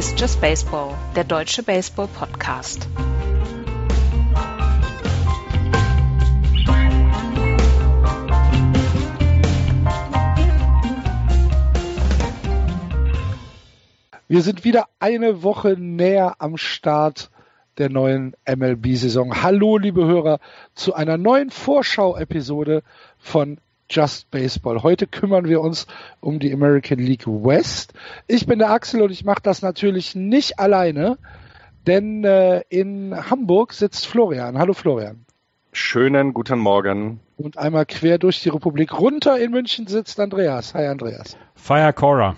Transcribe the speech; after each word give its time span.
Ist 0.00 0.18
Just 0.18 0.40
Baseball, 0.40 0.94
der 1.14 1.24
deutsche 1.24 1.62
Baseball-Podcast. 1.62 2.88
Wir 14.26 14.40
sind 14.40 14.64
wieder 14.64 14.86
eine 15.00 15.42
Woche 15.42 15.76
näher 15.78 16.36
am 16.38 16.56
Start 16.56 17.30
der 17.76 17.90
neuen 17.90 18.34
MLB-Saison. 18.48 19.42
Hallo, 19.42 19.76
liebe 19.76 20.06
Hörer, 20.06 20.38
zu 20.74 20.94
einer 20.94 21.18
neuen 21.18 21.50
Vorschau-Episode 21.50 22.82
von 23.18 23.60
Just 23.90 24.30
Baseball. 24.30 24.84
Heute 24.84 25.08
kümmern 25.08 25.46
wir 25.46 25.60
uns 25.60 25.88
um 26.20 26.38
die 26.38 26.52
American 26.52 27.00
League 27.00 27.26
West. 27.26 27.92
Ich 28.28 28.46
bin 28.46 28.60
der 28.60 28.70
Axel 28.70 29.02
und 29.02 29.10
ich 29.10 29.24
mache 29.24 29.42
das 29.42 29.62
natürlich 29.62 30.14
nicht 30.14 30.60
alleine, 30.60 31.18
denn 31.88 32.22
äh, 32.22 32.62
in 32.68 33.12
Hamburg 33.28 33.72
sitzt 33.72 34.06
Florian. 34.06 34.58
Hallo 34.58 34.74
Florian. 34.74 35.26
Schönen 35.72 36.32
guten 36.34 36.60
Morgen. 36.60 37.18
Und 37.36 37.58
einmal 37.58 37.84
quer 37.84 38.18
durch 38.18 38.40
die 38.42 38.48
Republik 38.48 38.96
runter 38.96 39.40
in 39.40 39.50
München 39.50 39.88
sitzt 39.88 40.20
Andreas. 40.20 40.72
Hi 40.74 40.86
Andreas. 40.86 41.36
Fire 41.56 41.92
Cora. 41.92 42.36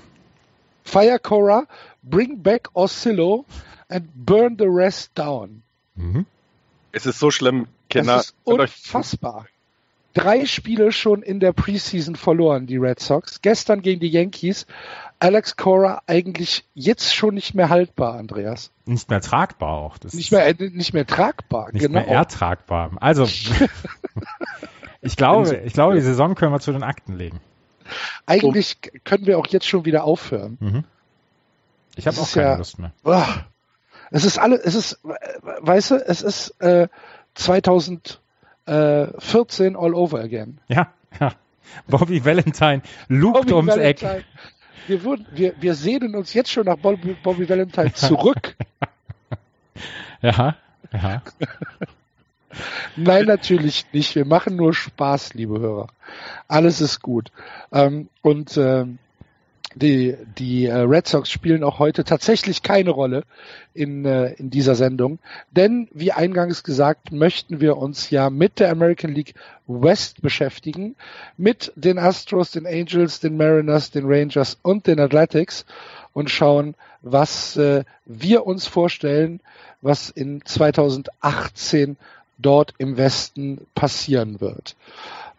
Fire 0.85 1.19
Cora, 1.19 1.67
bring 2.03 2.43
back 2.43 2.71
Oscillo 2.73 3.45
and 3.89 4.09
burn 4.15 4.57
the 4.59 4.67
rest 4.67 5.11
down. 5.19 5.63
Mhm. 5.97 6.25
Es 6.93 7.05
ist 7.05 7.19
so 7.19 7.31
schlimm, 7.31 7.67
Kinder. 7.91 8.17
Das 8.17 8.27
ist 8.27 8.37
unfassbar. 8.45 9.47
Drei 10.15 10.45
Spiele 10.47 10.93
schon 10.93 11.23
in 11.23 11.41
der 11.41 11.53
Preseason 11.53 12.17
verloren, 12.17 12.67
die 12.67 12.77
Red 12.77 13.01
Sox. 13.01 13.41
Gestern 13.41 13.83
gegen 13.83 14.01
die 14.01 14.09
Yankees. 14.09 14.67
Alex 15.19 15.57
Cora 15.57 16.03
eigentlich 16.07 16.65
jetzt 16.75 17.15
schon 17.15 17.35
nicht 17.35 17.55
mehr 17.55 17.69
haltbar, 17.69 18.15
Andreas. 18.15 18.73
Nicht 18.87 19.09
mehr 19.09 19.21
tragbar 19.21 19.71
auch. 19.71 19.97
Das 19.99 20.15
nicht, 20.15 20.33
mehr, 20.33 20.47
äh, 20.47 20.55
nicht 20.59 20.93
mehr 20.93 21.07
tragbar, 21.07 21.71
nicht 21.73 21.83
genau. 21.83 22.01
mehr 22.01 22.09
ertragbar. 22.09 22.91
Also, 22.97 23.25
ich 25.01 25.17
glaube, 25.17 25.57
ich 25.65 25.73
glaube, 25.73 25.95
die 25.95 26.01
Saison 26.01 26.35
können 26.35 26.53
wir 26.53 26.61
zu 26.61 26.73
den 26.73 26.83
Akten 26.83 27.17
legen. 27.17 27.41
Eigentlich 28.27 28.79
oh. 28.85 28.99
können 29.05 29.27
wir 29.27 29.39
auch 29.39 29.47
jetzt 29.47 29.67
schon 29.67 29.85
wieder 29.85 30.05
aufhören. 30.05 30.59
Mhm. 30.61 30.85
Ich 31.95 32.07
habe 32.07 32.21
auch 32.21 32.31
keine 32.31 32.47
ja, 32.47 32.57
Lust 32.57 32.79
mehr. 32.79 32.93
Oh, 33.05 33.23
es 34.11 34.25
ist 34.25 34.39
alle, 34.39 34.57
es 34.57 34.75
ist, 34.75 35.01
weißt 35.61 35.93
du, 35.93 35.95
es 35.97 36.23
ist 36.23 36.61
äh, 36.61 36.89
2014 38.67 39.77
all 39.77 39.95
over 39.95 40.21
again. 40.21 40.59
Ja, 40.69 40.93
ja. 41.21 41.33
Bobby 41.89 42.25
Valentine 42.25 42.83
lugt 43.09 43.35
Bobby 43.35 43.53
ums 43.53 43.77
Valentine. 43.77 44.17
Eck. 44.19 44.25
Wir, 44.89 45.05
wurden, 45.05 45.27
wir, 45.33 45.55
wir 45.61 45.75
sehnen 45.75 46.15
uns 46.17 46.35
jetzt 46.35 46.51
schon 46.51 46.67
nach 46.67 46.77
Bobby, 46.77 47.17
Bobby 47.23 47.49
Valentine 47.49 47.93
zurück. 47.95 48.57
ja, 50.23 50.57
ja. 50.93 51.23
Nein, 52.97 53.27
natürlich 53.27 53.87
nicht. 53.93 54.15
Wir 54.15 54.27
machen 54.27 54.57
nur 54.57 54.75
Spaß, 54.75 55.35
liebe 55.35 55.59
Hörer. 55.59 55.89
Alles 56.49 56.81
ist 56.81 57.01
gut. 57.01 57.31
Ähm, 57.73 58.09
und 58.21 58.57
ähm, 58.57 58.99
die, 59.75 60.17
die 60.39 60.67
äh, 60.67 60.75
Red 60.75 61.07
Sox 61.07 61.31
spielen 61.31 61.65
auch 61.65 61.79
heute 61.79 62.05
tatsächlich 62.05 62.63
keine 62.63 62.91
Rolle 62.91 63.25
in, 63.75 64.05
äh, 64.05 64.33
in 64.35 64.51
dieser 64.51 64.75
Sendung. 64.75 65.19
Denn, 65.51 65.89
wie 65.93 66.13
eingangs 66.13 66.63
gesagt, 66.63 67.13
möchten 67.13 67.61
wir 67.61 67.77
uns 67.77 68.11
ja 68.11 68.31
mit 68.31 68.61
der 68.61 68.71
American 68.71 69.13
League 69.13 69.35
West 69.67 70.23
beschäftigen. 70.23 70.97
Mit 71.37 71.73
den 71.77 71.99
Astros, 71.99 72.51
den 72.51 72.67
Angels, 72.67 73.21
den 73.21 73.37
Mariners, 73.37 73.91
den 73.91 74.05
Rangers 74.07 74.59
und 74.63 74.87
den 74.87 75.01
Athletics 75.01 75.65
und 76.13 76.31
schauen, 76.31 76.75
was 77.01 77.57
äh, 77.57 77.85
wir 78.05 78.47
uns 78.47 78.67
vorstellen, 78.67 79.41
was 79.81 80.11
in 80.11 80.45
2018 80.45 81.97
dort 82.39 82.75
im 82.79 82.97
Westen 82.97 83.67
passieren 83.75 84.41
wird. 84.41 84.77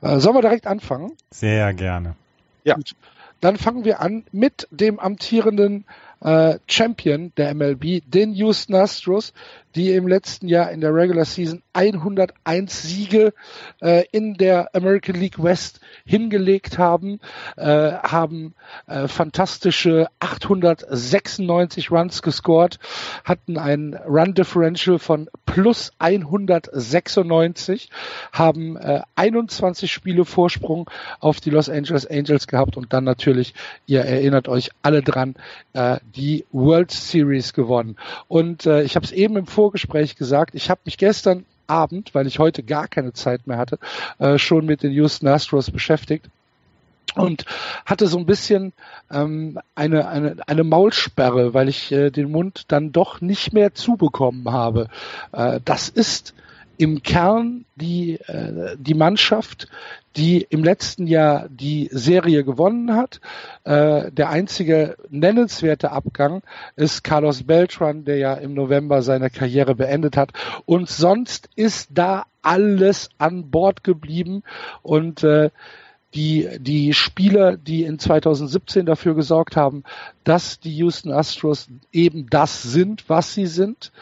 Äh, 0.02 0.20
sollen 0.20 0.36
wir 0.36 0.42
direkt 0.42 0.68
anfangen? 0.68 1.14
Sehr 1.32 1.74
gerne. 1.74 2.16
Ja. 2.64 2.76
Gut. 2.76 2.96
Dann 3.44 3.58
fangen 3.58 3.84
wir 3.84 4.00
an 4.00 4.24
mit 4.32 4.70
dem 4.72 5.02
amtierenden 5.02 5.84
äh, 6.22 6.60
Champion 6.66 7.34
der 7.36 7.54
MLB, 7.54 8.02
den 8.06 8.34
Houston 8.34 8.74
Astros, 8.74 9.34
die 9.76 9.92
im 9.92 10.08
letzten 10.08 10.48
Jahr 10.48 10.72
in 10.72 10.82
der 10.82 10.94
Regular 10.94 11.26
Season 11.26 11.62
101 11.74 12.84
Siege 12.84 13.34
äh, 13.82 14.06
in 14.12 14.36
der 14.36 14.76
American 14.76 15.16
League 15.16 15.42
West 15.42 15.80
hingelegt 16.06 16.78
haben, 16.78 17.20
äh, 17.58 17.92
haben 17.94 18.54
äh, 18.88 19.08
fantastische 19.08 20.08
896 20.20 21.92
Runs 21.92 22.22
gescored, 22.22 22.80
hatten 23.24 23.58
ein 23.58 24.00
Run 24.08 24.34
Differential 24.34 25.00
von 25.00 25.30
plus 25.46 25.92
196, 26.00 27.90
haben 28.32 28.78
äh, 28.78 29.02
21 29.16 29.92
Spiele 29.92 30.26
Vorsprung 30.26 30.90
auf 31.20 31.40
die 31.40 31.50
Los 31.50 31.70
Angeles 31.70 32.06
Angels 32.06 32.48
gehabt 32.48 32.78
und 32.78 32.94
dann 32.94 33.04
natürlich, 33.04 33.54
ihr 33.86 34.02
erinnert 34.02 34.48
euch 34.48 34.70
alle 34.82 35.02
dran, 35.02 35.36
äh, 35.74 35.98
die 36.16 36.46
World 36.52 36.92
Series 36.92 37.54
gewonnen. 37.54 37.98
Und 38.28 38.66
äh, 38.66 38.84
ich 38.84 38.96
habe 38.96 39.06
es 39.06 39.12
eben 39.12 39.38
im 39.38 39.46
Vorgespräch 39.64 40.18
gesagt, 40.18 40.56
ich 40.56 40.70
habe 40.70 40.82
mich 40.84 40.98
gestern 40.98 41.46
Abend, 41.68 42.14
weil 42.14 42.28
ich 42.28 42.38
heute 42.38 42.64
gar 42.64 42.90
keine 42.90 43.14
Zeit 43.14 43.48
mehr 43.48 43.58
hatte, 43.58 43.80
äh, 44.20 44.38
schon 44.38 44.66
mit 44.66 44.84
den 44.84 44.92
Houston 44.92 45.30
Astros 45.30 45.72
beschäftigt 45.72 46.26
und 47.16 47.46
hatte 47.86 48.08
so 48.08 48.18
ein 48.18 48.26
bisschen 48.26 48.74
ähm, 49.10 49.58
eine, 49.74 50.10
eine, 50.10 50.36
eine 50.48 50.66
Maulsperre, 50.66 51.54
weil 51.54 51.70
ich 51.70 51.94
äh, 51.94 52.10
den 52.10 52.30
Mund 52.30 52.66
dann 52.68 52.92
doch 52.92 53.22
nicht 53.22 53.54
mehr 53.54 53.74
zubekommen 53.74 54.52
habe. 54.52 54.90
Äh, 55.32 55.62
das 55.64 55.88
ist 55.88 56.34
im 56.84 57.02
Kern 57.02 57.64
die, 57.76 58.16
äh, 58.28 58.76
die 58.78 58.94
Mannschaft, 58.94 59.70
die 60.18 60.46
im 60.50 60.66
letzten 60.66 61.08
Jahr 61.08 61.48
die 61.48 61.88
Serie 61.94 62.44
gewonnen 62.44 62.94
hat. 62.94 63.22
Äh, 63.64 64.12
der 64.12 64.30
einzige 64.30 64.98
nennenswerte 65.10 65.92
Abgang 65.92 66.44
ist 66.76 67.06
Carlos 67.06 67.44
Beltran, 67.44 68.04
der 68.04 68.18
ja 68.18 68.34
im 68.34 68.54
November 68.54 69.02
seine 69.02 69.30
Karriere 69.30 69.76
beendet 69.76 70.18
hat. 70.18 70.34
Und 70.66 70.90
sonst 70.90 71.50
ist 71.56 71.88
da 71.94 72.26
alles 72.42 73.10
an 73.18 73.50
Bord 73.50 73.86
geblieben 73.86 74.44
und 74.82 75.24
äh, 75.24 75.52
die, 76.14 76.50
die 76.60 76.94
Spieler, 76.94 77.56
die 77.56 77.84
in 77.84 77.98
2017 77.98 78.86
dafür 78.86 79.16
gesorgt 79.16 79.56
haben, 79.56 79.84
dass 80.26 80.60
die 80.60 80.76
Houston 80.76 81.14
Astros 81.14 81.70
eben 81.94 82.28
das 82.30 82.62
sind, 82.62 83.06
was 83.08 83.34
sie 83.34 83.48
sind, 83.48 83.94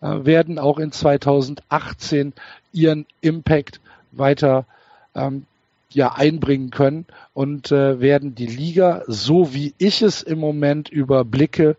werden 0.00 0.58
auch 0.58 0.78
in 0.78 0.92
2018 0.92 2.32
ihren 2.72 3.06
Impact 3.20 3.80
weiter 4.12 4.66
ähm, 5.14 5.46
ja 5.90 6.12
einbringen 6.12 6.70
können 6.70 7.06
und 7.32 7.72
äh, 7.72 8.00
werden 8.00 8.34
die 8.34 8.46
Liga, 8.46 9.02
so 9.06 9.54
wie 9.54 9.74
ich 9.78 10.02
es 10.02 10.22
im 10.22 10.38
Moment 10.38 10.88
überblicke, 10.88 11.76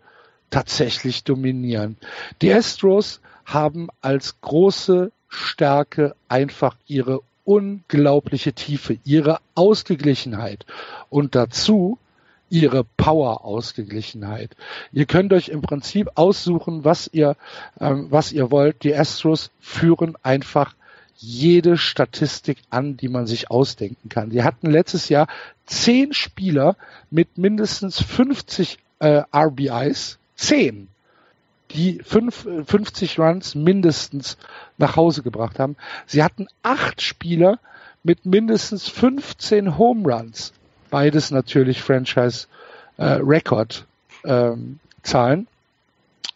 tatsächlich 0.50 1.24
dominieren. 1.24 1.96
Die 2.42 2.52
Astros 2.52 3.20
haben 3.44 3.88
als 4.00 4.40
große 4.40 5.12
Stärke 5.28 6.14
einfach 6.28 6.76
ihre 6.86 7.20
unglaubliche 7.44 8.52
Tiefe, 8.52 8.98
ihre 9.04 9.38
Ausgeglichenheit 9.54 10.66
und 11.10 11.34
dazu 11.34 11.98
ihre 12.50 12.84
Power-Ausgeglichenheit. 12.84 14.56
Ihr 14.92 15.06
könnt 15.06 15.32
euch 15.32 15.48
im 15.48 15.62
Prinzip 15.62 16.10
aussuchen, 16.14 16.84
was 16.84 17.08
ihr, 17.12 17.36
ähm, 17.80 18.06
was 18.10 18.32
ihr 18.32 18.50
wollt. 18.50 18.84
Die 18.84 18.94
Astros 18.94 19.50
führen 19.60 20.16
einfach 20.22 20.74
jede 21.16 21.76
Statistik 21.76 22.58
an, 22.70 22.96
die 22.96 23.08
man 23.08 23.26
sich 23.26 23.50
ausdenken 23.50 24.08
kann. 24.08 24.30
Die 24.30 24.44
hatten 24.44 24.70
letztes 24.70 25.08
Jahr 25.08 25.26
zehn 25.66 26.14
Spieler 26.14 26.76
mit 27.10 27.38
mindestens 27.38 28.00
50 28.00 28.78
äh, 29.00 29.22
RBIs, 29.34 30.18
zehn, 30.36 30.88
die 31.72 32.00
fünf, 32.04 32.46
50 32.66 33.18
Runs 33.18 33.54
mindestens 33.54 34.38
nach 34.78 34.96
Hause 34.96 35.22
gebracht 35.22 35.58
haben. 35.58 35.76
Sie 36.06 36.22
hatten 36.22 36.46
acht 36.62 37.02
Spieler 37.02 37.58
mit 38.02 38.24
mindestens 38.24 38.88
15 38.88 39.76
Home 39.76 40.08
Runs. 40.10 40.52
Beides 40.90 41.30
natürlich 41.30 41.82
Franchise 41.82 42.46
äh, 42.98 43.20
ähm, 44.24 44.78
Zahlen. 45.02 45.46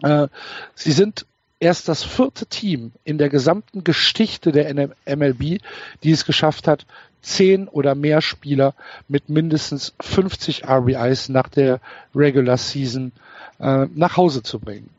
Äh, 0.02 0.28
sie 0.74 0.92
sind 0.92 1.26
erst 1.60 1.88
das 1.88 2.02
vierte 2.02 2.46
Team 2.46 2.92
in 3.04 3.18
der 3.18 3.28
gesamten 3.28 3.84
Geschichte 3.84 4.50
der 4.52 4.74
MLB, 5.06 5.60
die 6.02 6.10
es 6.10 6.24
geschafft 6.24 6.66
hat, 6.66 6.86
zehn 7.22 7.68
oder 7.68 7.94
mehr 7.94 8.20
Spieler 8.20 8.74
mit 9.08 9.28
mindestens 9.28 9.94
50 10.00 10.68
RBIs 10.68 11.28
nach 11.28 11.48
der 11.48 11.80
Regular 12.14 12.56
Season 12.56 13.12
äh, 13.60 13.86
nach 13.94 14.16
Hause 14.16 14.42
zu 14.42 14.58
bringen. 14.58 14.90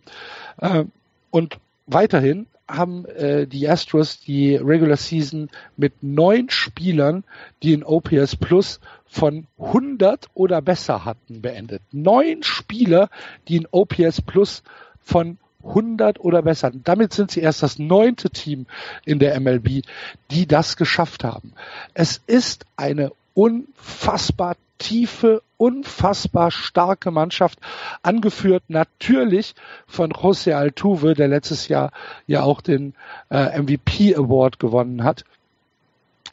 Äh, 0.58 0.86
und 1.32 1.58
weiterhin 1.86 2.48
haben 2.68 3.06
äh, 3.06 3.46
die 3.46 3.68
Astros 3.68 4.22
die 4.22 4.56
Regular 4.56 4.96
Season 4.96 5.50
mit 5.76 6.02
neun 6.02 6.50
Spielern, 6.50 7.26
die 7.62 7.74
in 7.74 7.84
OPS 7.84 8.38
Plus 8.38 8.80
von 9.14 9.46
100 9.60 10.26
oder 10.34 10.60
besser 10.64 11.06
hatten, 11.06 11.44
beendet. 11.44 11.84
Neun 11.92 12.42
Spieler, 12.42 13.10
die 13.48 13.58
in 13.58 13.68
OPS 13.70 14.24
Plus 14.24 14.64
von 15.04 15.38
100 15.64 16.20
oder 16.20 16.42
besser. 16.42 16.68
hatten. 16.68 16.82
Damit 16.84 17.14
sind 17.14 17.30
sie 17.30 17.42
erst 17.42 17.62
das 17.62 17.78
neunte 17.78 18.32
Team 18.32 18.66
in 19.06 19.20
der 19.20 19.40
MLB, 19.40 19.84
die 20.32 20.48
das 20.48 20.78
geschafft 20.78 21.24
haben. 21.24 21.54
Es 21.94 22.22
ist 22.26 22.66
eine 22.76 23.12
unfassbar 23.36 24.56
tiefe, 24.80 25.44
unfassbar 25.58 26.50
starke 26.50 27.12
Mannschaft, 27.12 27.60
angeführt 28.02 28.64
natürlich 28.68 29.54
von 29.86 30.12
José 30.12 30.54
Altuve, 30.54 31.14
der 31.14 31.28
letztes 31.28 31.68
Jahr 31.68 31.92
ja 32.26 32.42
auch 32.42 32.62
den 32.62 32.96
äh, 33.30 33.62
MVP 33.62 34.16
Award 34.16 34.60
gewonnen 34.60 35.04
hat. 35.04 35.24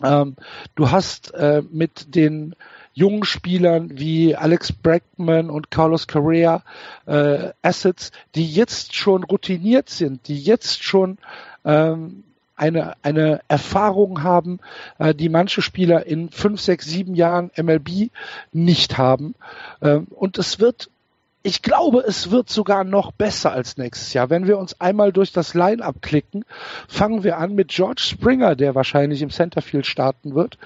Ähm, 0.03 0.37
du 0.75 0.91
hast 0.91 1.33
äh, 1.35 1.63
mit 1.71 2.15
den 2.15 2.55
jungen 2.93 3.25
Spielern 3.25 3.99
wie 3.99 4.35
Alex 4.35 4.73
Bregman 4.73 5.51
und 5.51 5.71
Carlos 5.71 6.09
Correa 6.09 6.63
äh, 7.07 7.51
Assets, 7.63 8.13
die 8.35 8.47
jetzt 8.47 8.95
schon 8.95 9.25
routiniert 9.25 9.89
sind, 9.89 10.29
die 10.29 10.39
jetzt 10.39 10.83
schon 10.83 11.19
ähm, 11.65 12.25
eine, 12.57 12.95
eine 13.03 13.41
Erfahrung 13.49 14.23
haben, 14.23 14.61
äh, 14.99 15.15
die 15.15 15.31
manche 15.31 15.63
Spieler 15.63 16.05
in 16.07 16.29
fünf, 16.31 16.61
sechs, 16.61 16.87
sieben 16.87 17.15
Jahren 17.15 17.51
MLB 17.57 18.11
nicht 18.53 18.99
haben. 18.99 19.35
Ähm, 19.81 20.07
und 20.11 20.37
es 20.37 20.61
wird 20.61 20.91
ich 21.43 21.63
glaube, 21.63 22.01
es 22.01 22.31
wird 22.31 22.51
sogar 22.51 22.85
noch 22.85 23.13
besser 23.13 23.53
als 23.53 23.77
nächstes 23.79 24.13
Jahr. 24.13 24.29
Wenn 24.29 24.47
wir 24.47 24.59
uns 24.59 24.81
einmal 24.81 25.13
durch 25.13 25.33
das 25.33 25.55
Line-up 25.55 26.03
klicken, 26.03 26.45
fangen 26.87 27.25
wir 27.25 27.39
an 27.39 27.55
mit 27.55 27.69
George 27.69 28.03
Springer, 28.03 28.57
der 28.57 28.75
wahrscheinlich 28.75 29.23
im 29.23 29.31
Centerfield 29.31 29.87
starten 29.87 30.35
wird, 30.35 30.59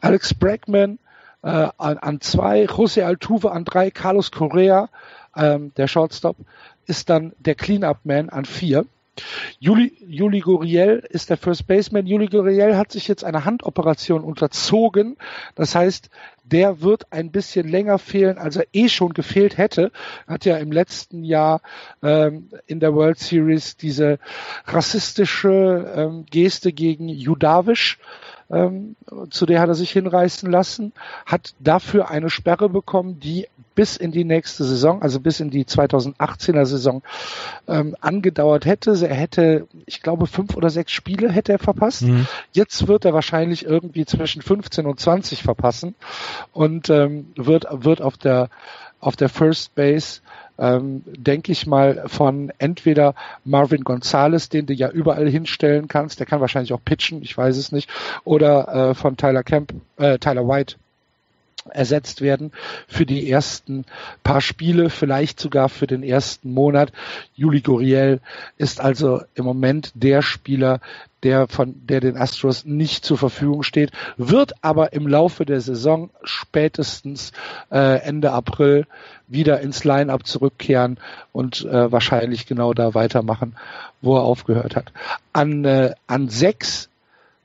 Alex 0.00 0.34
Bregman 0.34 0.98
äh, 1.42 1.68
an, 1.78 1.98
an 1.98 2.20
zwei, 2.20 2.64
José 2.64 3.04
Altuve 3.04 3.52
an 3.52 3.64
drei, 3.64 3.90
Carlos 3.90 4.30
Correa, 4.30 4.90
ähm, 5.34 5.72
der 5.76 5.88
Shortstop, 5.88 6.36
ist 6.86 7.08
dann 7.08 7.32
der 7.38 7.54
Clean-up-Man 7.54 8.28
an 8.28 8.44
vier. 8.44 8.84
Juli, 9.58 9.92
Juli 10.06 10.40
Guriel 10.40 11.04
ist 11.08 11.30
der 11.30 11.36
First 11.36 11.66
Baseman. 11.66 12.06
Juli 12.06 12.26
Guriel 12.26 12.76
hat 12.76 12.92
sich 12.92 13.08
jetzt 13.08 13.24
eine 13.24 13.44
Handoperation 13.44 14.22
unterzogen. 14.22 15.16
Das 15.54 15.74
heißt, 15.74 16.10
der 16.44 16.80
wird 16.80 17.12
ein 17.12 17.30
bisschen 17.30 17.68
länger 17.68 17.98
fehlen, 17.98 18.38
als 18.38 18.56
er 18.56 18.66
eh 18.72 18.88
schon 18.88 19.12
gefehlt 19.12 19.58
hätte. 19.58 19.92
Hat 20.26 20.44
ja 20.44 20.56
im 20.56 20.72
letzten 20.72 21.24
Jahr 21.24 21.60
ähm, 22.02 22.48
in 22.66 22.80
der 22.80 22.94
World 22.94 23.18
Series 23.18 23.76
diese 23.76 24.18
rassistische 24.64 25.92
ähm, 25.94 26.26
Geste 26.30 26.72
gegen 26.72 27.08
Judavisch 27.08 27.98
ähm, 28.50 28.96
zu 29.30 29.46
der 29.46 29.60
hat 29.60 29.68
er 29.68 29.74
sich 29.74 29.90
hinreißen 29.90 30.50
lassen, 30.50 30.92
hat 31.26 31.54
dafür 31.58 32.10
eine 32.10 32.30
Sperre 32.30 32.68
bekommen, 32.68 33.20
die 33.20 33.46
bis 33.78 33.96
in 33.96 34.10
die 34.10 34.24
nächste 34.24 34.64
Saison, 34.64 35.02
also 35.02 35.20
bis 35.20 35.38
in 35.38 35.50
die 35.50 35.64
2018er 35.64 36.66
Saison 36.66 37.00
ähm, 37.68 37.94
angedauert 38.00 38.66
hätte. 38.66 38.90
Er 39.06 39.14
hätte, 39.14 39.68
ich 39.86 40.02
glaube, 40.02 40.26
fünf 40.26 40.56
oder 40.56 40.68
sechs 40.68 40.90
Spiele 40.90 41.30
hätte 41.30 41.52
er 41.52 41.60
verpasst. 41.60 42.02
Mhm. 42.02 42.26
Jetzt 42.50 42.88
wird 42.88 43.04
er 43.04 43.14
wahrscheinlich 43.14 43.64
irgendwie 43.64 44.04
zwischen 44.04 44.42
15 44.42 44.84
und 44.84 44.98
20 44.98 45.44
verpassen 45.44 45.94
und 46.52 46.90
ähm, 46.90 47.26
wird, 47.36 47.66
wird 47.70 48.02
auf 48.02 48.16
der 48.16 48.48
auf 48.98 49.14
der 49.14 49.28
First 49.28 49.76
Base 49.76 50.22
ähm, 50.58 51.04
denke 51.06 51.52
ich 51.52 51.68
mal, 51.68 52.02
von 52.06 52.50
entweder 52.58 53.14
Marvin 53.44 53.84
Gonzalez, 53.84 54.48
den 54.48 54.66
du 54.66 54.74
ja 54.74 54.90
überall 54.90 55.28
hinstellen 55.28 55.86
kannst, 55.86 56.18
der 56.18 56.26
kann 56.26 56.40
wahrscheinlich 56.40 56.72
auch 56.72 56.82
pitchen, 56.84 57.22
ich 57.22 57.38
weiß 57.38 57.56
es 57.56 57.70
nicht, 57.70 57.88
oder 58.24 58.90
äh, 58.90 58.94
von 58.94 59.16
Tyler 59.16 59.44
Camp, 59.44 59.72
äh, 59.98 60.18
Tyler 60.18 60.48
White 60.48 60.74
ersetzt 61.70 62.20
werden 62.20 62.52
für 62.86 63.06
die 63.06 63.30
ersten 63.30 63.84
paar 64.22 64.40
Spiele, 64.40 64.90
vielleicht 64.90 65.40
sogar 65.40 65.68
für 65.68 65.86
den 65.86 66.02
ersten 66.02 66.52
Monat. 66.52 66.92
Juli 67.34 67.60
Guriel 67.60 68.20
ist 68.56 68.80
also 68.80 69.22
im 69.34 69.44
Moment 69.44 69.92
der 69.94 70.22
Spieler, 70.22 70.80
der 71.22 71.48
von 71.48 71.74
der 71.86 72.00
den 72.00 72.16
Astros 72.16 72.64
nicht 72.64 73.04
zur 73.04 73.18
Verfügung 73.18 73.62
steht, 73.62 73.90
wird 74.16 74.52
aber 74.62 74.92
im 74.92 75.06
Laufe 75.08 75.44
der 75.44 75.60
Saison 75.60 76.10
spätestens 76.22 77.32
äh, 77.70 78.00
Ende 78.02 78.32
April 78.32 78.86
wieder 79.26 79.60
ins 79.60 79.84
Line-up 79.84 80.26
zurückkehren 80.26 80.98
und 81.32 81.64
äh, 81.64 81.90
wahrscheinlich 81.90 82.46
genau 82.46 82.72
da 82.72 82.94
weitermachen, 82.94 83.56
wo 84.00 84.16
er 84.16 84.22
aufgehört 84.22 84.76
hat. 84.76 84.92
An 85.32 85.64
äh, 85.64 85.94
an 86.06 86.28
sechs 86.28 86.88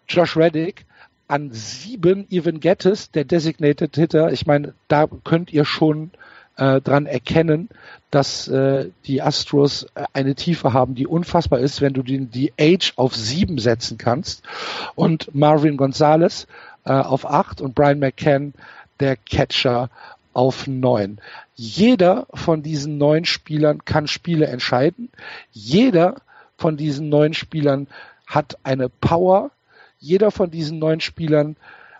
Josh 0.07 0.37
Reddick, 0.37 0.85
an 1.27 1.51
sieben 1.51 2.27
Evan 2.29 2.59
Gettis, 2.59 3.11
der 3.11 3.25
Designated 3.25 3.95
Hitter. 3.95 4.31
Ich 4.31 4.45
meine, 4.45 4.73
da 4.87 5.07
könnt 5.23 5.51
ihr 5.51 5.65
schon 5.65 6.11
äh, 6.57 6.81
dran 6.81 7.05
erkennen, 7.05 7.69
dass 8.11 8.47
äh, 8.47 8.89
die 9.05 9.21
Astros 9.21 9.87
äh, 9.95 10.05
eine 10.13 10.35
Tiefe 10.35 10.73
haben, 10.73 10.95
die 10.95 11.07
unfassbar 11.07 11.59
ist, 11.59 11.81
wenn 11.81 11.93
du 11.93 12.03
den, 12.03 12.29
die 12.29 12.53
Age 12.59 12.93
auf 12.95 13.15
sieben 13.15 13.57
setzen 13.57 13.97
kannst. 13.97 14.43
Und 14.95 15.33
Marvin 15.33 15.77
Gonzalez 15.77 16.47
äh, 16.85 16.91
auf 16.91 17.25
acht 17.25 17.61
und 17.61 17.75
Brian 17.75 17.99
McCann, 17.99 18.53
der 18.99 19.15
Catcher, 19.15 19.89
auf 20.33 20.67
neun. 20.67 21.19
Jeder 21.55 22.25
von 22.33 22.63
diesen 22.63 22.97
neun 22.97 23.25
Spielern 23.25 23.85
kann 23.85 24.07
Spiele 24.07 24.47
entscheiden. 24.47 25.09
Jeder 25.51 26.21
von 26.57 26.75
diesen 26.77 27.09
neun 27.09 27.33
Spielern 27.33 27.87
hat 28.25 28.57
eine 28.63 28.89
Power. 28.89 29.51
Jeder 30.03 30.31
von 30.31 30.51
diesen 30.51 30.79
neun 30.79 30.99
Spielern 30.99 31.55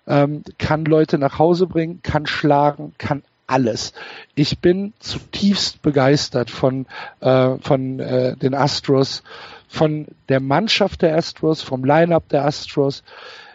ähm, 0.08 0.44
kann 0.58 0.84
Leute 0.84 1.18
nach 1.18 1.40
Hause 1.40 1.68
bringen, 1.68 2.02
kann 2.04 2.26
schlagen, 2.26 2.94
kann 2.98 3.24
alles. 3.48 3.94
Ich 4.36 4.60
bin 4.60 4.92
zutiefst 5.00 5.82
begeistert 5.82 6.50
von, 6.50 6.86
äh, 7.22 7.56
von 7.60 8.02
äh, 8.02 8.36
den 8.36 8.56
Astros, 8.56 9.24
von 9.70 10.08
der 10.28 10.42
Mannschaft 10.42 11.02
der 11.02 11.16
Astros, 11.16 11.62
vom 11.62 11.86
Line-up 11.86 12.28
der 12.28 12.44
Astros. 12.44 13.04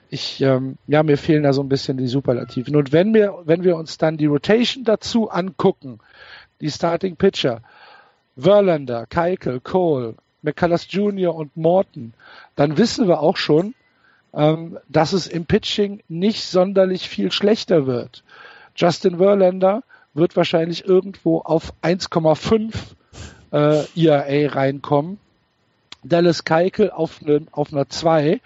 Ich, 0.08 0.40
ähm, 0.40 0.78
ja, 0.86 1.02
mir 1.02 1.18
fehlen 1.18 1.42
da 1.42 1.52
so 1.52 1.62
ein 1.62 1.68
bisschen 1.68 1.98
die 1.98 2.08
Superlativen. 2.08 2.74
Und 2.74 2.90
wenn 2.90 3.12
wir, 3.12 3.42
wenn 3.44 3.64
wir 3.64 3.76
uns 3.76 3.98
dann 3.98 4.16
die 4.16 4.26
Rotation 4.26 4.82
dazu 4.82 5.28
angucken, 5.28 5.98
die 6.62 6.70
Starting 6.70 7.16
Pitcher, 7.16 7.60
Verlander, 8.34 9.04
Keikel, 9.04 9.60
Cole, 9.60 10.14
McCullers 10.40 10.86
Jr. 10.88 11.34
und 11.34 11.54
Morton, 11.54 12.14
dann 12.56 12.78
wissen 12.78 13.08
wir 13.08 13.20
auch 13.20 13.36
schon, 13.36 13.74
dass 14.32 15.12
es 15.12 15.26
im 15.26 15.46
Pitching 15.46 16.02
nicht 16.08 16.44
sonderlich 16.44 17.08
viel 17.08 17.32
schlechter 17.32 17.86
wird. 17.86 18.22
Justin 18.76 19.18
Verlander 19.18 19.82
wird 20.14 20.36
wahrscheinlich 20.36 20.84
irgendwo 20.84 21.40
auf 21.40 21.72
1,5 21.82 22.74
äh, 23.52 23.84
ERA 23.96 24.54
reinkommen. 24.54 25.18
Dallas 26.04 26.44
Keikel 26.44 26.90
auf, 26.90 27.20
ne, 27.22 27.42
auf 27.50 27.72
einer 27.72 27.88
2 27.88 28.40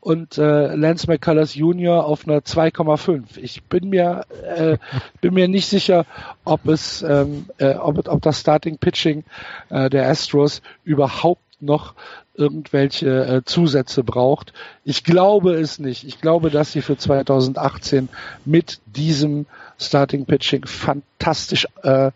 und 0.00 0.38
äh, 0.38 0.74
Lance 0.74 1.06
McCullers 1.06 1.54
Jr. 1.54 2.04
auf 2.04 2.26
einer 2.26 2.40
2,5. 2.40 3.36
Ich 3.36 3.62
bin 3.64 3.88
mir 3.88 4.24
äh, 4.42 4.78
bin 5.20 5.34
mir 5.34 5.48
nicht 5.48 5.66
sicher, 5.66 6.06
ob 6.44 6.66
es 6.66 7.02
ähm, 7.02 7.46
äh, 7.58 7.74
ob, 7.74 8.08
ob 8.08 8.22
das 8.22 8.40
Starting 8.40 8.78
Pitching 8.78 9.24
äh, 9.70 9.90
der 9.90 10.08
Astros 10.08 10.62
überhaupt 10.84 11.42
noch 11.60 11.94
irgendwelche 12.34 13.26
äh, 13.26 13.42
Zusätze 13.44 14.04
braucht. 14.04 14.52
Ich 14.84 15.02
glaube 15.02 15.54
es 15.54 15.78
nicht. 15.78 16.04
Ich 16.04 16.20
glaube, 16.20 16.50
dass 16.50 16.72
sie 16.72 16.82
für 16.82 16.96
2018 16.96 18.08
mit 18.44 18.80
diesem 18.86 19.46
Starting 19.80 20.24
Pitching 20.24 20.64
fantastisch, 20.64 21.66
äh, 21.82 22.10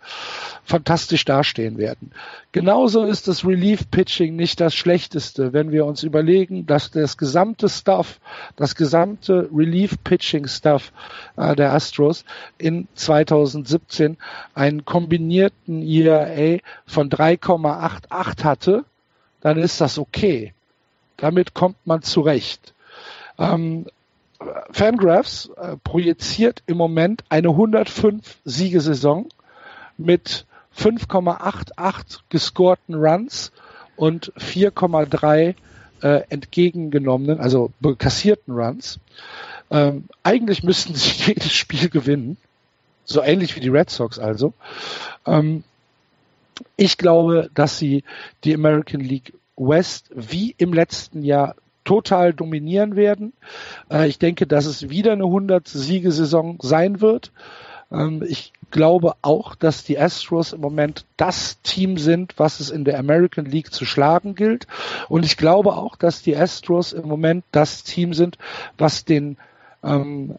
fantastisch 0.65 1.25
dastehen 1.25 1.77
werden. 1.77 2.13
Genauso 2.53 3.05
ist 3.05 3.29
das 3.29 3.45
Relief 3.45 3.91
Pitching 3.91 4.37
nicht 4.37 4.61
das 4.61 4.75
schlechteste, 4.75 5.53
wenn 5.53 5.73
wir 5.73 5.87
uns 5.87 6.03
überlegen, 6.03 6.67
dass 6.67 6.91
das 6.91 7.17
gesamte 7.17 7.69
Stuff, 7.69 8.21
das 8.57 8.75
gesamte 8.77 9.49
Relief 9.53 9.97
Pitching 10.05 10.47
Stuff 10.47 10.93
äh, 11.37 11.57
der 11.57 11.73
Astros 11.73 12.25
in 12.59 12.87
2017 12.95 14.17
einen 14.55 14.85
kombinierten 14.85 15.83
ERA 15.83 16.59
von 16.87 17.11
3,88 17.11 18.45
hatte 18.45 18.85
dann 19.43 19.59
ist 19.59 19.81
das 19.81 19.99
okay. 19.99 20.55
Damit 21.19 21.53
kommt 21.53 21.77
man 21.85 22.03
zurecht. 22.03 22.73
Ähm, 23.39 23.87
Fangraphs 24.71 25.51
äh, 25.57 25.77
projiziert 25.85 26.63
im 26.67 26.77
Moment 26.77 27.25
eine 27.29 27.49
105 27.49 28.39
Siegesaison 28.45 29.29
mit 29.99 30.47
5,88 30.77 32.21
gescorten 32.29 32.95
Runs 32.95 33.53
und 33.97 34.33
4,3 34.39 35.55
äh, 36.03 36.23
entgegengenommenen, 36.29 37.41
also 37.41 37.73
kassierten 37.99 38.55
Runs. 38.55 38.99
Ähm, 39.71 40.05
eigentlich 40.23 40.63
müssten 40.63 40.95
sie 40.95 41.11
jedes 41.27 41.53
Spiel 41.53 41.89
gewinnen, 41.89 42.37
so 43.05 43.23
ähnlich 43.23 43.55
wie 43.57 43.61
die 43.61 43.69
Red 43.69 43.91
Sox 43.91 44.19
also. 44.19 44.55
Ähm, 45.27 45.65
ich 46.76 46.99
glaube, 46.99 47.50
dass 47.54 47.78
sie 47.78 48.04
die 48.45 48.54
American 48.54 49.00
League 49.00 49.35
West 49.57 50.11
wie 50.14 50.54
im 50.59 50.73
letzten 50.73 51.23
Jahr 51.23 51.54
total 51.85 52.33
dominieren 52.33 52.97
werden. 52.97 53.33
Äh, 53.90 54.09
ich 54.09 54.19
denke, 54.19 54.47
dass 54.47 54.66
es 54.66 54.88
wieder 54.88 55.12
eine 55.12 55.25
100-Siegesaison 55.25 56.59
sein 56.62 57.00
wird. 57.00 57.33
Ähm, 57.90 58.23
ich 58.26 58.52
glaube 58.71 59.14
auch, 59.23 59.54
dass 59.54 59.85
die 59.85 59.99
Astros 59.99 60.52
im 60.52 60.61
Moment 60.61 61.04
das 61.16 61.61
Team 61.62 61.99
sind, 61.99 62.35
was 62.38 62.61
es 62.61 62.71
in 62.71 62.85
der 62.85 62.99
American 62.99 63.45
League 63.45 63.73
zu 63.73 63.85
schlagen 63.85 64.35
gilt. 64.35 64.66
Und 65.09 65.25
ich 65.25 65.37
glaube 65.37 65.76
auch, 65.76 65.97
dass 65.97 66.23
die 66.23 66.37
Astros 66.37 66.92
im 66.92 67.07
Moment 67.07 67.45
das 67.52 67.83
Team 67.83 68.14
sind, 68.14 68.38
was 68.78 69.04
den 69.04 69.37
ähm, 69.83 70.37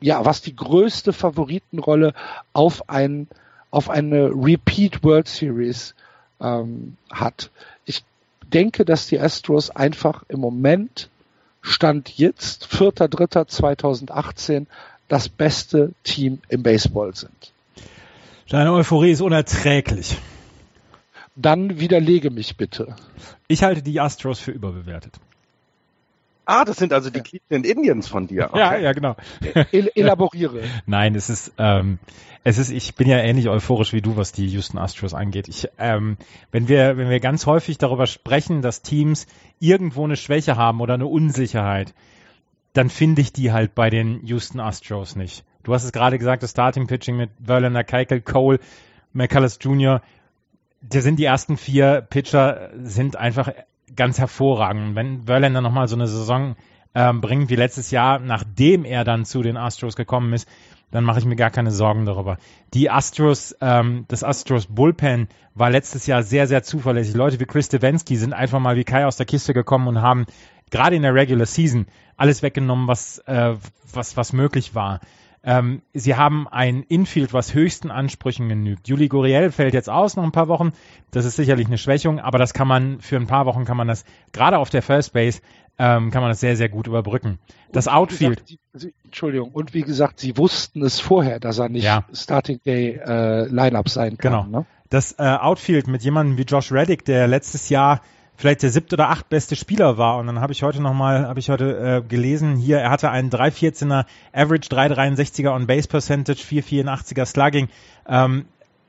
ja, 0.00 0.24
was 0.24 0.42
die 0.42 0.54
größte 0.54 1.14
Favoritenrolle 1.14 2.12
auf 2.52 2.90
ein 2.90 3.26
auf 3.74 3.90
eine 3.90 4.30
Repeat 4.30 5.02
World 5.02 5.28
Series 5.28 5.94
ähm, 6.40 6.96
hat. 7.10 7.50
Ich 7.84 8.04
denke, 8.52 8.84
dass 8.84 9.08
die 9.08 9.18
Astros 9.18 9.70
einfach 9.70 10.22
im 10.28 10.38
Moment 10.40 11.10
Stand 11.60 12.10
jetzt, 12.18 12.66
4.3.2018, 12.68 14.66
das 15.08 15.28
beste 15.28 15.92
Team 16.04 16.40
im 16.48 16.62
Baseball 16.62 17.14
sind. 17.14 17.52
Deine 18.48 18.72
Euphorie 18.72 19.10
ist 19.10 19.22
unerträglich. 19.22 20.18
Dann 21.34 21.80
widerlege 21.80 22.30
mich 22.30 22.56
bitte. 22.56 22.94
Ich 23.48 23.64
halte 23.64 23.82
die 23.82 23.98
Astros 24.00 24.38
für 24.38 24.52
überbewertet. 24.52 25.14
Ah, 26.46 26.64
das 26.64 26.76
sind 26.76 26.92
also 26.92 27.10
die 27.10 27.20
Cleveland 27.20 27.66
Indians 27.66 28.08
von 28.08 28.26
dir. 28.26 28.48
Okay. 28.50 28.58
Ja, 28.58 28.76
ja, 28.76 28.92
genau. 28.92 29.16
El 29.72 29.90
elaboriere. 29.94 30.62
Nein, 30.86 31.14
es 31.14 31.30
ist, 31.30 31.52
ähm, 31.58 31.98
es 32.44 32.58
ist, 32.58 32.70
ich 32.70 32.94
bin 32.94 33.08
ja 33.08 33.18
ähnlich 33.18 33.48
euphorisch 33.48 33.92
wie 33.92 34.02
du, 34.02 34.16
was 34.16 34.32
die 34.32 34.46
Houston 34.48 34.78
Astros 34.78 35.14
angeht. 35.14 35.48
Ich, 35.48 35.68
ähm, 35.78 36.18
wenn 36.50 36.68
wir, 36.68 36.96
wenn 36.98 37.08
wir 37.08 37.20
ganz 37.20 37.46
häufig 37.46 37.78
darüber 37.78 38.06
sprechen, 38.06 38.60
dass 38.60 38.82
Teams 38.82 39.26
irgendwo 39.60 40.04
eine 40.04 40.16
Schwäche 40.16 40.56
haben 40.56 40.80
oder 40.80 40.94
eine 40.94 41.06
Unsicherheit, 41.06 41.94
dann 42.74 42.90
finde 42.90 43.22
ich 43.22 43.32
die 43.32 43.52
halt 43.52 43.74
bei 43.74 43.88
den 43.88 44.24
Houston 44.26 44.60
Astros 44.60 45.16
nicht. 45.16 45.44
Du 45.62 45.72
hast 45.72 45.84
es 45.84 45.92
gerade 45.92 46.18
gesagt, 46.18 46.42
das 46.42 46.50
Starting 46.50 46.86
Pitching 46.86 47.16
mit 47.16 47.30
Verlander, 47.42 47.84
Keikel, 47.84 48.20
Cole, 48.20 48.60
McCullers 49.14 49.58
Jr., 49.62 50.02
da 50.82 51.00
sind 51.00 51.18
die 51.18 51.24
ersten 51.24 51.56
vier 51.56 52.02
Pitcher 52.02 52.70
sind 52.82 53.16
einfach 53.16 53.50
ganz 53.94 54.18
hervorragend. 54.18 54.94
Wenn 54.94 55.24
Verlander 55.24 55.60
nochmal 55.60 55.88
so 55.88 55.96
eine 55.96 56.06
Saison 56.06 56.56
ähm, 56.94 57.20
bringt 57.20 57.50
wie 57.50 57.56
letztes 57.56 57.90
Jahr, 57.90 58.18
nachdem 58.18 58.84
er 58.84 59.04
dann 59.04 59.24
zu 59.24 59.42
den 59.42 59.56
Astros 59.56 59.96
gekommen 59.96 60.32
ist, 60.32 60.48
dann 60.90 61.04
mache 61.04 61.18
ich 61.18 61.24
mir 61.24 61.34
gar 61.34 61.50
keine 61.50 61.72
Sorgen 61.72 62.06
darüber. 62.06 62.38
Die 62.72 62.88
Astros, 62.88 63.56
ähm, 63.60 64.04
das 64.08 64.22
Astros 64.22 64.66
Bullpen 64.66 65.28
war 65.54 65.70
letztes 65.70 66.06
Jahr 66.06 66.22
sehr, 66.22 66.46
sehr 66.46 66.62
zuverlässig. 66.62 67.14
Leute 67.14 67.40
wie 67.40 67.46
Chris 67.46 67.66
Stevenski 67.66 68.16
sind 68.16 68.32
einfach 68.32 68.60
mal 68.60 68.76
wie 68.76 68.84
Kai 68.84 69.04
aus 69.04 69.16
der 69.16 69.26
Kiste 69.26 69.54
gekommen 69.54 69.88
und 69.88 70.02
haben 70.02 70.26
gerade 70.70 70.94
in 70.94 71.02
der 71.02 71.14
Regular 71.14 71.46
Season 71.46 71.86
alles 72.16 72.42
weggenommen, 72.42 72.86
was, 72.86 73.18
äh, 73.26 73.54
was, 73.92 74.16
was 74.16 74.32
möglich 74.32 74.74
war. 74.76 75.00
Ähm, 75.44 75.82
sie 75.92 76.16
haben 76.16 76.48
ein 76.48 76.82
Infield, 76.82 77.32
was 77.34 77.52
höchsten 77.52 77.90
Ansprüchen 77.90 78.48
genügt. 78.48 78.88
Juli 78.88 79.08
Guriel 79.08 79.50
fällt 79.50 79.74
jetzt 79.74 79.90
aus 79.90 80.16
noch 80.16 80.24
ein 80.24 80.32
paar 80.32 80.48
Wochen. 80.48 80.72
Das 81.10 81.26
ist 81.26 81.36
sicherlich 81.36 81.66
eine 81.66 81.76
Schwächung, 81.76 82.18
aber 82.18 82.38
das 82.38 82.54
kann 82.54 82.66
man 82.66 83.00
für 83.00 83.16
ein 83.16 83.26
paar 83.26 83.44
Wochen 83.44 83.64
kann 83.64 83.76
man 83.76 83.86
das 83.86 84.04
gerade 84.32 84.58
auf 84.58 84.70
der 84.70 84.82
First 84.82 85.12
Base 85.12 85.40
ähm, 85.78 86.10
kann 86.10 86.22
man 86.22 86.30
das 86.30 86.40
sehr 86.40 86.56
sehr 86.56 86.68
gut 86.68 86.86
überbrücken. 86.86 87.38
Das 87.72 87.88
Outfield. 87.88 88.46
Gesagt, 88.46 88.60
sie, 88.74 88.94
Entschuldigung. 89.04 89.50
Und 89.50 89.74
wie 89.74 89.82
gesagt, 89.82 90.20
sie 90.20 90.36
wussten 90.36 90.82
es 90.82 91.00
vorher, 91.00 91.40
dass 91.40 91.58
er 91.58 91.68
nicht 91.68 91.84
ja. 91.84 92.04
Starting 92.12 92.60
Day 92.64 93.00
äh, 93.04 93.46
Lineup 93.46 93.88
sein 93.88 94.16
kann. 94.16 94.32
Genau. 94.32 94.60
Ne? 94.60 94.66
Das 94.88 95.18
äh, 95.18 95.24
Outfield 95.24 95.88
mit 95.88 96.02
jemandem 96.02 96.38
wie 96.38 96.42
Josh 96.42 96.70
Reddick, 96.70 97.04
der 97.04 97.26
letztes 97.26 97.68
Jahr 97.68 98.00
vielleicht 98.36 98.62
der 98.62 98.70
siebte 98.70 98.96
oder 98.96 99.10
acht 99.10 99.28
beste 99.28 99.56
Spieler 99.56 99.98
war. 99.98 100.18
Und 100.18 100.26
dann 100.26 100.40
habe 100.40 100.52
ich 100.52 100.62
heute 100.62 100.82
nochmal, 100.82 101.26
habe 101.26 101.40
ich 101.40 101.50
heute 101.50 102.02
äh, 102.04 102.08
gelesen, 102.08 102.56
hier, 102.56 102.78
er 102.78 102.90
hatte 102.90 103.10
einen 103.10 103.30
314er 103.30 104.04
Average, 104.32 104.68
363er 104.68 105.54
On 105.54 105.66
Base 105.66 105.88
Percentage, 105.88 106.40
484er 106.42 107.26
Slugging. 107.26 107.68
Ähm, 108.08 108.46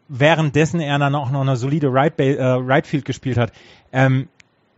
währenddessen 0.08 0.80
er 0.80 1.00
dann 1.00 1.16
auch 1.16 1.32
noch 1.32 1.42
eine 1.42 1.56
solide 1.56 1.92
right, 1.92 2.20
äh, 2.20 2.44
right 2.44 2.86
Field 2.88 3.06
gespielt 3.06 3.38
hat. 3.38 3.52
Ähm, 3.92 4.28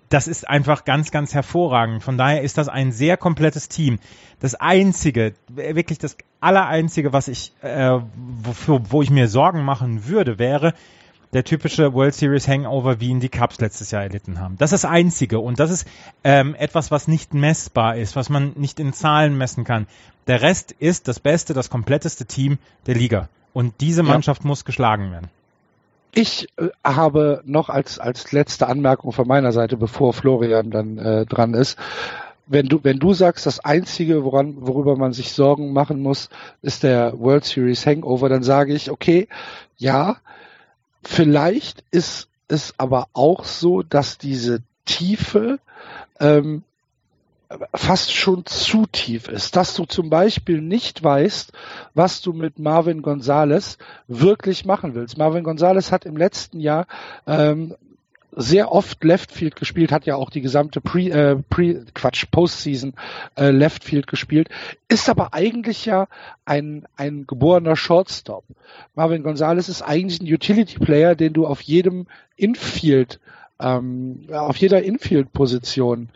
das 0.10 0.28
ist 0.28 0.48
einfach 0.48 0.86
ganz, 0.86 1.12
ganz 1.12 1.34
hervorragend. 1.34 2.02
Von 2.02 2.18
daher 2.18 2.42
ist 2.42 2.58
das 2.58 2.70
ein 2.70 2.92
sehr 2.92 3.18
komplettes 3.18 3.68
Team. 3.68 4.00
Das 4.40 4.56
einzige, 4.56 5.34
wirklich 5.50 6.00
das 6.00 6.16
allereinzige, 6.40 7.12
was 7.12 7.28
ich, 7.28 7.52
äh, 7.62 8.00
wofür, 8.16 8.82
wo 8.90 9.02
ich 9.02 9.10
mir 9.10 9.28
Sorgen 9.28 9.66
machen 9.66 10.08
würde, 10.08 10.40
wäre, 10.40 10.74
der 11.34 11.44
typische 11.44 11.94
World 11.94 12.14
Series 12.14 12.48
Hangover, 12.48 13.00
wie 13.00 13.10
ihn 13.10 13.20
die 13.20 13.30
Cubs 13.30 13.60
letztes 13.60 13.92
Jahr 13.92 14.04
erlitten 14.04 14.40
haben. 14.40 14.58
Das 14.58 14.72
ist 14.72 14.84
das 14.84 14.90
Einzige 14.90 15.40
und 15.40 15.60
das 15.60 15.72
ist 15.72 15.88
ähm, 16.24 16.56
etwas, 16.56 16.92
was 16.92 17.08
nicht 17.08 17.34
messbar 17.34 17.98
ist, 17.98 18.16
was 18.16 18.30
man 18.30 18.54
nicht 18.56 18.80
in 18.80 18.94
Zahlen 18.94 19.38
messen 19.38 19.64
kann. 19.64 19.88
Der 20.28 20.42
Rest 20.42 20.72
ist 20.72 21.08
das 21.08 21.20
beste, 21.20 21.54
das 21.54 21.70
kompletteste 21.70 22.26
Team 22.26 22.58
der 22.86 22.96
Liga 22.96 23.30
und 23.54 23.74
diese 23.82 24.04
Mannschaft 24.04 24.44
ja. 24.44 24.48
muss 24.48 24.66
geschlagen 24.66 25.12
werden. 25.12 25.30
Ich 26.14 26.48
äh, 26.58 26.70
habe 26.84 27.42
noch 27.46 27.70
als, 27.70 28.00
als 28.00 28.32
letzte 28.32 28.68
Anmerkung 28.68 29.12
von 29.12 29.28
meiner 29.28 29.52
Seite, 29.52 29.78
bevor 29.78 30.14
Florian 30.14 30.72
dann 30.72 30.98
äh, 30.98 31.26
dran 31.26 31.54
ist, 31.54 31.78
wenn 32.48 32.68
du, 32.68 32.80
wenn 32.84 33.00
du 33.00 33.14
sagst, 33.14 33.46
das 33.46 33.60
Einzige, 33.60 34.24
woran, 34.24 34.56
worüber 34.60 34.96
man 34.96 35.14
sich 35.14 35.34
Sorgen 35.34 35.74
machen 35.74 36.02
muss, 36.02 36.30
ist 36.62 36.84
der 36.84 37.20
World 37.20 37.44
Series 37.44 37.86
Hangover, 37.86 38.30
dann 38.30 38.44
sage 38.44 38.74
ich, 38.74 38.90
okay, 38.90 39.28
ja, 39.76 40.18
Vielleicht 41.10 41.86
ist 41.90 42.28
es 42.50 42.76
aber 42.78 43.08
auch 43.14 43.46
so, 43.46 43.82
dass 43.82 44.18
diese 44.18 44.62
Tiefe 44.86 45.58
ähm, 46.20 46.64
fast 47.74 48.14
schon 48.14 48.46
zu 48.46 48.86
tief 48.92 49.30
ist, 49.30 49.56
dass 49.56 49.74
du 49.74 49.86
zum 49.86 50.10
Beispiel 50.10 50.62
nicht 50.62 51.02
weißt, 51.02 51.54
was 51.94 52.22
du 52.22 52.34
mit 52.34 52.60
Marvin 52.60 53.02
Gonzalez 53.02 53.78
wirklich 54.08 54.66
machen 54.66 54.96
willst. 54.96 55.18
Marvin 55.18 55.46
Gonzalez 55.46 55.94
hat 55.94 56.06
im 56.06 56.18
letzten 56.18 56.60
Jahr 56.60 56.88
ähm, 57.26 57.74
sehr 58.32 58.72
oft 58.72 59.04
Left 59.04 59.32
Field 59.32 59.56
gespielt, 59.56 59.92
hat 59.92 60.06
ja 60.06 60.16
auch 60.16 60.30
die 60.30 60.42
gesamte 60.42 60.82
Pre, 60.82 61.10
äh, 61.10 61.36
Pre 61.50 61.86
Quatsch, 61.94 62.26
Postseason 62.30 62.94
äh, 63.36 63.50
Left 63.50 63.84
Field 63.84 64.08
gespielt, 64.08 64.50
ist 64.88 65.10
aber 65.10 65.34
eigentlich 65.34 65.86
ja 65.86 66.08
ein, 66.46 66.86
ein 66.96 67.26
geborener 67.26 67.76
Shortstop. 67.76 68.44
Marvin 68.96 69.24
Gonzalez 69.24 69.70
ist 69.70 69.82
eigentlich 69.82 70.22
ein 70.22 70.32
Utility 70.32 70.80
Player, 70.80 71.16
den 71.16 71.34
du 71.34 71.48
auf 71.48 71.62
jedem 71.62 72.08
Infield, 72.36 73.20
ähm, 73.60 74.28
auf 74.32 74.58
jeder 74.58 74.84
Infield-Position 74.84 76.10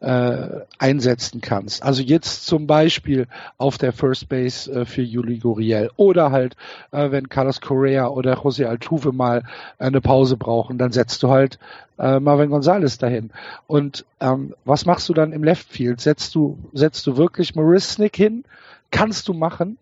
äh, 0.00 0.60
einsetzen 0.78 1.40
kannst. 1.40 1.82
Also 1.82 2.02
jetzt 2.02 2.46
zum 2.46 2.66
Beispiel 2.66 3.26
auf 3.56 3.78
der 3.78 3.92
First 3.92 4.28
Base 4.28 4.70
äh, 4.70 4.84
für 4.84 5.02
Juli 5.02 5.38
Guriel 5.38 5.90
oder 5.96 6.32
halt, 6.32 6.56
äh, 6.92 7.10
wenn 7.10 7.28
Carlos 7.28 7.60
Correa 7.60 8.08
oder 8.08 8.38
José 8.38 8.66
Altuve 8.66 9.12
mal 9.12 9.44
eine 9.78 10.00
Pause 10.00 10.36
brauchen, 10.36 10.76
dann 10.76 10.92
setzt 10.92 11.22
du 11.22 11.30
halt 11.30 11.58
äh, 11.98 12.20
Marvin 12.20 12.50
Gonzalez 12.50 12.98
dahin. 12.98 13.30
Und 13.66 14.04
ähm, 14.20 14.54
was 14.64 14.84
machst 14.84 15.08
du 15.08 15.14
dann 15.14 15.32
im 15.32 15.42
Left 15.42 15.68
Field? 15.68 16.00
Setzt 16.00 16.34
du, 16.34 16.58
setzt 16.72 17.06
du 17.06 17.16
wirklich 17.16 17.54
Marisnik 17.54 18.16
hin? 18.16 18.44
Kannst 18.90 19.28
du 19.28 19.32
machen. 19.32 19.78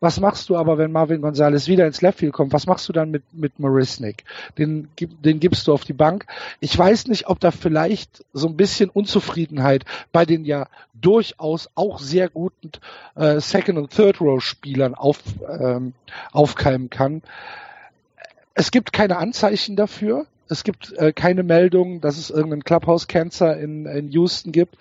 Was 0.00 0.20
machst 0.20 0.48
du 0.48 0.56
aber, 0.56 0.78
wenn 0.78 0.92
Marvin 0.92 1.22
Gonzalez 1.22 1.66
wieder 1.66 1.86
ins 1.86 2.02
Leftfield 2.02 2.32
kommt? 2.32 2.52
Was 2.52 2.66
machst 2.66 2.88
du 2.88 2.92
dann 2.92 3.10
mit, 3.10 3.22
mit 3.32 3.58
Marisnik? 3.58 4.24
Den, 4.56 4.88
den 4.98 5.40
gibst 5.40 5.66
du 5.66 5.72
auf 5.72 5.84
die 5.84 5.92
Bank. 5.92 6.26
Ich 6.60 6.76
weiß 6.78 7.08
nicht, 7.08 7.26
ob 7.26 7.40
da 7.40 7.50
vielleicht 7.50 8.24
so 8.32 8.46
ein 8.46 8.56
bisschen 8.56 8.90
Unzufriedenheit 8.90 9.84
bei 10.12 10.24
den 10.24 10.44
ja 10.44 10.68
durchaus 10.94 11.68
auch 11.74 11.98
sehr 11.98 12.28
guten 12.28 12.70
äh, 13.16 13.40
Second- 13.40 13.78
und 13.78 13.90
Third-Row-Spielern 13.90 14.94
auf, 14.94 15.18
ähm, 15.48 15.94
aufkeimen 16.32 16.90
kann. 16.90 17.22
Es 18.54 18.70
gibt 18.70 18.92
keine 18.92 19.16
Anzeichen 19.18 19.76
dafür. 19.76 20.26
Es 20.48 20.64
gibt 20.64 20.92
äh, 20.94 21.12
keine 21.12 21.42
Meldung, 21.42 22.00
dass 22.00 22.16
es 22.16 22.30
irgendeinen 22.30 22.64
Clubhouse-Cancer 22.64 23.56
in, 23.58 23.86
in 23.86 24.10
Houston 24.10 24.52
gibt. 24.52 24.76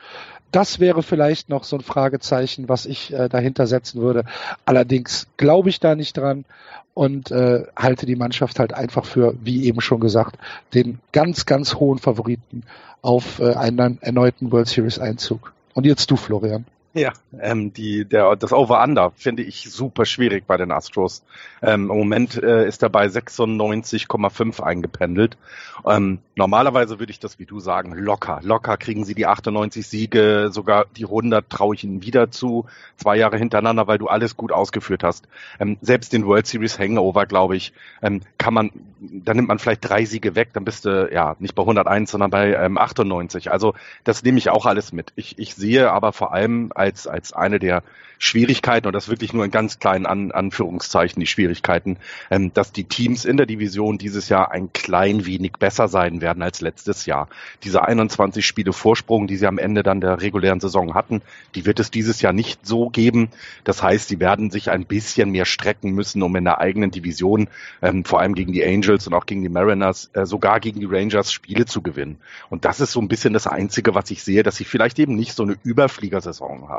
Das 0.51 0.80
wäre 0.80 1.04
vielleicht 1.04 1.50
noch 1.50 1.63
so 1.63 1.75
ein 1.77 1.82
Fragezeichen, 1.82 2.70
was 2.70 2.86
ich 2.86 3.13
äh, 3.13 3.30
dahinter 3.30 3.68
setzen 3.68 4.01
würde. 4.01 4.24
Allerdings 4.66 5.27
glaube 5.38 5.70
ich 5.70 5.80
da 5.80 5.96
nicht 5.96 6.18
dran 6.18 6.46
und 6.94 7.32
äh, 7.32 7.66
halte 7.75 8.06
die 8.06 8.16
Mannschaft 8.16 8.60
halt 8.60 8.74
einfach 8.74 9.06
für, 9.06 9.36
wie 9.44 9.66
eben 9.66 9.82
schon 9.82 10.00
gesagt, 10.00 10.38
den 10.74 11.00
ganz, 11.12 11.46
ganz 11.46 11.75
hohen 11.75 12.00
Favoriten 12.00 12.63
auf 13.01 13.39
äh, 13.39 13.54
einen 13.54 14.01
erneuten 14.01 14.51
World 14.51 14.68
Series 14.68 15.00
Einzug. 15.00 15.54
Und 15.74 15.86
jetzt 15.86 16.10
du, 16.10 16.16
Florian. 16.16 16.66
Ja, 16.98 17.13
ähm, 17.39 17.74
die, 17.74 18.06
der, 18.06 18.36
das 18.36 18.51
Over-Under 18.51 19.12
finde 19.16 19.44
ich 19.44 19.72
super 19.72 20.06
schwierig 20.06 20.48
bei 20.48 20.58
den 20.58 20.72
Astros. 20.72 21.24
Ähm, 21.62 21.92
Im 21.92 21.98
Moment 21.98 22.42
äh, 22.42 22.68
ist 22.68 22.82
er 22.82 22.89
bei 22.89 23.06
96,5 23.06 24.63
eingependelt. 24.63 25.38
Ähm, 25.86 26.20
normalerweise 26.36 26.98
würde 26.98 27.12
ich 27.12 27.20
das, 27.20 27.38
wie 27.38 27.46
du 27.46 27.60
sagen, 27.60 27.94
locker. 27.94 28.39
Locker 28.42 28.77
kriegen 28.77 29.06
sie 29.06 29.13
die 29.13 29.27
98 29.27 29.88
Siege, 29.88 30.50
sogar 30.51 30.86
die 30.96 31.06
100 31.06 31.48
traue 31.48 31.75
ich 31.75 31.84
ihnen 31.84 32.01
wieder 32.01 32.32
zu. 32.32 32.66
Zwei 32.96 33.18
Jahre 33.18 33.38
hintereinander, 33.38 33.86
weil 33.86 34.00
du 34.00 34.08
alles 34.08 34.36
gut 34.36 34.51
ausgeführt 34.51 35.04
hast. 35.04 35.27
Ähm, 35.60 35.77
selbst 35.82 36.13
den 36.13 36.25
World 36.25 36.48
Series 36.48 36.80
Hangover, 36.80 37.27
glaube 37.27 37.56
ich, 37.56 37.74
ähm, 38.01 38.22
kann 38.39 38.56
man, 38.56 38.72
da 39.00 39.36
nimmt 39.36 39.50
man 39.50 39.60
vielleicht 39.60 39.88
drei 39.88 40.06
Siege 40.06 40.34
weg, 40.36 40.50
dann 40.54 40.66
bist 40.66 40.86
du 40.86 41.10
ja 41.13 41.36
nicht 41.38 41.54
bei 41.54 41.62
101, 41.62 42.10
sondern 42.10 42.32
bei 42.32 42.54
ähm, 42.54 42.80
98. 42.80 43.51
Also 43.51 43.75
das 44.04 44.24
nehme 44.24 44.39
ich 44.39 44.50
auch 44.50 44.66
alles 44.66 44.94
mit. 44.94 45.13
Ich, 45.16 45.38
ich 45.38 45.54
sehe 45.54 45.92
aber 45.92 46.12
vor 46.12 46.34
allem 46.34 46.72
als 47.08 47.34
eine 47.34 47.60
der 47.60 47.84
Schwierigkeiten, 48.20 48.88
und 48.88 48.94
das 48.94 49.10
wirklich 49.10 49.34
nur 49.34 49.46
in 49.46 49.51
ganz 49.51 49.79
kleinen 49.79 50.06
An 50.06 50.32
Anführungszeichen 50.32 51.20
die 51.20 51.27
Schwierigkeiten, 51.27 51.98
ähm, 52.32 52.53
dass 52.53 52.72
die 52.72 52.86
Teams 52.86 53.25
in 53.25 53.38
der 53.38 53.46
Division 53.46 53.98
dieses 53.98 54.29
Jahr 54.29 54.51
ein 54.51 54.74
klein 54.74 55.25
wenig 55.25 55.53
besser 55.53 55.88
sein 55.88 56.22
werden 56.22 56.41
als 56.41 56.62
letztes 56.62 57.06
Jahr. 57.06 57.27
Diese 57.63 57.84
21 57.84 58.46
Spiele 58.46 58.74
Vorsprung, 58.74 59.27
die 59.27 59.38
sie 59.38 59.48
am 59.48 59.58
Ende 59.58 59.84
dann 59.84 60.01
der 60.01 60.22
regulären 60.22 60.60
Saison 60.60 60.94
hatten, 60.94 61.22
die 61.56 61.65
wird 61.65 61.79
es 61.79 61.91
dieses 61.91 62.22
Jahr 62.22 62.34
nicht 62.34 62.65
so 62.65 62.89
geben. 62.89 63.29
Das 63.63 63.84
heißt, 63.84 64.08
sie 64.08 64.20
werden 64.20 64.50
sich 64.50 64.72
ein 64.72 64.86
bisschen 64.86 65.32
mehr 65.32 65.46
strecken 65.46 65.91
müssen, 65.91 66.24
um 66.24 66.36
in 66.36 66.44
der 66.44 66.60
eigenen 66.60 66.91
Division, 66.91 67.50
ähm, 67.82 68.03
vor 68.03 68.20
allem 68.20 68.34
gegen 68.34 68.51
die 68.51 68.65
Angels 68.65 69.08
und 69.08 69.13
auch 69.13 69.25
gegen 69.25 69.44
die 69.44 69.50
Mariners, 69.50 70.10
äh, 70.13 70.25
sogar 70.25 70.60
gegen 70.60 70.79
die 70.79 70.88
Rangers 70.88 71.32
Spiele 71.32 71.65
zu 71.65 71.82
gewinnen. 71.82 72.17
Und 72.50 72.65
das 72.65 72.79
ist 72.79 72.91
so 72.91 73.01
ein 73.01 73.08
bisschen 73.08 73.34
das 73.34 73.48
Einzige, 73.48 73.94
was 73.94 74.10
ich 74.10 74.24
sehe, 74.24 74.44
dass 74.44 74.56
sie 74.56 74.65
vielleicht 74.65 74.98
eben 75.00 75.15
nicht 75.15 75.34
so 75.34 75.44
eine 75.44 75.56
Überfliegersaison 75.63 76.70
haben. 76.70 76.76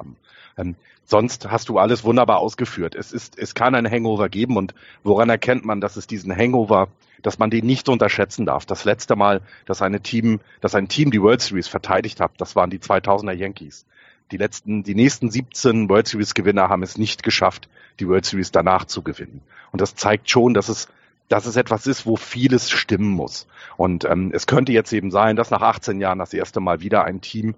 Ähm, 0.57 0.75
sonst 1.05 1.51
hast 1.51 1.69
du 1.69 1.79
alles 1.79 2.05
wunderbar 2.05 2.39
ausgeführt. 2.39 2.95
Es 2.95 3.13
ist, 3.13 3.39
es 3.39 3.55
kann 3.55 3.75
einen 3.75 3.91
Hangover 3.91 4.29
geben 4.29 4.57
und 4.57 4.75
woran 5.03 5.31
erkennt 5.31 5.65
man, 5.65 5.81
dass 5.81 5.97
es 5.97 6.07
diesen 6.07 6.35
Hangover, 6.35 6.89
dass 7.23 7.39
man 7.39 7.51
den 7.51 7.67
nicht 7.67 7.89
unterschätzen 7.89 8.47
darf? 8.47 8.67
Das 8.67 8.85
letzte 8.85 9.17
Mal, 9.17 9.41
dass 9.67 9.83
eine 9.83 10.01
Team, 10.01 10.41
dass 10.61 10.75
ein 10.75 10.89
Team 10.89 11.11
die 11.11 11.23
World 11.23 11.41
Series 11.41 11.69
verteidigt 11.69 12.21
hat, 12.21 12.33
das 12.39 12.57
waren 12.57 12.71
die 12.71 12.79
2000er 12.79 13.33
Yankees. 13.33 13.87
Die 14.31 14.37
letzten, 14.37 14.83
die 14.83 14.95
nächsten 14.95 15.31
17 15.31 15.89
World 15.89 16.09
Series 16.09 16.35
Gewinner 16.35 16.69
haben 16.69 16.83
es 16.83 16.99
nicht 16.99 17.23
geschafft, 17.23 17.69
die 17.99 18.09
World 18.09 18.27
Series 18.27 18.53
danach 18.53 18.85
zu 18.85 19.03
gewinnen. 19.03 19.41
Und 19.73 19.81
das 19.81 19.95
zeigt 19.95 20.29
schon, 20.29 20.55
dass 20.55 20.69
es 20.69 20.89
dass 21.29 21.47
es 21.47 21.57
etwas 21.57 21.87
ist, 21.87 22.07
wo 22.07 22.17
vieles 22.17 22.71
stimmen 22.71 23.11
muss. 23.11 23.47
Und 23.77 24.05
ähm, 24.05 24.31
es 24.33 24.47
könnte 24.47 24.73
jetzt 24.73 24.93
eben 24.93 25.11
sein, 25.11 25.37
dass 25.37 25.51
nach 25.51 25.61
18 25.63 26.01
Jahren 26.01 26.19
das 26.19 26.33
erste 26.33 26.61
Mal 26.61 26.81
wieder 26.81 27.05
ein 27.05 27.21
Team 27.21 27.55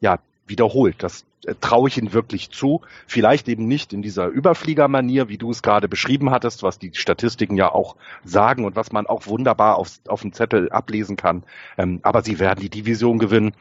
ja 0.00 0.18
wiederholt. 0.46 1.02
Das 1.02 1.24
äh, 1.44 1.54
traue 1.60 1.88
ich 1.88 1.98
ihnen 1.98 2.12
wirklich 2.12 2.50
zu. 2.50 2.82
Vielleicht 3.06 3.48
eben 3.48 3.66
nicht 3.66 3.92
in 3.92 4.02
dieser 4.02 4.28
Überfliegermanier, 4.28 5.28
wie 5.28 5.38
du 5.38 5.50
es 5.50 5.62
gerade 5.62 5.88
beschrieben 5.88 6.30
hattest, 6.30 6.62
was 6.62 6.78
die 6.78 6.90
Statistiken 6.94 7.56
ja 7.56 7.72
auch 7.72 7.96
sagen 8.24 8.64
und 8.64 8.76
was 8.76 8.92
man 8.92 9.06
auch 9.06 9.26
wunderbar 9.26 9.76
auf, 9.76 9.98
auf 10.08 10.22
dem 10.22 10.32
Zettel 10.32 10.70
ablesen 10.70 11.16
kann. 11.16 11.44
Ähm, 11.78 12.00
aber 12.02 12.22
sie 12.22 12.38
werden 12.38 12.60
die 12.60 12.70
Division 12.70 13.18
gewinnen 13.18 13.54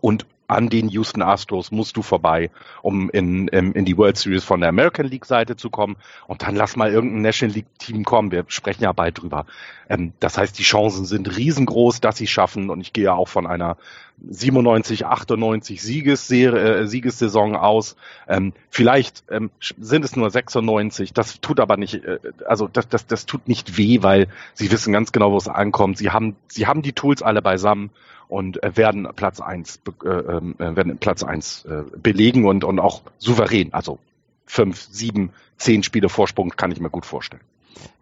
und 0.00 0.26
an 0.46 0.68
den 0.68 0.88
Houston 0.88 1.22
Astros 1.22 1.70
musst 1.70 1.96
du 1.96 2.02
vorbei, 2.02 2.50
um 2.82 3.08
in, 3.10 3.48
in, 3.48 3.72
in 3.72 3.84
die 3.84 3.96
World 3.96 4.16
Series 4.16 4.44
von 4.44 4.60
der 4.60 4.68
American 4.68 5.06
League 5.06 5.24
Seite 5.24 5.56
zu 5.56 5.70
kommen. 5.70 5.96
Und 6.26 6.42
dann 6.42 6.54
lass 6.54 6.76
mal 6.76 6.92
irgendein 6.92 7.22
National 7.22 7.54
League 7.54 7.78
Team 7.78 8.04
kommen. 8.04 8.30
Wir 8.30 8.44
sprechen 8.48 8.82
ja 8.82 8.92
bald 8.92 9.20
drüber. 9.20 9.46
Ähm, 9.88 10.12
das 10.20 10.36
heißt, 10.36 10.58
die 10.58 10.62
Chancen 10.62 11.06
sind 11.06 11.36
riesengroß, 11.36 12.00
dass 12.00 12.16
sie 12.16 12.26
schaffen. 12.26 12.70
Und 12.70 12.80
ich 12.80 12.92
gehe 12.92 13.12
auch 13.12 13.28
von 13.28 13.46
einer 13.46 13.76
97, 14.28 15.06
98 15.06 15.82
Siegesserie, 15.82 16.82
äh, 16.82 16.86
Siegessaison 16.86 17.56
aus. 17.56 17.96
Ähm, 18.28 18.52
vielleicht 18.70 19.24
ähm, 19.30 19.50
sind 19.60 20.04
es 20.04 20.14
nur 20.14 20.30
96. 20.30 21.12
Das 21.12 21.40
tut 21.40 21.58
aber 21.58 21.76
nicht, 21.76 22.04
äh, 22.04 22.18
also 22.46 22.68
das, 22.68 22.88
das, 22.88 23.06
das 23.06 23.26
tut 23.26 23.48
nicht 23.48 23.76
weh, 23.76 24.02
weil 24.02 24.28
sie 24.52 24.70
wissen 24.70 24.92
ganz 24.92 25.10
genau, 25.12 25.32
wo 25.32 25.36
es 25.36 25.48
ankommt. 25.48 25.98
Sie 25.98 26.10
haben, 26.10 26.36
sie 26.48 26.66
haben 26.66 26.82
die 26.82 26.92
Tools 26.92 27.22
alle 27.22 27.42
beisammen 27.42 27.90
und 28.28 28.62
äh, 28.62 28.76
werden 28.76 29.08
Platz 29.14 29.40
eins 29.40 29.80
äh, 30.04 30.08
ähm, 30.08 30.54
äh, 30.58 30.76
werden 30.76 30.98
Platz 30.98 31.22
eins 31.22 31.66
belegen 31.96 32.46
und, 32.46 32.64
und 32.64 32.78
auch 32.78 33.02
souverän. 33.18 33.72
Also 33.72 33.98
fünf, 34.46 34.80
sieben, 34.90 35.30
zehn 35.56 35.82
Spiele 35.82 36.08
Vorsprung 36.08 36.50
kann 36.50 36.70
ich 36.70 36.80
mir 36.80 36.90
gut 36.90 37.06
vorstellen. 37.06 37.42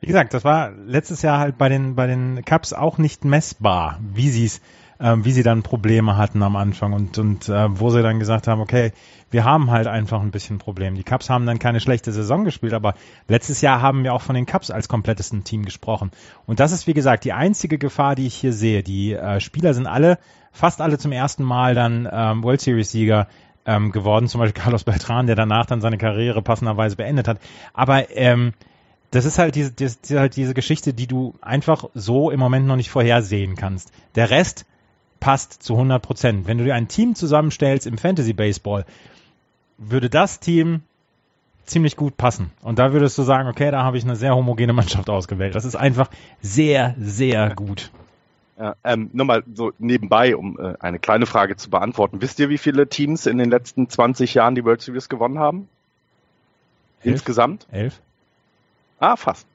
Wie 0.01 0.07
gesagt, 0.07 0.35
das 0.35 0.45
war 0.45 0.71
letztes 0.71 1.23
Jahr 1.23 1.39
halt 1.39 1.59
bei 1.59 1.69
den 1.69 1.95
bei 1.95 2.07
den 2.07 2.45
Cups 2.45 2.73
auch 2.73 2.99
nicht 2.99 3.25
messbar, 3.25 3.99
wie 4.15 4.29
sie 4.29 4.45
es 4.45 4.61
ähm, 5.03 5.25
wie 5.25 5.33
sie 5.33 5.43
dann 5.43 5.63
Probleme 5.63 6.17
hatten 6.17 6.43
am 6.43 6.55
Anfang 6.55 6.93
und, 6.93 7.19
und 7.19 7.49
äh, 7.49 7.79
wo 7.79 7.91
sie 7.91 8.03
dann 8.03 8.21
gesagt 8.21 8.47
haben, 8.47 8.61
okay, 8.61 8.93
wir 9.31 9.45
haben 9.45 9.71
halt 9.71 9.87
einfach 9.87 10.21
ein 10.21 10.31
bisschen 10.31 10.59
Problem. 10.59 10.95
Die 10.95 11.03
Cubs 11.03 11.29
haben 11.29 11.45
dann 11.45 11.59
keine 11.59 11.81
schlechte 11.81 12.13
Saison 12.13 12.45
gespielt, 12.45 12.73
aber 12.73 12.95
letztes 13.29 13.61
Jahr 13.63 13.83
haben 13.83 14.05
wir 14.05 14.15
auch 14.15 14.23
von 14.23 14.35
den 14.35 14.47
Cubs 14.47 14.71
als 14.71 14.89
komplettesten 14.89 15.43
Team 15.43 15.65
gesprochen. 15.65 16.13
Und 16.47 16.61
das 16.61 16.71
ist, 16.71 16.87
wie 16.87 16.95
gesagt, 16.95 17.25
die 17.25 17.33
einzige 17.33 17.79
Gefahr, 17.79 18.15
die 18.15 18.27
ich 18.27 18.35
hier 18.35 18.53
sehe. 18.53 18.83
Die 18.83 19.15
äh, 19.15 19.41
Spieler 19.41 19.75
sind 19.75 19.87
alle, 19.87 20.19
fast 20.53 20.81
alle 20.81 20.99
zum 20.99 21.13
ersten 21.13 21.43
Mal 21.43 21.75
dann 21.75 22.09
ähm, 22.11 22.45
World 22.45 22.61
Series-Sieger 22.61 23.27
ähm, 23.65 23.91
geworden, 23.91 24.29
zum 24.29 24.41
Beispiel 24.41 24.61
Carlos 24.63 24.85
Beltran, 24.85 25.27
der 25.27 25.37
danach 25.37 25.67
dann 25.67 25.81
seine 25.81 25.99
Karriere 25.99 26.43
passenderweise 26.43 26.97
beendet 26.97 27.27
hat. 27.27 27.39
Aber 27.73 28.11
ähm, 28.17 28.53
das 29.11 29.25
ist 29.25 29.39
halt 29.39 29.55
diese, 29.55 29.73
das 29.73 29.97
ist 29.97 30.11
halt 30.13 30.37
diese 30.37 30.55
Geschichte, 30.55 30.95
die 30.95 31.07
du 31.07 31.35
einfach 31.41 31.85
so 31.95 32.31
im 32.31 32.41
Moment 32.41 32.67
noch 32.67 32.77
nicht 32.77 32.91
vorhersehen 32.91 33.57
kannst. 33.57 33.93
Der 34.15 34.31
Rest 34.31 34.65
passt 35.23 35.63
zu 35.63 35.75
100 35.75 36.03
Prozent. 36.03 36.49
Wenn 36.49 36.59
du 36.59 36.65
dir 36.65 36.75
ein 36.75 36.89
Team 36.89 37.15
zusammenstellst 37.15 37.87
im 37.87 37.97
Fantasy 37.97 38.33
Baseball, 38.33 38.85
würde 39.79 40.11
das 40.11 40.41
Team 40.41 40.83
ziemlich 41.65 41.97
gut 41.97 42.17
passen. 42.17 42.51
Und 42.61 42.81
da 42.81 42.93
würdest 42.93 43.17
du 43.19 43.23
sagen, 43.23 43.49
okay, 43.49 43.71
da 43.71 43.85
habe 43.85 43.97
ich 43.97 44.05
eine 44.05 44.17
sehr 44.17 44.35
homogene 44.35 44.73
Mannschaft 44.73 45.09
ausgewählt. 45.09 45.55
Das 45.55 45.65
ist 45.65 45.77
einfach 45.77 46.11
sehr, 46.41 46.97
sehr 46.99 47.55
gut. 47.55 47.93
Ja, 48.59 48.75
ähm, 48.83 49.11
nur 49.13 49.25
mal 49.25 49.45
so 49.55 49.71
nebenbei, 49.79 50.35
um 50.35 50.59
äh, 50.59 50.75
eine 50.81 50.99
kleine 50.99 51.27
Frage 51.27 51.57
zu 51.57 51.71
beantworten. 51.71 52.21
Wisst 52.21 52.41
ihr, 52.41 52.49
wie 52.49 52.59
viele 52.59 52.89
Teams 52.89 53.27
in 53.27 53.39
den 53.39 53.49
letzten 53.49 53.89
20 53.89 54.35
Jahren 54.35 54.57
die 54.57 54.65
World 54.65 54.83
Series 54.83 55.09
gewonnen 55.09 55.39
haben? 55.39 55.69
Elf? 57.05 57.13
Insgesamt? 57.13 57.69
Elf? 57.71 58.01
Ah, 58.99 59.15
fast. 59.15 59.47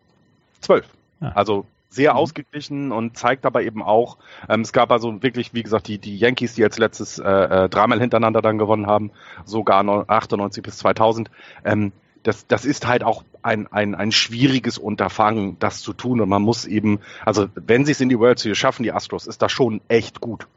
Zwölf. 0.61 0.87
Ah. 1.19 1.33
Also 1.35 1.65
sehr 1.89 2.13
mhm. 2.13 2.17
ausgeglichen 2.17 2.91
und 2.91 3.17
zeigt 3.17 3.45
aber 3.45 3.63
eben 3.63 3.81
auch, 3.81 4.17
ähm, 4.49 4.61
es 4.61 4.73
gab 4.73 4.91
also 4.91 5.21
wirklich, 5.23 5.53
wie 5.53 5.63
gesagt, 5.63 5.87
die, 5.87 5.97
die 5.97 6.17
Yankees, 6.17 6.55
die 6.55 6.61
jetzt 6.61 6.79
letztes 6.79 7.19
äh, 7.19 7.23
äh, 7.23 7.69
dreimal 7.69 7.99
hintereinander 7.99 8.41
dann 8.41 8.57
gewonnen 8.57 8.87
haben, 8.87 9.11
sogar 9.45 9.83
98 10.09 10.63
bis 10.63 10.77
2000. 10.77 11.31
Ähm, 11.63 11.91
das, 12.23 12.45
das 12.47 12.65
ist 12.65 12.87
halt 12.87 13.03
auch 13.03 13.23
ein, 13.41 13.67
ein, 13.67 13.95
ein 13.95 14.11
schwieriges 14.11 14.77
Unterfangen, 14.77 15.57
das 15.59 15.79
zu 15.79 15.93
tun. 15.93 16.19
Und 16.19 16.27
man 16.27 16.41
muss 16.41 16.65
eben, 16.65 16.99
also 17.25 17.47
wenn 17.55 17.85
sie 17.85 17.93
es 17.93 18.01
in 18.01 18.09
die 18.09 18.19
World 18.19 18.39
Series 18.39 18.57
schaffen, 18.57 18.83
die 18.83 18.91
Astros, 18.91 19.27
ist 19.27 19.41
das 19.41 19.51
schon 19.51 19.79
echt 19.87 20.19
gut. 20.19 20.47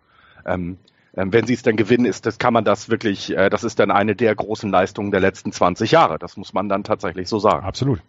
Ähm, 0.44 0.78
ähm, 1.16 1.32
wenn 1.32 1.46
sie 1.46 1.54
es 1.54 1.62
dann 1.62 1.76
gewinnen, 1.76 2.06
ist 2.06 2.26
das 2.26 2.38
kann 2.38 2.52
man 2.52 2.64
das 2.64 2.88
wirklich, 2.88 3.36
äh, 3.36 3.50
das 3.50 3.64
ist 3.64 3.78
dann 3.78 3.90
eine 3.90 4.16
der 4.16 4.34
großen 4.34 4.70
Leistungen 4.70 5.10
der 5.10 5.20
letzten 5.20 5.52
20 5.52 5.90
Jahre. 5.90 6.18
Das 6.18 6.36
muss 6.36 6.52
man 6.52 6.68
dann 6.68 6.84
tatsächlich 6.84 7.28
so 7.28 7.38
sagen. 7.38 7.64
Absolut. 7.64 8.00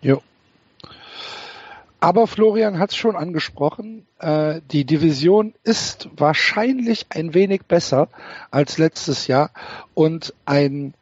Jo. 0.00 0.22
Aber 2.00 2.28
Florian 2.28 2.78
hat 2.78 2.90
es 2.90 2.96
schon 2.96 3.16
angesprochen, 3.16 4.06
äh, 4.20 4.60
die 4.70 4.84
Division 4.84 5.54
ist 5.64 6.08
wahrscheinlich 6.16 7.06
ein 7.10 7.34
wenig 7.34 7.62
besser 7.62 8.08
als 8.50 8.78
letztes 8.78 9.26
Jahr. 9.26 9.50
Und 9.94 10.32
ein 10.44 10.94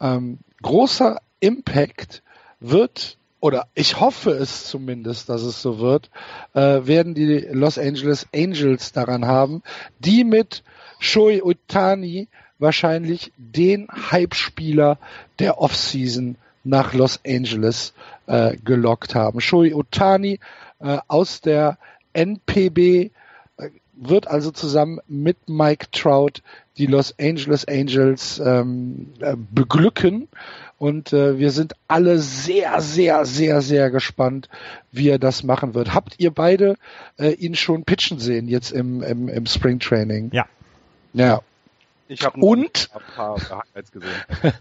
ähm, 0.00 0.38
großer 0.62 1.18
Impact 1.40 2.22
wird, 2.60 3.18
oder 3.40 3.66
ich 3.74 3.98
hoffe 3.98 4.30
es 4.30 4.66
zumindest, 4.66 5.28
dass 5.28 5.42
es 5.42 5.60
so 5.60 5.80
wird, 5.80 6.10
äh, 6.54 6.86
werden 6.86 7.14
die 7.14 7.48
Los 7.50 7.76
Angeles 7.76 8.26
Angels 8.32 8.92
daran 8.92 9.26
haben, 9.26 9.62
die 9.98 10.22
mit 10.22 10.62
Shoei 11.00 11.42
Utani 11.42 12.28
wahrscheinlich 12.60 13.32
den 13.36 13.88
Hype-Spieler 13.88 14.98
der 15.38 15.60
Offseason 15.60 16.36
nach 16.64 16.94
Los 16.94 17.20
Angeles 17.26 17.94
äh, 18.26 18.56
gelockt 18.56 19.14
haben. 19.14 19.40
Shoei 19.40 19.74
Otani 19.74 20.40
äh, 20.80 20.98
aus 21.08 21.40
der 21.40 21.78
NPB 22.12 22.78
äh, 22.78 23.10
wird 23.94 24.28
also 24.28 24.50
zusammen 24.50 25.00
mit 25.08 25.36
Mike 25.48 25.86
Trout 25.92 26.42
die 26.78 26.86
Los 26.86 27.14
Angeles 27.18 27.66
Angels 27.66 28.40
ähm, 28.44 29.12
äh, 29.20 29.34
beglücken. 29.36 30.28
Und 30.78 31.12
äh, 31.12 31.38
wir 31.38 31.50
sind 31.50 31.74
alle 31.88 32.20
sehr, 32.20 32.80
sehr, 32.80 33.24
sehr, 33.24 33.62
sehr 33.62 33.90
gespannt, 33.90 34.48
wie 34.92 35.08
er 35.08 35.18
das 35.18 35.42
machen 35.42 35.74
wird. 35.74 35.92
Habt 35.92 36.14
ihr 36.18 36.30
beide 36.30 36.76
äh, 37.18 37.32
ihn 37.32 37.56
schon 37.56 37.84
pitchen 37.84 38.20
sehen 38.20 38.46
jetzt 38.46 38.70
im, 38.70 39.02
im, 39.02 39.28
im 39.28 39.46
Spring 39.46 39.80
Training? 39.80 40.30
Ja. 40.32 40.46
Ja. 41.14 41.40
Ich 42.08 42.24
habe 42.24 42.40
und 42.40 42.90
ein 42.94 43.00
paar 43.14 43.36
Highlights 43.36 43.92
gesehen. 43.92 44.10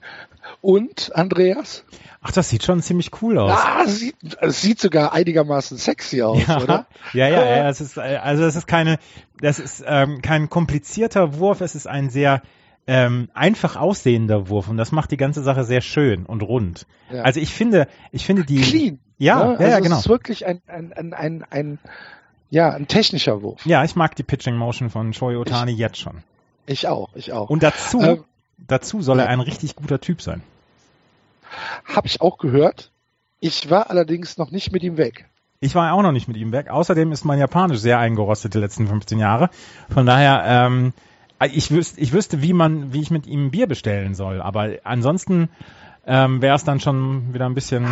und 0.62 1.16
Andreas? 1.16 1.86
Ach, 2.22 2.32
das 2.32 2.50
sieht 2.50 2.64
schon 2.64 2.82
ziemlich 2.82 3.12
cool 3.22 3.38
aus. 3.38 3.52
Ah, 3.52 3.88
sieht, 3.88 4.16
es 4.42 4.62
sieht 4.62 4.80
sogar 4.80 5.14
einigermaßen 5.14 5.78
sexy 5.78 6.22
aus, 6.22 6.46
ja. 6.46 6.62
oder? 6.62 6.88
Ja, 7.14 7.30
ja, 7.30 7.46
ja. 7.46 7.70
Es 7.70 7.80
ist, 7.80 7.98
äh, 7.98 8.20
also 8.22 8.44
es 8.44 8.58
ist 8.58 8.68
keine, 8.68 9.00
das 9.40 9.60
ist 9.60 9.84
ähm, 9.88 10.22
kein 10.22 10.50
komplizierter 10.50 11.40
Wurf. 11.40 11.62
Es 11.62 11.74
ist 11.74 11.88
ein 11.88 12.10
sehr 12.10 12.42
ähm, 12.86 13.30
einfach 13.34 13.76
aussehender 13.76 14.50
Wurf 14.50 14.68
und 14.68 14.78
das 14.78 14.92
macht 14.92 15.12
die 15.12 15.18
ganze 15.18 15.42
Sache 15.42 15.64
sehr 15.64 15.82
schön 15.82 16.26
und 16.26 16.42
rund. 16.42 16.86
Ja. 17.12 17.22
Also 17.22 17.40
ich 17.40 17.54
finde, 17.54 17.88
ich 18.12 18.26
finde 18.26 18.44
die 18.44 18.62
clean. 18.62 19.00
Ja, 19.18 19.40
ja, 19.40 19.46
ja, 19.46 19.52
also 19.52 19.64
ja 19.64 19.80
genau. 19.80 19.96
Es 19.96 20.02
ist 20.02 20.10
wirklich 20.10 20.46
ein, 20.46 20.62
ein, 20.68 20.94
ein, 20.94 21.14
ein, 21.14 21.46
ein, 21.50 21.80
ja, 22.50 22.72
ein 22.72 22.88
technischer 22.88 23.42
Wurf. 23.42 23.66
Ja, 23.66 23.84
ich 23.84 23.96
mag 23.96 24.16
die 24.16 24.24
Pitching 24.24 24.56
Motion 24.56 24.90
von 24.90 25.14
Shohei 25.14 25.38
Otani 25.38 25.72
jetzt 25.72 25.98
schon. 25.98 26.24
Ich 26.68 26.88
auch, 26.88 27.10
ich 27.16 27.32
auch. 27.32 27.50
Und 27.50 27.64
dazu, 27.64 28.02
ähm, 28.02 28.24
dazu 28.58 29.02
soll 29.02 29.20
er 29.20 29.30
ein 29.30 29.40
richtig 29.40 29.76
guter 29.76 30.00
Typ 30.00 30.22
sein. 30.22 30.44
Habe 31.86 32.08
ich 32.08 32.22
auch 32.22 32.38
gehört. 32.38 32.92
Ich 33.40 33.70
war 33.70 33.90
allerdings 33.90 34.38
noch 34.38 34.52
nicht 34.52 34.72
mit 34.72 34.84
ihm 34.84 34.98
weg. 34.98 35.26
Ich 35.60 35.74
war 35.74 35.94
auch 35.94 36.02
noch 36.02 36.12
nicht 36.12 36.28
mit 36.28 36.38
ihm 36.38 36.52
weg. 36.52 36.70
Außerdem 36.70 37.12
ist 37.12 37.26
mein 37.26 37.40
Japanisch 37.40 37.80
sehr 37.80 38.00
eingerostet 38.00 38.54
die 38.54 38.60
letzten 38.60 38.88
15 38.88 39.18
Jahre. 39.18 39.50
Von 39.90 40.06
daher, 40.06 40.44
ähm, 40.46 40.94
ich 41.52 41.72
wüsste, 41.72 42.00
ich 42.00 42.14
wüsste, 42.14 42.42
wie 42.42 42.54
man, 42.54 42.94
wie 42.94 43.02
ich 43.02 43.12
mit 43.12 43.26
ihm 43.26 43.50
Bier 43.50 43.68
bestellen 43.68 44.14
soll. 44.14 44.42
Aber 44.42 44.70
ansonsten 44.84 45.50
ähm, 46.06 46.42
wäre 46.42 46.56
es 46.56 46.64
dann 46.64 46.80
schon 46.80 47.34
wieder 47.34 47.46
ein 47.46 47.56
bisschen. 47.56 47.88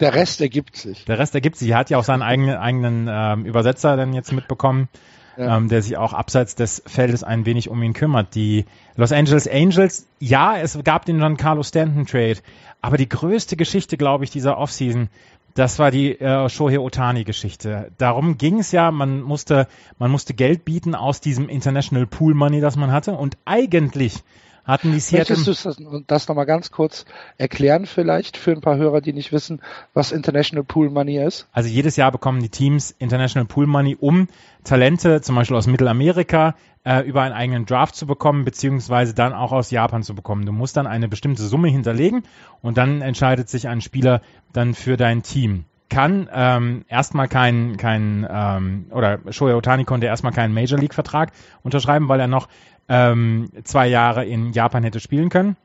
Der 0.00 0.14
Rest 0.14 0.40
ergibt 0.40 0.76
sich. 0.76 1.04
Der 1.04 1.18
Rest 1.18 1.34
ergibt 1.34 1.56
sich. 1.56 1.70
Er 1.70 1.78
hat 1.78 1.90
ja 1.90 1.98
auch 1.98 2.04
seinen 2.04 2.22
eigenen, 2.22 2.56
eigenen 2.56 3.08
ähm, 3.10 3.44
Übersetzer 3.44 3.96
dann 3.96 4.12
jetzt 4.12 4.32
mitbekommen, 4.32 4.88
ja. 5.36 5.56
ähm, 5.56 5.68
der 5.68 5.82
sich 5.82 5.96
auch 5.96 6.12
abseits 6.12 6.54
des 6.54 6.82
Feldes 6.86 7.22
ein 7.22 7.46
wenig 7.46 7.68
um 7.68 7.82
ihn 7.82 7.92
kümmert. 7.92 8.34
Die 8.34 8.64
Los 8.96 9.12
Angeles 9.12 9.48
Angels, 9.48 10.06
ja, 10.20 10.56
es 10.56 10.78
gab 10.84 11.04
den 11.04 11.20
John 11.20 11.36
Carlos 11.36 11.68
Stanton 11.68 12.06
Trade, 12.06 12.38
aber 12.80 12.96
die 12.96 13.08
größte 13.08 13.56
Geschichte, 13.56 13.96
glaube 13.96 14.24
ich, 14.24 14.30
dieser 14.30 14.58
Offseason 14.58 15.08
das 15.54 15.78
war 15.78 15.92
die 15.92 16.18
äh, 16.20 16.48
Shohei 16.48 16.80
Otani-Geschichte. 16.80 17.92
Darum 17.96 18.38
ging 18.38 18.58
es 18.58 18.72
ja, 18.72 18.90
man 18.90 19.22
musste, 19.22 19.68
man 19.98 20.10
musste 20.10 20.34
Geld 20.34 20.64
bieten 20.64 20.96
aus 20.96 21.20
diesem 21.20 21.48
International 21.48 22.06
Pool 22.06 22.34
Money, 22.34 22.60
das 22.60 22.76
man 22.76 22.90
hatte. 22.90 23.12
Und 23.12 23.36
eigentlich 23.44 24.24
hatten 24.64 24.92
die 24.92 25.00
Seattle... 25.00 25.36
Möchtest 25.36 25.64
du 25.64 26.04
das, 26.06 26.28
nochmal 26.28 26.46
ganz 26.46 26.70
kurz 26.70 27.04
erklären 27.38 27.86
vielleicht 27.86 28.36
für 28.36 28.52
ein 28.52 28.60
paar 28.60 28.76
Hörer, 28.76 29.00
die 29.00 29.12
nicht 29.12 29.32
wissen, 29.32 29.60
was 29.92 30.12
International 30.12 30.64
Pool 30.64 30.90
Money 30.90 31.22
ist? 31.22 31.48
Also 31.52 31.68
jedes 31.68 31.96
Jahr 31.96 32.12
bekommen 32.12 32.40
die 32.40 32.48
Teams 32.48 32.90
International 32.98 33.46
Pool 33.46 33.66
Money, 33.66 33.96
um 33.98 34.28
Talente 34.64 35.20
zum 35.20 35.36
Beispiel 35.36 35.56
aus 35.56 35.66
Mittelamerika 35.66 36.54
äh, 36.84 37.00
über 37.00 37.22
einen 37.22 37.34
eigenen 37.34 37.66
Draft 37.66 37.94
zu 37.94 38.06
bekommen, 38.06 38.44
beziehungsweise 38.44 39.14
dann 39.14 39.32
auch 39.32 39.52
aus 39.52 39.70
Japan 39.70 40.02
zu 40.02 40.14
bekommen. 40.14 40.46
Du 40.46 40.52
musst 40.52 40.76
dann 40.76 40.86
eine 40.86 41.08
bestimmte 41.08 41.42
Summe 41.42 41.68
hinterlegen 41.68 42.22
und 42.62 42.78
dann 42.78 43.02
entscheidet 43.02 43.48
sich 43.48 43.68
ein 43.68 43.80
Spieler 43.80 44.22
dann 44.52 44.74
für 44.74 44.96
dein 44.96 45.22
Team 45.22 45.64
kann 45.90 46.28
ähm, 46.32 46.84
erstmal 46.88 47.28
keinen 47.28 47.76
kein, 47.76 48.26
ähm, 48.28 48.86
oder 48.90 49.20
Shohei 49.30 49.54
Otani 49.54 49.84
konnte 49.84 50.06
erstmal 50.06 50.32
keinen 50.32 50.52
Major 50.52 50.78
League 50.78 50.94
Vertrag 50.94 51.30
unterschreiben, 51.62 52.08
weil 52.08 52.20
er 52.20 52.26
noch 52.26 52.48
ähm, 52.88 53.50
zwei 53.64 53.86
Jahre 53.88 54.24
in 54.24 54.52
Japan 54.52 54.84
hätte 54.84 55.00
spielen 55.00 55.28
können. 55.28 55.56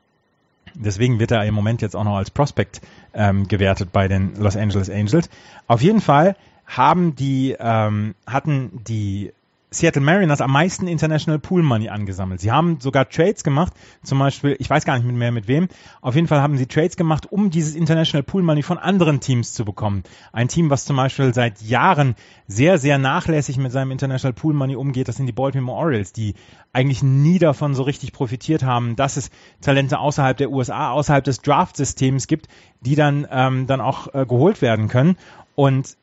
Deswegen 0.74 1.18
wird 1.18 1.32
er 1.32 1.44
im 1.44 1.54
Moment 1.54 1.82
jetzt 1.82 1.96
auch 1.96 2.04
noch 2.04 2.16
als 2.16 2.30
Prospect 2.30 2.80
ähm, 3.12 3.48
gewertet 3.48 3.90
bei 3.92 4.08
den 4.08 4.36
Los 4.36 4.56
Angeles 4.56 4.88
Angels. 4.88 5.28
Auf 5.66 5.82
jeden 5.82 6.00
Fall 6.00 6.36
haben 6.66 7.16
die 7.16 7.56
ähm, 7.58 8.14
hatten 8.26 8.84
die 8.86 9.32
Seattle 9.72 10.02
Mariners 10.02 10.40
am 10.40 10.50
meisten 10.50 10.88
International 10.88 11.38
Pool 11.38 11.62
Money 11.62 11.88
angesammelt. 11.88 12.40
Sie 12.40 12.50
haben 12.50 12.80
sogar 12.80 13.08
Trades 13.08 13.44
gemacht, 13.44 13.72
zum 14.02 14.18
Beispiel, 14.18 14.56
ich 14.58 14.68
weiß 14.68 14.84
gar 14.84 14.98
nicht 14.98 15.06
mehr 15.06 15.30
mit 15.30 15.46
wem, 15.46 15.68
auf 16.00 16.16
jeden 16.16 16.26
Fall 16.26 16.42
haben 16.42 16.56
sie 16.56 16.66
Trades 16.66 16.96
gemacht, 16.96 17.30
um 17.30 17.50
dieses 17.50 17.74
International 17.74 18.24
Pool 18.24 18.42
Money 18.42 18.62
von 18.62 18.78
anderen 18.78 19.20
Teams 19.20 19.54
zu 19.54 19.64
bekommen. 19.64 20.02
Ein 20.32 20.48
Team, 20.48 20.70
was 20.70 20.84
zum 20.84 20.96
Beispiel 20.96 21.32
seit 21.32 21.62
Jahren 21.62 22.16
sehr, 22.48 22.78
sehr 22.78 22.98
nachlässig 22.98 23.58
mit 23.58 23.70
seinem 23.70 23.92
International 23.92 24.32
Pool 24.32 24.54
Money 24.54 24.74
umgeht, 24.74 25.06
das 25.06 25.16
sind 25.16 25.26
die 25.26 25.32
Baltimore 25.32 25.78
Orioles, 25.78 26.12
die 26.12 26.34
eigentlich 26.72 27.02
nie 27.02 27.38
davon 27.38 27.74
so 27.74 27.84
richtig 27.84 28.12
profitiert 28.12 28.64
haben, 28.64 28.96
dass 28.96 29.16
es 29.16 29.30
Talente 29.60 29.98
außerhalb 29.98 30.36
der 30.36 30.50
USA, 30.50 30.90
außerhalb 30.90 31.22
des 31.22 31.42
Draft-Systems 31.42 32.26
gibt, 32.26 32.48
die 32.80 32.96
dann, 32.96 33.26
ähm, 33.30 33.66
dann 33.66 33.80
auch 33.80 34.12
äh, 34.14 34.26
geholt 34.26 34.62
werden 34.62 34.88
können. 34.88 35.16
Und 35.54 35.96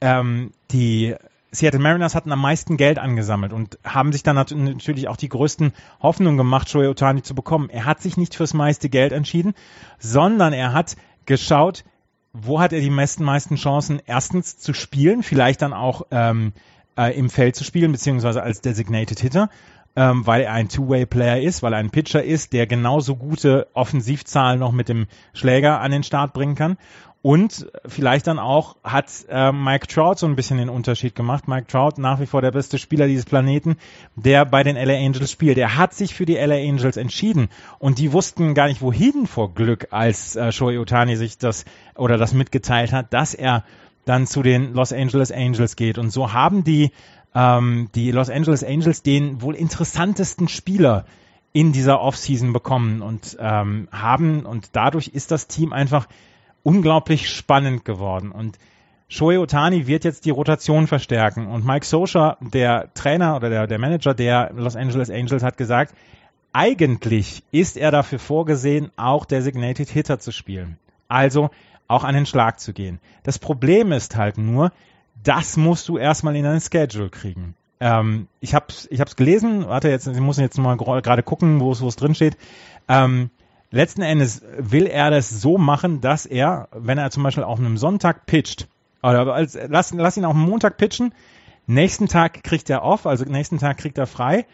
ähm, 0.00 0.50
die 0.72 1.14
Seattle 1.54 1.80
Mariners 1.80 2.14
hatten 2.14 2.32
am 2.32 2.40
meisten 2.40 2.78
Geld 2.78 2.98
angesammelt 2.98 3.52
und 3.52 3.78
haben 3.84 4.12
sich 4.12 4.22
dann 4.22 4.36
natürlich 4.36 5.08
auch 5.08 5.18
die 5.18 5.28
größten 5.28 5.72
Hoffnungen 6.00 6.38
gemacht, 6.38 6.70
Shohei 6.70 6.88
Otani 6.88 7.22
zu 7.22 7.34
bekommen. 7.34 7.68
Er 7.68 7.84
hat 7.84 8.00
sich 8.00 8.16
nicht 8.16 8.34
fürs 8.34 8.54
meiste 8.54 8.88
Geld 8.88 9.12
entschieden, 9.12 9.52
sondern 9.98 10.54
er 10.54 10.72
hat 10.72 10.96
geschaut, 11.26 11.84
wo 12.32 12.60
hat 12.60 12.72
er 12.72 12.80
die 12.80 12.90
meisten, 12.90 13.22
meisten 13.22 13.56
Chancen, 13.56 14.00
erstens 14.06 14.56
zu 14.56 14.72
spielen, 14.72 15.22
vielleicht 15.22 15.60
dann 15.60 15.74
auch 15.74 16.06
ähm, 16.10 16.54
äh, 16.96 17.16
im 17.16 17.28
Feld 17.28 17.54
zu 17.56 17.64
spielen, 17.64 17.92
beziehungsweise 17.92 18.42
als 18.42 18.62
Designated 18.62 19.20
Hitter, 19.20 19.50
ähm, 19.94 20.26
weil 20.26 20.42
er 20.42 20.52
ein 20.52 20.70
Two-Way-Player 20.70 21.42
ist, 21.42 21.62
weil 21.62 21.74
er 21.74 21.78
ein 21.78 21.90
Pitcher 21.90 22.24
ist, 22.24 22.54
der 22.54 22.66
genauso 22.66 23.16
gute 23.16 23.68
Offensivzahlen 23.74 24.58
noch 24.58 24.72
mit 24.72 24.88
dem 24.88 25.06
Schläger 25.34 25.80
an 25.80 25.90
den 25.90 26.02
Start 26.02 26.32
bringen 26.32 26.54
kann. 26.54 26.78
Und 27.22 27.70
vielleicht 27.86 28.26
dann 28.26 28.40
auch 28.40 28.76
hat 28.82 29.06
äh, 29.28 29.52
Mike 29.52 29.86
Trout 29.86 30.16
so 30.16 30.26
ein 30.26 30.34
bisschen 30.34 30.58
den 30.58 30.68
Unterschied 30.68 31.14
gemacht. 31.14 31.46
Mike 31.46 31.68
Trout 31.68 32.00
nach 32.00 32.18
wie 32.18 32.26
vor 32.26 32.42
der 32.42 32.50
beste 32.50 32.78
Spieler 32.78 33.06
dieses 33.06 33.26
Planeten, 33.26 33.76
der 34.16 34.44
bei 34.44 34.64
den 34.64 34.74
LA 34.74 34.94
Angels 34.94 35.30
spielt. 35.30 35.56
Er 35.56 35.76
hat 35.76 35.94
sich 35.94 36.14
für 36.14 36.26
die 36.26 36.34
LA 36.34 36.56
Angels 36.56 36.96
entschieden 36.96 37.48
und 37.78 37.98
die 37.98 38.12
wussten 38.12 38.54
gar 38.54 38.66
nicht 38.66 38.82
wohin 38.82 39.28
vor 39.28 39.54
Glück, 39.54 39.86
als 39.92 40.34
äh, 40.34 40.50
Shohei 40.50 40.80
Otani 40.80 41.14
sich 41.14 41.38
das 41.38 41.64
oder 41.94 42.18
das 42.18 42.34
mitgeteilt 42.34 42.92
hat, 42.92 43.12
dass 43.12 43.34
er 43.34 43.62
dann 44.04 44.26
zu 44.26 44.42
den 44.42 44.74
Los 44.74 44.92
Angeles 44.92 45.30
Angels 45.30 45.76
geht. 45.76 45.98
Und 45.98 46.10
so 46.10 46.32
haben 46.32 46.64
die 46.64 46.90
ähm, 47.36 47.88
die 47.94 48.10
Los 48.10 48.30
Angeles 48.30 48.64
Angels 48.64 49.02
den 49.04 49.40
wohl 49.42 49.54
interessantesten 49.54 50.48
Spieler 50.48 51.06
in 51.52 51.72
dieser 51.72 52.00
Offseason 52.00 52.52
bekommen 52.52 53.00
und 53.00 53.36
ähm, 53.38 53.86
haben 53.92 54.44
und 54.44 54.70
dadurch 54.72 55.08
ist 55.08 55.30
das 55.30 55.46
Team 55.46 55.72
einfach 55.72 56.08
unglaublich 56.62 57.30
spannend 57.30 57.84
geworden. 57.84 58.30
Und 58.32 58.58
Shohei 59.08 59.38
Otani 59.38 59.86
wird 59.86 60.04
jetzt 60.04 60.24
die 60.24 60.30
Rotation 60.30 60.86
verstärken. 60.86 61.46
Und 61.46 61.66
Mike 61.66 61.84
Sosha, 61.84 62.38
der 62.40 62.92
Trainer 62.94 63.36
oder 63.36 63.50
der, 63.50 63.66
der 63.66 63.78
Manager 63.78 64.14
der 64.14 64.52
Los 64.54 64.74
Angeles 64.74 65.10
Angels, 65.10 65.42
hat 65.42 65.56
gesagt, 65.56 65.94
eigentlich 66.52 67.42
ist 67.50 67.76
er 67.76 67.90
dafür 67.90 68.18
vorgesehen, 68.18 68.90
auch 68.96 69.24
Designated 69.24 69.88
Hitter 69.88 70.18
zu 70.18 70.32
spielen. 70.32 70.78
Also 71.08 71.50
auch 71.88 72.04
an 72.04 72.14
den 72.14 72.26
Schlag 72.26 72.58
zu 72.58 72.72
gehen. 72.72 73.00
Das 73.22 73.38
Problem 73.38 73.92
ist 73.92 74.16
halt 74.16 74.38
nur, 74.38 74.72
das 75.22 75.56
musst 75.56 75.88
du 75.88 75.98
erstmal 75.98 76.34
in 76.36 76.44
dein 76.44 76.60
Schedule 76.60 77.10
kriegen. 77.10 77.54
Ähm, 77.80 78.28
ich 78.40 78.54
habe 78.54 78.66
es 78.68 78.88
ich 78.90 79.00
hab's 79.00 79.16
gelesen, 79.16 79.68
warte, 79.68 79.88
jetzt, 79.88 80.06
ich 80.06 80.20
muss 80.20 80.38
jetzt 80.38 80.56
mal 80.56 80.76
gerade 80.76 81.22
gucken, 81.22 81.60
wo 81.60 81.70
es 81.72 81.96
drin 81.96 82.14
steht. 82.14 82.36
Ähm, 82.88 83.30
letzten 83.72 84.02
Endes 84.02 84.42
will 84.56 84.86
er 84.86 85.10
das 85.10 85.28
so 85.28 85.58
machen, 85.58 86.00
dass 86.00 86.26
er, 86.26 86.68
wenn 86.72 86.98
er 86.98 87.10
zum 87.10 87.24
Beispiel 87.24 87.42
auf 87.42 87.58
einem 87.58 87.76
Sonntag 87.76 88.26
pitcht, 88.26 88.68
oder 89.02 89.34
als, 89.34 89.58
lass, 89.68 89.92
lass 89.92 90.16
ihn 90.16 90.24
auch 90.24 90.34
am 90.34 90.48
Montag 90.48 90.76
pitchen, 90.76 91.12
nächsten 91.66 92.06
Tag 92.06 92.44
kriegt 92.44 92.70
er 92.70 92.84
off, 92.84 93.06
also 93.06 93.24
nächsten 93.24 93.58
Tag 93.58 93.78
kriegt 93.78 93.98
er 93.98 94.06
frei, 94.06 94.46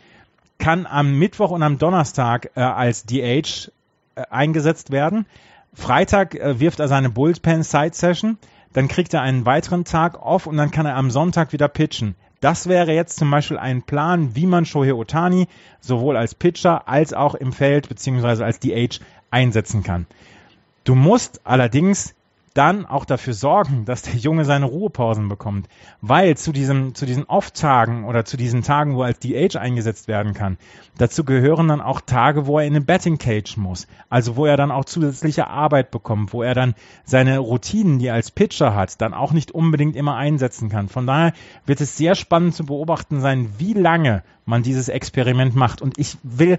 kann 0.59 0.87
am 0.87 1.18
Mittwoch 1.18 1.50
und 1.50 1.62
am 1.62 1.78
Donnerstag 1.78 2.50
äh, 2.54 2.61
als 2.61 3.04
DH 3.04 3.70
äh, 4.14 4.22
eingesetzt 4.31 4.90
werden. 4.90 5.26
Freitag 5.74 6.35
äh, 6.35 6.61
wirft 6.61 6.81
er 6.81 6.88
seine 6.88 7.11
Bullpen 7.11 7.62
Side 7.62 7.94
Session, 7.94 8.38
dann 8.72 8.88
kriegt 8.88 9.12
er 9.14 9.22
einen 9.22 9.44
weiteren 9.44 9.85
Tag 9.85 10.20
off 10.22 10.46
und 10.46 10.57
dann 10.57 10.70
kann 10.70 10.87
er 10.87 10.96
am 10.96 11.11
Sonntag 11.11 11.52
wieder 11.52 11.68
pitchen. 11.68 12.14
Das 12.40 12.68
wäre 12.68 12.92
jetzt 12.92 13.18
zum 13.18 13.31
Beispiel 13.31 13.59
ein 13.59 13.83
Plan, 13.83 14.37
wie 14.37 14.46
man 14.46 14.64
Shohei 14.64 14.94
Otani 14.94 15.48
sowohl 15.81 16.16
als 16.16 16.35
Pitcher 16.35 16.87
als 16.88 17.12
auch 17.12 17.35
im 17.35 17.53
Feld 17.53 17.88
beziehungsweise 17.88 18.44
als 18.44 18.61
DH 18.61 19.01
einsetzen 19.31 19.83
kann. 19.83 20.07
Du 20.85 20.94
musst 20.94 21.40
allerdings 21.44 22.14
dann 22.58 22.86
auch 22.86 23.04
dafür 23.04 23.34
sorgen, 23.34 23.84
dass 23.86 24.02
der 24.02 24.16
Junge 24.16 24.44
seine 24.44 24.66
Ruhepausen 24.66 25.28
bekommt. 25.28 25.68
Weil 26.00 26.36
zu 26.36 26.52
diesem, 26.52 26.94
zu 26.94 27.06
diesen 27.06 27.24
Off-Tagen 27.24 28.04
oder 28.04 28.24
zu 28.24 28.36
diesen 28.36 28.62
Tagen, 28.62 28.96
wo 28.96 29.02
er 29.02 29.06
als 29.06 29.20
DH 29.20 29.58
eingesetzt 29.58 30.08
werden 30.08 30.34
kann, 30.34 30.58
dazu 30.98 31.24
gehören 31.24 31.68
dann 31.68 31.80
auch 31.80 32.00
Tage, 32.00 32.46
wo 32.46 32.58
er 32.58 32.66
in 32.66 32.74
eine 32.74 32.84
Betting 32.84 33.18
Cage 33.18 33.56
muss. 33.56 33.86
Also 34.08 34.36
wo 34.36 34.44
er 34.44 34.56
dann 34.56 34.72
auch 34.72 34.84
zusätzliche 34.84 35.46
Arbeit 35.46 35.90
bekommt, 35.90 36.32
wo 36.32 36.42
er 36.42 36.54
dann 36.54 36.74
seine 37.04 37.38
Routinen, 37.38 38.00
die 38.00 38.08
er 38.08 38.14
als 38.14 38.30
Pitcher 38.30 38.74
hat, 38.74 39.00
dann 39.00 39.14
auch 39.14 39.32
nicht 39.32 39.52
unbedingt 39.52 39.94
immer 39.96 40.16
einsetzen 40.16 40.68
kann. 40.68 40.88
Von 40.88 41.06
daher 41.06 41.32
wird 41.64 41.80
es 41.80 41.96
sehr 41.96 42.16
spannend 42.16 42.54
zu 42.54 42.66
beobachten 42.66 43.20
sein, 43.20 43.50
wie 43.58 43.74
lange 43.74 44.24
man 44.44 44.62
dieses 44.62 44.88
Experiment 44.88 45.54
macht. 45.54 45.80
Und 45.80 45.98
ich 45.98 46.16
will, 46.22 46.58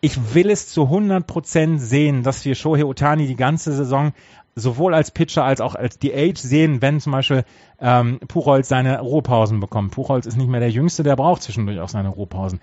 ich 0.00 0.34
will 0.34 0.48
es 0.50 0.68
zu 0.68 0.84
100% 0.84 1.78
sehen, 1.78 2.22
dass 2.22 2.44
wir 2.44 2.54
Shohei 2.54 2.84
Otani 2.84 3.26
die 3.26 3.36
ganze 3.36 3.72
Saison 3.72 4.12
sowohl 4.60 4.94
als 4.94 5.10
Pitcher 5.10 5.44
als 5.44 5.60
auch 5.60 5.74
als 5.74 5.98
DH 5.98 6.38
sehen, 6.38 6.80
wenn 6.82 7.00
zum 7.00 7.12
Beispiel 7.12 7.44
ähm, 7.80 8.20
Puchholz 8.20 8.68
seine 8.68 9.00
Ruhepausen 9.00 9.60
bekommt. 9.60 9.92
Puchholz 9.92 10.26
ist 10.26 10.36
nicht 10.36 10.48
mehr 10.48 10.60
der 10.60 10.70
Jüngste, 10.70 11.02
der 11.02 11.16
braucht 11.16 11.42
zwischendurch 11.42 11.80
auch 11.80 11.88
seine 11.88 12.10
Ruhepausen. 12.10 12.60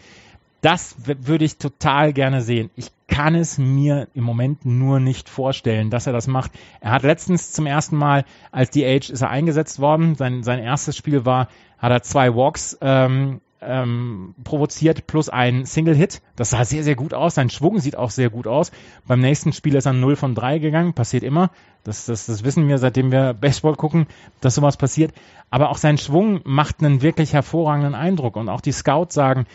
Das 0.61 0.95
würde 1.05 1.45
ich 1.45 1.57
total 1.57 2.13
gerne 2.13 2.41
sehen. 2.41 2.71
Ich 2.75 2.91
kann 3.07 3.35
es 3.35 3.57
mir 3.57 4.07
im 4.15 4.23
Moment 4.23 4.65
nur 4.65 4.99
nicht 4.99 5.29
vorstellen, 5.29 5.89
dass 5.89 6.07
er 6.07 6.13
das 6.13 6.27
macht. 6.27 6.51
Er 6.81 6.91
hat 6.91 7.03
letztens 7.03 7.51
zum 7.51 7.67
ersten 7.67 7.95
Mal 7.95 8.25
als 8.51 8.71
DH 8.71 9.11
ist 9.11 9.21
er 9.21 9.29
eingesetzt 9.29 9.79
worden. 9.79 10.15
Sein, 10.15 10.43
sein 10.43 10.59
erstes 10.59 10.97
Spiel 10.97 11.25
war, 11.25 11.47
hat 11.77 11.91
er 11.91 12.01
zwei 12.01 12.35
Walks 12.35 12.77
ähm, 12.81 13.39
ähm, 13.61 14.35
provoziert 14.43 15.07
plus 15.07 15.29
ein 15.29 15.65
Single-Hit. 15.65 16.21
Das 16.35 16.51
sah 16.51 16.63
sehr, 16.63 16.83
sehr 16.83 16.95
gut 16.95 17.13
aus. 17.13 17.35
Sein 17.35 17.49
Schwung 17.49 17.79
sieht 17.79 17.95
auch 17.95 18.11
sehr 18.11 18.29
gut 18.29 18.47
aus. 18.47 18.71
Beim 19.07 19.19
nächsten 19.19 19.53
Spiel 19.53 19.75
ist 19.75 19.85
er 19.85 19.93
0 19.93 20.15
von 20.15 20.35
3 20.35 20.59
gegangen. 20.59 20.93
Passiert 20.93 21.23
immer. 21.23 21.49
Das, 21.83 22.05
das, 22.05 22.25
das 22.27 22.43
wissen 22.43 22.67
wir, 22.67 22.77
seitdem 22.77 23.11
wir 23.11 23.33
Baseball 23.33 23.75
gucken, 23.75 24.07
dass 24.41 24.55
sowas 24.55 24.77
passiert. 24.77 25.13
Aber 25.49 25.69
auch 25.69 25.77
sein 25.77 25.97
Schwung 25.97 26.41
macht 26.43 26.83
einen 26.83 27.01
wirklich 27.01 27.33
hervorragenden 27.33 27.95
Eindruck. 27.95 28.35
Und 28.35 28.49
auch 28.49 28.61
die 28.61 28.71
Scouts 28.71 29.15
sagen, 29.15 29.45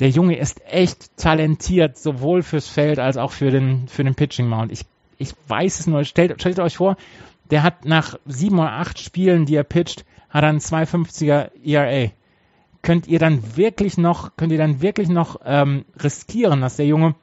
der 0.00 0.08
Junge 0.08 0.36
ist 0.36 0.62
echt 0.66 1.16
talentiert, 1.16 1.98
sowohl 1.98 2.42
fürs 2.42 2.68
Feld 2.68 2.98
als 2.98 3.16
auch 3.16 3.32
für 3.32 3.50
den, 3.50 3.86
für 3.86 4.02
den 4.02 4.14
Pitching 4.14 4.48
Mount. 4.48 4.72
Ich, 4.72 4.86
ich 5.18 5.34
weiß 5.46 5.80
es 5.80 5.86
nur. 5.86 6.04
Stellt, 6.04 6.40
stellt 6.40 6.58
euch 6.58 6.78
vor, 6.78 6.96
der 7.50 7.62
hat 7.62 7.84
nach 7.84 8.18
sieben 8.26 8.58
oder 8.58 8.72
acht 8.72 8.98
Spielen, 8.98 9.44
die 9.44 9.56
er 9.56 9.64
pitcht, 9.64 10.04
hat 10.30 10.42
er 10.42 10.48
einen 10.48 10.60
250er 10.60 11.50
ERA 11.64 12.10
könnt 12.82 13.06
ihr 13.06 13.18
dann 13.18 13.56
wirklich 13.56 13.98
noch, 13.98 14.36
könnt 14.36 14.52
ihr 14.52 14.58
dann 14.58 14.80
wirklich 14.80 15.08
noch 15.08 15.40
ähm, 15.44 15.84
riskieren, 16.02 16.60
dass 16.60 16.76
der 16.76 16.86
Junge 16.86 17.14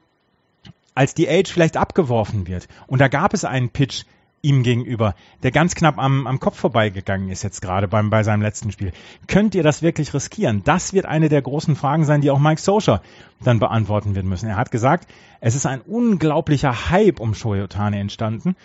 als 0.94 1.14
die 1.14 1.28
Age 1.28 1.50
vielleicht 1.50 1.76
abgeworfen 1.76 2.46
wird. 2.48 2.68
Und 2.86 3.00
da 3.00 3.08
gab 3.08 3.32
es 3.32 3.44
einen 3.44 3.70
Pitch 3.70 4.04
ihm 4.42 4.62
gegenüber, 4.62 5.14
der 5.42 5.50
ganz 5.50 5.74
knapp 5.74 5.98
am, 5.98 6.26
am 6.26 6.40
Kopf 6.40 6.58
vorbeigegangen 6.58 7.28
ist 7.28 7.42
jetzt 7.42 7.60
gerade 7.60 7.88
beim, 7.88 8.10
bei 8.10 8.22
seinem 8.22 8.42
letzten 8.42 8.70
Spiel. 8.70 8.92
Könnt 9.26 9.54
ihr 9.54 9.62
das 9.62 9.82
wirklich 9.82 10.14
riskieren? 10.14 10.62
Das 10.64 10.92
wird 10.92 11.06
eine 11.06 11.28
der 11.28 11.42
großen 11.42 11.76
Fragen 11.76 12.04
sein, 12.04 12.20
die 12.20 12.30
auch 12.30 12.38
Mike 12.38 12.60
Socher 12.60 13.02
dann 13.42 13.58
beantworten 13.58 14.14
wird 14.14 14.26
müssen. 14.26 14.48
Er 14.48 14.56
hat 14.56 14.70
gesagt, 14.70 15.08
es 15.40 15.54
ist 15.54 15.66
ein 15.66 15.80
unglaublicher 15.80 16.90
Hype 16.90 17.20
um 17.20 17.34
Shohei 17.34 17.62
Otani 17.62 17.98
entstanden. 17.98 18.56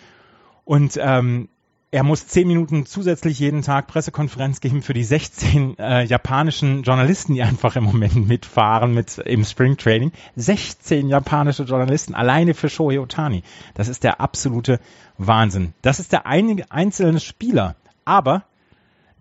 Und 0.64 0.98
ähm, 1.00 1.48
er 1.94 2.02
muss 2.02 2.26
zehn 2.26 2.48
Minuten 2.48 2.86
zusätzlich 2.86 3.38
jeden 3.38 3.62
Tag 3.62 3.86
Pressekonferenz 3.86 4.60
geben 4.60 4.82
für 4.82 4.94
die 4.94 5.04
16 5.04 5.78
äh, 5.78 6.02
japanischen 6.02 6.82
Journalisten, 6.82 7.34
die 7.34 7.42
einfach 7.44 7.76
im 7.76 7.84
Moment 7.84 8.26
mitfahren 8.26 8.92
mit 8.92 9.18
im 9.18 9.44
Springtraining. 9.44 10.10
16 10.34 11.08
japanische 11.08 11.62
Journalisten 11.62 12.16
alleine 12.16 12.54
für 12.54 12.68
Shohei 12.68 12.98
Otani. 12.98 13.44
Das 13.74 13.86
ist 13.86 14.02
der 14.02 14.20
absolute 14.20 14.80
Wahnsinn. 15.18 15.72
Das 15.82 16.00
ist 16.00 16.10
der 16.10 16.26
einige 16.26 16.68
einzelne 16.72 17.20
Spieler. 17.20 17.76
Aber 18.04 18.42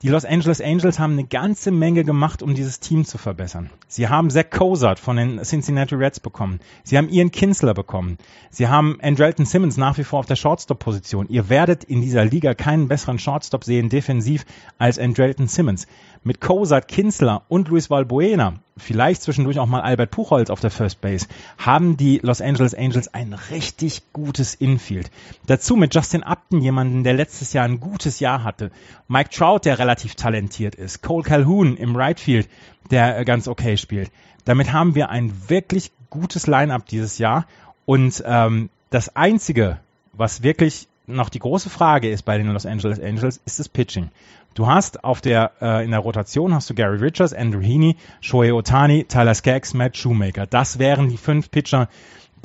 die 0.03 0.09
Los 0.09 0.25
Angeles 0.25 0.59
Angels 0.59 0.99
haben 0.99 1.13
eine 1.13 1.23
ganze 1.23 1.71
Menge 1.71 2.03
gemacht, 2.03 2.43
um 2.43 2.55
dieses 2.55 2.81
Team 2.81 3.05
zu 3.05 3.17
verbessern. 3.17 3.69
Sie 3.87 4.09
haben 4.09 4.29
Zach 4.29 4.49
Cozart 4.49 4.99
von 4.99 5.15
den 5.15 5.41
Cincinnati 5.41 5.95
Reds 5.95 6.19
bekommen. 6.19 6.59
Sie 6.83 6.97
haben 6.97 7.07
Ian 7.07 7.31
Kinsler 7.31 7.73
bekommen. 7.73 8.17
Sie 8.49 8.67
haben 8.67 8.99
Andrelton 9.01 9.45
Simmons 9.45 9.77
nach 9.77 9.97
wie 9.97 10.03
vor 10.03 10.19
auf 10.19 10.25
der 10.25 10.35
Shortstop-Position. 10.35 11.29
Ihr 11.29 11.47
werdet 11.47 11.85
in 11.85 12.01
dieser 12.01 12.25
Liga 12.25 12.53
keinen 12.53 12.89
besseren 12.89 13.17
Shortstop 13.17 13.63
sehen 13.63 13.87
defensiv 13.87 14.43
als 14.77 14.99
Andrelton 14.99 15.47
Simmons 15.47 15.87
mit 16.23 16.41
Kozart, 16.41 16.87
Kinsler 16.87 17.43
und 17.47 17.67
Luis 17.67 17.89
Valbuena, 17.89 18.55
vielleicht 18.77 19.21
zwischendurch 19.21 19.59
auch 19.59 19.65
mal 19.65 19.81
Albert 19.81 20.11
Puchholz 20.11 20.49
auf 20.49 20.59
der 20.59 20.71
First 20.71 21.01
Base, 21.01 21.27
haben 21.57 21.97
die 21.97 22.19
Los 22.23 22.41
Angeles 22.41 22.73
Angels 22.73 23.13
ein 23.13 23.33
richtig 23.33 24.03
gutes 24.13 24.55
Infield. 24.55 25.11
Dazu 25.45 25.75
mit 25.75 25.93
Justin 25.93 26.23
Upton 26.23 26.61
jemanden, 26.61 27.03
der 27.03 27.13
letztes 27.13 27.53
Jahr 27.53 27.65
ein 27.65 27.79
gutes 27.79 28.19
Jahr 28.19 28.43
hatte. 28.43 28.71
Mike 29.07 29.29
Trout, 29.29 29.61
der 29.65 29.79
relativ 29.79 30.15
talentiert 30.15 30.75
ist. 30.75 31.01
Cole 31.01 31.23
Calhoun 31.23 31.77
im 31.77 31.95
Right 31.95 32.19
Field, 32.19 32.49
der 32.89 33.25
ganz 33.25 33.47
okay 33.47 33.77
spielt. 33.77 34.11
Damit 34.45 34.73
haben 34.73 34.95
wir 34.95 35.09
ein 35.09 35.33
wirklich 35.47 35.91
gutes 36.09 36.47
Line-up 36.47 36.85
dieses 36.85 37.17
Jahr. 37.17 37.45
Und 37.85 38.23
ähm, 38.25 38.69
das 38.89 39.15
Einzige, 39.15 39.79
was 40.13 40.43
wirklich 40.43 40.87
noch 41.07 41.29
die 41.29 41.39
große 41.39 41.69
Frage 41.69 42.09
ist 42.09 42.23
bei 42.23 42.37
den 42.37 42.47
Los 42.47 42.65
Angeles 42.65 42.99
Angels, 42.99 43.41
ist 43.45 43.59
das 43.59 43.69
Pitching. 43.69 44.09
Du 44.53 44.67
hast 44.67 45.03
auf 45.03 45.21
der, 45.21 45.51
äh, 45.61 45.83
in 45.83 45.91
der 45.91 45.99
Rotation 45.99 46.53
hast 46.53 46.69
du 46.69 46.75
Gary 46.75 46.97
Richards, 46.97 47.33
Andrew 47.33 47.61
Heaney, 47.61 47.97
Shohei 48.21 48.53
Otani, 48.53 49.05
Tyler 49.05 49.33
Skaggs, 49.33 49.73
Matt 49.73 49.97
Shoemaker. 49.97 50.45
Das 50.45 50.77
wären 50.79 51.09
die 51.09 51.17
fünf 51.17 51.49
Pitcher, 51.49 51.89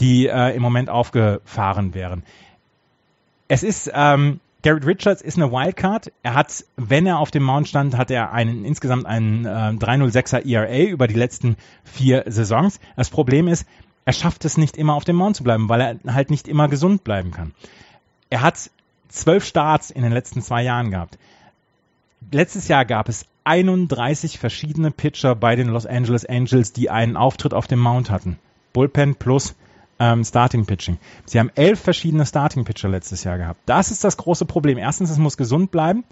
die 0.01 0.27
äh, 0.27 0.55
im 0.55 0.63
Moment 0.63 0.89
aufgefahren 0.89 1.95
wären. 1.95 2.23
Es 3.47 3.63
ist, 3.63 3.91
ähm, 3.95 4.41
Garrett 4.63 4.87
Richards 4.87 5.23
ist 5.23 5.37
eine 5.37 5.53
Wildcard. 5.53 6.13
Er 6.23 6.35
hat, 6.35 6.65
wenn 6.77 7.07
er 7.07 7.19
auf 7.19 7.31
dem 7.31 7.43
Mount 7.43 7.69
stand, 7.69 7.97
hat 7.97 8.11
er 8.11 8.33
einen 8.33 8.65
insgesamt 8.65 9.07
einen 9.07 9.45
äh, 9.45 9.49
306er 9.49 10.45
ERA 10.45 10.89
über 10.89 11.07
die 11.07 11.15
letzten 11.15 11.57
vier 11.85 12.25
Saisons. 12.27 12.81
Das 12.97 13.09
Problem 13.09 13.49
ist, 13.49 13.67
er 14.05 14.13
schafft 14.13 14.45
es 14.45 14.57
nicht 14.57 14.77
immer 14.77 14.95
auf 14.95 15.05
dem 15.05 15.17
Mount 15.17 15.37
zu 15.37 15.45
bleiben, 15.45 15.69
weil 15.69 15.81
er 15.81 16.15
halt 16.15 16.31
nicht 16.31 16.49
immer 16.49 16.69
gesund 16.69 17.05
bleiben 17.05 17.31
kann. 17.31 17.53
Er 18.31 18.43
hat 18.43 18.71
zwölf 19.09 19.45
Starts 19.45 19.91
in 19.91 20.03
den 20.03 20.13
letzten 20.13 20.43
zwei 20.43 20.63
Jahren 20.63 20.91
gehabt 20.91 21.19
letztes 22.31 22.69
Jahr 22.69 22.85
gab 22.85 23.09
es 23.09 23.27
31 23.45 24.39
verschiedene 24.39 24.91
Pitcher 24.91 25.35
bei 25.35 25.57
den 25.57 25.69
Los 25.69 25.87
Angeles 25.87 26.27
Angels, 26.27 26.73
die 26.73 26.91
einen 26.91 27.17
Auftritt 27.17 27.55
auf 27.55 27.67
dem 27.67 27.79
Mount 27.79 28.11
hatten. 28.11 28.39
Bullpen 28.73 29.15
plus 29.15 29.55
ähm, 29.99 30.25
Starting 30.25 30.67
Pitching. 30.67 30.99
Sie 31.25 31.39
haben 31.39 31.51
elf 31.55 31.81
verschiedene 31.81 32.27
Starting 32.27 32.65
Pitcher 32.65 32.89
letztes 32.89 33.25
Jahr 33.25 33.39
gehabt. 33.39 33.61
Das 33.67 33.91
ist 33.91 34.05
das 34.05 34.17
große 34.17 34.45
Problem. 34.45 34.79
Erstens, 34.79 35.11
es 35.11 35.19
muss 35.19 35.37
gesund 35.37 35.71
bleiben, 35.71 36.05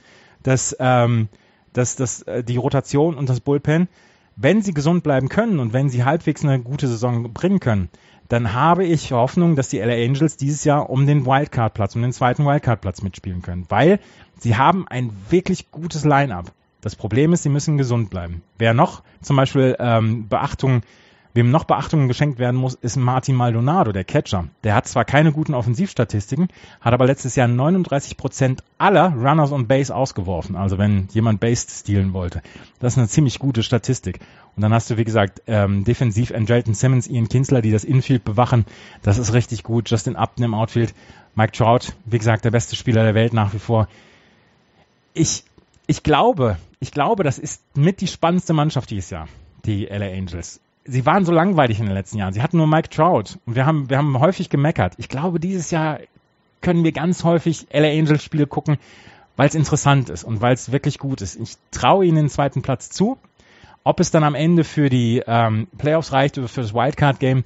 dass, 0.43 0.77
ähm, 0.81 1.29
dass, 1.73 1.97
dass 1.97 2.23
äh, 2.23 2.43
die 2.43 2.57
Rotation 2.57 3.17
und 3.17 3.29
das 3.29 3.41
Bullpen, 3.41 3.89
wenn 4.37 4.63
sie 4.63 4.75
gesund 4.75 5.03
bleiben 5.03 5.29
können 5.29 5.61
und 5.61 5.73
wenn 5.73 5.89
sie 5.89 6.05
halbwegs 6.05 6.45
eine 6.45 6.61
gute 6.61 6.89
Saison 6.89 7.33
bringen 7.33 7.61
können, 7.61 7.91
dann 8.29 8.55
habe 8.55 8.85
ich 8.85 9.13
Hoffnung, 9.13 9.57
dass 9.57 9.69
die 9.69 9.79
LA 9.79 9.95
Angels 9.95 10.37
dieses 10.37 10.65
Jahr 10.65 10.91
um 10.91 11.07
den 11.07 11.27
Wildcard-Platz, 11.27 11.95
um 11.97 12.03
den 12.03 12.13
zweiten 12.13 12.45
Wildcard-Platz 12.45 13.03
mitspielen 13.03 13.43
können. 13.43 13.67
Weil 13.69 14.01
sie 14.39 14.57
haben 14.57 14.87
ein 14.89 15.11
wirklich 15.31 15.71
gutes 15.71 16.05
Line-up. 16.05 16.53
Das 16.81 16.97
Problem 16.97 17.33
ist, 17.33 17.43
sie 17.43 17.49
müssen 17.49 17.79
gesund 17.79 18.11
bleiben. 18.11 18.43
Wer 18.59 18.75
noch 18.75 19.03
zum 19.21 19.37
Beispiel 19.37 19.77
ähm, 19.79 20.29
Beachtung 20.29 20.83
Wem 21.37 21.51
noch 21.51 21.65
Beachtung 21.65 22.09
geschenkt 22.09 22.39
werden 22.39 22.57
muss, 22.57 22.73
ist 22.73 22.97
Martin 22.97 23.35
Maldonado, 23.35 23.93
der 23.93 24.05
Catcher. 24.05 24.49
Der 24.65 24.75
hat 24.75 24.89
zwar 24.89 25.05
keine 25.05 25.33
guten 25.33 25.53
Offensivstatistiken, 25.53 26.49
hat 26.81 26.95
aber 26.95 27.05
letztes 27.05 27.37
Jahr 27.37 27.47
39 27.47 28.17
Prozent 28.17 28.65
aller 28.79 29.13
Runners 29.13 29.53
on 29.53 29.67
Base 29.67 29.95
ausgeworfen. 29.95 30.57
Also 30.57 30.79
wenn 30.79 31.09
jemand 31.13 31.41
Base 31.41 31.67
stehlen 31.69 32.15
wollte. 32.15 32.41
Das 32.81 32.95
ist 32.95 32.99
eine 32.99 33.09
ziemlich 33.09 33.39
gute 33.39 33.63
Statistik. 33.63 34.21
Und 34.57 34.63
dann 34.63 34.73
hast 34.73 34.89
du, 34.89 34.97
wie 34.97 35.05
gesagt, 35.05 35.43
ähm, 35.47 35.85
defensiv 35.85 36.33
Andrelton 36.33 36.73
Simmons, 36.73 37.07
Ian 37.07 37.29
Kinsler, 37.29 37.61
die 37.61 37.71
das 37.71 37.85
Infield 37.85 38.25
bewachen. 38.25 38.65
Das 39.03 39.19
ist 39.19 39.35
richtig 39.35 39.63
gut. 39.63 39.91
Justin 39.91 40.17
Upton 40.17 40.43
im 40.43 40.55
Outfield. 40.55 40.95
Mike 41.35 41.53
Trout, 41.53 41.93
wie 42.07 42.17
gesagt, 42.17 42.47
der 42.47 42.51
beste 42.51 42.77
Spieler 42.77 43.03
der 43.03 43.15
Welt 43.15 43.35
nach 43.35 43.53
wie 43.53 43.59
vor. 43.59 43.89
Ich, 45.13 45.45
ich 45.87 46.03
glaube, 46.03 46.57
ich 46.81 46.93
glaube, 46.93 47.25
das 47.25 47.39
ist 47.39 47.61
mit 47.77 48.01
die 48.01 48.07
spannendste 48.07 48.55
Mannschaft 48.55 48.89
dieses 48.91 49.11
Jahr, 49.11 49.29
die 49.67 49.85
LA 49.85 50.07
Angels 50.07 50.61
sie 50.87 51.07
waren 51.07 51.25
so 51.25 51.33
langweilig 51.33 51.81
in 51.81 51.87
den 51.87 51.95
letzten 51.95 52.19
Jahren. 52.19 52.33
Sie 52.33 52.43
hatten 52.43 52.57
nur 52.57 52.67
Mike 52.67 52.89
Trout 52.91 53.39
und 53.45 53.55
wir 53.55 53.67
haben, 53.67 53.91
wir 53.91 53.99
haben 53.99 54.19
häufig 54.19 54.51
gemeckert. 54.51 54.95
Ich 54.99 55.09
glaube, 55.09 55.41
dieses 55.41 55.71
Jahr 55.71 56.01
können 56.61 56.85
wir 56.85 56.93
ganz 56.93 57.25
häufig 57.25 57.67
LA 57.73 57.89
Angels 57.89 58.23
Spiele 58.23 58.47
gucken, 58.47 58.79
weil 59.37 59.49
es 59.49 59.55
interessant 59.55 60.09
ist 60.11 60.25
und 60.25 60.41
weil 60.41 60.55
es 60.55 60.73
wirklich 60.73 60.99
gut 60.99 61.21
ist. 61.21 61.37
Ich 61.37 61.57
traue 61.71 62.07
ihnen 62.07 62.17
den 62.17 62.29
zweiten 62.29 62.63
Platz 62.63 62.91
zu. 62.91 63.19
Ob 63.85 64.01
es 64.01 64.11
dann 64.11 64.25
am 64.25 64.35
Ende 64.35 64.65
für 64.65 64.89
die 64.89 65.23
ähm, 65.27 65.69
Playoffs 65.79 66.13
reicht 66.13 66.39
oder 66.39 66.49
für 66.49 66.63
das 66.63 66.75
Wildcard 66.75 67.21
Game, 67.21 67.45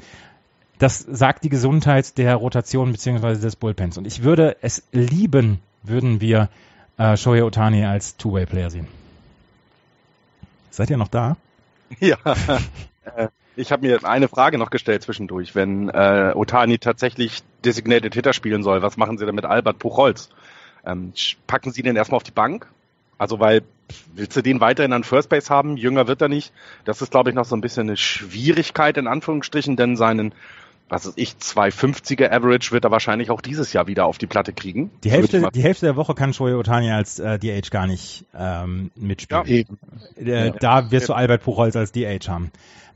das 0.78 1.00
sagt 1.00 1.44
die 1.44 1.50
Gesundheit 1.50 2.16
der 2.16 2.36
Rotation 2.36 2.92
beziehungsweise 2.92 3.42
des 3.42 3.56
Bullpens. 3.56 3.98
Und 3.98 4.06
ich 4.06 4.22
würde 4.22 4.56
es 4.62 4.82
lieben, 4.92 5.58
würden 5.82 6.22
wir 6.22 6.48
äh, 6.96 7.18
Shohei 7.18 7.44
Otani 7.44 7.84
als 7.84 8.16
Two-Way-Player 8.16 8.70
sehen. 8.70 8.86
Seid 10.70 10.88
ihr 10.88 10.96
noch 10.96 11.08
da? 11.08 11.36
Ja. 11.98 12.16
Äh, 13.04 13.28
ich 13.56 13.72
habe 13.72 13.86
mir 13.86 14.04
eine 14.04 14.28
Frage 14.28 14.58
noch 14.58 14.70
gestellt 14.70 15.02
zwischendurch. 15.02 15.54
Wenn 15.54 15.88
äh, 15.88 16.32
Otani 16.34 16.78
tatsächlich 16.78 17.42
Designated 17.64 18.14
Hitter 18.14 18.32
spielen 18.32 18.62
soll, 18.62 18.82
was 18.82 18.96
machen 18.96 19.18
Sie 19.18 19.26
denn 19.26 19.34
mit 19.34 19.44
Albert 19.44 19.78
Puchholz? 19.78 20.30
Ähm, 20.84 21.12
packen 21.46 21.72
Sie 21.72 21.82
den 21.82 21.96
erstmal 21.96 22.16
auf 22.16 22.22
die 22.22 22.30
Bank? 22.30 22.68
Also 23.18 23.38
weil 23.38 23.62
willst 24.14 24.36
du 24.36 24.42
den 24.42 24.60
weiterhin 24.60 24.92
an 24.92 25.04
First 25.04 25.28
Base 25.28 25.50
haben? 25.50 25.76
Jünger 25.76 26.06
wird 26.06 26.22
er 26.22 26.28
nicht. 26.28 26.52
Das 26.84 27.02
ist, 27.02 27.10
glaube 27.10 27.30
ich, 27.30 27.36
noch 27.36 27.44
so 27.44 27.56
ein 27.56 27.60
bisschen 27.60 27.88
eine 27.88 27.96
Schwierigkeit 27.96 28.96
in 28.96 29.06
Anführungsstrichen, 29.06 29.76
denn 29.76 29.96
seinen 29.96 30.32
was 30.90 31.06
ist 31.06 31.18
ich, 31.18 31.34
250er 31.34 32.30
Average 32.32 32.72
wird 32.72 32.84
er 32.84 32.90
wahrscheinlich 32.90 33.30
auch 33.30 33.40
dieses 33.40 33.72
Jahr 33.72 33.86
wieder 33.86 34.06
auf 34.06 34.18
die 34.18 34.26
Platte 34.26 34.52
kriegen. 34.52 34.90
Die 35.04 35.10
Hälfte, 35.10 35.48
die 35.54 35.62
Hälfte 35.62 35.86
der 35.86 35.96
Woche 35.96 36.14
kann 36.14 36.34
Shohei 36.34 36.56
Otani 36.56 36.90
als 36.90 37.20
äh, 37.20 37.38
DH 37.38 37.70
gar 37.70 37.86
nicht 37.86 38.24
ähm, 38.36 38.90
mitspielen. 38.96 39.46
Ja, 39.46 39.52
eben. 39.52 39.78
Äh, 40.16 40.52
da 40.58 40.90
wirst 40.90 41.08
du 41.08 41.12
Albert 41.12 41.44
Puchholz 41.44 41.76
als 41.76 41.92
DH 41.92 42.28
haben. 42.28 42.50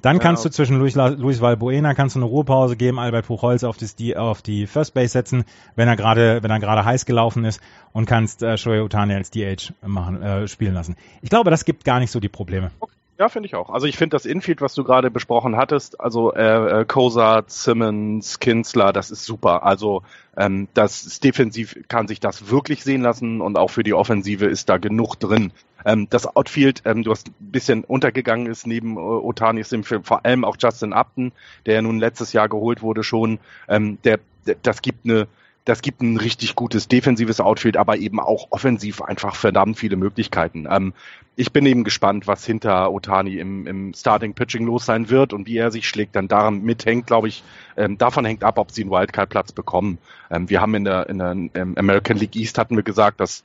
Dann 0.05 0.19
kannst 0.19 0.45
du 0.45 0.51
zwischen 0.51 0.79
Luis, 0.79 0.97
Luis 0.97 1.41
Valbuena 1.41 1.95
kannst 1.95 2.15
du 2.15 2.21
eine 2.21 2.27
Ruhepause 2.27 2.77
geben, 2.77 2.99
Albert 2.99 3.27
Puchholz 3.27 3.65
auf, 3.65 3.79
das, 3.79 3.97
die, 3.97 4.17
auf 4.17 4.43
die 4.43 4.67
First 4.67 4.93
Base 4.93 5.09
setzen, 5.09 5.45
wenn 5.77 5.89
er 5.89 5.97
gerade 5.97 6.43
wenn 6.43 6.51
er 6.51 6.61
gerade 6.61 6.85
heiß 6.85 7.07
gelaufen 7.07 7.47
ist 7.47 7.61
und 7.93 8.05
kannst 8.05 8.43
äh, 8.43 8.59
Shohei 8.59 8.83
Otani 8.83 9.15
als 9.15 9.31
DH 9.31 9.73
machen 9.81 10.23
äh, 10.23 10.47
spielen 10.47 10.75
lassen. 10.75 10.97
Ich 11.23 11.31
glaube, 11.31 11.51
das 11.51 11.65
gibt 11.65 11.85
gar 11.85 12.01
nicht 12.01 12.11
so 12.11 12.21
die 12.21 12.29
Probleme. 12.29 12.71
Okay. 12.81 12.93
Ja, 13.17 13.29
finde 13.29 13.47
ich 13.47 13.55
auch. 13.55 13.71
Also 13.71 13.87
ich 13.87 13.97
finde 13.97 14.17
das 14.17 14.27
Infield, 14.27 14.61
was 14.61 14.75
du 14.75 14.83
gerade 14.83 15.09
besprochen 15.09 15.57
hattest, 15.57 16.01
also 16.01 16.35
äh, 16.35 16.81
äh, 16.81 16.85
Kozart, 16.85 17.49
Simmons, 17.49 18.41
Kinsler, 18.41 18.93
das 18.93 19.13
ist 19.13 19.25
super. 19.25 19.63
Also 19.63 20.03
ähm, 20.37 20.67
das 20.75 21.05
ist 21.05 21.23
defensiv 21.23 21.79
kann 21.87 22.09
sich 22.09 22.19
das 22.19 22.51
wirklich 22.51 22.83
sehen 22.83 23.03
lassen 23.03 23.41
und 23.41 23.57
auch 23.57 23.71
für 23.71 23.85
die 23.85 23.95
Offensive 23.95 24.47
ist 24.47 24.69
da 24.69 24.79
genug 24.79 25.15
drin. 25.15 25.53
Ähm, 25.85 26.09
das 26.11 26.27
Outfield, 26.27 26.83
ähm, 26.85 27.03
du 27.03 27.11
hast 27.11 27.29
ein 27.29 27.35
bisschen 27.39 27.85
untergegangen 27.85 28.47
ist 28.47 28.67
neben 28.67 28.97
äh, 28.97 29.01
Otani, 29.01 29.65
Film 29.65 30.05
vor 30.05 30.25
allem 30.25 30.45
auch 30.45 30.57
Justin 30.59 30.93
Upton, 30.93 31.33
der 31.67 31.75
ja 31.75 31.83
nun 31.83 31.99
letztes 31.99 32.33
Jahr 32.33 32.49
geholt 32.49 32.83
wurde 32.83 33.03
schon. 33.03 33.39
Ähm, 33.69 33.99
der, 34.05 34.21
der, 34.47 34.57
das 34.63 34.83
gibt 34.83 35.05
eine 35.05 35.27
das 35.65 35.81
gibt 35.81 36.03
ein 36.03 36.19
richtig 36.19 36.55
gutes 36.57 36.89
defensives 36.89 37.41
Outfield, 37.41 37.77
aber 37.77 37.97
eben 37.97 38.21
auch 38.21 38.49
offensiv 38.51 39.01
einfach 39.01 39.35
verdammt 39.35 39.79
viele 39.79 39.97
Möglichkeiten. 39.97 40.67
Ähm, 40.71 40.93
ich 41.37 41.53
bin 41.53 41.65
eben 41.67 41.85
gespannt, 41.85 42.27
was 42.27 42.45
hinter 42.45 42.93
Otani 42.93 43.39
im, 43.39 43.67
im 43.67 43.95
Starting 43.95 44.35
Pitching 44.35 44.67
los 44.67 44.85
sein 44.85 45.09
wird 45.09 45.33
und 45.33 45.47
wie 45.47 45.57
er 45.57 45.71
sich 45.71 45.89
schlägt. 45.89 46.15
Dann 46.17 46.29
daran 46.29 46.63
mithängt, 46.63 47.07
glaube 47.07 47.29
ich, 47.29 47.43
ähm, 47.77 47.97
davon 47.97 48.25
hängt 48.25 48.45
ab, 48.45 48.59
ob 48.59 48.71
sie 48.71 48.83
einen 48.83 48.91
Wildcard-Platz 48.91 49.53
bekommen. 49.53 49.99
Ähm, 50.31 50.51
wir 50.51 50.61
haben 50.61 50.75
in 50.75 50.85
der, 50.85 51.09
in 51.09 51.19
der 51.19 51.31
ähm, 51.31 51.75
American 51.77 52.19
League 52.19 52.37
East 52.37 52.59
hatten 52.59 52.77
wir 52.77 52.85
gesagt, 52.85 53.21
dass 53.21 53.43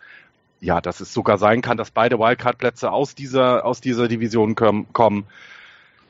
ja, 0.62 0.82
dass 0.82 1.00
es 1.00 1.13
sogar 1.13 1.38
sein 1.38 1.62
kann, 1.62 1.78
dass 1.78 1.91
beide 1.91 2.19
Wildcard-Plätze 2.19 2.91
aus 2.91 3.15
dieser 3.15 3.65
aus 3.65 3.82
dieser 3.82 4.08
Division 4.08 4.56
kommen. 4.56 5.26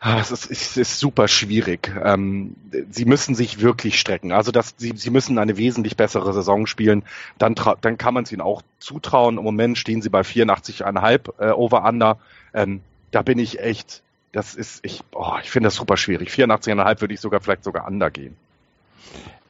Ah, 0.01 0.19
es 0.21 0.31
ist, 0.31 0.49
es 0.49 0.77
ist 0.77 0.99
super 0.99 1.27
schwierig. 1.27 1.91
Ähm, 2.01 2.55
sie 2.89 3.03
müssen 3.03 3.35
sich 3.35 3.59
wirklich 3.59 3.99
strecken. 3.99 4.31
Also 4.31 4.51
dass 4.51 4.75
sie, 4.77 4.93
sie 4.95 5.09
müssen 5.09 5.37
eine 5.37 5.57
wesentlich 5.57 5.97
bessere 5.97 6.33
Saison 6.33 6.67
spielen. 6.67 7.03
Dann, 7.37 7.53
dann 7.81 7.97
kann 7.97 8.13
man 8.13 8.23
es 8.23 8.31
ihnen 8.31 8.41
auch 8.41 8.61
zutrauen. 8.79 9.37
Im 9.37 9.43
Moment 9.43 9.77
stehen 9.77 10.01
sie 10.01 10.09
bei 10.09 10.21
84,5 10.21 11.33
äh, 11.39 11.51
Over-Under. 11.51 12.17
Ähm, 12.53 12.79
da 13.11 13.23
bin 13.23 13.39
ich 13.39 13.59
echt, 13.59 14.01
das 14.31 14.55
ist, 14.55 14.85
ich, 14.85 15.01
oh, 15.11 15.33
ich 15.43 15.51
finde 15.51 15.67
das 15.67 15.75
super 15.75 15.97
schwierig. 15.97 16.29
84,5 16.29 17.01
würde 17.01 17.13
ich 17.13 17.19
sogar 17.19 17.41
vielleicht 17.41 17.65
sogar 17.65 17.85
under 17.85 18.09
gehen. 18.09 18.37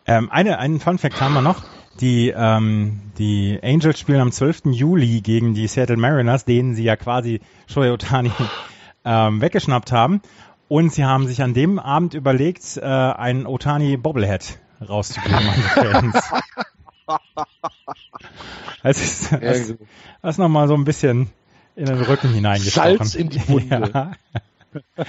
Ähm, 0.08 0.32
eine, 0.32 0.58
einen 0.58 0.80
Fun 0.80 0.98
Fact 0.98 1.22
haben 1.22 1.36
wir 1.36 1.44
noch. 1.44 1.64
Die, 2.00 2.34
ähm, 2.36 3.02
die 3.18 3.60
Angels 3.62 4.00
spielen 4.00 4.22
am 4.22 4.32
12. 4.32 4.68
Juli 4.72 5.22
gegen 5.22 5.54
die 5.54 5.68
Seattle 5.68 5.98
Mariners, 5.98 6.46
denen 6.46 6.76
sie 6.76 6.84
ja 6.84 6.96
quasi 6.96 7.42
Shohei 7.68 7.92
Otani 7.92 8.32
ähm, 9.06 9.42
weggeschnappt 9.42 9.92
haben. 9.92 10.22
Und 10.68 10.94
sie 10.94 11.04
haben 11.04 11.28
sich 11.28 11.42
an 11.42 11.54
dem 11.54 11.80
Abend 11.80 12.14
überlegt, 12.14 12.78
äh, 12.78 12.86
einen 12.86 13.46
Otani 13.46 13.98
Bobblehead 13.98 14.60
rauszugeben 14.88 15.36
an 15.36 15.56
die 15.56 15.62
Fans. 15.62 16.16
Das 18.84 19.02
ist, 19.02 19.34
das, 19.34 19.74
das 20.22 20.38
nochmal 20.38 20.68
so 20.68 20.76
ein 20.76 20.86
bisschen 20.86 21.30
in 21.76 21.86
den 21.86 22.02
Rücken 22.02 22.34
hineingestochen. 22.34 22.98
Salz 22.98 23.16
in 23.16 23.30
die 23.30 23.48
Wunde. 23.50 24.14
Ja. 24.72 25.06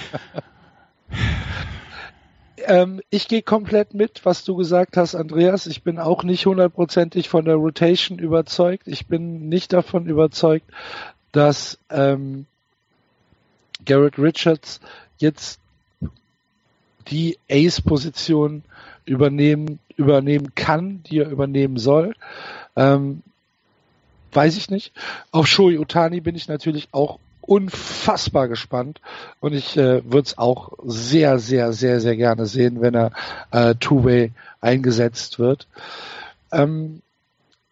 Ähm, 2.67 3.01
ich 3.11 3.29
gehe 3.29 3.43
komplett 3.43 3.95
mit, 3.95 4.25
was 4.25 4.45
du 4.45 4.57
gesagt 4.57 4.97
hast, 4.97 5.15
Andreas. 5.15 5.67
Ich 5.67 5.83
bin 5.83 5.99
auch 5.99 6.23
nicht 6.25 6.47
hundertprozentig 6.47 7.29
von 7.29 7.45
der 7.45 7.57
Rotation 7.57 8.19
überzeugt. 8.19 8.87
Ich 8.87 9.07
bin 9.07 9.49
nicht 9.49 9.73
davon 9.73 10.07
überzeugt, 10.07 10.67
dass 11.33 11.79
ähm, 11.91 12.47
Garrett 13.85 14.19
Richards 14.19 14.81
jetzt 15.19 15.61
die 17.09 17.39
Ace-Position 17.51 18.63
übernehmen, 19.05 19.79
übernehmen 19.97 20.55
kann, 20.55 21.03
die 21.05 21.19
er 21.19 21.31
übernehmen 21.31 21.79
soll. 21.79 22.15
Ähm, 22.77 23.23
weiß 24.33 24.57
ich 24.57 24.71
nicht. 24.71 24.93
Auf 25.33 25.47
Shoei 25.47 25.79
Utani 25.79 26.21
bin 26.21 26.37
ich 26.37 26.49
natürlich 26.49 26.89
auch 26.93 27.19
unfassbar 27.51 28.47
gespannt 28.47 29.01
und 29.41 29.55
ich 29.55 29.77
äh, 29.77 30.05
würde 30.05 30.23
es 30.29 30.39
auch 30.39 30.71
sehr, 30.85 31.41
sehr, 31.41 31.73
sehr, 31.73 32.01
sehr 32.01 32.15
gerne 32.15 32.47
sehen, 32.47 32.81
wenn 32.81 32.95
er 32.95 33.11
äh, 33.51 33.75
Two-Way 33.75 34.31
eingesetzt 34.61 35.41
wird. 35.41 35.67
Ähm, 36.53 37.03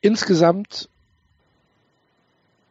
insgesamt 0.00 0.88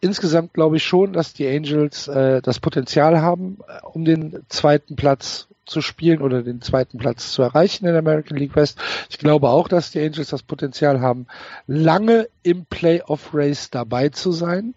insgesamt 0.01 0.53
glaube 0.53 0.75
ich 0.75 0.83
schon, 0.83 1.13
dass 1.13 1.31
die 1.31 1.47
Angels 1.47 2.09
äh, 2.09 2.41
das 2.41 2.59
Potenzial 2.59 3.21
haben, 3.21 3.59
äh, 3.69 3.85
um 3.85 4.03
den 4.03 4.43
zweiten 4.49 4.97
Platz 4.97 5.47
zu 5.65 5.79
spielen 5.79 6.21
oder 6.21 6.43
den 6.43 6.61
zweiten 6.61 6.97
Platz 6.97 7.31
zu 7.31 7.41
erreichen 7.41 7.85
in 7.85 7.93
der 7.93 7.99
American 7.99 8.35
League 8.35 8.57
West. 8.57 8.79
Ich 9.09 9.17
glaube 9.17 9.47
auch, 9.47 9.69
dass 9.69 9.91
die 9.91 10.01
Angels 10.01 10.27
das 10.27 10.43
Potenzial 10.43 10.99
haben, 10.99 11.27
lange 11.67 12.27
im 12.43 12.65
Playoff 12.65 13.29
Race 13.33 13.69
dabei 13.69 14.09
zu 14.09 14.33
sein. 14.33 14.73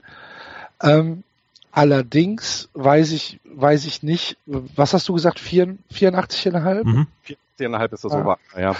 Ähm, 0.80 1.24
allerdings 1.72 2.68
weiß 2.74 3.12
ich, 3.12 3.40
weiß 3.44 3.86
ich 3.86 4.02
nicht, 4.02 4.36
was 4.46 4.94
hast 4.94 5.08
du 5.08 5.14
gesagt, 5.14 5.38
84,5? 5.38 6.84
Mhm. 6.84 7.06
84,5 7.58 7.92
ist 7.92 8.04
das 8.04 8.12
ah. 8.12 8.38
so, 8.54 8.60
ja. 8.60 8.74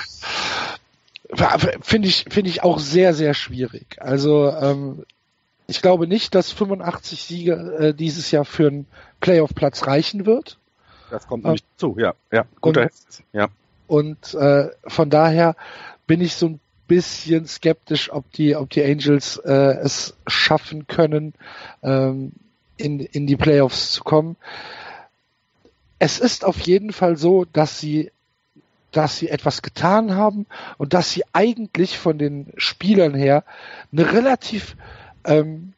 Finde 1.80 2.08
ich, 2.08 2.24
finde 2.28 2.50
ich 2.50 2.62
auch 2.62 2.80
sehr, 2.80 3.14
sehr 3.14 3.34
schwierig. 3.34 3.98
Also, 4.00 4.50
ähm, 4.50 5.04
ich 5.68 5.80
glaube 5.80 6.08
nicht, 6.08 6.34
dass 6.34 6.50
85 6.50 7.22
Siege 7.22 7.52
äh, 7.78 7.94
dieses 7.94 8.32
Jahr 8.32 8.44
für 8.44 8.66
einen 8.66 8.86
Playoff-Platz 9.20 9.86
reichen 9.86 10.26
wird. 10.26 10.58
Das 11.10 11.28
kommt 11.28 11.44
nicht 11.44 11.64
ähm, 11.64 11.78
zu, 11.78 11.96
ja. 11.98 12.14
ja. 12.32 12.44
Guter 12.60 12.82
und, 12.82 12.90
ja. 13.32 13.48
Und 13.86 14.34
äh, 14.34 14.70
von 14.86 15.10
daher 15.10 15.54
bin 16.08 16.20
ich 16.20 16.34
so 16.34 16.46
ein 16.46 16.60
bisschen 16.88 17.46
skeptisch, 17.46 18.12
ob 18.12 18.32
die, 18.32 18.56
ob 18.56 18.70
die 18.70 18.82
Angels 18.82 19.36
äh, 19.36 19.78
es 19.78 20.16
schaffen 20.26 20.88
können, 20.88 21.34
ähm, 21.84 22.32
in, 22.80 23.00
in 23.00 23.26
die 23.26 23.36
Playoffs 23.36 23.92
zu 23.92 24.04
kommen. 24.04 24.36
Es 25.98 26.18
ist 26.18 26.44
auf 26.44 26.58
jeden 26.60 26.92
Fall 26.92 27.16
so, 27.16 27.44
dass 27.52 27.78
sie 27.78 28.10
dass 28.92 29.18
sie 29.18 29.28
etwas 29.28 29.62
getan 29.62 30.16
haben 30.16 30.46
und 30.76 30.94
dass 30.94 31.12
sie 31.12 31.22
eigentlich 31.32 31.96
von 31.96 32.18
den 32.18 32.52
Spielern 32.56 33.14
her 33.14 33.44
eine 33.92 34.12
relativ 34.12 34.76
ähm, 35.24 35.74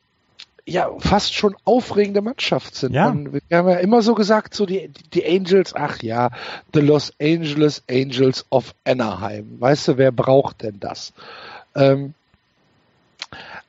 ja 0.65 0.91
fast 0.99 1.35
schon 1.35 1.57
aufregende 1.65 2.23
Mannschaft 2.23 2.75
sind. 2.75 2.95
Ja. 2.95 3.09
Und 3.09 3.33
wir 3.33 3.59
haben 3.59 3.69
ja 3.69 3.77
immer 3.77 4.03
so 4.03 4.15
gesagt, 4.15 4.55
so 4.55 4.67
die, 4.67 4.91
die 5.13 5.27
Angels, 5.27 5.75
ach 5.75 6.03
ja, 6.03 6.31
the 6.73 6.81
Los 6.81 7.13
Angeles 7.21 7.83
Angels 7.91 8.47
of 8.51 8.75
Anaheim. 8.85 9.61
Weißt 9.61 9.89
du, 9.89 9.99
wer 9.99 10.13
braucht 10.13 10.63
denn 10.63 10.79
das? 10.81 11.13
Ähm, 11.75 12.15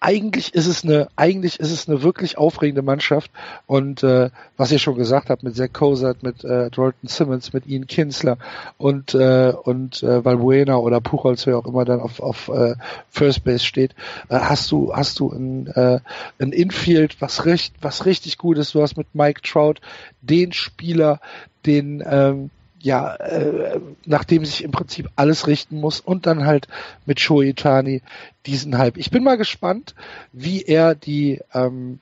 eigentlich 0.04 0.54
ist 0.54 0.68
es 0.68 0.84
eine, 0.84 1.08
eigentlich 1.16 1.62
ist 1.62 1.72
es 1.72 1.88
eine 1.88 2.04
wirklich 2.04 2.38
aufregende 2.38 2.82
Mannschaft 2.82 3.32
und 3.68 4.04
äh, 4.04 4.32
was 4.58 4.70
ihr 4.72 4.80
schon 4.80 4.96
gesagt 4.96 5.30
habt 5.30 5.44
mit 5.44 5.56
Zach 5.56 5.72
Cozart, 5.72 6.24
mit 6.24 6.44
äh, 6.44 6.70
Dalton 6.70 7.08
Simmons, 7.08 7.54
mit 7.54 7.66
Ian 7.68 7.88
Kinsler 7.88 8.38
und 8.78 9.16
äh, 9.16 9.54
und 9.64 10.04
äh, 10.04 10.26
Valbuena 10.26 10.76
oder 10.76 11.00
Puchholz, 11.00 11.48
wer 11.48 11.58
auch 11.58 11.66
immer 11.66 11.86
dann 11.86 12.02
auf, 12.02 12.20
auf 12.20 12.50
äh, 12.50 12.76
First 13.10 13.46
Base 13.46 13.64
steht, 13.64 13.96
äh, 14.28 14.40
hast 14.40 14.70
du 14.72 14.94
hast 14.94 15.22
du 15.22 15.32
ein, 15.32 15.68
äh, 15.68 16.02
ein 16.38 16.52
Infield, 16.52 17.22
was 17.22 17.46
recht 17.46 17.74
was 17.80 18.06
richtig 18.06 18.38
gut 18.38 18.58
ist. 18.58 18.76
Du 18.76 18.82
hast 18.82 18.98
mit 18.98 19.16
Mike 19.16 19.42
Trout 19.42 19.76
den 20.22 20.52
Spieler, 20.52 21.22
den 21.66 22.04
ähm, 22.06 22.50
ja, 22.84 23.16
äh, 23.16 23.80
nachdem 24.06 24.44
sich 24.44 24.62
im 24.62 24.72
Prinzip 24.72 25.10
alles 25.16 25.48
richten 25.48 25.80
muss 25.80 26.02
und 26.02 26.26
dann 26.26 26.46
halt 26.46 26.68
mit 27.06 27.22
Shoitani 27.22 28.02
diesen 28.46 28.78
Hype. 28.78 28.98
Ich 28.98 29.10
bin 29.10 29.24
mal 29.24 29.38
gespannt, 29.38 29.96
wie 30.34 30.64
er 30.64 30.94
die, 30.94 31.40
ähm, 31.54 32.00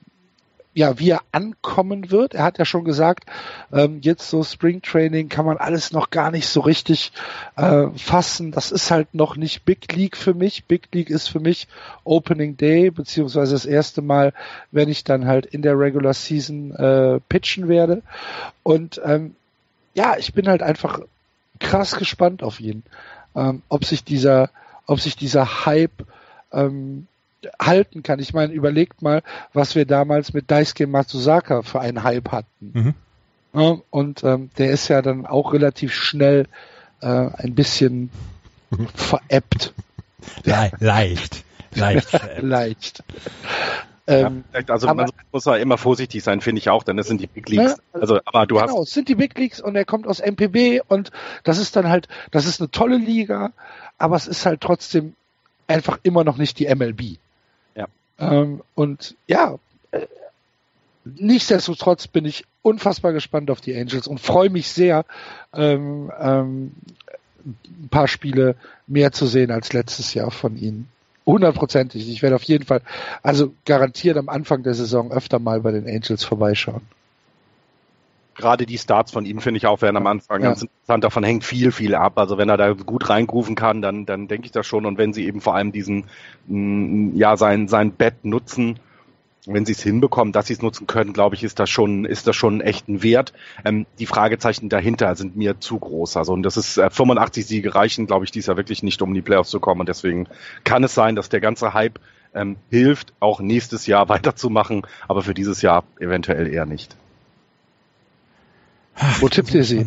ja, 0.74 0.98
wie 0.98 1.10
er 1.10 1.20
ankommen 1.30 2.10
wird. 2.10 2.34
Er 2.34 2.42
hat 2.42 2.58
ja 2.58 2.64
schon 2.64 2.82
gesagt, 2.82 3.26
ähm, 3.72 4.00
jetzt 4.02 4.28
so 4.28 4.42
Spring 4.42 4.82
Training 4.82 5.28
kann 5.28 5.46
man 5.46 5.56
alles 5.56 5.92
noch 5.92 6.10
gar 6.10 6.32
nicht 6.32 6.48
so 6.48 6.60
richtig 6.62 7.12
äh, 7.54 7.86
fassen. 7.94 8.50
Das 8.50 8.72
ist 8.72 8.90
halt 8.90 9.14
noch 9.14 9.36
nicht 9.36 9.64
Big 9.64 9.94
League 9.94 10.16
für 10.16 10.34
mich. 10.34 10.64
Big 10.64 10.88
League 10.92 11.10
ist 11.10 11.28
für 11.28 11.40
mich 11.40 11.68
Opening 12.02 12.56
Day, 12.56 12.90
beziehungsweise 12.90 13.52
das 13.52 13.66
erste 13.66 14.02
Mal, 14.02 14.32
wenn 14.72 14.88
ich 14.88 15.04
dann 15.04 15.26
halt 15.26 15.46
in 15.46 15.62
der 15.62 15.78
Regular 15.78 16.14
Season 16.14 16.74
äh, 16.74 17.20
pitchen 17.28 17.68
werde. 17.68 18.02
Und 18.64 19.00
ähm, 19.04 19.36
ja, 19.94 20.16
ich 20.18 20.32
bin 20.32 20.48
halt 20.48 20.62
einfach 20.62 21.00
krass 21.58 21.96
gespannt 21.96 22.42
auf 22.42 22.60
ihn, 22.60 22.82
ähm, 23.34 23.62
ob 23.68 23.84
sich 23.84 24.04
dieser, 24.04 24.50
ob 24.86 25.00
sich 25.00 25.16
dieser 25.16 25.66
Hype 25.66 26.06
ähm, 26.52 27.06
halten 27.60 28.02
kann. 28.02 28.18
Ich 28.18 28.34
meine, 28.34 28.52
überlegt 28.52 29.02
mal, 29.02 29.22
was 29.52 29.74
wir 29.74 29.86
damals 29.86 30.32
mit 30.32 30.50
Daisuke 30.50 30.86
Matsusaka 30.86 31.62
für 31.62 31.80
einen 31.80 32.02
Hype 32.02 32.30
hatten. 32.30 32.72
Mhm. 32.72 32.94
Ja, 33.54 33.78
und 33.90 34.24
ähm, 34.24 34.50
der 34.58 34.70
ist 34.70 34.88
ja 34.88 35.02
dann 35.02 35.26
auch 35.26 35.52
relativ 35.52 35.92
schnell 35.92 36.46
äh, 37.00 37.06
ein 37.06 37.54
bisschen 37.54 38.10
veräppt. 38.94 39.74
Le 40.44 40.70
leicht. 40.78 41.44
Leicht. 41.74 42.20
leicht. 42.40 43.04
Ähm, 44.06 44.44
ja, 44.52 44.60
also 44.68 44.88
aber, 44.88 45.02
man 45.04 45.10
muss 45.30 45.44
ja 45.44 45.56
immer 45.56 45.78
vorsichtig 45.78 46.24
sein, 46.24 46.40
finde 46.40 46.58
ich 46.58 46.68
auch, 46.68 46.82
denn 46.82 46.96
das 46.96 47.06
sind 47.06 47.20
die 47.20 47.28
Big 47.28 47.48
Leagues. 47.48 47.76
Ne? 47.76 47.82
Also, 48.00 48.18
aber 48.24 48.46
du 48.46 48.56
genau, 48.56 48.78
hast. 48.78 48.88
es 48.88 48.94
sind 48.94 49.08
die 49.08 49.14
Big 49.14 49.38
Leagues 49.38 49.60
und 49.60 49.76
er 49.76 49.84
kommt 49.84 50.08
aus 50.08 50.20
MPB 50.20 50.80
und 50.88 51.12
das 51.44 51.58
ist 51.58 51.76
dann 51.76 51.88
halt, 51.88 52.08
das 52.32 52.46
ist 52.46 52.60
eine 52.60 52.70
tolle 52.70 52.96
Liga, 52.96 53.52
aber 53.98 54.16
es 54.16 54.26
ist 54.26 54.44
halt 54.44 54.60
trotzdem 54.60 55.14
einfach 55.68 56.00
immer 56.02 56.24
noch 56.24 56.36
nicht 56.36 56.58
die 56.58 56.72
MLB. 56.72 57.18
Ja. 57.76 57.86
Ähm, 58.18 58.62
und 58.74 59.14
ja, 59.28 59.58
äh, 59.92 60.06
nichtsdestotrotz 61.04 62.08
bin 62.08 62.24
ich 62.24 62.44
unfassbar 62.62 63.12
gespannt 63.12 63.50
auf 63.52 63.60
die 63.60 63.76
Angels 63.76 64.08
und 64.08 64.20
freue 64.20 64.50
mich 64.50 64.68
sehr, 64.68 65.04
ähm, 65.54 66.10
ähm, 66.18 66.72
ein 67.44 67.88
paar 67.88 68.08
Spiele 68.08 68.56
mehr 68.86 69.12
zu 69.12 69.26
sehen 69.26 69.50
als 69.52 69.72
letztes 69.72 70.14
Jahr 70.14 70.30
von 70.30 70.56
ihnen. 70.56 70.88
Hundertprozentig. 71.24 72.08
Ich 72.08 72.22
werde 72.22 72.36
auf 72.36 72.42
jeden 72.42 72.64
Fall, 72.64 72.82
also 73.22 73.54
garantiert 73.64 74.16
am 74.16 74.28
Anfang 74.28 74.62
der 74.62 74.74
Saison 74.74 75.12
öfter 75.12 75.38
mal 75.38 75.60
bei 75.60 75.70
den 75.70 75.86
Angels 75.86 76.24
vorbeischauen. 76.24 76.82
Gerade 78.34 78.64
die 78.66 78.78
Starts 78.78 79.12
von 79.12 79.26
ihm 79.26 79.40
finde 79.40 79.58
ich 79.58 79.66
auch 79.66 79.82
werden 79.82 79.96
am 79.96 80.06
Anfang 80.06 80.40
ja. 80.40 80.48
ganz 80.48 80.62
interessant. 80.62 81.04
Davon 81.04 81.22
hängt 81.22 81.44
viel, 81.44 81.70
viel 81.70 81.94
ab. 81.94 82.18
Also 82.18 82.38
wenn 82.38 82.48
er 82.48 82.56
da 82.56 82.72
gut 82.72 83.08
reinrufen 83.08 83.54
kann, 83.54 83.82
dann, 83.82 84.06
dann 84.06 84.26
denke 84.26 84.46
ich 84.46 84.52
das 84.52 84.66
schon. 84.66 84.86
Und 84.86 84.98
wenn 84.98 85.12
sie 85.12 85.26
eben 85.26 85.40
vor 85.40 85.54
allem 85.54 85.70
diesen, 85.70 86.04
mm, 86.46 87.14
ja, 87.14 87.36
sein, 87.36 87.68
sein 87.68 87.92
Bett 87.92 88.24
nutzen, 88.24 88.80
wenn 89.46 89.66
sie 89.66 89.72
es 89.72 89.82
hinbekommen, 89.82 90.32
dass 90.32 90.46
sie 90.46 90.52
es 90.52 90.62
nutzen 90.62 90.86
können, 90.86 91.12
glaube 91.12 91.34
ich, 91.34 91.42
ist 91.42 91.58
das 91.58 91.68
schon, 91.68 92.04
ist 92.04 92.26
das 92.26 92.36
schon 92.36 92.60
echt 92.60 92.88
ein 92.88 93.02
Wert. 93.02 93.32
Ähm, 93.64 93.86
die 93.98 94.06
Fragezeichen 94.06 94.68
dahinter 94.68 95.14
sind 95.16 95.36
mir 95.36 95.58
zu 95.58 95.78
groß. 95.78 96.16
Also 96.16 96.32
und 96.32 96.44
das 96.44 96.56
ist 96.56 96.78
äh, 96.78 96.90
85 96.90 97.46
Siege 97.46 97.74
reichen, 97.74 98.06
glaube 98.06 98.24
ich, 98.24 98.30
dies 98.30 98.46
Jahr 98.46 98.56
wirklich 98.56 98.82
nicht, 98.82 99.02
um 99.02 99.08
in 99.08 99.14
die 99.14 99.22
Playoffs 99.22 99.50
zu 99.50 99.58
kommen. 99.58 99.80
Und 99.80 99.88
deswegen 99.88 100.28
kann 100.62 100.84
es 100.84 100.94
sein, 100.94 101.16
dass 101.16 101.28
der 101.28 101.40
ganze 101.40 101.74
Hype 101.74 101.98
ähm, 102.34 102.56
hilft, 102.70 103.12
auch 103.18 103.40
nächstes 103.40 103.86
Jahr 103.86 104.08
weiterzumachen, 104.08 104.86
aber 105.08 105.22
für 105.22 105.34
dieses 105.34 105.60
Jahr 105.60 105.84
eventuell 105.98 106.46
eher 106.46 106.66
nicht. 106.66 106.96
Ach, 108.94 109.22
Wo 109.22 109.28
tippt 109.28 109.52
ihr 109.54 109.64
sie? 109.64 109.86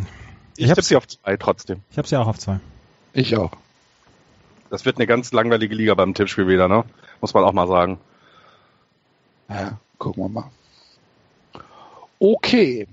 Ich, 0.57 0.65
ich 0.65 0.67
tippe 0.67 0.81
sie 0.81 0.95
auf 0.97 1.07
zwei 1.07 1.37
trotzdem. 1.37 1.81
Ich 1.91 1.97
habe 1.97 2.07
sie 2.07 2.17
auch 2.17 2.27
auf 2.27 2.39
zwei. 2.39 2.59
Ich 3.13 3.37
auch. 3.37 3.51
Das 4.69 4.83
wird 4.83 4.97
eine 4.97 5.07
ganz 5.07 5.31
langweilige 5.31 5.75
Liga 5.75 5.93
beim 5.93 6.13
Tippspiel 6.13 6.47
wieder, 6.47 6.67
ne? 6.67 6.83
Muss 7.21 7.33
man 7.33 7.43
auch 7.43 7.53
mal 7.53 7.67
sagen. 7.67 7.99
Ja, 9.49 9.79
gucken 9.97 10.23
wir 10.23 10.29
mal. 10.29 10.51
Okay, 12.19 12.87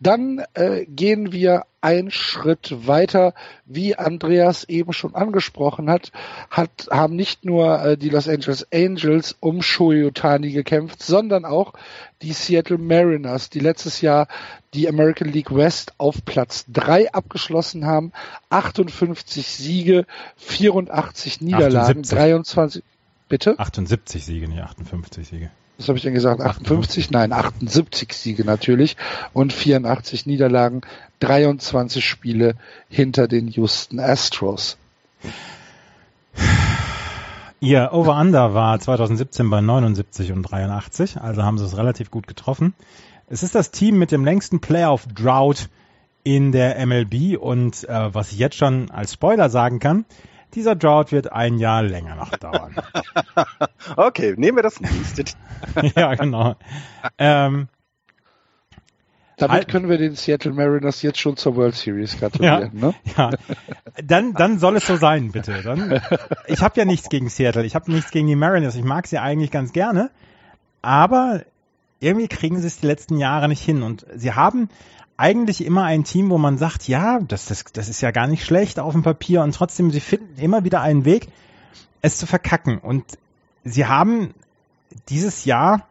dann 0.00 0.42
äh, 0.54 0.84
gehen 0.86 1.32
wir 1.32 1.64
einen 1.80 2.10
Schritt 2.10 2.86
weiter. 2.86 3.34
Wie 3.64 3.96
Andreas 3.96 4.64
eben 4.64 4.92
schon 4.92 5.14
angesprochen 5.14 5.88
hat, 5.88 6.12
hat 6.50 6.88
haben 6.90 7.16
nicht 7.16 7.44
nur 7.44 7.80
äh, 7.82 7.96
die 7.96 8.10
Los 8.10 8.28
Angeles 8.28 8.66
Angels 8.72 9.36
um 9.40 9.62
Shohei 9.62 10.04
Otani 10.06 10.50
gekämpft, 10.50 11.02
sondern 11.02 11.44
auch 11.44 11.72
die 12.22 12.32
Seattle 12.32 12.78
Mariners, 12.78 13.50
die 13.50 13.60
letztes 13.60 14.00
Jahr 14.00 14.28
die 14.74 14.88
American 14.88 15.28
League 15.28 15.54
West 15.54 15.94
auf 15.98 16.24
Platz 16.24 16.66
3 16.72 17.12
abgeschlossen 17.12 17.86
haben. 17.86 18.12
58 18.50 19.46
Siege, 19.46 20.06
84 20.36 21.40
Niederlagen, 21.40 22.00
78. 22.00 22.18
23. 22.18 22.82
Bitte? 23.28 23.58
78 23.58 24.24
Siege, 24.24 24.48
nicht 24.48 24.62
58 24.62 25.26
Siege 25.26 25.50
was 25.78 25.88
habe 25.88 25.98
ich 25.98 26.04
denn 26.04 26.14
gesagt? 26.14 26.40
58? 26.40 27.10
Nein, 27.10 27.32
78 27.32 28.12
Siege 28.12 28.44
natürlich 28.44 28.96
und 29.32 29.52
84 29.52 30.26
Niederlagen, 30.26 30.82
23 31.20 32.06
Spiele 32.06 32.54
hinter 32.88 33.28
den 33.28 33.48
Houston 33.48 33.98
Astros. 33.98 34.76
Ihr 37.60 37.90
Over-Under 37.92 38.52
war 38.52 38.78
2017 38.78 39.48
bei 39.48 39.60
79 39.60 40.32
und 40.32 40.42
83, 40.42 41.16
also 41.18 41.42
haben 41.42 41.56
sie 41.58 41.64
es 41.64 41.76
relativ 41.76 42.10
gut 42.10 42.26
getroffen. 42.26 42.74
Es 43.26 43.42
ist 43.42 43.54
das 43.54 43.70
Team 43.70 43.98
mit 43.98 44.12
dem 44.12 44.24
längsten 44.24 44.60
Playoff-Drought 44.60 45.70
in 46.24 46.52
der 46.52 46.84
MLB 46.84 47.38
und 47.38 47.88
äh, 47.88 48.14
was 48.14 48.32
ich 48.32 48.38
jetzt 48.38 48.56
schon 48.56 48.90
als 48.90 49.14
Spoiler 49.14 49.48
sagen 49.48 49.78
kann, 49.78 50.04
dieser 50.54 50.74
Drought 50.74 51.12
wird 51.12 51.32
ein 51.32 51.58
Jahr 51.58 51.82
länger 51.82 52.14
noch 52.16 52.30
dauern. 52.30 52.74
okay, 53.96 54.34
nehmen 54.36 54.56
wir 54.56 54.62
das 54.62 54.80
nächste. 54.80 55.24
ja, 55.96 56.14
genau. 56.14 56.56
Ähm, 57.18 57.68
damit 59.36 59.68
können 59.68 59.88
wir 59.88 59.98
den 59.98 60.14
Seattle 60.14 60.52
Mariners 60.52 61.02
jetzt 61.02 61.18
schon 61.18 61.36
zur 61.36 61.56
World 61.56 61.74
Series 61.74 62.18
gratulieren, 62.18 62.70
ja, 62.74 62.86
ne? 62.88 62.94
Ja. 63.16 63.30
Dann, 64.02 64.32
dann 64.34 64.58
soll 64.58 64.76
es 64.76 64.86
so 64.86 64.96
sein, 64.96 65.32
bitte. 65.32 65.62
Dann, 65.62 66.00
ich 66.46 66.60
habe 66.60 66.78
ja 66.78 66.84
nichts 66.84 67.08
gegen 67.08 67.28
Seattle, 67.28 67.64
ich 67.64 67.74
habe 67.74 67.90
nichts 67.90 68.12
gegen 68.12 68.28
die 68.28 68.36
Mariners. 68.36 68.76
Ich 68.76 68.84
mag 68.84 69.06
sie 69.08 69.18
eigentlich 69.18 69.50
ganz 69.50 69.72
gerne, 69.72 70.10
aber 70.82 71.42
irgendwie 71.98 72.28
kriegen 72.28 72.60
sie 72.60 72.66
es 72.66 72.78
die 72.78 72.86
letzten 72.86 73.18
Jahre 73.18 73.48
nicht 73.48 73.62
hin. 73.62 73.82
Und 73.82 74.06
sie 74.14 74.32
haben 74.32 74.68
eigentlich 75.16 75.64
immer 75.64 75.84
ein 75.84 76.04
Team, 76.04 76.30
wo 76.30 76.38
man 76.38 76.58
sagt, 76.58 76.88
ja, 76.88 77.20
das, 77.20 77.46
das, 77.46 77.64
das 77.72 77.88
ist 77.88 78.00
ja 78.00 78.10
gar 78.10 78.26
nicht 78.26 78.44
schlecht 78.44 78.78
auf 78.78 78.92
dem 78.92 79.02
Papier 79.02 79.42
und 79.42 79.54
trotzdem, 79.54 79.90
sie 79.90 80.00
finden 80.00 80.40
immer 80.40 80.64
wieder 80.64 80.80
einen 80.80 81.04
Weg, 81.04 81.28
es 82.02 82.18
zu 82.18 82.26
verkacken. 82.26 82.78
Und 82.78 83.04
sie 83.62 83.86
haben 83.86 84.34
dieses 85.08 85.44
Jahr, 85.44 85.86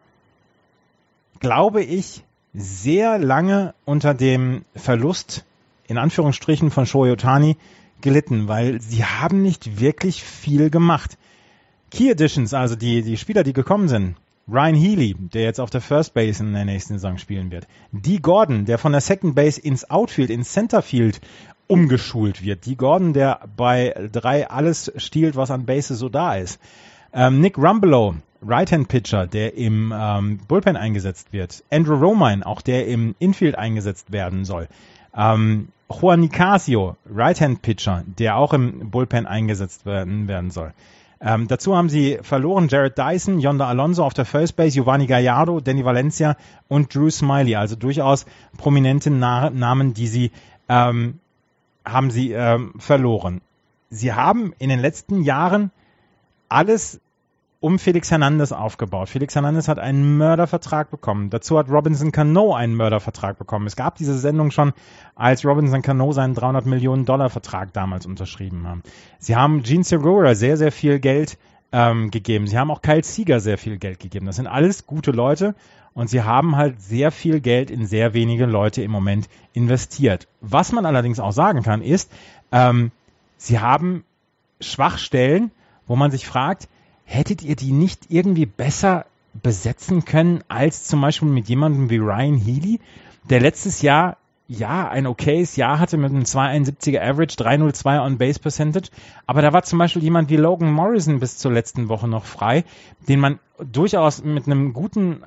glaube 1.40 1.82
ich, 1.82 2.22
sehr 2.52 3.18
lange 3.18 3.74
unter 3.84 4.14
dem 4.14 4.64
Verlust, 4.76 5.44
in 5.86 5.98
Anführungsstrichen, 5.98 6.70
von 6.70 6.86
Shoyotani 6.86 7.56
gelitten, 8.00 8.48
weil 8.48 8.80
sie 8.80 9.04
haben 9.04 9.42
nicht 9.42 9.80
wirklich 9.80 10.22
viel 10.22 10.70
gemacht. 10.70 11.18
Key 11.90 12.10
Editions, 12.10 12.54
also 12.54 12.76
die, 12.76 13.02
die 13.02 13.16
Spieler, 13.16 13.42
die 13.42 13.52
gekommen 13.52 13.88
sind, 13.88 14.16
Ryan 14.46 14.74
Healy, 14.74 15.14
der 15.18 15.42
jetzt 15.42 15.60
auf 15.60 15.70
der 15.70 15.80
First 15.80 16.12
Base 16.12 16.42
in 16.42 16.52
der 16.52 16.66
nächsten 16.66 16.94
Saison 16.94 17.16
spielen 17.16 17.50
wird. 17.50 17.66
Dee 17.92 18.18
Gordon, 18.18 18.66
der 18.66 18.78
von 18.78 18.92
der 18.92 19.00
Second 19.00 19.34
Base 19.34 19.60
ins 19.60 19.88
Outfield, 19.90 20.30
ins 20.30 20.52
Centerfield 20.52 21.20
umgeschult 21.66 22.42
wird. 22.42 22.66
Dee 22.66 22.74
Gordon, 22.74 23.14
der 23.14 23.40
bei 23.56 24.08
drei 24.12 24.48
alles 24.48 24.92
stiehlt, 24.96 25.36
was 25.36 25.50
an 25.50 25.64
Bases 25.64 25.98
so 25.98 26.10
da 26.10 26.34
ist. 26.34 26.60
Ähm, 27.14 27.40
Nick 27.40 27.56
Rumbelow, 27.56 28.16
Right-Hand-Pitcher, 28.42 29.26
der 29.26 29.54
im 29.54 29.94
ähm, 29.96 30.38
Bullpen 30.46 30.76
eingesetzt 30.76 31.32
wird. 31.32 31.64
Andrew 31.70 31.94
Romine, 31.94 32.44
auch 32.44 32.60
der 32.60 32.86
im 32.86 33.14
Infield 33.18 33.56
eingesetzt 33.56 34.12
werden 34.12 34.44
soll. 34.44 34.68
Ähm, 35.16 35.68
Juan 35.88 36.20
Nicasio, 36.20 36.96
Right-Hand-Pitcher, 37.06 38.04
der 38.06 38.36
auch 38.36 38.52
im 38.52 38.90
Bullpen 38.90 39.26
eingesetzt 39.26 39.86
werden, 39.86 40.28
werden 40.28 40.50
soll. 40.50 40.72
Ähm, 41.26 41.48
dazu 41.48 41.74
haben 41.74 41.88
sie 41.88 42.18
verloren 42.20 42.68
Jared 42.68 42.98
Dyson, 42.98 43.40
Yonda 43.40 43.66
Alonso 43.66 44.04
auf 44.04 44.12
der 44.12 44.26
First 44.26 44.56
Base, 44.56 44.74
Giovanni 44.74 45.06
Gallardo, 45.06 45.58
Danny 45.60 45.82
Valencia 45.82 46.36
und 46.68 46.94
Drew 46.94 47.08
Smiley. 47.08 47.56
Also 47.56 47.76
durchaus 47.76 48.26
prominente 48.58 49.10
Na 49.10 49.48
Namen, 49.48 49.94
die 49.94 50.06
sie 50.06 50.32
ähm, 50.68 51.20
haben 51.82 52.10
sie 52.10 52.32
ähm, 52.32 52.74
verloren. 52.78 53.40
Sie 53.88 54.12
haben 54.12 54.52
in 54.58 54.68
den 54.68 54.80
letzten 54.80 55.22
Jahren 55.22 55.70
alles 56.50 57.00
um 57.64 57.78
Felix 57.78 58.10
Hernandez 58.10 58.52
aufgebaut. 58.52 59.08
Felix 59.08 59.34
Hernandez 59.34 59.68
hat 59.68 59.78
einen 59.78 60.18
Mördervertrag 60.18 60.90
bekommen. 60.90 61.30
Dazu 61.30 61.58
hat 61.58 61.70
Robinson 61.70 62.12
Cano 62.12 62.54
einen 62.54 62.74
Mördervertrag 62.74 63.38
bekommen. 63.38 63.66
Es 63.66 63.74
gab 63.74 63.94
diese 63.94 64.18
Sendung 64.18 64.50
schon, 64.50 64.74
als 65.14 65.46
Robinson 65.46 65.80
Cano 65.80 66.12
seinen 66.12 66.34
300 66.34 66.66
Millionen 66.66 67.06
Dollar 67.06 67.30
Vertrag 67.30 67.72
damals 67.72 68.04
unterschrieben 68.04 68.68
hat. 68.68 68.80
Sie 69.18 69.34
haben 69.34 69.62
Gene 69.62 69.82
Segura 69.82 70.34
sehr, 70.34 70.58
sehr 70.58 70.72
viel 70.72 70.98
Geld 70.98 71.38
ähm, 71.72 72.10
gegeben. 72.10 72.46
Sie 72.46 72.58
haben 72.58 72.70
auch 72.70 72.82
Kyle 72.82 73.02
Sieger 73.02 73.40
sehr 73.40 73.56
viel 73.56 73.78
Geld 73.78 73.98
gegeben. 73.98 74.26
Das 74.26 74.36
sind 74.36 74.46
alles 74.46 74.86
gute 74.86 75.12
Leute 75.12 75.54
und 75.94 76.10
sie 76.10 76.22
haben 76.22 76.56
halt 76.56 76.82
sehr 76.82 77.10
viel 77.10 77.40
Geld 77.40 77.70
in 77.70 77.86
sehr 77.86 78.12
wenige 78.12 78.44
Leute 78.44 78.82
im 78.82 78.90
Moment 78.90 79.26
investiert. 79.54 80.28
Was 80.42 80.70
man 80.72 80.84
allerdings 80.84 81.18
auch 81.18 81.32
sagen 81.32 81.62
kann, 81.62 81.80
ist, 81.80 82.12
ähm, 82.52 82.90
sie 83.38 83.58
haben 83.58 84.04
Schwachstellen, 84.60 85.50
wo 85.86 85.96
man 85.96 86.10
sich 86.10 86.26
fragt, 86.26 86.68
hättet 87.04 87.42
ihr 87.42 87.56
die 87.56 87.72
nicht 87.72 88.10
irgendwie 88.10 88.46
besser 88.46 89.06
besetzen 89.42 90.04
können 90.04 90.42
als 90.48 90.84
zum 90.84 91.00
Beispiel 91.00 91.28
mit 91.28 91.48
jemandem 91.48 91.90
wie 91.90 91.98
Ryan 91.98 92.36
Healy, 92.36 92.80
der 93.28 93.40
letztes 93.40 93.82
Jahr 93.82 94.16
ja 94.46 94.88
ein 94.88 95.06
okayes 95.06 95.56
Jahr 95.56 95.78
hatte 95.78 95.96
mit 95.96 96.10
einem 96.10 96.24
271er 96.24 97.00
Average, 97.00 97.36
302 97.36 98.00
on 98.00 98.18
Base 98.18 98.38
Percentage, 98.38 98.90
aber 99.26 99.42
da 99.42 99.52
war 99.52 99.62
zum 99.62 99.78
Beispiel 99.78 100.02
jemand 100.02 100.28
wie 100.28 100.36
Logan 100.36 100.70
Morrison 100.70 101.20
bis 101.20 101.38
zur 101.38 101.52
letzten 101.52 101.88
Woche 101.88 102.08
noch 102.08 102.24
frei, 102.24 102.64
den 103.08 103.20
man 103.20 103.38
durchaus 103.72 104.22
mit 104.22 104.46
einem 104.46 104.72
guten 104.72 105.22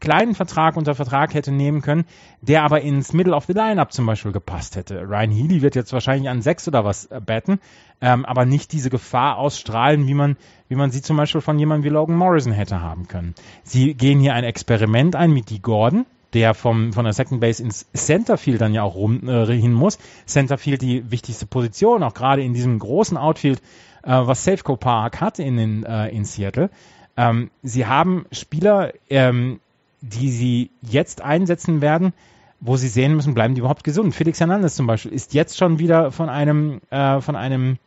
kleinen 0.00 0.34
Vertrag 0.34 0.76
unter 0.76 0.94
Vertrag 0.94 1.34
hätte 1.34 1.52
nehmen 1.52 1.82
können, 1.82 2.04
der 2.40 2.62
aber 2.62 2.80
ins 2.80 3.12
Middle 3.12 3.34
of 3.34 3.46
the 3.46 3.52
Lineup 3.52 3.92
zum 3.92 4.06
Beispiel 4.06 4.32
gepasst 4.32 4.76
hätte. 4.76 5.02
Ryan 5.02 5.30
Healy 5.30 5.62
wird 5.62 5.74
jetzt 5.74 5.92
wahrscheinlich 5.92 6.28
an 6.28 6.42
sechs 6.42 6.68
oder 6.68 6.84
was 6.84 7.06
äh, 7.06 7.20
betten, 7.24 7.60
ähm, 8.00 8.24
aber 8.24 8.44
nicht 8.44 8.72
diese 8.72 8.90
Gefahr 8.90 9.38
ausstrahlen, 9.38 10.06
wie 10.06 10.14
man, 10.14 10.36
wie 10.68 10.76
man 10.76 10.90
sie 10.90 11.02
zum 11.02 11.16
Beispiel 11.16 11.40
von 11.40 11.58
jemandem 11.58 11.84
wie 11.84 11.94
Logan 11.94 12.16
Morrison 12.16 12.52
hätte 12.52 12.80
haben 12.80 13.08
können. 13.08 13.34
Sie 13.62 13.94
gehen 13.94 14.20
hier 14.20 14.34
ein 14.34 14.44
Experiment 14.44 15.16
ein 15.16 15.32
mit 15.32 15.50
Dee 15.50 15.58
Gordon, 15.58 16.06
der 16.32 16.54
vom, 16.54 16.92
von 16.92 17.04
der 17.04 17.14
Second 17.14 17.40
Base 17.40 17.62
ins 17.62 17.86
Centerfield 17.92 18.60
dann 18.60 18.74
ja 18.74 18.82
auch 18.82 18.94
rum, 18.94 19.28
äh, 19.28 19.46
hin 19.46 19.72
muss. 19.72 19.98
Centerfield 20.26 20.82
die 20.82 21.10
wichtigste 21.10 21.46
Position, 21.46 22.02
auch 22.02 22.14
gerade 22.14 22.42
in 22.42 22.54
diesem 22.54 22.78
großen 22.78 23.16
Outfield, 23.16 23.60
äh, 24.02 24.10
was 24.10 24.44
Safeco 24.44 24.76
Park 24.76 25.20
hat 25.20 25.38
in, 25.38 25.58
in, 25.58 25.84
äh, 25.84 26.08
in 26.08 26.24
Seattle. 26.24 26.70
Ähm, 27.16 27.50
sie 27.62 27.86
haben 27.86 28.26
Spieler 28.30 28.92
ähm, 29.10 29.60
die 30.00 30.30
sie 30.30 30.70
jetzt 30.82 31.20
einsetzen 31.20 31.80
werden, 31.80 32.12
wo 32.60 32.76
sie 32.76 32.88
sehen 32.88 33.14
müssen, 33.14 33.34
bleiben 33.34 33.54
die 33.54 33.60
überhaupt 33.60 33.84
gesund. 33.84 34.14
Felix 34.14 34.40
Hernandez 34.40 34.74
zum 34.74 34.86
Beispiel 34.86 35.12
ist 35.12 35.34
jetzt 35.34 35.56
schon 35.56 35.78
wieder 35.78 36.10
von 36.10 36.28
einem, 36.28 36.80
äh, 36.90 37.20
von 37.20 37.36
einem 37.36 37.78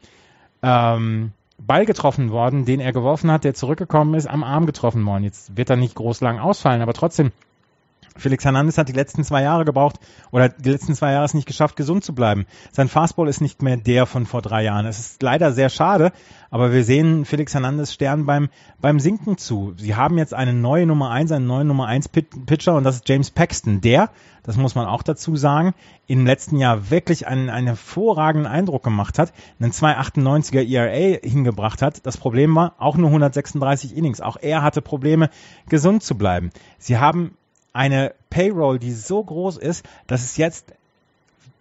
ähm, 0.62 1.32
Ball 1.58 1.86
getroffen 1.86 2.32
worden, 2.32 2.66
den 2.66 2.80
er 2.80 2.94
geworfen 2.94 3.32
hat, 3.32 3.44
der 3.44 3.54
zurückgekommen 3.54 4.14
ist, 4.16 4.28
am 4.28 4.44
Arm 4.44 4.66
getroffen 4.66 5.06
worden. 5.06 5.24
Jetzt 5.24 5.56
wird 5.58 5.70
er 5.70 5.76
nicht 5.76 5.96
groß 5.96 6.22
lang 6.22 6.40
ausfallen, 6.40 6.82
aber 6.82 6.94
trotzdem 6.94 7.32
Felix 8.18 8.44
Hernandez 8.44 8.78
hat 8.78 8.90
die 8.90 8.94
letzten 8.94 9.24
zwei 9.24 9.42
Jahre 9.44 9.64
gebraucht 9.64 10.00
oder 10.32 10.50
die 10.50 10.70
letzten 10.70 10.96
zwei 10.96 11.14
Jahre 11.14 11.26
es 11.26 11.34
nicht 11.34 11.48
geschafft, 11.48 11.76
gesund 11.76 12.04
zu 12.04 12.14
bleiben. 12.14 12.46
Sein 12.72 12.90
Fastball 12.90 13.28
ist 13.28 13.42
nicht 13.42 13.62
mehr 13.62 13.78
der 13.78 14.06
von 14.06 14.26
vor 14.26 14.42
drei 14.42 14.64
Jahren. 14.64 14.86
Es 14.86 15.00
ist 15.00 15.24
leider 15.24 15.54
sehr 15.54 15.70
schade, 15.70 16.12
aber 16.52 16.74
wir 16.74 16.84
sehen 16.84 17.26
Felix 17.26 17.54
Hernandez 17.54 17.94
Stern 17.94 18.26
beim, 18.26 18.50
beim 18.80 19.00
Sinken 19.00 19.38
zu. 19.38 19.74
Sie 19.78 19.96
haben 19.96 20.18
jetzt 20.18 20.34
eine 20.34 20.54
neue 20.54 20.86
Nummer 20.86 21.10
eins, 21.10 21.32
einen 21.32 21.48
neuen 21.48 21.68
Nummer 21.68 21.88
eins 21.88 22.10
Pitcher 22.10 22.76
und 22.76 22.84
das 22.84 22.98
ist 22.98 23.10
James 23.10 23.32
Paxton, 23.32 23.80
der, 23.80 24.12
das 24.44 24.58
muss 24.58 24.76
man 24.76 24.86
auch 24.86 25.02
dazu 25.02 25.36
sagen, 25.38 25.74
im 26.08 26.26
letzten 26.26 26.58
Jahr 26.58 26.92
wirklich 26.92 27.26
einen, 27.26 27.50
einen 27.50 27.68
hervorragenden 27.68 28.52
Eindruck 28.52 28.84
gemacht 28.84 29.18
hat, 29.18 29.32
einen 29.60 29.72
2,98er 29.72 30.68
ERA 30.70 31.20
hingebracht 31.24 31.82
hat. 31.82 32.06
Das 32.06 32.18
Problem 32.18 32.54
war 32.54 32.76
auch 32.80 32.98
nur 32.98 33.08
136 33.08 33.96
Innings. 33.96 34.20
Auch 34.20 34.38
er 34.42 34.62
hatte 34.62 34.82
Probleme, 34.82 35.30
gesund 35.70 36.04
zu 36.04 36.18
bleiben. 36.18 36.52
Sie 36.78 36.98
haben 36.98 37.38
eine 37.72 38.14
Payroll, 38.30 38.78
die 38.78 38.92
so 38.92 39.24
groß 39.24 39.58
ist, 39.58 39.86
dass 40.08 40.24
es 40.24 40.36
jetzt 40.36 40.74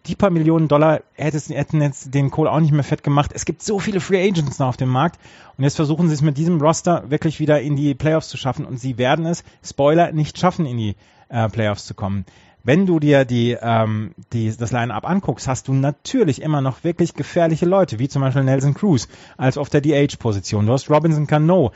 die 0.06 0.14
paar 0.14 0.30
Millionen 0.30 0.68
Dollar 0.68 1.00
hätten 1.14 1.82
jetzt 1.82 2.14
den 2.14 2.30
Kohl 2.30 2.48
auch 2.48 2.60
nicht 2.60 2.72
mehr 2.72 2.84
fett 2.84 3.02
gemacht. 3.02 3.32
Es 3.34 3.44
gibt 3.44 3.62
so 3.62 3.78
viele 3.78 4.00
Free 4.00 4.26
Agents 4.26 4.58
noch 4.58 4.68
auf 4.68 4.76
dem 4.76 4.88
Markt 4.88 5.18
und 5.56 5.64
jetzt 5.64 5.76
versuchen 5.76 6.08
sie 6.08 6.14
es 6.14 6.22
mit 6.22 6.38
diesem 6.38 6.60
Roster 6.60 7.10
wirklich 7.10 7.40
wieder 7.40 7.60
in 7.60 7.76
die 7.76 7.94
Playoffs 7.94 8.28
zu 8.28 8.36
schaffen 8.36 8.64
und 8.64 8.78
sie 8.78 8.98
werden 8.98 9.26
es, 9.26 9.44
Spoiler, 9.62 10.12
nicht 10.12 10.38
schaffen, 10.38 10.66
in 10.66 10.78
die 10.78 10.96
äh, 11.28 11.48
Playoffs 11.48 11.86
zu 11.86 11.94
kommen. 11.94 12.24
Wenn 12.62 12.84
du 12.84 13.00
dir 13.00 13.24
die, 13.24 13.56
ähm, 13.60 14.14
die, 14.34 14.54
das 14.54 14.70
Line-Up 14.70 15.08
anguckst, 15.08 15.48
hast 15.48 15.68
du 15.68 15.72
natürlich 15.72 16.42
immer 16.42 16.60
noch 16.60 16.84
wirklich 16.84 17.14
gefährliche 17.14 17.64
Leute, 17.64 17.98
wie 17.98 18.08
zum 18.08 18.20
Beispiel 18.20 18.44
Nelson 18.44 18.74
Cruz 18.74 19.08
als 19.38 19.56
auf 19.56 19.70
der 19.70 19.80
DH-Position. 19.80 20.66
Du 20.66 20.72
hast 20.72 20.90
Robinson 20.90 21.26
Cano, 21.26 21.72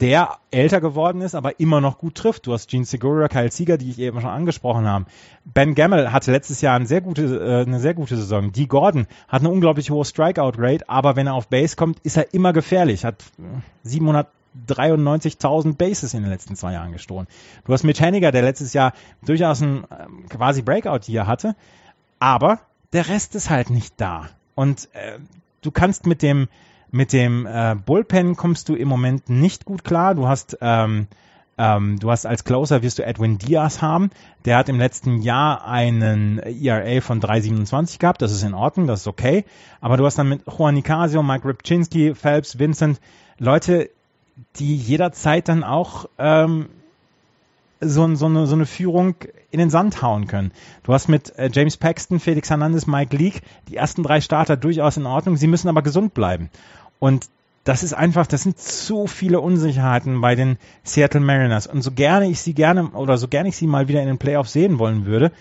der 0.00 0.38
älter 0.50 0.80
geworden 0.80 1.20
ist, 1.20 1.34
aber 1.34 1.60
immer 1.60 1.80
noch 1.82 1.98
gut 1.98 2.14
trifft. 2.14 2.46
Du 2.46 2.52
hast 2.54 2.70
Gene 2.70 2.84
Segura, 2.86 3.28
Kyle 3.28 3.50
Sieger, 3.50 3.76
die 3.76 3.90
ich 3.90 3.98
eben 3.98 4.20
schon 4.20 4.30
angesprochen 4.30 4.86
habe. 4.86 5.04
Ben 5.44 5.74
Gamel 5.74 6.12
hatte 6.12 6.32
letztes 6.32 6.62
Jahr 6.62 6.76
eine 6.76 6.86
sehr 6.86 7.02
gute, 7.02 7.22
äh, 7.22 7.66
eine 7.66 7.80
sehr 7.80 7.94
gute 7.94 8.16
Saison. 8.16 8.50
Dee 8.52 8.66
Gordon 8.66 9.06
hat 9.28 9.42
eine 9.42 9.50
unglaublich 9.50 9.90
hohe 9.90 10.04
Strikeout-Rate, 10.04 10.88
aber 10.88 11.16
wenn 11.16 11.26
er 11.26 11.34
auf 11.34 11.48
Base 11.48 11.76
kommt, 11.76 11.98
ist 12.00 12.16
er 12.16 12.32
immer 12.32 12.54
gefährlich. 12.54 13.04
Hat 13.04 13.22
793.000 13.84 15.76
Bases 15.76 16.14
in 16.14 16.22
den 16.22 16.30
letzten 16.30 16.56
zwei 16.56 16.72
Jahren 16.72 16.92
gestohlen. 16.92 17.26
Du 17.66 17.72
hast 17.74 17.84
Mitch 17.84 18.02
Henniger, 18.02 18.32
der 18.32 18.42
letztes 18.42 18.72
Jahr 18.72 18.94
durchaus 19.24 19.60
ein 19.60 19.84
ähm, 19.90 20.26
quasi 20.30 20.62
Breakout 20.62 21.00
hier 21.04 21.26
hatte, 21.26 21.54
aber 22.18 22.60
der 22.94 23.08
Rest 23.08 23.34
ist 23.34 23.50
halt 23.50 23.68
nicht 23.68 23.94
da. 23.98 24.30
Und 24.54 24.88
äh, 24.94 25.18
du 25.60 25.70
kannst 25.70 26.06
mit 26.06 26.22
dem 26.22 26.48
mit 26.90 27.12
dem 27.12 27.46
äh, 27.46 27.74
Bullpen 27.74 28.36
kommst 28.36 28.68
du 28.68 28.74
im 28.74 28.88
Moment 28.88 29.28
nicht 29.28 29.64
gut 29.64 29.84
klar. 29.84 30.14
Du 30.14 30.26
hast 30.26 30.58
ähm, 30.60 31.06
ähm, 31.60 31.98
du 31.98 32.10
hast 32.10 32.24
als 32.24 32.44
Closer 32.44 32.82
wirst 32.82 32.98
du 32.98 33.04
Edwin 33.04 33.36
Diaz 33.36 33.82
haben. 33.82 34.10
Der 34.46 34.56
hat 34.56 34.70
im 34.70 34.78
letzten 34.78 35.20
Jahr 35.20 35.66
einen 35.66 36.38
ERA 36.38 37.02
von 37.02 37.20
3,27 37.20 37.98
gehabt. 37.98 38.22
Das 38.22 38.32
ist 38.32 38.42
in 38.42 38.54
Ordnung, 38.54 38.86
das 38.86 39.00
ist 39.00 39.06
okay. 39.06 39.44
Aber 39.82 39.98
du 39.98 40.06
hast 40.06 40.16
dann 40.18 40.30
mit 40.30 40.40
Juan 40.46 40.74
Nicasio, 40.74 41.22
Mike 41.22 41.46
Ripczynski, 41.46 42.14
Phelps, 42.14 42.58
Vincent 42.58 42.98
Leute, 43.38 43.90
die 44.56 44.74
jederzeit 44.74 45.48
dann 45.48 45.62
auch 45.62 46.08
ähm, 46.16 46.70
so, 47.80 48.14
so, 48.14 48.26
eine, 48.26 48.46
so 48.46 48.54
eine 48.54 48.64
Führung 48.64 49.16
in 49.50 49.58
den 49.58 49.68
Sand 49.68 50.00
hauen 50.00 50.26
können. 50.26 50.52
Du 50.82 50.94
hast 50.94 51.08
mit 51.08 51.36
äh, 51.38 51.50
James 51.52 51.76
Paxton, 51.76 52.20
Felix 52.20 52.48
Hernandez, 52.48 52.86
Mike 52.86 53.14
Leake 53.14 53.40
die 53.68 53.76
ersten 53.76 54.02
drei 54.02 54.22
Starter 54.22 54.56
durchaus 54.56 54.96
in 54.96 55.04
Ordnung. 55.04 55.36
Sie 55.36 55.46
müssen 55.46 55.68
aber 55.68 55.82
gesund 55.82 56.14
bleiben. 56.14 56.50
Und 57.00 57.28
das 57.64 57.82
ist 57.82 57.92
einfach, 57.92 58.26
das 58.26 58.44
sind 58.44 58.58
zu 58.58 59.06
viele 59.06 59.40
Unsicherheiten 59.40 60.20
bei 60.20 60.36
den 60.36 60.56
Seattle 60.84 61.20
Mariners. 61.20 61.66
Und 61.66 61.82
so 61.82 61.90
gerne 61.90 62.28
ich 62.28 62.40
sie 62.40 62.54
gerne 62.54 62.90
oder 62.90 63.18
so 63.18 63.26
gerne 63.26 63.48
ich 63.48 63.56
sie 63.56 63.66
mal 63.66 63.88
wieder 63.88 64.00
in 64.00 64.06
den 64.06 64.18
Playoffs 64.18 64.52
sehen 64.52 64.78
wollen 64.78 65.04
würde, 65.04 65.32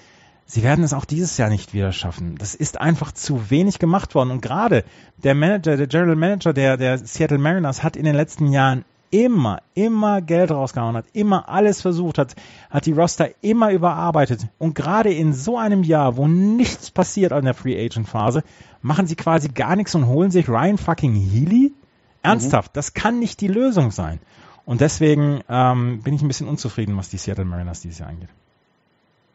sie 0.45 0.63
werden 0.63 0.83
es 0.83 0.93
auch 0.93 1.05
dieses 1.05 1.37
Jahr 1.37 1.49
nicht 1.49 1.73
wieder 1.73 1.91
schaffen. 1.91 2.35
Das 2.37 2.55
ist 2.55 2.81
einfach 2.81 3.11
zu 3.11 3.49
wenig 3.51 3.79
gemacht 3.79 4.15
worden. 4.15 4.31
Und 4.31 4.41
gerade 4.41 4.83
der 5.17 5.35
Manager, 5.35 5.77
der 5.77 5.87
General 5.87 6.15
Manager 6.15 6.53
der, 6.53 6.75
der 6.75 6.97
Seattle 6.97 7.37
Mariners 7.37 7.83
hat 7.83 7.95
in 7.95 8.05
den 8.05 8.15
letzten 8.15 8.51
Jahren 8.51 8.83
immer, 9.11 9.61
immer 9.73 10.21
Geld 10.21 10.51
rausgehauen, 10.51 10.95
hat 10.95 11.05
immer 11.13 11.49
alles 11.49 11.81
versucht, 11.81 12.17
hat, 12.17 12.35
hat 12.69 12.85
die 12.85 12.91
Roster 12.91 13.29
immer 13.41 13.71
überarbeitet. 13.71 14.47
Und 14.57 14.75
gerade 14.75 15.13
in 15.13 15.33
so 15.33 15.57
einem 15.57 15.83
Jahr, 15.83 16.17
wo 16.17 16.27
nichts 16.27 16.91
passiert 16.91 17.31
an 17.31 17.45
der 17.45 17.53
Free 17.53 17.83
Agent 17.83 18.07
Phase, 18.07 18.43
machen 18.81 19.07
sie 19.07 19.15
quasi 19.15 19.49
gar 19.49 19.75
nichts 19.75 19.95
und 19.95 20.07
holen 20.07 20.31
sich 20.31 20.47
Ryan 20.47 20.77
fucking 20.77 21.13
Healy? 21.13 21.73
Ernsthaft, 22.21 22.71
mhm. 22.71 22.75
das 22.75 22.93
kann 22.93 23.19
nicht 23.19 23.41
die 23.41 23.47
Lösung 23.47 23.91
sein. 23.91 24.19
Und 24.65 24.81
deswegen 24.81 25.41
ähm, 25.49 26.01
bin 26.03 26.13
ich 26.13 26.21
ein 26.21 26.27
bisschen 26.27 26.47
unzufrieden, 26.47 26.97
was 26.97 27.09
die 27.09 27.17
Seattle 27.17 27.45
Mariners 27.45 27.81
dieses 27.81 27.99
Jahr 27.99 28.09
angeht. 28.09 28.29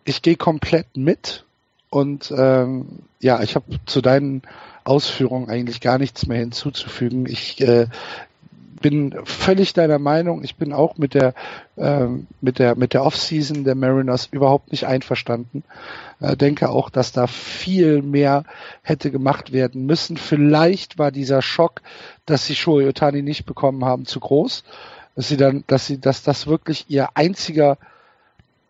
Ich 0.04 0.22
gehe 0.22 0.36
komplett 0.36 0.96
mit 0.96 1.44
und 1.90 2.32
ähm, 2.36 3.00
ja, 3.20 3.42
ich 3.42 3.54
habe 3.54 3.80
zu 3.86 4.00
deinen 4.00 4.42
Ausführungen 4.84 5.48
eigentlich 5.48 5.80
gar 5.80 5.98
nichts 5.98 6.26
mehr 6.26 6.38
hinzuzufügen. 6.38 7.26
Ich 7.26 7.60
äh, 7.62 7.86
bin 8.84 9.14
völlig 9.24 9.72
deiner 9.72 9.98
Meinung. 9.98 10.44
Ich 10.44 10.56
bin 10.56 10.74
auch 10.74 10.98
mit 10.98 11.14
der 11.14 11.32
ähm, 11.78 12.26
mit 12.42 12.58
der 12.58 12.76
mit 12.76 12.92
der 12.92 13.02
Offseason 13.02 13.64
der 13.64 13.74
Mariners 13.74 14.28
überhaupt 14.30 14.72
nicht 14.72 14.86
einverstanden. 14.86 15.64
Äh, 16.20 16.36
denke 16.36 16.68
auch, 16.68 16.90
dass 16.90 17.10
da 17.10 17.26
viel 17.26 18.02
mehr 18.02 18.44
hätte 18.82 19.10
gemacht 19.10 19.54
werden 19.54 19.86
müssen. 19.86 20.18
Vielleicht 20.18 20.98
war 20.98 21.12
dieser 21.12 21.40
Schock, 21.40 21.80
dass 22.26 22.44
sie 22.44 22.54
Shohei 22.54 22.86
Otani 22.86 23.22
nicht 23.22 23.46
bekommen 23.46 23.86
haben, 23.86 24.04
zu 24.04 24.20
groß. 24.20 24.64
Dass 25.16 25.28
sie 25.28 25.38
dann, 25.38 25.64
dass 25.66 25.86
sie, 25.86 25.98
dass 25.98 26.22
das 26.22 26.46
wirklich 26.46 26.84
ihr 26.88 27.16
einziger 27.16 27.78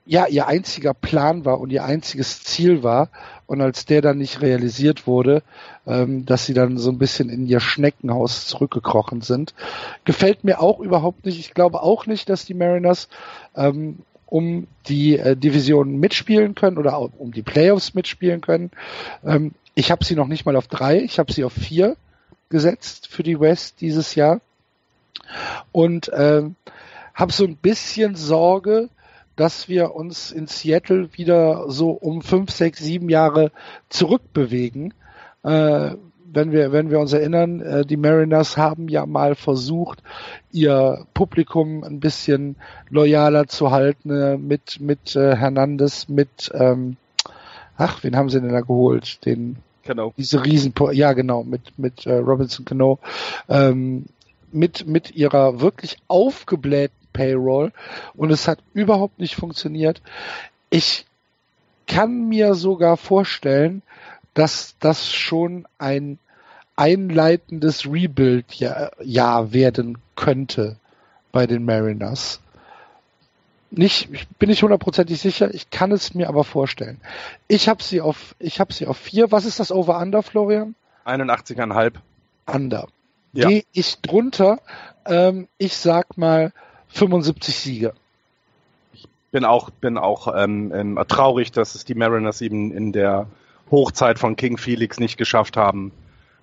ja, 0.06 0.26
ihr 0.26 0.46
einziger 0.46 0.94
Plan 0.94 1.44
war 1.44 1.60
und 1.60 1.70
ihr 1.70 1.84
einziges 1.84 2.42
Ziel 2.42 2.82
war. 2.82 3.08
Und 3.46 3.60
als 3.60 3.84
der 3.84 4.00
dann 4.00 4.18
nicht 4.18 4.40
realisiert 4.40 5.06
wurde, 5.06 5.42
ähm, 5.86 6.24
dass 6.24 6.46
sie 6.46 6.54
dann 6.54 6.78
so 6.78 6.90
ein 6.90 6.98
bisschen 6.98 7.28
in 7.28 7.46
ihr 7.46 7.60
Schneckenhaus 7.60 8.46
zurückgekrochen 8.46 9.20
sind. 9.20 9.54
Gefällt 10.04 10.44
mir 10.44 10.60
auch 10.60 10.80
überhaupt 10.80 11.26
nicht. 11.26 11.38
Ich 11.38 11.52
glaube 11.52 11.82
auch 11.82 12.06
nicht, 12.06 12.28
dass 12.28 12.46
die 12.46 12.54
Mariners 12.54 13.08
ähm, 13.54 13.98
um 14.26 14.66
die 14.88 15.18
äh, 15.18 15.36
Division 15.36 15.98
mitspielen 15.98 16.54
können 16.54 16.78
oder 16.78 16.96
auch 16.96 17.10
um 17.18 17.32
die 17.32 17.42
Playoffs 17.42 17.94
mitspielen 17.94 18.40
können. 18.40 18.70
Ähm, 19.24 19.52
ich 19.74 19.90
habe 19.90 20.04
sie 20.04 20.14
noch 20.14 20.28
nicht 20.28 20.46
mal 20.46 20.56
auf 20.56 20.68
drei, 20.68 21.00
ich 21.00 21.18
habe 21.18 21.32
sie 21.32 21.44
auf 21.44 21.52
vier 21.52 21.96
gesetzt 22.48 23.08
für 23.08 23.22
die 23.22 23.40
West 23.40 23.80
dieses 23.80 24.14
Jahr 24.14 24.40
und 25.72 26.10
ähm, 26.14 26.56
habe 27.14 27.32
so 27.32 27.44
ein 27.44 27.56
bisschen 27.56 28.16
Sorge, 28.16 28.88
dass 29.36 29.68
wir 29.68 29.94
uns 29.94 30.30
in 30.30 30.46
Seattle 30.46 31.08
wieder 31.12 31.70
so 31.70 31.90
um 31.90 32.22
fünf, 32.22 32.50
sechs, 32.50 32.80
sieben 32.80 33.08
Jahre 33.08 33.50
zurückbewegen. 33.88 34.94
Äh, 35.42 35.92
wenn 36.34 36.50
wir, 36.50 36.72
wenn 36.72 36.90
wir 36.90 36.98
uns 36.98 37.12
erinnern, 37.12 37.60
äh, 37.60 37.86
die 37.86 37.96
Mariners 37.96 38.56
haben 38.56 38.88
ja 38.88 39.06
mal 39.06 39.34
versucht, 39.34 40.02
ihr 40.50 41.06
Publikum 41.14 41.84
ein 41.84 42.00
bisschen 42.00 42.56
loyaler 42.90 43.46
zu 43.46 43.70
halten 43.70 44.10
äh, 44.10 44.36
mit, 44.36 44.80
mit 44.80 45.14
äh, 45.14 45.36
Hernandez, 45.36 46.08
mit, 46.08 46.50
ähm, 46.54 46.96
ach, 47.76 48.02
wen 48.02 48.16
haben 48.16 48.30
sie 48.30 48.40
denn 48.40 48.52
da 48.52 48.60
geholt? 48.60 49.24
Den, 49.24 49.56
Genau. 49.84 50.14
Diese 50.16 50.42
Riesen, 50.44 50.72
ja 50.92 51.12
genau, 51.12 51.44
mit, 51.44 51.78
mit 51.78 52.06
äh, 52.06 52.14
Robinson 52.14 52.64
Cano, 52.64 52.98
ähm, 53.50 54.06
mit, 54.50 54.86
mit 54.86 55.14
ihrer 55.14 55.60
wirklich 55.60 55.98
aufgeblähten 56.08 57.03
Payroll 57.14 57.72
und 58.14 58.30
es 58.30 58.46
hat 58.46 58.58
überhaupt 58.74 59.18
nicht 59.18 59.36
funktioniert. 59.36 60.02
Ich 60.68 61.06
kann 61.86 62.28
mir 62.28 62.54
sogar 62.54 62.98
vorstellen, 62.98 63.82
dass 64.34 64.76
das 64.80 65.10
schon 65.10 65.66
ein 65.78 66.18
einleitendes 66.76 67.86
Rebuild-Jahr 67.86 69.52
werden 69.52 69.98
könnte 70.16 70.76
bei 71.32 71.46
den 71.46 71.64
Mariners. 71.64 72.40
Nicht, 73.70 74.12
ich 74.12 74.28
bin 74.28 74.50
nicht 74.50 74.62
hundertprozentig 74.62 75.20
sicher, 75.20 75.52
ich 75.52 75.70
kann 75.70 75.90
es 75.90 76.14
mir 76.14 76.28
aber 76.28 76.44
vorstellen. 76.44 77.00
Ich 77.48 77.68
habe 77.68 77.82
sie 77.82 78.00
auf, 78.00 78.36
ich 78.38 78.60
habe 78.60 78.72
sie 78.72 78.86
auf 78.86 78.96
vier. 78.96 79.32
Was 79.32 79.44
ist 79.46 79.58
das 79.58 79.72
Over-Under, 79.72 80.22
Florian? 80.22 80.74
81,5. 81.04 81.94
Under. 82.46 82.88
Ja. 83.32 83.48
Gehe 83.48 83.64
ich 83.72 84.00
drunter, 84.00 84.60
ähm, 85.06 85.48
ich 85.58 85.76
sag 85.76 86.16
mal 86.16 86.52
75 86.94 87.56
Siege. 87.56 87.92
Ich 88.92 89.08
bin 89.32 89.44
auch, 89.44 89.70
bin 89.70 89.98
auch 89.98 90.32
ähm, 90.34 90.72
ähm, 90.72 90.98
traurig, 91.08 91.50
dass 91.50 91.74
es 91.74 91.84
die 91.84 91.94
Mariners 91.94 92.40
eben 92.40 92.70
in 92.70 92.92
der 92.92 93.26
Hochzeit 93.70 94.18
von 94.18 94.36
King 94.36 94.58
Felix 94.58 95.00
nicht 95.00 95.16
geschafft 95.16 95.56
haben, 95.56 95.90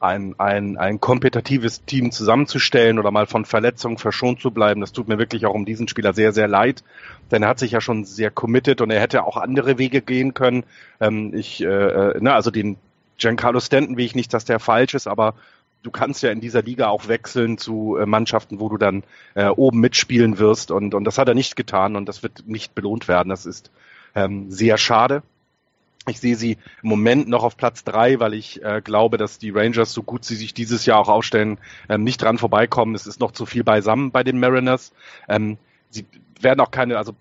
ein, 0.02 0.36
ein, 0.40 0.78
ein 0.78 1.00
kompetitives 1.00 1.86
Team 1.86 2.12
zusammenzustellen 2.12 3.00
oder 3.00 3.12
mal 3.12 3.28
von 3.28 3.46
Verletzungen 3.46 3.98
verschont 3.98 4.42
zu 4.42 4.52
bleiben. 4.52 4.82
Das 4.82 4.92
tut 4.92 5.08
mir 5.08 5.18
wirklich 5.18 5.46
auch 5.46 5.54
um 5.54 5.64
diesen 5.64 5.88
Spieler 5.88 6.12
sehr, 6.14 6.34
sehr 6.34 6.50
leid, 6.50 6.84
denn 7.32 7.44
er 7.44 7.50
hat 7.50 7.60
sich 7.60 7.72
ja 7.72 7.80
schon 7.80 8.04
sehr 8.04 8.30
committed 8.30 8.82
und 8.82 8.90
er 8.90 9.00
hätte 9.00 9.24
auch 9.24 9.38
andere 9.38 9.78
Wege 9.78 10.02
gehen 10.02 10.34
können. 10.34 10.66
Ähm, 11.00 11.34
ich, 11.34 11.64
äh, 11.64 11.68
äh 11.68 12.20
ne, 12.20 12.34
also 12.34 12.52
den 12.52 12.76
Giancarlo 13.18 13.60
Stanton 13.62 13.96
wie 13.96 14.06
ich 14.06 14.16
nicht, 14.16 14.34
dass 14.34 14.44
der 14.44 14.60
falsch 14.60 14.96
ist, 14.96 15.08
aber 15.08 15.36
du 15.84 15.92
kannst 15.92 16.24
ja 16.24 16.32
in 16.32 16.42
dieser 16.42 16.62
Liga 16.62 16.90
auch 16.90 17.08
wechseln 17.08 17.58
zu 17.58 17.98
äh, 17.98 18.06
Mannschaften, 18.06 18.60
wo 18.60 18.70
du 18.70 18.78
dann 18.78 19.04
äh, 19.34 19.48
oben 19.48 19.80
mitspielen 19.80 20.38
wirst 20.38 20.72
und, 20.72 20.94
und 20.94 21.04
das 21.04 21.18
hat 21.18 21.28
er 21.28 21.36
nicht 21.36 21.56
getan 21.56 21.96
und 21.96 22.08
das 22.08 22.24
wird 22.24 22.48
nicht 22.48 22.76
belohnt 22.76 23.08
werden. 23.08 23.30
Das 23.30 23.46
ist 23.46 23.72
Ähm, 24.14 24.52
sehr 24.52 24.78
schade. 24.78 25.24
Ich 26.08 26.20
sehe 26.20 26.36
sie 26.36 26.58
im 26.84 26.90
Moment 26.90 27.30
noch 27.30 27.44
auf 27.44 27.56
Platz 27.56 27.86
drei, 27.86 28.20
weil 28.20 28.34
ich 28.34 28.62
äh, 28.62 28.82
glaube, 28.84 29.18
dass 29.18 29.40
die 29.40 29.52
Rangers, 29.52 29.94
so 29.94 30.04
gut 30.04 30.26
sie 30.26 30.36
sich 30.36 30.54
dieses 30.54 30.86
Jahr 30.86 31.00
auch 31.00 31.08
aufstellen, 31.08 31.60
ähm, 31.88 32.04
nicht 32.04 32.22
dran 32.22 32.38
vorbeikommen. 32.38 32.94
Es 32.94 33.08
ist 33.08 33.22
noch 33.22 33.32
zu 33.32 33.46
viel 33.46 33.64
beisammen 33.64 34.12
bei 34.12 34.24
den 34.24 34.38
Mariners. 34.38 34.92
Ähm, 35.30 35.58
sie 35.90 36.06
werden 36.42 36.60
auch 36.60 36.72
keine, 36.72 36.98
also 36.98 37.14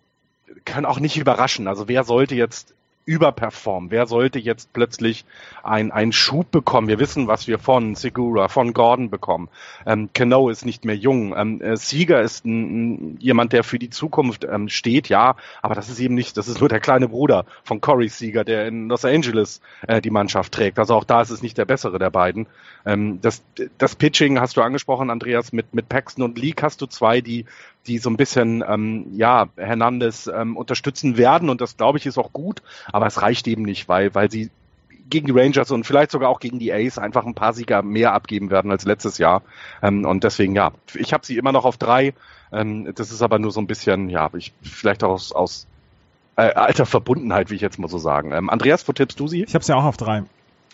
können 0.65 0.87
auch 0.87 0.99
nicht 0.99 1.17
überraschen. 1.17 1.69
Also 1.69 1.87
wer 1.87 2.03
sollte 2.03 2.35
jetzt 2.35 2.75
überperformen? 3.11 3.91
Wer 3.91 4.07
sollte 4.07 4.39
jetzt 4.39 4.73
plötzlich 4.73 5.25
ein, 5.65 5.91
einen 5.91 6.13
Schub 6.13 6.53
bekommen? 6.53 6.87
Wir 6.87 7.01
wissen, 7.01 7.27
was 7.27 7.49
wir 7.49 7.59
von 7.59 7.97
Segura, 7.97 8.47
von 8.47 8.73
Gordon 8.73 9.11
bekommen. 9.11 9.49
Ähm, 9.85 10.11
Cano 10.15 10.49
ist 10.49 10.65
nicht 10.65 10.85
mehr 10.85 10.95
jung. 10.95 11.35
Ähm, 11.37 11.61
äh, 11.61 11.77
Sieger 11.77 12.23
ist 12.23 12.45
ein, 12.45 13.19
jemand, 13.19 13.53
der 13.53 13.65
für 13.65 13.81
die 13.81 13.91
Zukunft 13.91 14.45
ähm, 14.45 14.69
steht, 14.69 15.09
ja, 15.09 15.35
aber 15.61 15.75
das 15.75 15.89
ist 15.89 15.99
eben 15.99 16.15
nicht, 16.15 16.37
das 16.37 16.47
ist 16.47 16.61
nur 16.61 16.69
der 16.69 16.79
kleine 16.79 17.09
Bruder 17.09 17.47
von 17.65 17.81
Corey 17.81 18.09
Sieger, 18.09 18.45
der 18.45 18.69
in 18.69 18.89
Los 18.89 19.05
Angeles 19.05 19.61
äh, 19.89 20.01
die 20.01 20.11
Mannschaft 20.11 20.53
trägt. 20.53 20.79
Also 20.79 20.95
auch 20.95 21.05
da 21.05 21.21
ist 21.21 21.31
es 21.31 21.43
nicht 21.43 21.59
der 21.59 21.65
bessere 21.65 21.99
der 21.99 22.11
beiden. 22.11 22.47
Ähm, 22.87 23.21
das, 23.21 23.43
das 23.79 23.97
Pitching 23.97 24.39
hast 24.39 24.57
du 24.57 24.63
angesprochen, 24.63 25.11
Andreas, 25.11 25.53
mit, 25.53 25.75
mit 25.75 25.89
Paxton 25.89 26.25
und 26.25 26.39
Leak 26.39 26.63
hast 26.63 26.81
du 26.81 26.87
zwei, 26.87 27.21
die 27.21 27.45
die 27.87 27.99
so 27.99 28.11
ein 28.11 28.17
bisschen 28.17 28.63
ähm, 28.67 29.07
ja 29.13 29.49
Hernandez 29.57 30.27
ähm, 30.27 30.57
unterstützen 30.57 31.17
werden 31.17 31.49
und 31.49 31.61
das 31.61 31.77
glaube 31.77 31.99
ich 31.99 32.07
ist 32.07 32.19
auch 32.19 32.33
gut, 32.33 32.63
aber 32.93 33.07
es 33.07 33.23
reicht 33.23 33.47
eben 33.49 33.63
nicht, 33.63 33.89
weil 33.89 34.15
weil 34.15 34.31
sie 34.31 34.51
gegen 35.09 35.27
die 35.27 35.33
Rangers 35.33 35.71
und 35.71 35.85
vielleicht 35.85 36.11
sogar 36.13 36.29
auch 36.29 36.41
gegen 36.41 36.59
die 36.59 36.73
Ace 36.73 36.99
einfach 36.99 37.27
ein 37.27 37.35
paar 37.35 37.53
Sieger 37.53 37.83
mehr 37.83 38.13
abgeben 38.13 38.51
werden 38.51 38.71
als 38.71 38.85
letztes 38.85 39.19
Jahr 39.19 39.43
ähm, 39.83 40.05
und 40.05 40.25
deswegen 40.25 40.55
ja, 40.55 40.73
ich 40.95 41.13
habe 41.13 41.27
sie 41.27 41.37
immer 41.37 41.53
noch 41.53 41.65
auf 41.65 41.77
drei. 41.77 42.15
Ähm, 42.53 42.93
das 42.95 43.13
ist 43.13 43.23
aber 43.23 43.39
nur 43.39 43.53
so 43.53 43.61
ein 43.61 43.67
bisschen 43.67 44.09
ja, 44.11 44.31
ich 44.35 44.53
vielleicht 44.63 45.05
auch 45.05 45.11
aus, 45.11 45.33
aus 45.33 45.67
äh, 46.37 46.55
alter 46.55 46.87
Verbundenheit, 46.87 47.51
wie 47.51 47.55
ich 47.55 47.61
jetzt 47.61 47.79
mal 47.79 47.89
so 47.89 47.99
sagen. 47.99 48.33
Ähm, 48.33 48.51
Andreas, 48.51 48.87
wo 48.89 48.93
tippst 48.93 49.19
du 49.21 49.29
sie? 49.29 49.45
Ich 49.45 49.55
habe 49.55 49.65
sie 49.65 49.77
auch 49.77 49.85
auf 49.85 49.97
drei. 49.97 50.23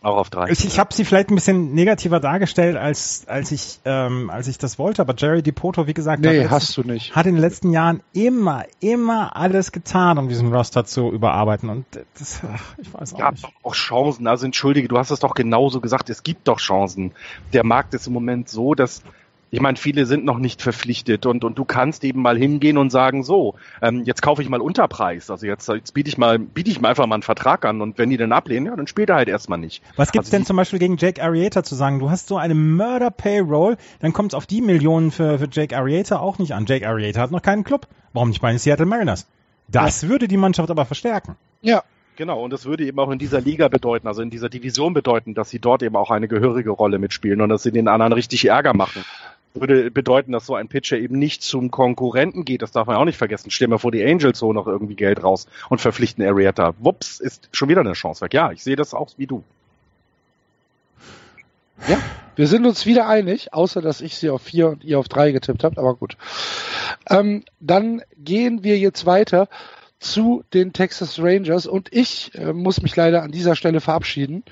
Auch 0.03 0.19
auf 0.19 0.31
drei. 0.31 0.51
Ich, 0.51 0.65
ich 0.65 0.79
habe 0.79 0.93
sie 0.93 1.05
vielleicht 1.05 1.31
ein 1.31 1.35
bisschen 1.35 1.75
negativer 1.75 2.21
dargestellt, 2.21 2.77
als, 2.77 3.25
als, 3.29 3.51
ich, 3.51 3.81
ähm, 3.85 4.29
als 4.29 4.47
ich 4.47 4.59
das 4.59 4.79
wollte, 4.79 5.01
aber 5.01 5.15
Jerry 5.17 5.43
DiPoto, 5.43 5.87
wie 5.87 5.95
gesagt, 5.95 6.23
nee, 6.23 6.45
hat, 6.45 6.51
hast 6.51 6.77
du 6.77 6.83
nicht. 6.83 7.17
hat 7.17 7.27
in 7.27 7.35
den 7.35 7.41
letzten 7.41 7.71
Jahren 7.73 8.03
immer, 8.13 8.65
immer 8.81 9.35
alles 9.37 9.73
getan, 9.73 10.19
um 10.19 10.29
diesen 10.29 10.53
Roster 10.53 10.85
zu 10.85 11.11
überarbeiten. 11.11 11.71
Und 11.71 11.87
das, 12.19 12.41
ach, 12.45 12.75
ich 12.79 12.93
weiß 12.93 13.15
auch 13.15 13.19
gab 13.19 13.33
nicht. 13.33 13.45
doch 13.45 13.53
auch 13.63 13.75
Chancen. 13.75 14.27
Also 14.27 14.45
entschuldige, 14.45 14.87
du 14.87 14.99
hast 14.99 15.11
es 15.11 15.21
doch 15.21 15.35
genauso 15.35 15.81
gesagt. 15.81 16.11
Es 16.11 16.23
gibt 16.23 16.47
doch 16.47 16.59
Chancen. 16.59 17.13
Der 17.55 17.65
Markt 17.65 17.95
ist 17.95 18.07
im 18.07 18.13
Moment 18.13 18.49
so, 18.51 18.75
dass 18.75 19.03
ich 19.51 19.61
meine, 19.61 19.77
viele 19.77 20.07
sind 20.07 20.25
noch 20.25 20.39
nicht 20.39 20.61
verpflichtet 20.61 21.25
und, 21.25 21.45
und 21.45 21.57
du 21.57 21.65
kannst 21.65 22.03
eben 22.05 22.21
mal 22.21 22.37
hingehen 22.37 22.79
und 22.79 22.91
sagen, 22.91 23.23
so, 23.23 23.55
ähm, 23.81 24.03
jetzt 24.05 24.21
kaufe 24.21 24.43
ich 24.43 24.49
mal 24.49 24.61
Unterpreis. 24.61 25.31
Also 25.31 25.47
jetzt, 25.47 25.69
jetzt 25.69 25.95
biete 25.95 26.09
ich 26.09 26.19
mal, 26.19 26.39
biete 26.39 26.71
ich 26.71 26.81
mal 26.81 26.89
einfach 26.91 27.07
mal 27.07 27.15
einen 27.15 27.23
Vertrag 27.23 27.65
an 27.65 27.81
und 27.81 27.97
wenn 27.97 28.11
die 28.11 28.17
dann 28.17 28.33
ablehnen, 28.33 28.67
ja, 28.67 28.75
dann 28.75 28.89
spielt 28.89 29.09
er 29.09 29.17
halt 29.17 29.29
erstmal 29.29 29.59
nicht. 29.59 29.83
Was 29.95 30.11
gibt's 30.11 30.29
also 30.29 30.39
denn 30.39 30.47
zum 30.47 30.57
Beispiel 30.57 30.81
gegen 30.81 30.97
Jake 30.97 31.23
Arrieta 31.23 31.63
zu 31.63 31.77
sagen? 31.77 32.01
Du 32.01 32.11
hast 32.11 32.27
so 32.27 32.37
eine 32.37 32.55
Murder-Payroll, 32.55 33.77
dann 34.01 34.13
kommt 34.13 34.33
es 34.33 34.35
auf 34.35 34.47
die 34.47 34.61
Millionen 34.61 35.13
für, 35.13 35.39
für 35.39 35.49
Jake 35.51 35.77
Arrieta 35.77 36.19
auch 36.19 36.39
nicht 36.39 36.53
an. 36.53 36.67
Jake 36.67 36.87
Arrieta 36.87 37.21
hat 37.21 37.31
noch 37.31 37.43
keinen 37.43 37.63
Club. 37.63 37.87
Warum 38.13 38.31
nicht 38.31 38.41
bei 38.41 38.51
den 38.51 38.59
Seattle 38.59 38.87
Mariners? 38.87 39.29
Das 39.69 40.03
ja. 40.03 40.09
würde 40.09 40.27
die 40.27 40.37
Mannschaft 40.37 40.71
aber 40.71 40.85
verstärken. 40.85 41.37
Ja, 41.63 41.83
Genau, 42.19 42.43
und 42.43 42.51
das 42.51 42.65
würde 42.65 42.87
eben 42.87 42.99
auch 42.99 43.11
in 43.11 43.19
dieser 43.19 43.43
Liga 43.43 43.69
bedeuten, 43.69 44.09
also 44.09 44.23
in 44.23 44.31
dieser 44.31 44.49
Division 44.49 44.95
bedeuten, 44.95 45.35
dass 45.35 45.51
sie 45.51 45.59
dort 45.59 45.83
eben 45.83 45.97
auch 45.97 46.11
eine 46.11 46.29
gehörige 46.29 46.71
Rolle 46.71 46.99
mitspielen 46.99 47.43
und 47.43 47.51
dass 47.51 47.63
sie 47.63 47.73
den 47.73 47.89
anderen 47.89 48.15
richtig 48.15 48.47
Ärger 48.47 48.73
machen 48.73 49.05
würde 49.61 49.91
bedeuten, 49.91 50.33
dass 50.33 50.47
so 50.47 50.55
ein 50.55 50.69
Pitcher 50.69 50.99
eben 50.99 51.19
nicht 51.19 51.43
zum 51.43 51.71
Konkurrenten 51.71 52.45
geht. 52.45 52.63
Das 52.63 52.73
darf 52.73 52.87
man 52.87 52.97
auch 52.97 53.05
nicht 53.05 53.19
vergessen. 53.19 53.51
Stell 53.51 53.69
mir 53.69 53.79
vor, 53.79 53.93
die 53.93 54.05
Angels 54.05 54.41
holen 54.43 54.55
noch 54.55 54.67
irgendwie 54.67 54.95
Geld 54.95 55.23
raus 55.23 55.47
und 55.69 55.81
verpflichten 55.81 56.25
Arietta. 56.25 56.75
Wups, 56.79 57.21
ist 57.21 57.49
schon 57.53 57.69
wieder 57.69 57.81
eine 57.81 57.93
Chance 57.93 58.21
weg. 58.23 58.35
Ja, 58.35 58.53
ich 58.53 58.63
sehe 58.63 58.77
das 58.77 58.95
auch 58.95 59.11
wie 59.17 59.27
du. 59.27 59.43
Ja, 61.89 61.99
wir 62.37 62.47
sind 62.47 62.67
uns 62.67 62.87
wieder 62.87 63.07
einig, 63.09 63.53
außer 63.53 63.83
dass 63.83 64.01
ich 64.01 64.17
sie 64.17 64.31
auf 64.31 64.43
vier 64.43 64.69
und 64.69 64.85
ihr 64.85 64.99
auf 64.99 65.09
drei 65.09 65.33
getippt 65.33 65.65
habt, 65.65 65.79
aber 65.79 65.95
gut. 65.95 66.17
Ähm, 67.09 67.45
dann 67.61 68.03
gehen 68.17 68.65
wir 68.65 68.79
jetzt 68.79 69.07
weiter 69.07 69.49
zu 69.99 70.45
den 70.53 70.73
Texas 70.73 71.19
Rangers 71.19 71.67
und 71.67 71.93
ich 71.93 72.35
äh, 72.35 72.53
muss 72.53 72.83
mich 72.83 72.95
leider 72.97 73.23
an 73.23 73.33
dieser 73.33 73.57
Stelle 73.57 73.81
verabschieden. 73.81 74.45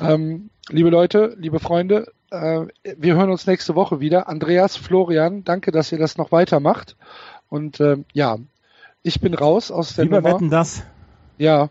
Ähm, 0.00 0.50
liebe 0.68 0.90
Leute, 0.90 1.36
liebe 1.38 1.60
Freunde, 1.60 2.12
äh, 2.30 2.66
wir 2.96 3.14
hören 3.14 3.30
uns 3.30 3.46
nächste 3.46 3.74
Woche 3.74 4.00
wieder. 4.00 4.28
Andreas, 4.28 4.76
Florian, 4.76 5.44
danke, 5.44 5.70
dass 5.70 5.92
ihr 5.92 5.98
das 5.98 6.18
noch 6.18 6.32
weitermacht. 6.32 6.96
Und 7.48 7.80
äh, 7.80 7.98
ja, 8.12 8.38
ich 9.02 9.20
bin 9.20 9.34
raus 9.34 9.70
aus 9.70 9.94
der 9.94 10.04
Lieber 10.04 10.20
Nummer. 10.20 10.34
wetten 10.34 10.50
das. 10.50 10.82
Ja, 11.38 11.70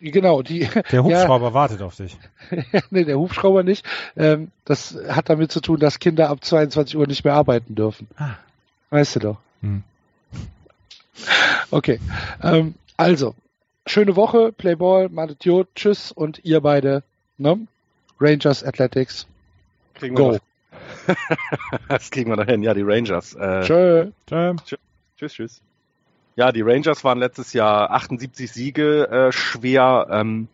genau. 0.00 0.42
Die, 0.42 0.68
Der 0.90 1.04
Hubschrauber 1.04 1.48
ja, 1.48 1.54
wartet 1.54 1.82
auf 1.82 1.96
dich. 1.96 2.16
nee, 2.90 3.04
der 3.04 3.18
Hubschrauber 3.18 3.62
nicht. 3.62 3.86
Ähm, 4.16 4.50
das 4.64 4.96
hat 5.08 5.28
damit 5.28 5.52
zu 5.52 5.60
tun, 5.60 5.78
dass 5.78 5.98
Kinder 5.98 6.30
ab 6.30 6.42
22 6.42 6.96
Uhr 6.96 7.06
nicht 7.06 7.24
mehr 7.24 7.34
arbeiten 7.34 7.74
dürfen. 7.74 8.08
Ah. 8.16 8.36
Weißt 8.90 9.16
du 9.16 9.20
doch. 9.20 9.36
Hm. 9.60 9.84
Okay. 11.70 12.00
Ähm, 12.42 12.74
also, 12.96 13.34
schöne 13.86 14.16
Woche, 14.16 14.52
Playball, 14.52 15.08
Madetiot, 15.08 15.68
tschüss 15.74 16.12
und 16.12 16.44
ihr 16.44 16.60
beide, 16.60 17.02
ne? 17.38 17.66
Rangers 18.20 18.62
Athletics. 18.64 19.26
Kriegen 19.94 20.14
Go. 20.14 20.38
das 21.88 22.10
kriegen 22.10 22.30
wir 22.30 22.36
noch 22.36 22.46
hin. 22.46 22.62
Ja, 22.62 22.74
die 22.74 22.82
Rangers. 22.82 23.34
Äh, 23.34 23.62
Tschö. 23.62 24.10
Tschö. 24.26 24.54
Tschüss, 25.16 25.32
tschüss. 25.34 25.62
Ja, 26.36 26.50
die 26.50 26.62
Rangers 26.62 27.04
waren 27.04 27.18
letztes 27.18 27.52
Jahr 27.52 27.90
78 27.90 28.50
Siege 28.50 29.08
äh, 29.08 29.32
schwer. 29.32 30.06
Ähm, 30.10 30.48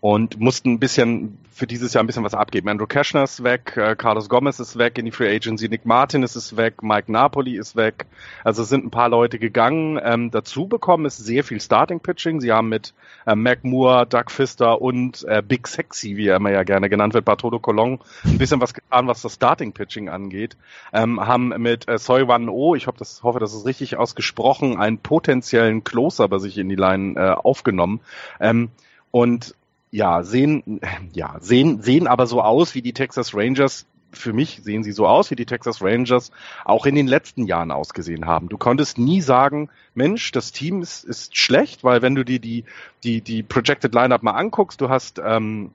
und 0.00 0.40
mussten 0.40 0.72
ein 0.72 0.78
bisschen 0.78 1.38
für 1.52 1.66
dieses 1.66 1.92
Jahr 1.92 2.02
ein 2.02 2.06
bisschen 2.06 2.24
was 2.24 2.32
abgeben. 2.32 2.70
Andrew 2.70 2.86
Cashner 2.86 3.22
ist 3.22 3.44
weg, 3.44 3.76
äh, 3.76 3.94
Carlos 3.94 4.30
Gomez 4.30 4.60
ist 4.60 4.78
weg 4.78 4.96
in 4.96 5.04
die 5.04 5.10
Free 5.10 5.28
Agency, 5.28 5.68
Nick 5.68 5.84
Martin 5.84 6.22
ist 6.22 6.56
weg, 6.56 6.82
Mike 6.82 7.12
Napoli 7.12 7.58
ist 7.58 7.76
weg. 7.76 8.06
Also 8.44 8.64
sind 8.64 8.86
ein 8.86 8.90
paar 8.90 9.10
Leute 9.10 9.38
gegangen. 9.38 10.00
Ähm, 10.02 10.30
dazu 10.30 10.66
bekommen 10.66 11.04
ist 11.04 11.18
sehr 11.18 11.44
viel 11.44 11.60
Starting 11.60 12.00
Pitching. 12.00 12.40
Sie 12.40 12.50
haben 12.50 12.70
mit 12.70 12.94
äh, 13.26 13.34
Mac 13.34 13.62
Moore, 13.62 14.06
Doug 14.06 14.30
Pfister 14.30 14.80
und 14.80 15.22
äh, 15.24 15.42
Big 15.46 15.68
Sexy, 15.68 16.16
wie 16.16 16.28
er 16.28 16.36
immer 16.36 16.50
ja 16.50 16.62
gerne 16.62 16.88
genannt 16.88 17.12
wird, 17.12 17.26
Bartolo 17.26 17.58
Colon, 17.58 18.00
ein 18.24 18.38
bisschen 18.38 18.62
was 18.62 18.72
getan, 18.72 19.06
was 19.06 19.20
das 19.20 19.34
Starting 19.34 19.72
Pitching 19.72 20.08
angeht. 20.08 20.56
Ähm, 20.94 21.20
haben 21.20 21.48
mit 21.58 21.88
äh, 21.88 21.98
Soy 21.98 22.26
Wan 22.26 22.48
O, 22.48 22.74
ich 22.74 22.86
hoffe, 22.86 22.98
das, 22.98 23.22
hoffe, 23.22 23.38
das 23.38 23.52
ist 23.52 23.66
richtig 23.66 23.98
ausgesprochen, 23.98 24.78
einen 24.78 24.96
potenziellen 24.96 25.84
Closer 25.84 26.26
bei 26.28 26.38
sich 26.38 26.56
in 26.56 26.70
die 26.70 26.76
Line 26.76 27.20
äh, 27.20 27.32
aufgenommen. 27.32 28.00
Ähm, 28.40 28.70
und 29.10 29.54
ja, 29.90 30.22
sehen, 30.22 30.80
ja, 31.12 31.36
sehen, 31.40 31.82
sehen 31.82 32.06
aber 32.06 32.26
so 32.26 32.42
aus 32.42 32.74
wie 32.74 32.82
die 32.82 32.92
Texas 32.92 33.34
Rangers. 33.34 33.86
Für 34.12 34.32
mich 34.32 34.60
sehen 34.64 34.82
sie 34.82 34.90
so 34.90 35.06
aus, 35.06 35.30
wie 35.30 35.36
die 35.36 35.46
Texas 35.46 35.80
Rangers 35.80 36.32
auch 36.64 36.84
in 36.84 36.96
den 36.96 37.06
letzten 37.06 37.46
Jahren 37.46 37.70
ausgesehen 37.70 38.26
haben. 38.26 38.48
Du 38.48 38.58
konntest 38.58 38.98
nie 38.98 39.20
sagen, 39.20 39.70
Mensch, 39.94 40.32
das 40.32 40.50
Team 40.50 40.82
ist, 40.82 41.04
ist 41.04 41.36
schlecht, 41.36 41.84
weil 41.84 42.02
wenn 42.02 42.16
du 42.16 42.24
dir 42.24 42.40
die, 42.40 42.64
die, 43.04 43.20
die 43.20 43.44
Projected 43.44 43.94
Lineup 43.94 44.24
mal 44.24 44.32
anguckst, 44.32 44.80
du 44.80 44.88
hast 44.88 45.20
ähm, 45.24 45.70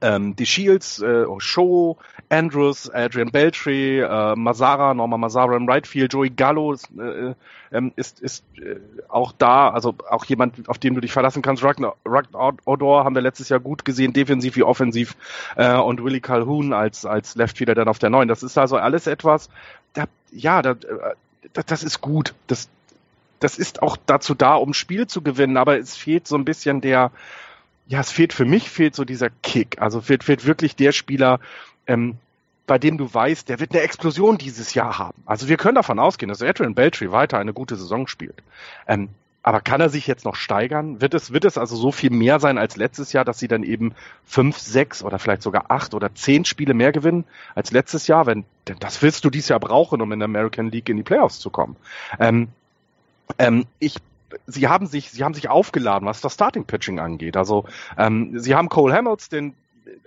ähm, 0.00 0.36
die 0.36 0.46
Shields, 0.46 1.00
äh, 1.00 1.24
Show, 1.38 1.96
Andrews, 2.28 2.90
Adrian 2.90 3.30
Beltry, 3.30 4.00
äh, 4.00 4.34
Mazara, 4.34 4.94
Norman 4.94 5.20
Mazara 5.20 5.56
im 5.56 5.68
Right 5.68 5.86
Field, 5.86 6.12
Joey 6.12 6.30
Gallo 6.30 6.72
ist, 6.72 6.88
äh, 6.98 7.34
ähm, 7.72 7.92
ist, 7.96 8.20
ist 8.20 8.44
äh, 8.56 8.76
auch 9.08 9.32
da, 9.32 9.70
also 9.70 9.94
auch 10.10 10.24
jemand, 10.24 10.68
auf 10.68 10.78
den 10.78 10.94
du 10.94 11.00
dich 11.00 11.12
verlassen 11.12 11.42
kannst. 11.42 11.62
Ragnar, 11.64 11.96
Odor 12.64 13.04
haben 13.04 13.14
wir 13.14 13.22
letztes 13.22 13.48
Jahr 13.48 13.60
gut 13.60 13.84
gesehen, 13.84 14.12
defensiv 14.12 14.56
wie 14.56 14.62
offensiv 14.64 15.16
äh, 15.56 15.76
und 15.76 16.02
Willie 16.02 16.20
Calhoun 16.20 16.72
als, 16.72 17.04
als 17.04 17.36
Leftfielder 17.36 17.74
dann 17.74 17.88
auf 17.88 17.98
der 17.98 18.10
neuen. 18.10 18.28
Das 18.28 18.42
ist 18.42 18.58
also 18.58 18.76
alles 18.76 19.06
etwas, 19.06 19.48
da, 19.94 20.04
ja, 20.30 20.62
da, 20.62 20.74
da, 20.74 21.62
das 21.62 21.82
ist 21.82 22.00
gut. 22.00 22.34
Das, 22.48 22.68
das 23.40 23.58
ist 23.58 23.82
auch 23.82 23.96
dazu 24.06 24.34
da, 24.34 24.54
um 24.54 24.74
Spiel 24.74 25.06
zu 25.06 25.22
gewinnen, 25.22 25.56
aber 25.56 25.78
es 25.78 25.96
fehlt 25.96 26.26
so 26.26 26.36
ein 26.36 26.44
bisschen 26.44 26.80
der, 26.80 27.10
ja, 27.88 28.00
es 28.00 28.10
fehlt 28.10 28.32
für 28.32 28.44
mich 28.44 28.70
fehlt 28.70 28.94
so 28.94 29.04
dieser 29.04 29.30
Kick. 29.30 29.80
Also 29.80 30.00
fehlt, 30.00 30.24
fehlt 30.24 30.44
wirklich 30.44 30.76
der 30.76 30.92
Spieler, 30.92 31.40
ähm, 31.86 32.16
bei 32.66 32.78
dem 32.78 32.98
du 32.98 33.12
weißt, 33.12 33.48
der 33.48 33.60
wird 33.60 33.72
eine 33.72 33.82
Explosion 33.82 34.38
dieses 34.38 34.74
Jahr 34.74 34.98
haben. 34.98 35.22
Also 35.24 35.48
wir 35.48 35.56
können 35.56 35.76
davon 35.76 35.98
ausgehen, 35.98 36.28
dass 36.28 36.42
Adrian 36.42 36.74
Beltry 36.74 37.12
weiter 37.12 37.38
eine 37.38 37.52
gute 37.52 37.76
Saison 37.76 38.08
spielt. 38.08 38.42
Ähm, 38.88 39.08
aber 39.44 39.60
kann 39.60 39.80
er 39.80 39.90
sich 39.90 40.08
jetzt 40.08 40.24
noch 40.24 40.34
steigern? 40.34 41.00
Wird 41.00 41.14
es, 41.14 41.32
wird 41.32 41.44
es 41.44 41.56
also 41.56 41.76
so 41.76 41.92
viel 41.92 42.10
mehr 42.10 42.40
sein 42.40 42.58
als 42.58 42.76
letztes 42.76 43.12
Jahr, 43.12 43.24
dass 43.24 43.38
sie 43.38 43.46
dann 43.46 43.62
eben 43.62 43.94
fünf, 44.24 44.58
sechs 44.58 45.04
oder 45.04 45.20
vielleicht 45.20 45.42
sogar 45.42 45.66
acht 45.70 45.94
oder 45.94 46.12
zehn 46.16 46.44
Spiele 46.44 46.74
mehr 46.74 46.90
gewinnen 46.90 47.24
als 47.54 47.70
letztes 47.70 48.08
Jahr? 48.08 48.26
Wenn, 48.26 48.44
denn 48.66 48.78
das 48.80 49.00
willst 49.02 49.24
du 49.24 49.30
dieses 49.30 49.50
Jahr 49.50 49.60
brauchen, 49.60 50.02
um 50.02 50.10
in 50.10 50.18
der 50.18 50.24
American 50.24 50.72
League 50.72 50.88
in 50.88 50.96
die 50.96 51.04
Playoffs 51.04 51.38
zu 51.38 51.50
kommen. 51.50 51.76
Ähm, 52.18 52.48
ähm, 53.38 53.66
ich 53.78 53.98
sie 54.46 54.68
haben 54.68 54.86
sich, 54.86 55.10
sie 55.10 55.24
haben 55.24 55.34
sich 55.34 55.48
aufgeladen, 55.48 56.06
was 56.06 56.20
das 56.20 56.34
Starting 56.34 56.64
Pitching 56.64 56.98
angeht. 56.98 57.36
Also 57.36 57.64
ähm, 57.96 58.38
sie 58.38 58.54
haben 58.54 58.68
Cole 58.68 58.94
Hamels, 58.94 59.28
den, 59.28 59.54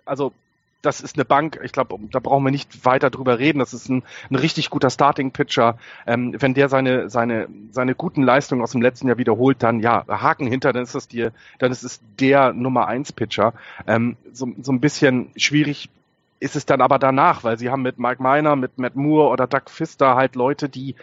also 0.05 0.33
das 0.81 1.01
ist 1.01 1.17
eine 1.17 1.25
Bank, 1.25 1.59
ich 1.63 1.73
glaube, 1.73 1.97
da 2.11 2.19
brauchen 2.19 2.43
wir 2.43 2.51
nicht 2.51 2.85
weiter 2.85 3.09
drüber 3.09 3.37
reden. 3.37 3.59
Das 3.59 3.73
ist 3.73 3.89
ein, 3.89 4.03
ein 4.29 4.35
richtig 4.35 4.69
guter 4.69 4.89
Starting-Pitcher. 4.89 5.77
Ähm, 6.07 6.35
wenn 6.39 6.53
der 6.53 6.69
seine, 6.69 7.09
seine, 7.09 7.47
seine 7.71 7.95
guten 7.95 8.23
Leistungen 8.23 8.61
aus 8.61 8.71
dem 8.71 8.81
letzten 8.81 9.07
Jahr 9.07 9.17
wiederholt, 9.17 9.61
dann 9.61 9.81
ja, 9.81 10.05
Haken 10.07 10.47
hinter, 10.47 10.71
dann 10.71 10.83
ist 10.83 10.95
das 10.95 11.07
dir, 11.07 11.33
dann 11.57 11.71
ist 11.71 11.83
es 11.83 11.99
der 12.19 12.53
Nummer 12.53 12.87
eins 12.87 13.11
Pitcher. 13.11 13.53
Ähm, 13.87 14.15
so, 14.31 14.47
so 14.61 14.71
ein 14.71 14.79
bisschen 14.79 15.31
schwierig 15.35 15.89
ist 16.39 16.55
es 16.55 16.65
dann 16.65 16.79
aber 16.79 16.99
danach, 16.99 17.43
weil 17.43 17.59
sie 17.59 17.69
haben 17.69 17.81
mit 17.81 17.99
Mike 17.99 18.23
Miner, 18.23 18.55
mit 18.55 18.77
Matt 18.77 18.95
Moore 18.95 19.29
oder 19.29 19.47
Doug 19.47 19.63
Pfister 19.65 20.15
halt 20.15 20.35
Leute, 20.35 20.69
die, 20.69 20.95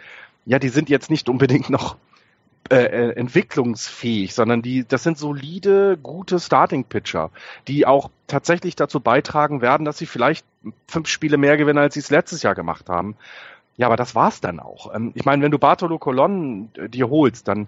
ja, 0.45 0.57
die 0.57 0.69
sind 0.69 0.89
jetzt 0.89 1.11
nicht 1.11 1.29
unbedingt 1.29 1.69
noch 1.69 1.97
äh, 2.69 2.75
äh, 2.75 3.09
entwicklungsfähig, 3.15 4.33
sondern 4.33 4.61
die, 4.61 4.85
das 4.87 5.03
sind 5.03 5.17
solide, 5.17 5.97
gute 6.01 6.39
Starting-Pitcher, 6.39 7.31
die 7.67 7.85
auch 7.85 8.09
tatsächlich 8.27 8.75
dazu 8.75 8.99
beitragen 8.99 9.61
werden, 9.61 9.85
dass 9.85 9.97
sie 9.97 10.05
vielleicht 10.05 10.45
fünf 10.87 11.07
Spiele 11.07 11.37
mehr 11.37 11.57
gewinnen, 11.57 11.79
als 11.79 11.93
sie 11.93 12.01
es 12.01 12.09
letztes 12.09 12.43
Jahr 12.43 12.55
gemacht 12.55 12.89
haben. 12.89 13.15
Ja, 13.77 13.85
aber 13.87 13.95
das 13.95 14.15
war's 14.15 14.41
dann 14.41 14.59
auch. 14.59 14.93
Ähm, 14.93 15.11
ich 15.15 15.23
meine, 15.23 15.43
wenn 15.43 15.51
du 15.51 15.59
Bartolo 15.59 15.99
Colon 15.99 16.69
äh, 16.75 16.89
dir 16.89 17.09
holst, 17.09 17.47
dann 17.47 17.67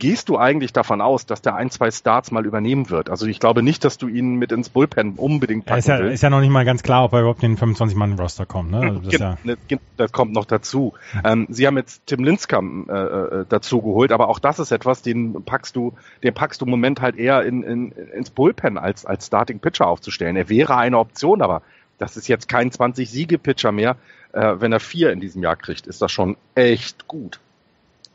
gehst 0.00 0.28
du 0.30 0.38
eigentlich 0.38 0.72
davon 0.72 1.00
aus, 1.00 1.26
dass 1.26 1.42
der 1.42 1.54
ein, 1.54 1.70
zwei 1.70 1.90
Starts 1.90 2.32
mal 2.32 2.46
übernehmen 2.46 2.90
wird? 2.90 3.10
Also 3.10 3.26
ich 3.26 3.38
glaube 3.38 3.62
nicht, 3.62 3.84
dass 3.84 3.98
du 3.98 4.08
ihn 4.08 4.34
mit 4.34 4.50
ins 4.50 4.70
Bullpen 4.70 5.14
unbedingt 5.14 5.66
packen 5.66 5.78
ist 5.78 5.88
ja, 5.88 5.98
willst. 6.00 6.14
ist 6.14 6.22
ja 6.22 6.30
noch 6.30 6.40
nicht 6.40 6.50
mal 6.50 6.64
ganz 6.64 6.82
klar, 6.82 7.04
ob 7.04 7.12
er 7.12 7.20
überhaupt 7.20 7.42
in 7.44 7.54
den 7.54 7.58
25-Mann-Roster 7.58 8.46
kommt. 8.46 8.72
Ne? 8.72 8.80
Also 8.80 9.00
das, 9.00 9.12
ja 9.12 9.38
ne, 9.44 9.56
das, 9.96 10.10
kommt 10.10 10.32
noch 10.32 10.46
dazu. 10.46 10.94
Ähm, 11.22 11.46
sie 11.50 11.66
haben 11.66 11.76
jetzt 11.76 12.06
Tim 12.06 12.24
Linskam 12.24 12.86
äh, 12.88 12.94
äh, 12.94 13.44
dazu 13.48 13.82
geholt, 13.82 14.10
aber 14.10 14.28
auch 14.28 14.38
das 14.38 14.58
ist 14.58 14.72
etwas, 14.72 15.02
den 15.02 15.44
packst 15.44 15.76
du, 15.76 15.92
den 16.24 16.34
packst 16.34 16.62
du 16.62 16.64
im 16.64 16.70
Moment 16.70 17.02
halt 17.02 17.16
eher 17.16 17.42
in, 17.44 17.62
in, 17.62 17.92
ins 17.92 18.30
Bullpen 18.30 18.78
als, 18.78 19.04
als 19.04 19.26
Starting 19.26 19.60
Pitcher 19.60 19.86
aufzustellen. 19.86 20.34
Er 20.34 20.48
wäre 20.48 20.76
eine 20.76 20.98
Option, 20.98 21.42
aber 21.42 21.62
das 21.98 22.16
ist 22.16 22.26
jetzt 22.26 22.48
kein 22.48 22.70
20-Siege-Pitcher 22.70 23.70
mehr. 23.70 23.96
Äh, 24.32 24.54
wenn 24.60 24.72
er 24.72 24.80
vier 24.80 25.12
in 25.12 25.20
diesem 25.20 25.42
Jahr 25.42 25.56
kriegt, 25.56 25.86
ist 25.86 26.00
das 26.00 26.10
schon 26.10 26.38
echt 26.54 27.06
gut. 27.06 27.38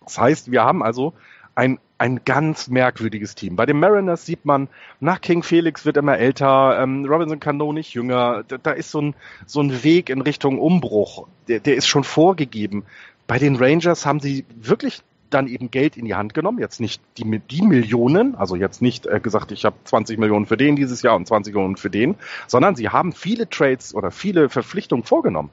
Das 0.03 0.17
heißt, 0.17 0.51
wir 0.51 0.63
haben 0.63 0.81
also 0.81 1.13
ein, 1.55 1.79
ein 1.97 2.21
ganz 2.25 2.67
merkwürdiges 2.67 3.35
Team. 3.35 3.55
Bei 3.55 3.65
den 3.65 3.79
Mariners 3.79 4.25
sieht 4.25 4.45
man, 4.45 4.67
nach 4.99 5.21
King 5.21 5.41
Felix 5.41 5.85
wird 5.85 5.97
immer 5.97 6.17
älter, 6.17 6.79
ähm, 6.81 7.05
Robinson 7.05 7.39
Cano 7.39 7.71
nicht 7.71 7.93
jünger. 7.93 8.43
Da, 8.47 8.57
da, 8.57 8.71
ist 8.71 8.91
so 8.91 9.01
ein, 9.01 9.15
so 9.45 9.61
ein 9.61 9.83
Weg 9.83 10.09
in 10.09 10.21
Richtung 10.21 10.59
Umbruch. 10.59 11.27
Der, 11.47 11.61
der 11.61 11.75
ist 11.75 11.87
schon 11.87 12.03
vorgegeben. 12.03 12.83
Bei 13.27 13.39
den 13.39 13.55
Rangers 13.55 14.05
haben 14.05 14.19
sie 14.19 14.45
wirklich 14.55 15.01
dann 15.29 15.47
eben 15.47 15.71
Geld 15.71 15.97
in 15.97 16.05
die 16.05 16.13
Hand 16.13 16.33
genommen, 16.33 16.59
jetzt 16.59 16.79
nicht 16.79 17.01
die, 17.17 17.39
die 17.39 17.61
Millionen, 17.63 18.35
also 18.35 18.55
jetzt 18.55 18.81
nicht 18.81 19.07
äh, 19.07 19.19
gesagt, 19.19 19.51
ich 19.51 19.65
habe 19.65 19.75
20 19.83 20.19
Millionen 20.19 20.45
für 20.45 20.55
den 20.55 20.75
dieses 20.75 21.01
Jahr 21.01 21.15
und 21.15 21.27
20 21.27 21.53
Millionen 21.53 21.77
für 21.77 21.89
den, 21.89 22.15
sondern 22.47 22.75
sie 22.75 22.89
haben 22.89 23.11
viele 23.11 23.49
Trades 23.49 23.95
oder 23.95 24.11
viele 24.11 24.49
Verpflichtungen 24.49 25.03
vorgenommen. 25.03 25.49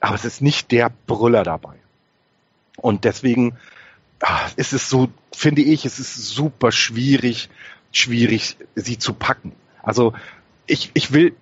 Aber 0.00 0.14
es 0.14 0.24
ist 0.24 0.40
nicht 0.40 0.72
der 0.72 0.90
Brüller 1.06 1.42
dabei. 1.42 1.74
Und 2.76 3.04
deswegen 3.04 3.58
ach, 4.20 4.52
ist 4.56 4.72
es 4.72 4.88
so, 4.88 5.08
finde 5.34 5.62
ich, 5.62 5.84
es 5.84 5.98
ist 5.98 6.16
super 6.28 6.72
schwierig, 6.72 7.48
schwierig, 7.92 8.56
sie 8.74 8.98
zu 8.98 9.14
packen. 9.14 9.52
Also 9.82 10.12
ich, 10.66 10.90
ich 10.94 11.12
will, 11.12 11.34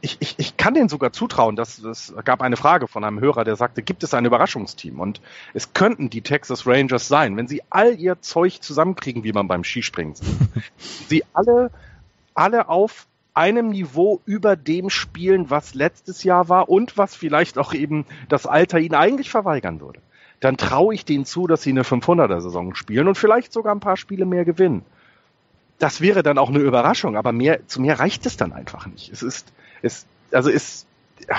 ich, 0.00 0.16
ich, 0.18 0.34
ich 0.38 0.56
kann 0.56 0.74
denen 0.74 0.88
sogar 0.88 1.12
zutrauen, 1.12 1.54
dass 1.54 1.78
es 1.78 2.12
gab 2.24 2.42
eine 2.42 2.56
Frage 2.56 2.88
von 2.88 3.04
einem 3.04 3.20
Hörer, 3.20 3.44
der 3.44 3.54
sagte, 3.54 3.82
gibt 3.82 4.02
es 4.02 4.12
ein 4.12 4.24
Überraschungsteam? 4.24 4.98
Und 4.98 5.20
es 5.54 5.72
könnten 5.72 6.10
die 6.10 6.22
Texas 6.22 6.66
Rangers 6.66 7.06
sein, 7.06 7.36
wenn 7.36 7.46
sie 7.46 7.62
all 7.70 7.94
ihr 7.94 8.20
Zeug 8.20 8.60
zusammenkriegen, 8.60 9.22
wie 9.22 9.32
man 9.32 9.46
beim 9.46 9.62
Skispringen 9.62 10.16
sagt. 10.16 10.30
sie 11.08 11.22
alle, 11.32 11.70
alle 12.34 12.68
auf 12.68 13.06
einem 13.34 13.68
Niveau 13.68 14.20
über 14.24 14.56
dem 14.56 14.90
spielen, 14.90 15.48
was 15.48 15.74
letztes 15.74 16.24
Jahr 16.24 16.48
war 16.48 16.68
und 16.68 16.98
was 16.98 17.14
vielleicht 17.14 17.58
auch 17.58 17.72
eben 17.74 18.04
das 18.28 18.46
Alter 18.46 18.78
ihnen 18.78 18.94
eigentlich 18.94 19.30
verweigern 19.30 19.80
würde 19.80 20.00
dann 20.42 20.56
traue 20.56 20.92
ich 20.92 21.04
denen 21.04 21.24
zu, 21.24 21.46
dass 21.46 21.62
sie 21.62 21.70
eine 21.70 21.84
500er-Saison 21.84 22.74
spielen 22.74 23.06
und 23.06 23.14
vielleicht 23.16 23.52
sogar 23.52 23.72
ein 23.72 23.80
paar 23.80 23.96
Spiele 23.96 24.26
mehr 24.26 24.44
gewinnen. 24.44 24.84
Das 25.78 26.00
wäre 26.00 26.24
dann 26.24 26.36
auch 26.36 26.48
eine 26.48 26.58
Überraschung, 26.58 27.16
aber 27.16 27.30
mehr, 27.30 27.68
zu 27.68 27.80
mehr 27.80 28.00
reicht 28.00 28.26
es 28.26 28.36
dann 28.36 28.52
einfach 28.52 28.86
nicht. 28.86 29.12
Es 29.12 29.22
ist, 29.22 29.52
es, 29.82 30.04
also 30.32 30.50
ist, 30.50 30.88
ja, 31.28 31.36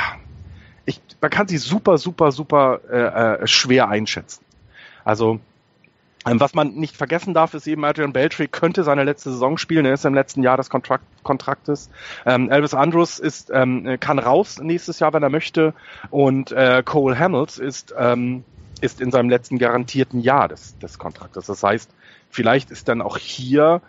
ich, 0.85 1.01
man 1.19 1.29
kann 1.29 1.49
sie 1.49 1.57
super, 1.57 1.97
super, 1.97 2.31
super 2.31 2.79
äh, 2.89 3.41
äh, 3.43 3.47
schwer 3.47 3.89
einschätzen. 3.89 4.45
Also, 5.03 5.41
ähm, 6.25 6.39
was 6.39 6.53
man 6.53 6.69
nicht 6.75 6.95
vergessen 6.95 7.33
darf, 7.33 7.53
ist 7.55 7.67
eben 7.67 7.83
Adrian 7.83 8.13
Beltry 8.13 8.47
könnte 8.47 8.85
seine 8.85 9.03
letzte 9.03 9.31
Saison 9.31 9.57
spielen. 9.57 9.85
Er 9.85 9.95
ist 9.95 10.05
im 10.05 10.13
letzten 10.13 10.43
Jahr 10.43 10.55
des 10.55 10.69
Kontrakt, 10.69 11.03
Kontraktes. 11.23 11.89
Ähm, 12.25 12.49
Elvis 12.49 12.73
Andrus 12.73 13.19
ist, 13.19 13.51
ähm, 13.53 13.97
kann 13.99 14.17
raus 14.17 14.61
nächstes 14.61 14.99
Jahr, 14.99 15.11
wenn 15.11 15.23
er 15.23 15.29
möchte. 15.29 15.73
Und 16.09 16.53
äh, 16.53 16.83
Cole 16.85 17.19
Hamels 17.19 17.59
ist 17.59 17.93
ähm, 17.97 18.45
ist 18.83 19.01
in 19.01 19.11
seinem 19.11 19.29
letzten 19.29 19.57
garantierten 19.57 20.19
Jahr 20.19 20.49
des, 20.49 20.77
des 20.77 20.99
Kontraktes. 20.99 21.45
Das 21.45 21.63
heißt, 21.63 21.89
vielleicht 22.29 22.69
ist 22.69 22.89
dann 22.89 23.01
auch 23.01 23.17
hier 23.17 23.81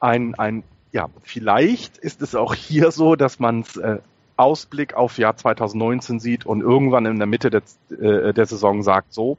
ein, 0.00 0.34
ein 0.34 0.62
ja, 0.92 1.08
vielleicht 1.22 1.98
ist 1.98 2.22
es 2.22 2.34
auch 2.34 2.54
hier 2.54 2.90
so, 2.90 3.16
dass 3.16 3.38
man 3.38 3.64
äh, 3.82 3.96
Ausblick 4.36 4.94
auf 4.94 5.18
Jahr 5.18 5.36
2019 5.36 6.20
sieht 6.20 6.46
und 6.46 6.60
irgendwann 6.60 7.06
in 7.06 7.18
der 7.18 7.26
Mitte 7.26 7.50
der, 7.50 7.62
äh, 7.90 8.32
der 8.32 8.46
Saison 8.46 8.82
sagt, 8.82 9.12
so, 9.12 9.38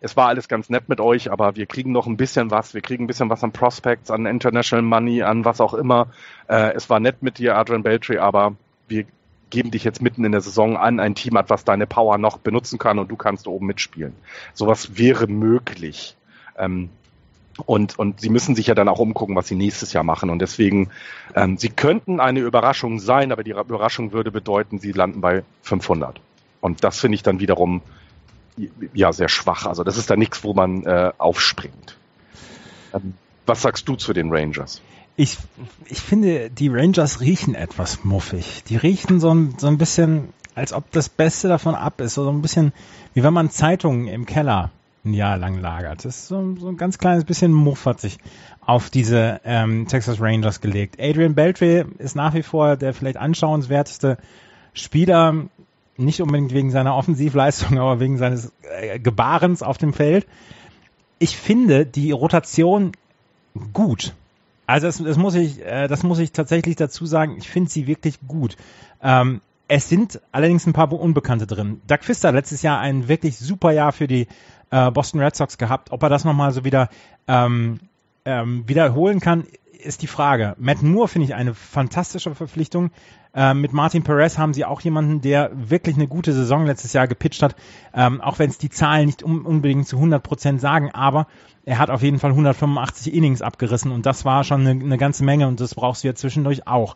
es 0.00 0.16
war 0.16 0.28
alles 0.28 0.48
ganz 0.48 0.68
nett 0.68 0.88
mit 0.88 1.00
euch, 1.00 1.30
aber 1.30 1.54
wir 1.54 1.66
kriegen 1.66 1.92
noch 1.92 2.06
ein 2.06 2.16
bisschen 2.16 2.50
was, 2.50 2.74
wir 2.74 2.80
kriegen 2.80 3.04
ein 3.04 3.06
bisschen 3.06 3.30
was 3.30 3.44
an 3.44 3.52
Prospects, 3.52 4.10
an 4.10 4.26
International 4.26 4.82
Money, 4.82 5.22
an 5.22 5.44
was 5.44 5.60
auch 5.60 5.74
immer. 5.74 6.08
Äh, 6.48 6.72
es 6.74 6.90
war 6.90 6.98
nett 6.98 7.22
mit 7.22 7.38
dir, 7.38 7.56
Adrian 7.56 7.82
Beltry, 7.82 8.18
aber 8.18 8.54
wir 8.88 9.04
geben 9.52 9.70
dich 9.70 9.84
jetzt 9.84 10.02
mitten 10.02 10.24
in 10.24 10.32
der 10.32 10.40
Saison 10.40 10.76
an, 10.76 10.98
ein 10.98 11.14
Team 11.14 11.36
hat, 11.36 11.50
was 11.50 11.64
deine 11.64 11.86
Power 11.86 12.18
noch 12.18 12.38
benutzen 12.38 12.78
kann 12.78 12.98
und 12.98 13.10
du 13.10 13.16
kannst 13.16 13.46
oben 13.46 13.66
mitspielen. 13.66 14.14
Sowas 14.54 14.96
wäre 14.96 15.28
möglich. 15.28 16.16
Ähm, 16.56 16.88
und, 17.66 17.98
und 17.98 18.20
sie 18.20 18.30
müssen 18.30 18.54
sich 18.54 18.68
ja 18.68 18.74
dann 18.74 18.88
auch 18.88 18.98
umgucken, 18.98 19.36
was 19.36 19.46
sie 19.46 19.54
nächstes 19.54 19.92
Jahr 19.92 20.04
machen. 20.04 20.30
Und 20.30 20.38
deswegen, 20.40 20.90
ähm, 21.34 21.58
sie 21.58 21.68
könnten 21.68 22.18
eine 22.18 22.40
Überraschung 22.40 22.98
sein, 22.98 23.30
aber 23.30 23.44
die 23.44 23.50
Überraschung 23.50 24.12
würde 24.12 24.32
bedeuten, 24.32 24.78
sie 24.78 24.92
landen 24.92 25.20
bei 25.20 25.44
500. 25.60 26.18
Und 26.62 26.82
das 26.82 26.98
finde 26.98 27.16
ich 27.16 27.22
dann 27.22 27.38
wiederum 27.38 27.82
ja 28.94 29.12
sehr 29.12 29.28
schwach. 29.28 29.66
Also 29.66 29.84
das 29.84 29.98
ist 29.98 30.08
da 30.08 30.16
nichts, 30.16 30.42
wo 30.44 30.54
man 30.54 30.84
äh, 30.86 31.12
aufspringt. 31.18 31.98
Ähm, 32.94 33.14
was 33.44 33.60
sagst 33.60 33.86
du 33.86 33.96
zu 33.96 34.14
den 34.14 34.32
Rangers? 34.32 34.80
Ich, 35.16 35.38
ich 35.86 36.00
finde, 36.00 36.50
die 36.50 36.68
Rangers 36.68 37.20
riechen 37.20 37.54
etwas 37.54 38.04
muffig. 38.04 38.64
Die 38.64 38.76
riechen 38.76 39.20
so 39.20 39.32
ein, 39.34 39.54
so 39.58 39.66
ein 39.66 39.78
bisschen, 39.78 40.28
als 40.54 40.72
ob 40.72 40.90
das 40.92 41.08
Beste 41.08 41.48
davon 41.48 41.74
ab 41.74 42.00
ist. 42.00 42.14
So 42.14 42.28
ein 42.28 42.42
bisschen, 42.42 42.72
wie 43.14 43.22
wenn 43.22 43.34
man 43.34 43.50
Zeitungen 43.50 44.08
im 44.08 44.26
Keller 44.26 44.70
ein 45.04 45.14
Jahr 45.14 45.36
lang 45.36 45.58
lagert. 45.58 46.04
Das 46.04 46.16
ist 46.16 46.28
so, 46.28 46.56
so 46.58 46.68
ein 46.68 46.76
ganz 46.76 46.98
kleines 46.98 47.24
bisschen 47.24 47.52
Muff 47.52 47.86
hat 47.86 48.00
sich 48.00 48.18
auf 48.64 48.90
diese 48.90 49.40
ähm, 49.44 49.86
Texas 49.88 50.20
Rangers 50.20 50.60
gelegt. 50.60 50.96
Adrian 51.00 51.34
Beltre 51.34 51.86
ist 51.98 52.14
nach 52.14 52.34
wie 52.34 52.42
vor 52.42 52.76
der 52.76 52.94
vielleicht 52.94 53.16
anschauenswerteste 53.16 54.18
Spieler, 54.72 55.34
nicht 55.96 56.22
unbedingt 56.22 56.52
wegen 56.52 56.70
seiner 56.70 56.96
Offensivleistung, 56.96 57.78
aber 57.80 58.00
wegen 58.00 58.18
seines 58.18 58.52
äh, 58.62 58.98
Gebarens 58.98 59.62
auf 59.62 59.78
dem 59.78 59.92
Feld. 59.92 60.26
Ich 61.18 61.36
finde 61.36 61.84
die 61.84 62.12
Rotation 62.12 62.92
gut. 63.72 64.14
Also 64.66 64.86
das, 64.86 64.98
das 64.98 65.16
muss 65.16 65.34
ich, 65.34 65.60
äh, 65.60 65.88
das 65.88 66.02
muss 66.02 66.18
ich 66.18 66.32
tatsächlich 66.32 66.76
dazu 66.76 67.06
sagen. 67.06 67.36
Ich 67.38 67.48
finde 67.48 67.70
sie 67.70 67.86
wirklich 67.86 68.18
gut. 68.26 68.56
Ähm, 69.02 69.40
es 69.68 69.88
sind 69.88 70.20
allerdings 70.32 70.66
ein 70.66 70.72
paar 70.72 70.92
Unbekannte 70.92 71.46
drin. 71.46 71.80
Doug 71.86 71.98
Pfister 72.00 72.32
letztes 72.32 72.62
Jahr 72.62 72.78
ein 72.80 73.08
wirklich 73.08 73.38
super 73.38 73.72
Jahr 73.72 73.92
für 73.92 74.06
die 74.06 74.26
äh, 74.70 74.90
Boston 74.90 75.20
Red 75.20 75.34
Sox 75.34 75.58
gehabt. 75.58 75.92
Ob 75.92 76.02
er 76.02 76.08
das 76.08 76.24
nochmal 76.24 76.52
so 76.52 76.64
wieder 76.64 76.90
ähm, 77.26 77.80
ähm, 78.24 78.64
wiederholen 78.66 79.20
kann, 79.20 79.44
ist 79.82 80.02
die 80.02 80.06
Frage. 80.06 80.54
Matt 80.58 80.82
Moore 80.82 81.08
finde 81.08 81.26
ich 81.26 81.34
eine 81.34 81.54
fantastische 81.54 82.34
Verpflichtung. 82.34 82.90
Ähm, 83.34 83.60
mit 83.60 83.72
Martin 83.72 84.02
Perez 84.02 84.38
haben 84.38 84.54
sie 84.54 84.64
auch 84.64 84.80
jemanden, 84.82 85.20
der 85.20 85.50
wirklich 85.54 85.96
eine 85.96 86.06
gute 86.06 86.32
Saison 86.32 86.66
letztes 86.66 86.92
Jahr 86.92 87.08
gepitcht 87.08 87.42
hat, 87.42 87.56
ähm, 87.94 88.20
auch 88.20 88.38
wenn 88.38 88.50
es 88.50 88.58
die 88.58 88.68
Zahlen 88.68 89.06
nicht 89.06 89.22
um, 89.22 89.46
unbedingt 89.46 89.88
zu 89.88 89.96
100 89.96 90.22
Prozent 90.22 90.60
sagen, 90.60 90.90
aber 90.92 91.26
er 91.64 91.78
hat 91.78 91.90
auf 91.90 92.02
jeden 92.02 92.18
Fall 92.18 92.30
185 92.30 93.14
Innings 93.14 93.40
abgerissen 93.40 93.90
und 93.90 94.04
das 94.04 94.24
war 94.24 94.44
schon 94.44 94.66
eine, 94.66 94.70
eine 94.70 94.98
ganze 94.98 95.24
Menge 95.24 95.48
und 95.48 95.60
das 95.60 95.74
brauchst 95.74 96.04
du 96.04 96.08
ja 96.08 96.14
zwischendurch 96.14 96.66
auch. 96.66 96.94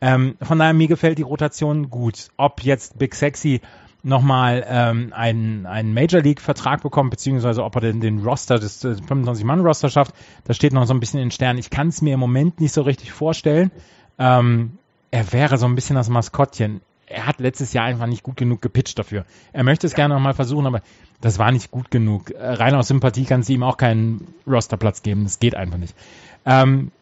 Ähm, 0.00 0.36
von 0.42 0.58
daher, 0.58 0.74
mir 0.74 0.88
gefällt 0.88 1.18
die 1.18 1.22
Rotation 1.22 1.88
gut. 1.88 2.28
Ob 2.36 2.62
jetzt 2.62 2.98
Big 2.98 3.14
Sexy 3.14 3.60
nochmal 4.06 4.64
ähm, 4.68 5.12
einen, 5.12 5.66
einen 5.66 5.92
Major 5.92 6.22
League-Vertrag 6.22 6.82
bekommt, 6.82 7.10
beziehungsweise 7.10 7.64
ob 7.64 7.74
er 7.74 7.80
den, 7.80 8.00
den 8.00 8.20
Roster 8.24 8.58
des 8.58 8.84
25-Mann-Roster 8.84 9.88
schafft, 9.88 10.14
das 10.44 10.56
steht 10.56 10.72
noch 10.72 10.86
so 10.86 10.94
ein 10.94 11.00
bisschen 11.00 11.20
in 11.20 11.32
Sternen. 11.32 11.58
Ich 11.58 11.70
kann 11.70 11.88
es 11.88 12.02
mir 12.02 12.14
im 12.14 12.20
Moment 12.20 12.60
nicht 12.60 12.72
so 12.72 12.82
richtig 12.82 13.12
vorstellen. 13.12 13.72
Ähm, 14.18 14.78
er 15.10 15.32
wäre 15.32 15.58
so 15.58 15.66
ein 15.66 15.74
bisschen 15.74 15.96
das 15.96 16.08
Maskottchen. 16.08 16.80
Er 17.06 17.26
hat 17.26 17.40
letztes 17.40 17.72
Jahr 17.72 17.84
einfach 17.84 18.06
nicht 18.06 18.22
gut 18.22 18.36
genug 18.36 18.62
gepitcht 18.62 18.96
dafür. 18.98 19.24
Er 19.52 19.64
möchte 19.64 19.88
es 19.88 19.94
gerne 19.94 20.14
nochmal 20.14 20.34
versuchen, 20.34 20.66
aber 20.66 20.82
das 21.20 21.40
war 21.40 21.50
nicht 21.50 21.72
gut 21.72 21.90
genug. 21.90 22.30
Äh, 22.30 22.52
rein 22.52 22.76
aus 22.76 22.88
Sympathie 22.88 23.24
kannst 23.24 23.48
du 23.48 23.54
ihm 23.54 23.64
auch 23.64 23.76
keinen 23.76 24.34
Rosterplatz 24.46 25.02
geben. 25.02 25.24
Das 25.24 25.40
geht 25.40 25.56
einfach 25.56 25.78
nicht. 25.78 25.96
Ähm, 26.44 26.92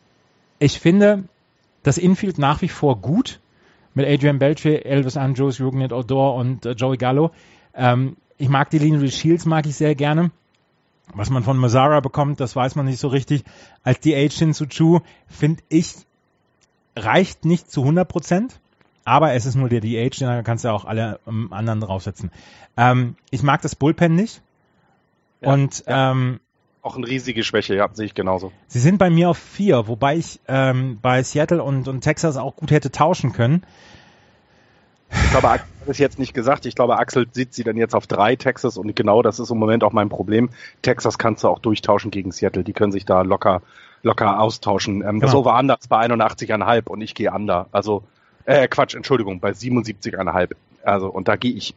ich 0.58 0.80
finde 0.80 1.24
das 1.82 1.98
Infield 1.98 2.38
nach 2.38 2.62
wie 2.62 2.68
vor 2.68 2.96
gut, 2.96 3.40
mit 3.94 4.06
Adrian 4.06 4.38
Beltre, 4.38 4.84
Elvis 4.84 5.16
Andrews, 5.16 5.60
Rugnet 5.60 5.92
Odor 5.92 6.34
und 6.34 6.66
äh, 6.66 6.72
Joey 6.72 6.96
Gallo. 6.96 7.30
Ähm, 7.74 8.16
ich 8.36 8.48
mag 8.48 8.70
die 8.70 8.78
Linie 8.78 9.10
Shields, 9.10 9.46
mag 9.46 9.66
ich 9.66 9.76
sehr 9.76 9.94
gerne. 9.94 10.30
Was 11.12 11.30
man 11.30 11.42
von 11.42 11.58
Mazzara 11.58 12.00
bekommt, 12.00 12.40
das 12.40 12.56
weiß 12.56 12.76
man 12.76 12.86
nicht 12.86 12.98
so 12.98 13.08
richtig. 13.08 13.44
Als 13.82 14.00
die 14.00 14.14
hin 14.14 14.54
zu 14.54 14.66
Chu, 14.66 15.00
finde 15.28 15.62
ich, 15.68 15.94
reicht 16.96 17.44
nicht 17.44 17.70
zu 17.70 17.82
100 17.82 18.08
Prozent. 18.08 18.60
Aber 19.04 19.34
es 19.34 19.44
ist 19.44 19.54
nur 19.54 19.68
der 19.68 19.80
DH, 19.80 20.18
da 20.20 20.42
kannst 20.42 20.64
du 20.64 20.72
auch 20.72 20.86
alle 20.86 21.20
um, 21.26 21.52
anderen 21.52 21.80
draufsetzen. 21.80 22.30
Ähm, 22.76 23.16
ich 23.30 23.42
mag 23.42 23.60
das 23.60 23.74
Bullpen 23.74 24.14
nicht. 24.14 24.40
Ja, 25.42 25.52
und 25.52 25.84
ja. 25.86 26.12
Ähm, 26.12 26.40
auch 26.84 26.96
eine 26.96 27.06
riesige 27.06 27.42
Schwäche, 27.44 27.74
ja, 27.74 27.88
sehe 27.92 28.06
ich 28.06 28.14
genauso. 28.14 28.52
Sie 28.68 28.78
sind 28.78 28.98
bei 28.98 29.08
mir 29.08 29.30
auf 29.30 29.38
vier, 29.38 29.88
wobei 29.88 30.16
ich 30.16 30.40
ähm, 30.48 30.98
bei 31.00 31.22
Seattle 31.22 31.62
und, 31.62 31.88
und 31.88 32.02
Texas 32.02 32.36
auch 32.36 32.56
gut 32.56 32.70
hätte 32.70 32.90
tauschen 32.90 33.32
können. 33.32 33.64
Ich 35.10 35.30
glaube, 35.30 35.48
Axel 35.48 35.68
hat 35.80 35.88
es 35.88 35.98
jetzt 35.98 36.18
nicht 36.18 36.34
gesagt. 36.34 36.66
Ich 36.66 36.74
glaube, 36.74 36.98
Axel 36.98 37.26
sieht 37.32 37.54
sie 37.54 37.64
dann 37.64 37.76
jetzt 37.76 37.94
auf 37.94 38.06
drei 38.06 38.36
Texas 38.36 38.76
und 38.76 38.94
genau 38.94 39.22
das 39.22 39.38
ist 39.38 39.50
im 39.50 39.58
Moment 39.58 39.82
auch 39.82 39.92
mein 39.92 40.10
Problem. 40.10 40.50
Texas 40.82 41.16
kannst 41.16 41.44
du 41.44 41.48
auch 41.48 41.58
durchtauschen 41.58 42.10
gegen 42.10 42.32
Seattle. 42.32 42.64
Die 42.64 42.72
können 42.74 42.92
sich 42.92 43.06
da 43.06 43.22
locker, 43.22 43.62
locker 44.02 44.40
austauschen. 44.40 44.96
Ähm, 44.96 45.20
genau. 45.20 45.20
Das 45.20 45.34
Over-Under 45.34 45.78
ist 45.80 45.88
bei 45.88 46.04
81,5 46.04 46.88
und 46.88 47.00
ich 47.00 47.14
gehe 47.14 47.30
under. 47.32 47.66
Also, 47.72 48.02
äh, 48.44 48.68
Quatsch, 48.68 48.94
Entschuldigung, 48.94 49.40
bei 49.40 49.52
77,5. 49.52 50.50
Also, 50.82 51.08
und 51.08 51.28
da 51.28 51.36
gehe 51.36 51.52
ich, 51.52 51.74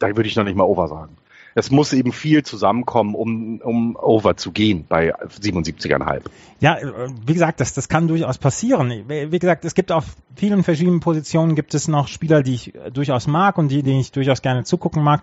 da 0.00 0.08
würde 0.08 0.28
ich 0.28 0.34
noch 0.34 0.44
nicht 0.44 0.56
mal 0.56 0.64
over 0.64 0.88
sagen 0.88 1.16
es 1.54 1.70
muss 1.70 1.92
eben 1.92 2.12
viel 2.12 2.42
zusammenkommen, 2.42 3.14
um, 3.14 3.60
um 3.60 3.96
over 3.96 4.36
zu 4.36 4.52
gehen 4.52 4.84
bei 4.88 5.14
77,5. 5.14 6.22
Ja, 6.60 6.78
äh, 6.78 7.08
wie 7.26 7.34
gesagt, 7.34 7.60
das, 7.60 7.74
das 7.74 7.88
kann 7.88 8.08
durchaus 8.08 8.38
passieren. 8.38 9.04
Wie 9.08 9.38
gesagt, 9.38 9.64
es 9.64 9.74
gibt 9.74 9.92
auf 9.92 10.04
vielen 10.36 10.62
verschiedenen 10.62 11.00
Positionen 11.00 11.54
gibt 11.54 11.74
es 11.74 11.88
noch 11.88 12.08
Spieler, 12.08 12.42
die 12.42 12.54
ich 12.54 12.72
durchaus 12.92 13.26
mag 13.26 13.58
und 13.58 13.68
die, 13.68 13.82
denen 13.82 14.00
ich 14.00 14.12
durchaus 14.12 14.42
gerne 14.42 14.64
zugucken 14.64 15.02
mag. 15.02 15.22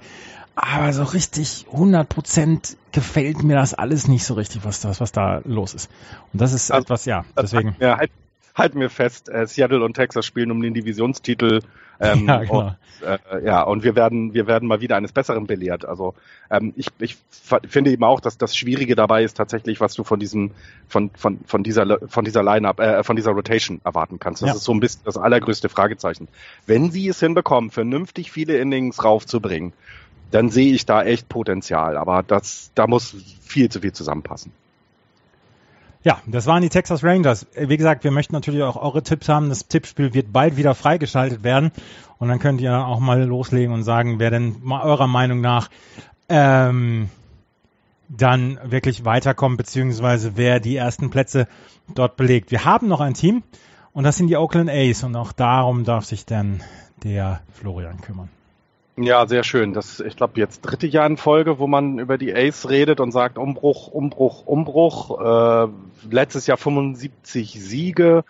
Aber 0.55 0.91
so 0.91 1.03
richtig 1.03 1.67
100 1.71 2.09
Prozent 2.09 2.77
gefällt 2.91 3.43
mir 3.43 3.55
das 3.55 3.73
alles 3.73 4.07
nicht 4.07 4.25
so 4.25 4.33
richtig, 4.33 4.65
was 4.65 4.81
das, 4.81 4.99
was 4.99 5.11
da 5.11 5.41
los 5.45 5.73
ist. 5.73 5.89
Und 6.33 6.41
das 6.41 6.53
ist 6.53 6.69
also, 6.69 6.83
etwas, 6.83 7.05
ja, 7.05 7.23
deswegen. 7.37 7.75
Ja, 7.79 7.97
halt, 7.97 8.11
halten 8.55 8.79
wir 8.79 8.89
fest, 8.89 9.29
äh, 9.29 9.47
Seattle 9.47 9.83
und 9.83 9.93
Texas 9.93 10.25
spielen 10.25 10.51
um 10.51 10.61
den 10.61 10.73
Divisionstitel. 10.73 11.61
Ähm, 12.09 12.27
ja, 12.27 12.43
genau. 12.43 12.59
und, 12.59 12.75
äh, 13.01 13.45
ja, 13.45 13.61
und 13.63 13.83
wir 13.83 13.95
werden, 13.95 14.33
wir 14.33 14.47
werden 14.47 14.69
mal 14.69 14.79
wieder 14.79 14.95
eines 14.95 15.11
Besseren 15.11 15.47
belehrt. 15.47 15.83
Also 15.83 16.13
ähm, 16.49 16.73
ich, 16.77 16.87
ich 16.99 17.17
finde 17.67 17.91
eben 17.91 18.03
auch, 18.05 18.21
dass 18.21 18.37
das 18.37 18.55
Schwierige 18.55 18.95
dabei 18.95 19.23
ist 19.23 19.35
tatsächlich, 19.35 19.81
was 19.81 19.95
du 19.95 20.05
von 20.05 20.17
diesem, 20.19 20.51
von, 20.87 21.09
von, 21.15 21.39
von 21.45 21.63
dieser, 21.63 21.99
von 22.07 22.23
dieser 22.23 22.41
Line-up, 22.41 22.79
äh, 22.79 23.03
von 23.03 23.17
dieser 23.17 23.31
Rotation 23.31 23.81
erwarten 23.83 24.17
kannst. 24.17 24.41
Das 24.41 24.47
ja. 24.47 24.55
ist 24.55 24.63
so 24.63 24.73
ein 24.73 24.79
bisschen 24.79 25.01
das 25.03 25.17
allergrößte 25.17 25.67
Fragezeichen. 25.67 26.29
Wenn 26.65 26.89
sie 26.91 27.07
es 27.09 27.19
hinbekommen, 27.19 27.69
vernünftig 27.69 28.31
viele 28.31 28.57
Innings 28.57 29.03
raufzubringen, 29.03 29.73
dann 30.31 30.49
sehe 30.49 30.73
ich 30.73 30.85
da 30.85 31.03
echt 31.03 31.27
Potenzial. 31.27 31.97
Aber 31.97 32.23
das, 32.23 32.71
da 32.75 32.87
muss 32.87 33.15
viel 33.41 33.69
zu 33.69 33.81
viel 33.81 33.91
zusammenpassen. 33.91 34.53
Ja, 36.01 36.21
das 36.25 36.45
waren 36.45 36.61
die 36.61 36.69
Texas 36.69 37.03
Rangers. 37.03 37.45
Wie 37.55 37.75
gesagt, 37.75 38.05
wir 38.05 38.11
möchten 38.11 38.33
natürlich 38.33 38.63
auch 38.63 38.77
eure 38.77 39.03
Tipps 39.03 39.27
haben. 39.27 39.49
Das 39.49 39.67
Tippspiel 39.67 40.13
wird 40.13 40.31
bald 40.31 40.55
wieder 40.55 40.73
freigeschaltet 40.73 41.43
werden. 41.43 41.71
Und 42.19 42.29
dann 42.29 42.39
könnt 42.39 42.61
ihr 42.61 42.85
auch 42.85 42.99
mal 42.99 43.21
loslegen 43.23 43.73
und 43.73 43.83
sagen, 43.83 44.19
wer 44.19 44.31
denn 44.31 44.61
eurer 44.69 45.07
Meinung 45.07 45.41
nach 45.41 45.69
ähm, 46.29 47.09
dann 48.07 48.59
wirklich 48.63 49.03
weiterkommt, 49.03 49.57
beziehungsweise 49.57 50.33
wer 50.35 50.59
die 50.59 50.77
ersten 50.77 51.09
Plätze 51.09 51.47
dort 51.93 52.15
belegt. 52.15 52.51
Wir 52.51 52.63
haben 52.63 52.87
noch 52.87 53.01
ein 53.01 53.13
Team 53.13 53.43
und 53.91 54.05
das 54.05 54.17
sind 54.17 54.27
die 54.27 54.37
Oakland 54.37 54.69
A's 54.69 55.03
und 55.03 55.15
auch 55.15 55.33
darum 55.33 55.83
darf 55.83 56.05
sich 56.05 56.25
dann 56.25 56.61
der 57.03 57.41
Florian 57.53 58.01
kümmern. 58.01 58.29
Ja, 59.01 59.27
sehr 59.27 59.43
schön. 59.43 59.73
Das, 59.73 60.01
ich 60.01 60.17
glaube, 60.17 60.37
jetzt 60.39 60.59
dritte 60.61 60.85
Jahr 60.85 61.07
in 61.07 61.15
Folge, 61.15 61.57
wo 61.57 61.67
man 61.67 61.99
über 61.99 62.17
die 62.17 62.35
Ace 62.35 62.69
redet 62.69 62.99
und 62.99 63.13
sagt 63.13 63.37
Umbruch, 63.37 63.87
Umbruch, 63.87 64.45
Umbruch. 64.45 65.21
Äh, 65.21 65.69
letztes 66.11 66.47
Jahr 66.47 66.57
75 66.57 67.61
Siege 67.61 68.25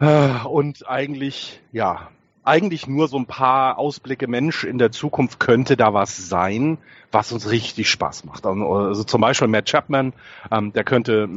äh, 0.00 0.30
und 0.46 0.88
eigentlich, 0.88 1.60
ja, 1.72 2.08
eigentlich 2.44 2.86
nur 2.86 3.08
so 3.08 3.18
ein 3.18 3.26
paar 3.26 3.78
Ausblicke, 3.78 4.26
Mensch, 4.26 4.64
in 4.64 4.78
der 4.78 4.92
Zukunft 4.92 5.40
könnte 5.40 5.76
da 5.76 5.92
was 5.92 6.28
sein, 6.28 6.78
was 7.12 7.32
uns 7.32 7.50
richtig 7.50 7.90
Spaß 7.90 8.24
macht. 8.24 8.46
Also, 8.46 8.72
also 8.72 9.04
zum 9.04 9.20
Beispiel 9.20 9.48
Matt 9.48 9.66
Chapman, 9.66 10.12
ähm, 10.50 10.72
der 10.72 10.84
könnte, 10.84 11.28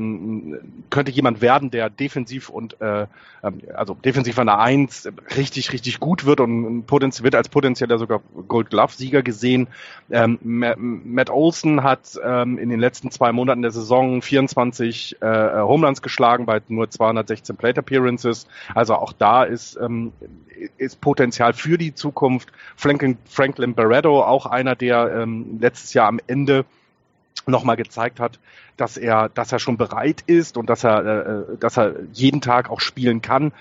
könnte 0.89 1.11
jemand 1.11 1.41
werden, 1.41 1.71
der 1.71 1.89
defensiv 1.89 2.49
und 2.49 2.79
äh, 2.79 3.07
ähm, 3.43 3.61
also 3.73 3.95
defensiv 3.95 4.37
an 4.39 4.47
der 4.47 4.59
Eins 4.59 5.09
richtig, 5.35 5.73
richtig 5.73 5.99
gut 5.99 6.25
wird 6.25 6.39
und 6.39 6.89
wird 6.89 7.35
als 7.35 7.49
potenzieller 7.49 7.97
sogar 7.97 8.21
Gold 8.47 8.69
Glove-Sieger 8.69 9.23
gesehen. 9.23 9.67
Ähm, 10.11 10.39
Matt 10.41 11.29
Olson 11.29 11.83
hat 11.83 12.19
ähm, 12.23 12.57
in 12.57 12.69
den 12.69 12.79
letzten 12.79 13.11
zwei 13.11 13.31
Monaten 13.31 13.61
der 13.61 13.71
Saison 13.71 14.21
24 14.21 15.21
äh, 15.21 15.59
Homelands 15.61 16.01
geschlagen 16.01 16.45
bei 16.45 16.61
nur 16.67 16.89
216 16.89 17.57
Plate 17.57 17.79
Appearances. 17.79 18.47
Also 18.73 18.95
auch 18.95 19.11
da 19.11 19.43
ist, 19.43 19.77
ähm, 19.81 20.13
ist 20.77 20.92
Potenzial 20.95 21.53
für 21.53 21.77
die 21.77 21.93
Zukunft. 21.93 22.49
Franklin, 22.75 23.17
Franklin 23.25 23.75
Barreto, 23.75 24.23
auch 24.23 24.45
einer, 24.45 24.75
der 24.75 25.13
ähm, 25.15 25.57
letztes 25.59 25.93
Jahr 25.93 26.07
am 26.07 26.19
Ende 26.27 26.65
nochmal 27.45 27.75
gezeigt 27.75 28.19
hat, 28.19 28.39
dass 28.77 28.97
er, 28.97 29.29
dass 29.29 29.51
er 29.51 29.59
schon 29.59 29.77
bereit 29.77 30.23
ist 30.25 30.57
und 30.57 30.69
dass 30.69 30.83
er, 30.83 31.05
äh, 31.05 31.57
dass 31.59 31.77
er 31.77 31.95
jeden 32.13 32.41
Tag 32.41 32.69
auch 32.69 32.79
spielen 32.79 33.21
kann. 33.21 33.51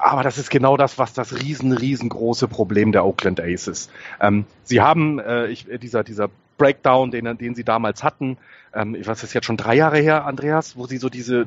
Aber 0.00 0.22
das 0.22 0.36
ist 0.36 0.50
genau 0.50 0.76
das, 0.76 0.98
was 0.98 1.14
das 1.14 1.40
riesen, 1.40 1.72
riesengroße 1.72 2.48
Problem 2.48 2.92
der 2.92 3.04
Oakland 3.04 3.40
Aces. 3.40 3.68
ist. 3.68 3.90
Ähm, 4.20 4.44
sie 4.64 4.80
haben 4.80 5.18
äh, 5.18 5.46
ich, 5.46 5.66
dieser, 5.80 6.04
dieser 6.04 6.28
Breakdown, 6.58 7.10
den, 7.10 7.38
den 7.38 7.54
sie 7.54 7.64
damals 7.64 8.02
hatten, 8.02 8.36
ähm, 8.74 8.94
ich 8.94 9.06
weiß, 9.06 9.20
das 9.20 9.30
ist 9.30 9.34
jetzt 9.34 9.46
schon 9.46 9.56
drei 9.56 9.74
Jahre 9.74 9.98
her, 9.98 10.26
Andreas, 10.26 10.76
wo 10.76 10.86
sie 10.86 10.98
so 10.98 11.08
diese, 11.08 11.42
äh, 11.42 11.46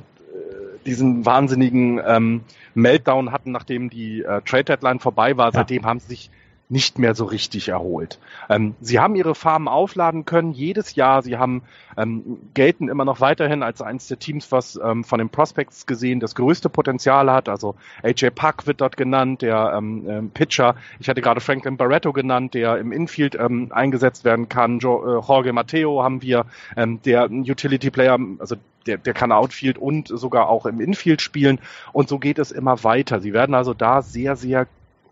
diesen 0.85 1.25
wahnsinnigen 1.25 1.99
ähm, 2.05 2.41
Meltdown 2.73 3.31
hatten, 3.31 3.51
nachdem 3.51 3.89
die 3.89 4.21
äh, 4.21 4.41
Trade 4.41 4.65
Deadline 4.65 4.99
vorbei 4.99 5.37
war. 5.37 5.47
Ja. 5.47 5.51
Seitdem 5.53 5.85
haben 5.85 5.99
sie 5.99 6.07
sich 6.07 6.31
nicht 6.71 6.97
mehr 6.97 7.15
so 7.15 7.25
richtig 7.25 7.67
erholt. 7.67 8.17
Ähm, 8.49 8.75
sie 8.79 8.99
haben 8.99 9.15
ihre 9.15 9.35
Farmen 9.35 9.67
aufladen 9.67 10.23
können 10.23 10.53
jedes 10.53 10.95
Jahr. 10.95 11.21
Sie 11.21 11.37
haben 11.37 11.63
ähm, 11.97 12.37
gelten 12.53 12.87
immer 12.87 13.03
noch 13.03 13.19
weiterhin 13.19 13.61
als 13.61 13.81
eines 13.81 14.07
der 14.07 14.19
Teams, 14.19 14.53
was 14.53 14.79
ähm, 14.81 15.03
von 15.03 15.19
den 15.19 15.27
Prospects 15.27 15.85
gesehen 15.85 16.21
das 16.21 16.33
größte 16.33 16.69
Potenzial 16.69 17.29
hat. 17.29 17.49
Also 17.49 17.75
AJ 18.03 18.29
Puck 18.29 18.67
wird 18.67 18.79
dort 18.79 18.95
genannt, 18.95 19.41
der 19.41 19.73
ähm, 19.75 20.05
ähm, 20.07 20.29
Pitcher. 20.29 20.75
Ich 20.99 21.09
hatte 21.09 21.21
gerade 21.21 21.41
Franklin 21.41 21.75
Barretto 21.75 22.13
genannt, 22.13 22.53
der 22.53 22.77
im 22.77 22.93
Infield 22.93 23.35
ähm, 23.35 23.67
eingesetzt 23.71 24.23
werden 24.23 24.47
kann. 24.47 24.79
Jo, 24.79 25.03
äh, 25.03 25.21
Jorge 25.27 25.51
Mateo 25.51 26.01
haben 26.01 26.21
wir, 26.21 26.45
ähm, 26.77 27.01
der 27.03 27.29
Utility 27.29 27.91
Player, 27.91 28.17
also 28.39 28.55
der, 28.87 28.97
der 28.97 29.13
kann 29.13 29.33
Outfield 29.33 29.77
und 29.77 30.07
sogar 30.07 30.47
auch 30.47 30.65
im 30.65 30.79
Infield 30.79 31.21
spielen. 31.21 31.59
Und 31.91 32.07
so 32.07 32.17
geht 32.17 32.39
es 32.39 32.51
immer 32.53 32.81
weiter. 32.85 33.19
Sie 33.19 33.33
werden 33.33 33.55
also 33.55 33.73
da 33.73 34.01
sehr, 34.01 34.37
sehr 34.37 34.67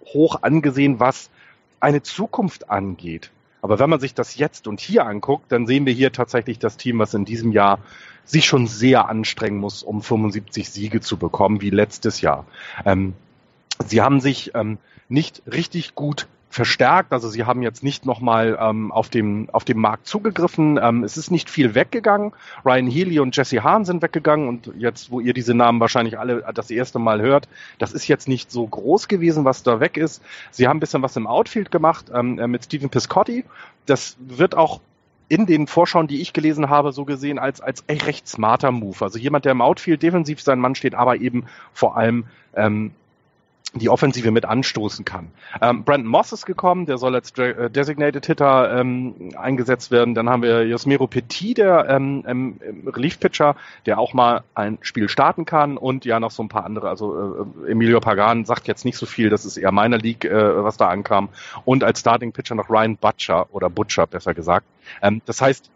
hoch 0.05 0.41
angesehen, 0.41 1.01
was 1.01 1.29
eine 1.79 2.01
Zukunft 2.01 2.69
angeht. 2.69 3.31
Aber 3.61 3.79
wenn 3.79 3.89
man 3.89 3.99
sich 3.99 4.13
das 4.13 4.37
jetzt 4.37 4.67
und 4.67 4.79
hier 4.79 5.05
anguckt, 5.05 5.51
dann 5.51 5.67
sehen 5.67 5.85
wir 5.85 5.93
hier 5.93 6.11
tatsächlich 6.11 6.59
das 6.59 6.77
Team, 6.77 6.99
was 6.99 7.13
in 7.13 7.25
diesem 7.25 7.51
Jahr 7.51 7.79
sich 8.23 8.45
schon 8.45 8.67
sehr 8.67 9.09
anstrengen 9.09 9.57
muss, 9.57 9.83
um 9.83 10.01
75 10.01 10.69
Siege 10.69 11.01
zu 11.01 11.17
bekommen, 11.17 11.61
wie 11.61 11.71
letztes 11.71 12.21
Jahr. 12.21 12.45
Ähm, 12.85 13.13
sie 13.85 14.01
haben 14.01 14.21
sich 14.21 14.51
ähm, 14.55 14.77
nicht 15.09 15.41
richtig 15.51 15.95
gut 15.95 16.27
verstärkt. 16.49 17.13
Also 17.13 17.29
sie 17.29 17.45
haben 17.45 17.61
jetzt 17.61 17.83
nicht 17.83 18.05
nochmal 18.05 18.57
ähm, 18.59 18.91
auf, 18.91 19.09
dem, 19.09 19.49
auf 19.51 19.65
dem 19.65 19.79
Markt 19.79 20.07
zugegriffen. 20.07 20.79
Ähm, 20.81 21.03
es 21.03 21.15
ist 21.15 21.29
nicht 21.29 21.49
viel 21.49 21.75
weggegangen. 21.75 22.33
Ryan 22.65 22.87
Healy 22.87 23.19
und 23.19 23.35
Jesse 23.35 23.63
Hahn 23.63 23.85
sind 23.85 24.01
weggegangen 24.01 24.47
und 24.47 24.71
jetzt, 24.77 25.11
wo 25.11 25.19
ihr 25.19 25.33
diese 25.33 25.53
Namen 25.53 25.79
wahrscheinlich 25.79 26.17
alle 26.17 26.43
das 26.53 26.71
erste 26.71 26.97
Mal 26.97 27.21
hört, 27.21 27.47
das 27.77 27.93
ist 27.93 28.07
jetzt 28.07 28.27
nicht 28.27 28.51
so 28.51 28.65
groß 28.65 29.07
gewesen, 29.07 29.45
was 29.45 29.61
da 29.61 29.79
weg 29.79 29.95
ist. 29.95 30.23
Sie 30.49 30.67
haben 30.67 30.77
ein 30.77 30.79
bisschen 30.79 31.03
was 31.03 31.15
im 31.15 31.27
Outfield 31.27 31.69
gemacht 31.69 32.07
ähm, 32.13 32.39
äh, 32.39 32.47
mit 32.47 32.65
Stephen 32.65 32.89
Piscotti. 32.89 33.45
Das 33.85 34.17
wird 34.19 34.55
auch 34.55 34.81
in 35.27 35.45
den 35.45 35.67
Vorschauen, 35.67 36.07
die 36.07 36.21
ich 36.21 36.33
gelesen 36.33 36.69
habe, 36.69 36.91
so 36.91 37.05
gesehen 37.05 37.37
als, 37.37 37.61
als 37.61 37.83
echt 37.85 38.07
recht 38.07 38.27
smarter 38.27 38.71
Move. 38.71 38.97
Also 39.01 39.19
jemand, 39.19 39.45
der 39.45 39.51
im 39.51 39.61
Outfield 39.61 40.01
defensiv 40.01 40.41
sein 40.41 40.59
Mann 40.59 40.73
steht, 40.73 40.95
aber 40.95 41.17
eben 41.17 41.45
vor 41.71 41.95
allem 41.95 42.25
ähm, 42.55 42.91
die 43.73 43.89
Offensive 43.89 44.31
mit 44.31 44.45
anstoßen 44.45 45.05
kann. 45.05 45.27
Ähm, 45.61 45.83
Brandon 45.83 46.09
Moss 46.09 46.31
ist 46.31 46.45
gekommen, 46.45 46.87
der 46.87 46.97
soll 46.97 47.13
als 47.13 47.37
äh, 47.37 47.69
Designated 47.69 48.25
Hitter 48.25 48.79
ähm, 48.79 49.31
eingesetzt 49.37 49.91
werden. 49.91 50.15
Dann 50.15 50.27
haben 50.29 50.41
wir 50.41 50.65
Josmero 50.65 51.05
Petit, 51.05 51.59
der 51.59 51.87
ähm, 51.87 52.23
ähm, 52.27 52.59
Relief 52.87 53.19
Pitcher, 53.19 53.55
der 53.85 53.99
auch 53.99 54.13
mal 54.13 54.43
ein 54.55 54.79
Spiel 54.81 55.07
starten 55.07 55.45
kann 55.45 55.77
und 55.77 56.03
ja 56.05 56.19
noch 56.19 56.31
so 56.31 56.41
ein 56.41 56.49
paar 56.49 56.65
andere. 56.65 56.89
Also 56.89 57.45
äh, 57.65 57.71
Emilio 57.71 57.99
Pagan 57.99 58.45
sagt 58.45 58.67
jetzt 58.67 58.85
nicht 58.85 58.97
so 58.97 59.05
viel, 59.05 59.29
das 59.29 59.45
ist 59.45 59.57
eher 59.57 59.71
meiner 59.71 59.99
League, 59.99 60.25
äh, 60.25 60.63
was 60.63 60.77
da 60.77 60.89
ankam. 60.89 61.29
Und 61.63 61.83
als 61.83 61.99
Starting 61.99 62.31
Pitcher 62.31 62.55
noch 62.55 62.69
Ryan 62.69 62.97
Butcher 62.97 63.47
oder 63.53 63.69
Butcher 63.69 64.07
besser 64.07 64.33
gesagt. 64.33 64.65
Ähm, 65.01 65.21
das 65.25 65.41
heißt, 65.41 65.69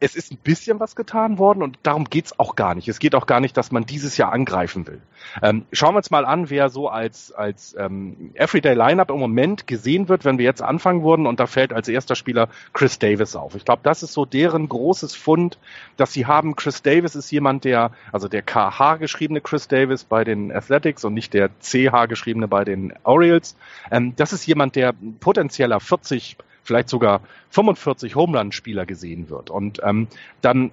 es 0.00 0.14
ist 0.14 0.32
ein 0.32 0.38
bisschen 0.38 0.78
was 0.80 0.94
getan 0.94 1.38
worden 1.38 1.62
und 1.62 1.78
darum 1.82 2.04
geht's 2.04 2.38
auch 2.38 2.56
gar 2.56 2.74
nicht. 2.74 2.88
Es 2.88 2.98
geht 2.98 3.14
auch 3.14 3.26
gar 3.26 3.40
nicht, 3.40 3.56
dass 3.56 3.72
man 3.72 3.84
dieses 3.84 4.16
Jahr 4.16 4.32
angreifen 4.32 4.86
will. 4.86 5.00
Ähm, 5.42 5.66
schauen 5.72 5.94
wir 5.94 5.98
uns 5.98 6.10
mal 6.10 6.24
an, 6.24 6.50
wer 6.50 6.68
so 6.68 6.88
als, 6.88 7.32
als 7.32 7.74
ähm, 7.78 8.30
Everyday 8.34 8.74
Lineup 8.74 9.10
im 9.10 9.18
Moment 9.18 9.66
gesehen 9.66 10.08
wird, 10.08 10.24
wenn 10.24 10.38
wir 10.38 10.44
jetzt 10.44 10.62
anfangen 10.62 11.02
würden 11.02 11.26
und 11.26 11.40
da 11.40 11.46
fällt 11.46 11.72
als 11.72 11.88
erster 11.88 12.14
Spieler 12.14 12.48
Chris 12.72 12.98
Davis 12.98 13.34
auf. 13.34 13.54
Ich 13.54 13.64
glaube, 13.64 13.80
das 13.82 14.02
ist 14.02 14.12
so 14.12 14.24
deren 14.24 14.68
großes 14.68 15.14
Fund, 15.14 15.58
dass 15.96 16.12
sie 16.12 16.26
haben. 16.26 16.54
Chris 16.54 16.82
Davis 16.82 17.16
ist 17.16 17.30
jemand, 17.30 17.64
der, 17.64 17.90
also 18.12 18.28
der 18.28 18.42
KH 18.42 18.96
geschriebene 18.96 19.40
Chris 19.40 19.66
Davis 19.66 20.04
bei 20.04 20.22
den 20.24 20.52
Athletics 20.52 21.04
und 21.04 21.14
nicht 21.14 21.34
der 21.34 21.50
CH 21.60 22.06
geschriebene 22.08 22.46
bei 22.46 22.64
den 22.64 22.94
Orioles. 23.02 23.56
Ähm, 23.90 24.14
das 24.16 24.32
ist 24.32 24.46
jemand, 24.46 24.76
der 24.76 24.94
potenzieller 25.20 25.80
40 25.80 26.36
vielleicht 26.68 26.88
sogar 26.88 27.22
45 27.50 28.14
Homeland-Spieler 28.14 28.86
gesehen 28.86 29.30
wird. 29.30 29.50
Und 29.50 29.80
ähm, 29.82 30.06
dann, 30.42 30.70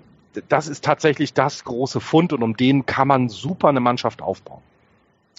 das 0.50 0.68
ist 0.68 0.84
tatsächlich 0.84 1.34
das 1.34 1.64
große 1.64 2.02
Fund 2.02 2.34
und 2.34 2.44
um 2.44 2.56
den 2.56 2.86
kann 2.86 3.08
man 3.08 3.30
super 3.30 3.70
eine 3.70 3.80
Mannschaft 3.80 4.22
aufbauen. 4.22 4.62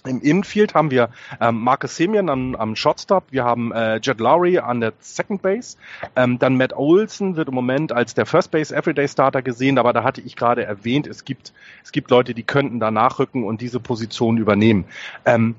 Im 0.07 0.21
Infield 0.23 0.75
haben 0.75 0.91
wir 0.91 1.11
ähm, 1.41 1.61
Marcus 1.61 1.97
Simeon 1.97 2.29
am, 2.29 2.55
am 2.55 2.77
Shotstop, 2.77 3.25
wir 3.31 3.45
haben 3.45 3.73
äh, 3.73 3.97
Jed 3.97 4.21
Lowry 4.21 4.59
an 4.59 4.81
der 4.81 4.93
Second 5.01 5.43
Base, 5.43 5.77
ähm, 6.15 6.39
dann 6.39 6.57
Matt 6.57 6.75
Olson 6.75 7.37
wird 7.37 7.49
im 7.49 7.55
Moment 7.55 7.93
als 7.93 8.15
der 8.15 8.25
First 8.25 8.53
Base 8.53 8.75
Everyday 8.75 9.09
Starter 9.09 9.43
gesehen, 9.43 9.79
aber 9.79 9.93
da 9.93 10.05
hatte 10.05 10.21
ich 10.21 10.37
gerade 10.37 10.65
erwähnt, 10.65 11.07
es 11.07 11.25
gibt 11.25 11.53
es 11.83 11.93
gibt 11.93 12.11
Leute, 12.11 12.35
die 12.35 12.45
könnten 12.45 12.79
da 12.79 12.91
nachrücken 12.91 13.45
und 13.45 13.61
diese 13.61 13.81
Position 13.81 14.39
übernehmen. 14.39 14.85
Ähm, 15.25 15.57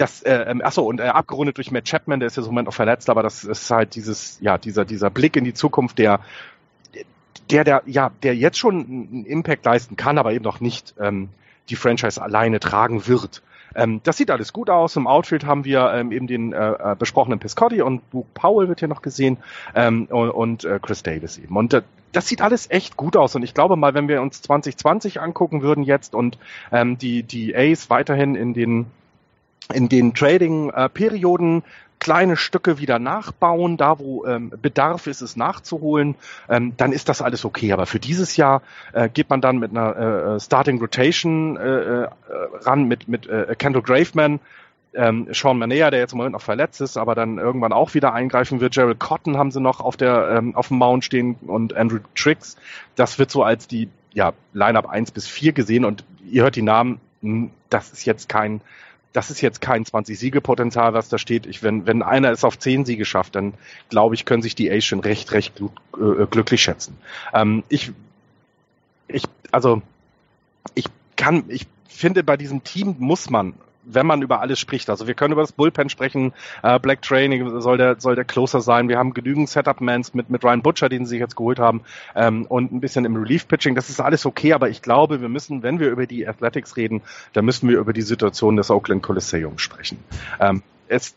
das, 0.00 0.22
äh, 0.22 0.44
ähm, 0.48 0.62
achso, 0.64 0.82
und 0.82 1.00
äh, 1.00 1.04
abgerundet 1.04 1.56
durch 1.56 1.70
Matt 1.70 1.84
Chapman, 1.84 2.20
der 2.20 2.28
ist 2.28 2.36
jetzt 2.36 2.46
im 2.46 2.52
Moment 2.52 2.68
auch 2.68 2.74
verletzt, 2.74 3.10
aber 3.10 3.22
das 3.22 3.44
ist 3.44 3.70
halt 3.70 3.94
dieses, 3.94 4.38
ja, 4.40 4.58
dieser, 4.58 4.84
dieser 4.84 5.10
Blick 5.10 5.36
in 5.36 5.44
die 5.44 5.54
Zukunft, 5.54 5.98
der, 5.98 6.20
der, 7.50 7.64
der, 7.64 7.82
ja, 7.86 8.10
der 8.22 8.36
jetzt 8.36 8.58
schon 8.58 8.74
einen 8.74 9.24
Impact 9.24 9.64
leisten 9.64 9.96
kann, 9.96 10.18
aber 10.18 10.32
eben 10.32 10.44
noch 10.44 10.60
nicht 10.60 10.94
ähm, 11.00 11.30
die 11.68 11.76
Franchise 11.76 12.20
alleine 12.20 12.60
tragen 12.60 13.06
wird. 13.06 13.42
Ähm, 13.74 14.00
das 14.02 14.16
sieht 14.16 14.30
alles 14.30 14.52
gut 14.52 14.70
aus. 14.70 14.96
Im 14.96 15.06
Outfield 15.06 15.44
haben 15.44 15.64
wir 15.64 15.92
ähm, 15.92 16.12
eben 16.12 16.26
den 16.26 16.52
äh, 16.52 16.72
äh 16.72 16.96
besprochenen 16.98 17.38
Piscotti 17.38 17.82
und 17.82 18.02
Luke 18.12 18.28
Powell 18.34 18.68
wird 18.68 18.80
hier 18.80 18.88
noch 18.88 19.02
gesehen 19.02 19.38
ähm, 19.74 20.06
und, 20.06 20.30
und 20.30 20.64
äh, 20.64 20.78
Chris 20.80 21.02
Davis 21.02 21.38
eben. 21.38 21.56
Und 21.56 21.74
äh, 21.74 21.82
das 22.12 22.26
sieht 22.26 22.40
alles 22.40 22.70
echt 22.70 22.96
gut 22.96 23.16
aus. 23.16 23.34
Und 23.36 23.42
ich 23.42 23.54
glaube 23.54 23.76
mal, 23.76 23.94
wenn 23.94 24.08
wir 24.08 24.22
uns 24.22 24.40
2020 24.42 25.20
angucken 25.20 25.62
würden 25.62 25.84
jetzt 25.84 26.14
und 26.14 26.38
ähm, 26.72 26.96
die, 26.96 27.22
die 27.22 27.54
Ace 27.54 27.90
weiterhin 27.90 28.34
in 28.34 28.54
den 28.54 28.86
in 29.72 29.88
den 29.88 30.14
Trading-Perioden 30.14 31.62
kleine 31.98 32.36
Stücke 32.36 32.78
wieder 32.78 32.98
nachbauen, 32.98 33.76
da 33.76 33.98
wo 33.98 34.24
ähm, 34.24 34.52
Bedarf 34.62 35.06
ist, 35.06 35.20
es 35.20 35.36
nachzuholen, 35.36 36.14
ähm, 36.48 36.74
dann 36.76 36.92
ist 36.92 37.08
das 37.08 37.22
alles 37.22 37.44
okay. 37.44 37.72
Aber 37.72 37.86
für 37.86 37.98
dieses 37.98 38.36
Jahr 38.36 38.62
äh, 38.92 39.08
geht 39.08 39.30
man 39.30 39.40
dann 39.40 39.58
mit 39.58 39.70
einer 39.70 39.96
äh, 39.96 40.36
äh 40.36 40.40
Starting 40.40 40.78
Rotation 40.78 41.56
äh, 41.56 42.02
äh, 42.02 42.08
ran, 42.60 42.84
mit, 42.84 43.08
mit 43.08 43.26
äh, 43.26 43.54
Kendall 43.58 43.82
Graveman, 43.82 44.40
ähm, 44.94 45.28
Sean 45.32 45.58
Manea, 45.58 45.90
der 45.90 46.00
jetzt 46.00 46.12
im 46.12 46.18
Moment 46.18 46.32
noch 46.34 46.42
verletzt 46.42 46.80
ist, 46.80 46.96
aber 46.96 47.14
dann 47.14 47.38
irgendwann 47.38 47.72
auch 47.72 47.94
wieder 47.94 48.14
eingreifen 48.14 48.60
wird. 48.60 48.74
Gerald 48.74 48.98
Cotton 48.98 49.36
haben 49.36 49.50
sie 49.50 49.60
noch 49.60 49.80
auf 49.80 49.96
der 49.96 50.30
ähm, 50.30 50.56
auf 50.56 50.68
dem 50.68 50.78
Mount 50.78 51.04
stehen 51.04 51.36
und 51.46 51.76
Andrew 51.76 51.98
Tricks. 52.14 52.56
Das 52.96 53.18
wird 53.18 53.30
so 53.30 53.42
als 53.42 53.68
die 53.68 53.88
ja, 54.12 54.32
Line-up 54.52 54.88
1 54.88 55.10
bis 55.10 55.26
4 55.26 55.52
gesehen 55.52 55.84
und 55.84 56.04
ihr 56.28 56.42
hört 56.42 56.56
die 56.56 56.62
Namen, 56.62 57.00
hm, 57.22 57.50
das 57.68 57.92
ist 57.92 58.04
jetzt 58.06 58.28
kein 58.28 58.60
das 59.12 59.30
ist 59.30 59.40
jetzt 59.40 59.60
kein 59.60 59.84
20-Siege-Potenzial, 59.84 60.92
was 60.92 61.08
da 61.08 61.18
steht. 61.18 61.46
Ich, 61.46 61.62
wenn, 61.62 61.86
wenn 61.86 62.02
einer 62.02 62.30
es 62.30 62.44
auf 62.44 62.58
10 62.58 62.84
Siege 62.84 63.04
schafft, 63.04 63.34
dann 63.34 63.54
glaube 63.88 64.14
ich, 64.14 64.24
können 64.24 64.42
sich 64.42 64.54
die 64.54 64.70
Ace 64.70 64.84
schon 64.84 65.00
recht, 65.00 65.32
recht 65.32 65.56
gl 65.56 66.22
äh, 66.22 66.26
glücklich 66.26 66.62
schätzen. 66.62 66.96
Ähm, 67.32 67.64
ich, 67.68 67.92
ich, 69.08 69.24
also, 69.50 69.82
ich 70.74 70.86
kann, 71.16 71.44
ich 71.48 71.66
finde, 71.88 72.22
bei 72.22 72.36
diesem 72.36 72.64
Team 72.64 72.96
muss 72.98 73.30
man 73.30 73.54
wenn 73.90 74.06
man 74.06 74.22
über 74.22 74.40
alles 74.40 74.58
spricht. 74.58 74.90
Also 74.90 75.06
wir 75.06 75.14
können 75.14 75.32
über 75.32 75.42
das 75.42 75.52
Bullpen 75.52 75.88
sprechen, 75.88 76.32
äh, 76.62 76.78
Black 76.78 77.02
Training 77.02 77.60
soll 77.60 77.78
der, 77.78 78.00
soll 78.00 78.14
der 78.14 78.24
Closer 78.24 78.60
sein. 78.60 78.88
Wir 78.88 78.98
haben 78.98 79.14
genügend 79.14 79.48
Setup-Mans 79.48 80.14
mit, 80.14 80.30
mit 80.30 80.44
Ryan 80.44 80.62
Butcher, 80.62 80.88
den 80.88 81.06
sie 81.06 81.10
sich 81.10 81.20
jetzt 81.20 81.36
geholt 81.36 81.58
haben, 81.58 81.82
ähm, 82.14 82.46
und 82.46 82.72
ein 82.72 82.80
bisschen 82.80 83.04
im 83.04 83.16
Relief-Pitching. 83.16 83.74
Das 83.74 83.88
ist 83.88 84.00
alles 84.00 84.26
okay, 84.26 84.52
aber 84.52 84.68
ich 84.68 84.82
glaube, 84.82 85.20
wir 85.20 85.28
müssen, 85.28 85.62
wenn 85.62 85.80
wir 85.80 85.90
über 85.90 86.06
die 86.06 86.28
Athletics 86.28 86.76
reden, 86.76 87.02
dann 87.32 87.44
müssen 87.44 87.68
wir 87.68 87.78
über 87.78 87.92
die 87.92 88.02
Situation 88.02 88.56
des 88.56 88.70
Oakland 88.70 89.02
Coliseum 89.02 89.58
sprechen. 89.58 89.98
Ähm, 90.40 90.62
es 90.88 91.14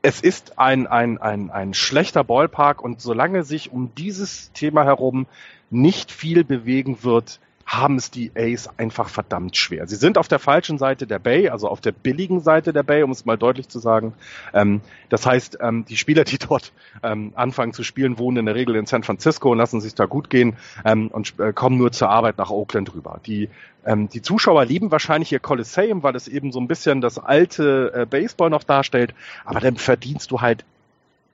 es 0.00 0.20
ist 0.20 0.58
ein, 0.58 0.86
ein, 0.86 1.18
ein, 1.18 1.50
ein 1.50 1.74
schlechter 1.74 2.22
Ballpark 2.22 2.82
und 2.82 3.00
solange 3.00 3.42
sich 3.42 3.72
um 3.72 3.92
dieses 3.96 4.52
Thema 4.52 4.84
herum 4.84 5.26
nicht 5.70 6.12
viel 6.12 6.44
bewegen 6.44 7.02
wird, 7.02 7.40
haben 7.68 7.96
es 7.96 8.10
die 8.10 8.32
Ace 8.34 8.70
einfach 8.78 9.10
verdammt 9.10 9.54
schwer. 9.54 9.86
Sie 9.86 9.96
sind 9.96 10.16
auf 10.16 10.26
der 10.26 10.38
falschen 10.38 10.78
Seite 10.78 11.06
der 11.06 11.18
Bay, 11.18 11.50
also 11.50 11.68
auf 11.68 11.82
der 11.82 11.92
billigen 11.92 12.40
Seite 12.40 12.72
der 12.72 12.82
Bay, 12.82 13.02
um 13.02 13.10
es 13.10 13.26
mal 13.26 13.36
deutlich 13.36 13.68
zu 13.68 13.78
sagen. 13.78 14.14
Ähm, 14.54 14.80
das 15.10 15.26
heißt, 15.26 15.58
ähm, 15.60 15.84
die 15.84 15.98
Spieler, 15.98 16.24
die 16.24 16.38
dort 16.38 16.72
ähm, 17.02 17.32
anfangen 17.34 17.74
zu 17.74 17.82
spielen, 17.82 18.18
wohnen 18.18 18.38
in 18.38 18.46
der 18.46 18.54
Regel 18.54 18.74
in 18.74 18.86
San 18.86 19.02
Francisco 19.02 19.52
und 19.52 19.58
lassen 19.58 19.82
sich 19.82 19.94
da 19.94 20.06
gut 20.06 20.30
gehen 20.30 20.56
ähm, 20.86 21.08
und 21.08 21.38
äh, 21.38 21.52
kommen 21.52 21.76
nur 21.76 21.92
zur 21.92 22.08
Arbeit 22.08 22.38
nach 22.38 22.48
Oakland 22.48 22.94
rüber. 22.94 23.20
Die 23.26 23.50
ähm, 23.84 24.08
die 24.08 24.22
Zuschauer 24.22 24.64
lieben 24.64 24.90
wahrscheinlich 24.90 25.30
ihr 25.30 25.38
Coliseum, 25.38 26.02
weil 26.02 26.16
es 26.16 26.26
eben 26.26 26.52
so 26.52 26.60
ein 26.60 26.68
bisschen 26.68 27.02
das 27.02 27.18
alte 27.18 27.92
äh, 27.94 28.06
Baseball 28.06 28.48
noch 28.48 28.64
darstellt, 28.64 29.14
aber 29.44 29.60
dann 29.60 29.76
verdienst 29.76 30.30
du 30.30 30.40
halt 30.40 30.64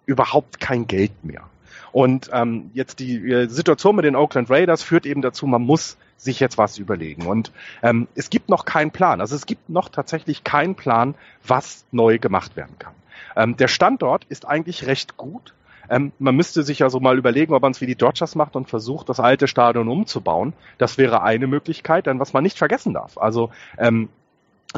überhaupt 0.05 0.59
kein 0.59 0.89
Geld 0.89 1.13
mehr. 1.25 1.45
Und 1.93 2.29
ähm, 2.33 2.73
jetzt 2.75 2.99
die 2.99 3.17
äh, 3.31 3.47
Situation 3.47 3.95
mit 3.95 4.05
den 4.05 4.17
Oakland 4.17 4.51
Raiders 4.51 4.83
führt 4.83 5.07
eben 5.07 5.23
dazu, 5.23 5.47
man 5.47 5.63
muss 5.63 5.97
sich 6.17 6.41
jetzt 6.41 6.59
was 6.59 6.79
überlegen. 6.79 7.27
Und 7.27 7.53
ähm, 7.83 8.09
es 8.15 8.31
gibt 8.31 8.49
noch 8.49 8.65
keinen 8.65 8.91
Plan. 8.91 9.21
Also 9.21 9.37
es 9.37 9.47
gibt 9.47 9.69
noch 9.69 9.89
tatsächlich 9.89 10.45
keinen 10.45 10.75
Plan, 10.75 11.15
was 11.47 11.85
neu 11.93 12.19
gemacht 12.19 12.57
werden 12.57 12.79
kann. 12.79 12.95
Ähm, 13.37 13.57
der 13.57 13.69
Standort 13.69 14.25
ist 14.29 14.47
eigentlich 14.47 14.87
recht 14.87 15.17
gut. 15.17 15.55
Ähm, 15.89 16.13
man 16.19 16.35
müsste 16.35 16.63
sich 16.63 16.83
also 16.83 17.01
mal 17.01 17.19
überlegen, 17.19 17.53
ob 17.53 17.63
man 17.63 17.73
es 17.73 17.81
wie 17.81 17.87
die 17.87 17.97
Dodgers 17.97 18.35
macht 18.35 18.57
und 18.57 18.69
versucht, 18.69 19.09
das 19.09 19.21
alte 19.21 19.49
Stadion 19.49 19.89
umzubauen. 19.89 20.55
Das 20.79 20.99
wäre 20.99 21.23
eine 21.23 21.47
Möglichkeit, 21.47 22.07
denn 22.07 22.21
was 22.21 22.33
man 22.33 22.43
nicht 22.43 22.59
vergessen 22.59 22.95
darf. 22.95 23.19
Also 23.19 23.51
ähm, 23.79 24.09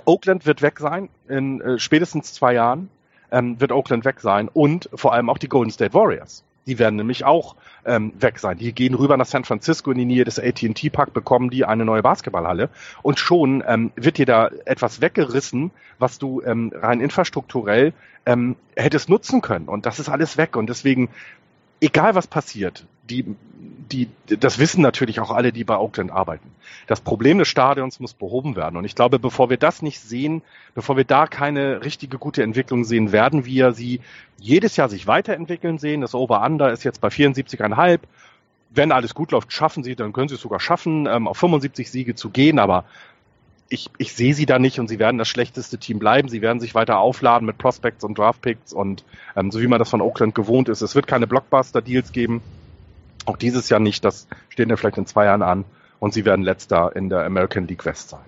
Oakland 0.05 0.47
wird 0.47 0.63
weg 0.63 0.79
sein 0.79 1.09
in 1.29 1.61
äh, 1.61 1.79
spätestens 1.79 2.33
zwei 2.33 2.55
Jahren. 2.55 2.91
Ähm, 3.31 3.61
wird 3.61 3.73
Oakland 3.73 4.05
weg 4.05 4.21
sein 4.21 4.49
und 4.49 4.89
vor 4.95 5.13
allem 5.13 5.31
auch 5.31 5.39
die 5.39 5.49
Golden 5.49 5.73
State 5.73 5.95
Warriors. 5.95 6.45
Die 6.67 6.79
werden 6.79 6.97
nämlich 6.97 7.25
auch 7.25 7.55
ähm, 7.85 8.13
weg 8.19 8.39
sein. 8.39 8.59
Die 8.59 8.73
gehen 8.73 8.95
rüber 8.95 9.17
nach 9.17 9.27
San 9.27 9.45
Francisco 9.45 9.93
in 9.93 9.99
die 9.99 10.05
Nähe 10.05 10.25
des 10.25 10.39
AT&T 10.39 10.91
Park, 10.91 11.13
bekommen 11.13 11.51
die 11.51 11.65
eine 11.65 11.85
neue 11.85 12.03
Basketballhalle 12.03 12.69
und 13.03 13.19
schon 13.19 13.63
ähm, 13.67 13.93
wird 13.95 14.19
dir 14.19 14.27
da 14.27 14.51
etwas 14.65 15.01
weggerissen, 15.01 15.71
was 15.99 16.19
du 16.19 16.43
ähm, 16.43 16.73
rein 16.75 17.01
infrastrukturell 17.01 17.93
ähm, 18.27 18.57
hättest 18.77 19.09
nutzen 19.09 19.41
können. 19.41 19.69
Und 19.69 19.87
das 19.87 20.01
ist 20.01 20.09
alles 20.09 20.37
weg. 20.37 20.57
Und 20.57 20.69
deswegen, 20.69 21.09
egal 21.81 22.15
was 22.17 22.27
passiert, 22.27 22.85
die, 23.09 23.37
die, 23.91 24.09
das 24.27 24.59
wissen 24.59 24.83
natürlich 24.83 25.21
auch 25.21 25.31
alle, 25.31 25.53
die 25.53 25.65
bei 25.65 25.77
Oakland 25.77 26.11
arbeiten. 26.11 26.51
Das 26.87 27.01
Problem 27.01 27.39
des 27.39 27.49
Stadions 27.49 28.01
muss 28.01 28.15
behoben 28.15 28.57
werden. 28.57 28.77
Und 28.77 28.85
ich 28.85 28.95
glaube, 28.95 29.19
bevor 29.19 29.51
wir 29.51 29.57
das 29.57 29.83
nicht 29.83 30.01
sehen, 30.01 30.43
bevor 30.75 30.97
wir 30.97 31.05
da 31.05 31.27
keine 31.27 31.85
richtige 31.85 32.19
gute 32.19 32.43
Entwicklung 32.43 32.85
sehen, 32.85 33.13
werden 33.13 33.45
wir 33.45 33.73
sie 33.73 34.01
jedes 34.39 34.77
Jahr 34.77 34.89
sich 34.89 35.07
weiterentwickeln 35.07 35.79
sehen. 35.79 36.01
Das 36.01 36.15
Over-Under 36.15 36.73
ist 36.73 36.85
jetzt 36.85 37.01
bei 37.01 37.09
74,5. 37.09 38.01
Wenn 38.71 38.93
alles 38.93 39.15
gut 39.15 39.31
läuft, 39.31 39.53
schaffen 39.53 39.85
sie, 39.85 39.97
dann 39.97 40.13
können 40.13 40.29
sie 40.29 40.35
es 40.35 40.41
sogar 40.41 40.61
schaffen, 40.61 41.07
ähm, 41.07 41.29
auf 41.29 41.39
75 41.39 41.91
Siege 41.91 42.15
zu 42.15 42.31
gehen. 42.31 42.59
Aber 42.59 42.85
ich, 43.69 43.91
ich 43.99 44.13
sehe 44.13 44.35
sie 44.35 44.47
da 44.47 44.59
nicht 44.59 44.79
und 44.79 44.89
sie 44.89 44.99
werden 44.99 45.19
das 45.19 45.29
schlechteste 45.29 45.79
Team 45.79 45.99
bleiben. 45.99 46.29
Sie 46.29 46.43
werden 46.43 46.61
sich 46.61 46.75
weiter 46.75 46.99
aufladen 46.99 47.47
mit 47.47 47.59
Prospects 47.59 48.05
und 48.05 48.19
Draftpicks 48.19 48.73
und 48.73 49.05
ähm, 49.35 49.51
so 49.51 49.61
wie 49.61 49.67
man 49.67 49.79
das 49.79 49.91
von 49.91 50.01
Oakland 50.01 50.35
gewohnt 50.35 50.69
ist. 50.69 50.83
Es 50.83 50.95
wird 50.95 51.07
keine 51.07 51.27
Blockbuster-Deals 51.27 52.13
geben. 52.13 52.43
Auch 53.27 53.37
dieses 53.37 53.69
Jahr 53.69 53.81
nicht, 53.81 54.05
das 54.05 54.27
steht 54.49 54.71
ja 54.71 54.77
vielleicht 54.77 54.99
in 54.99 55.07
zwei 55.07 55.27
Jahren 55.27 55.43
an 55.43 55.65
und 55.99 56.15
sie 56.15 56.25
werden 56.25 56.45
letzter 56.45 56.95
in 56.95 57.09
der 57.09 57.25
American 57.25 57.67
League 57.67 57.85
West 57.85 58.11
sein. 58.11 58.21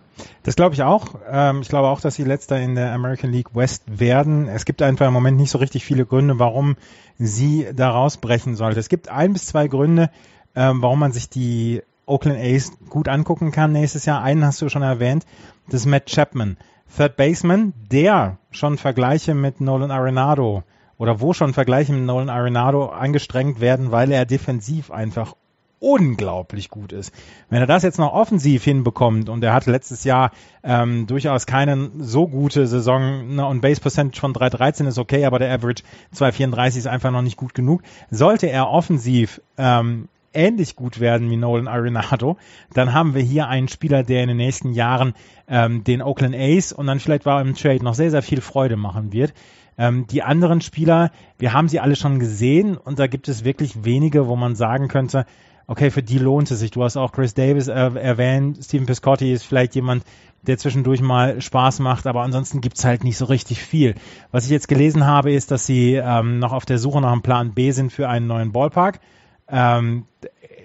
Das 0.42 0.56
glaube 0.56 0.74
ich 0.74 0.82
auch. 0.82 1.14
Ähm, 1.30 1.60
ich 1.62 1.68
glaube 1.68 1.88
auch, 1.88 2.00
dass 2.00 2.16
sie 2.16 2.24
letzter 2.24 2.58
in 2.58 2.74
der 2.74 2.92
American 2.92 3.30
League 3.30 3.54
West 3.54 3.84
werden. 3.86 4.48
Es 4.48 4.64
gibt 4.64 4.82
einfach 4.82 5.06
im 5.06 5.12
Moment 5.12 5.36
nicht 5.36 5.50
so 5.50 5.58
richtig 5.58 5.84
viele 5.84 6.04
Gründe, 6.06 6.38
warum 6.38 6.76
sie 7.18 7.68
da 7.74 7.90
rausbrechen 7.90 8.56
sollte. 8.56 8.80
Es 8.80 8.88
gibt 8.88 9.08
ein 9.08 9.32
bis 9.32 9.46
zwei 9.46 9.68
Gründe, 9.68 10.10
ähm, 10.56 10.82
warum 10.82 10.98
man 10.98 11.12
sich 11.12 11.28
die 11.28 11.82
Oakland 12.06 12.38
A's 12.40 12.72
gut 12.88 13.08
angucken 13.08 13.52
kann 13.52 13.72
nächstes 13.72 14.06
Jahr. 14.06 14.22
Einen 14.22 14.44
hast 14.44 14.60
du 14.62 14.68
schon 14.68 14.82
erwähnt, 14.82 15.24
das 15.66 15.82
ist 15.82 15.86
Matt 15.86 16.06
Chapman. 16.06 16.56
Third 16.96 17.16
Baseman, 17.16 17.74
der 17.92 18.38
schon 18.50 18.78
Vergleiche 18.78 19.34
mit 19.34 19.60
Nolan 19.60 19.90
Arenado 19.90 20.64
oder 20.98 21.20
wo 21.20 21.32
schon 21.32 21.54
Vergleiche 21.54 21.92
mit 21.92 22.02
Nolan 22.02 22.28
Arenado 22.28 22.86
angestrengt 22.86 23.60
werden, 23.60 23.90
weil 23.90 24.12
er 24.12 24.26
defensiv 24.26 24.90
einfach 24.90 25.34
unglaublich 25.80 26.70
gut 26.70 26.92
ist. 26.92 27.12
Wenn 27.50 27.60
er 27.60 27.66
das 27.66 27.84
jetzt 27.84 27.98
noch 27.98 28.12
offensiv 28.12 28.64
hinbekommt 28.64 29.28
und 29.28 29.44
er 29.44 29.52
hatte 29.52 29.70
letztes 29.70 30.04
Jahr 30.04 30.32
ähm, 30.64 31.06
durchaus 31.06 31.46
keine 31.46 31.90
so 31.98 32.26
gute 32.26 32.66
Saison 32.66 33.36
ne, 33.36 33.46
und 33.46 33.60
Base 33.60 33.80
Percentage 33.80 34.20
von 34.20 34.34
3,13 34.34 34.88
ist 34.88 34.98
okay, 34.98 35.24
aber 35.24 35.38
der 35.38 35.52
Average 35.52 35.84
2,34 36.14 36.78
ist 36.78 36.86
einfach 36.88 37.12
noch 37.12 37.22
nicht 37.22 37.36
gut 37.36 37.54
genug. 37.54 37.82
Sollte 38.10 38.48
er 38.48 38.68
offensiv 38.68 39.40
ähm, 39.56 40.08
ähnlich 40.34 40.76
gut 40.76 41.00
werden 41.00 41.30
wie 41.30 41.36
Nolan 41.36 41.68
Arenado, 41.68 42.36
dann 42.74 42.92
haben 42.92 43.14
wir 43.14 43.22
hier 43.22 43.48
einen 43.48 43.68
Spieler, 43.68 44.02
der 44.02 44.22
in 44.22 44.28
den 44.28 44.36
nächsten 44.36 44.72
Jahren 44.72 45.14
ähm, 45.48 45.84
den 45.84 46.02
Oakland 46.02 46.34
A's 46.36 46.72
und 46.72 46.86
dann 46.86 47.00
vielleicht 47.00 47.24
war 47.24 47.40
im 47.40 47.54
Trade 47.54 47.82
noch 47.82 47.94
sehr, 47.94 48.10
sehr 48.10 48.22
viel 48.22 48.40
Freude 48.40 48.76
machen 48.76 49.12
wird. 49.12 49.32
Ähm, 49.78 50.06
die 50.08 50.22
anderen 50.22 50.60
Spieler, 50.60 51.10
wir 51.38 51.52
haben 51.52 51.68
sie 51.68 51.80
alle 51.80 51.96
schon 51.96 52.18
gesehen 52.18 52.76
und 52.76 52.98
da 52.98 53.06
gibt 53.06 53.28
es 53.28 53.44
wirklich 53.44 53.84
wenige, 53.84 54.26
wo 54.26 54.36
man 54.36 54.56
sagen 54.56 54.88
könnte, 54.88 55.24
okay, 55.68 55.90
für 55.90 56.02
die 56.02 56.18
lohnt 56.18 56.50
es 56.50 56.58
sich. 56.58 56.72
Du 56.72 56.82
hast 56.82 56.96
auch 56.96 57.12
Chris 57.12 57.34
Davis 57.34 57.68
äh, 57.68 57.72
erwähnt, 57.72 58.58
Stephen 58.62 58.86
Piscotti 58.86 59.32
ist 59.32 59.44
vielleicht 59.44 59.74
jemand, 59.76 60.02
der 60.42 60.58
zwischendurch 60.58 61.00
mal 61.00 61.40
Spaß 61.40 61.80
macht, 61.80 62.06
aber 62.06 62.22
ansonsten 62.22 62.60
gibt's 62.60 62.84
halt 62.84 63.04
nicht 63.04 63.16
so 63.16 63.26
richtig 63.26 63.62
viel. 63.62 63.94
Was 64.30 64.44
ich 64.44 64.50
jetzt 64.50 64.68
gelesen 64.68 65.06
habe, 65.06 65.32
ist, 65.32 65.50
dass 65.50 65.66
sie 65.66 65.94
ähm, 65.94 66.38
noch 66.38 66.52
auf 66.52 66.64
der 66.64 66.78
Suche 66.78 67.00
nach 67.00 67.12
einem 67.12 67.22
Plan 67.22 67.52
B 67.52 67.70
sind 67.70 67.92
für 67.92 68.08
einen 68.08 68.26
neuen 68.26 68.52
Ballpark. 68.52 69.00
Ähm, 69.48 70.04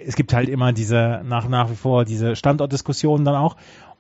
es 0.06 0.16
gibt 0.16 0.34
halt 0.34 0.50
immer 0.50 0.74
diese, 0.74 1.22
nach, 1.26 1.48
nach 1.48 1.70
wie 1.70 1.76
vor 1.76 2.06
diese 2.06 2.36
Standortdiskussionen 2.36 3.26
dann 3.26 3.36
auch. 3.36 3.58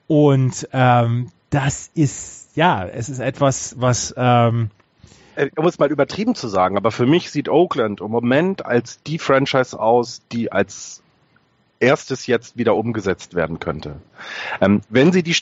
Und 0.07 0.67
ähm, 0.73 1.29
das 1.49 1.89
ist, 1.93 2.55
ja, 2.55 2.85
es 2.85 3.09
ist 3.09 3.19
etwas, 3.19 3.75
was 3.79 4.13
ähm, 4.17 4.65
äh, 4.65 4.82
um 5.55 5.65
es 5.65 5.79
mal 5.79 5.91
übertrieben 5.91 6.35
zu 6.35 6.47
sagen, 6.47 6.77
aber 6.77 6.91
für 6.91 7.05
mich 7.05 7.31
sieht 7.31 7.49
Oakland 7.49 8.01
im 8.01 8.11
Moment 8.11 8.65
als 8.65 9.01
die 9.03 9.19
Franchise 9.19 9.79
aus, 9.79 10.21
die 10.31 10.51
als 10.51 11.01
erstes 11.79 12.27
jetzt 12.27 12.57
wieder 12.57 12.75
umgesetzt 12.75 13.35
werden 13.35 13.59
könnte. 13.59 13.97
Ähm, 14.61 14.81
wenn 14.89 15.11
sie 15.11 15.23
die 15.23 15.33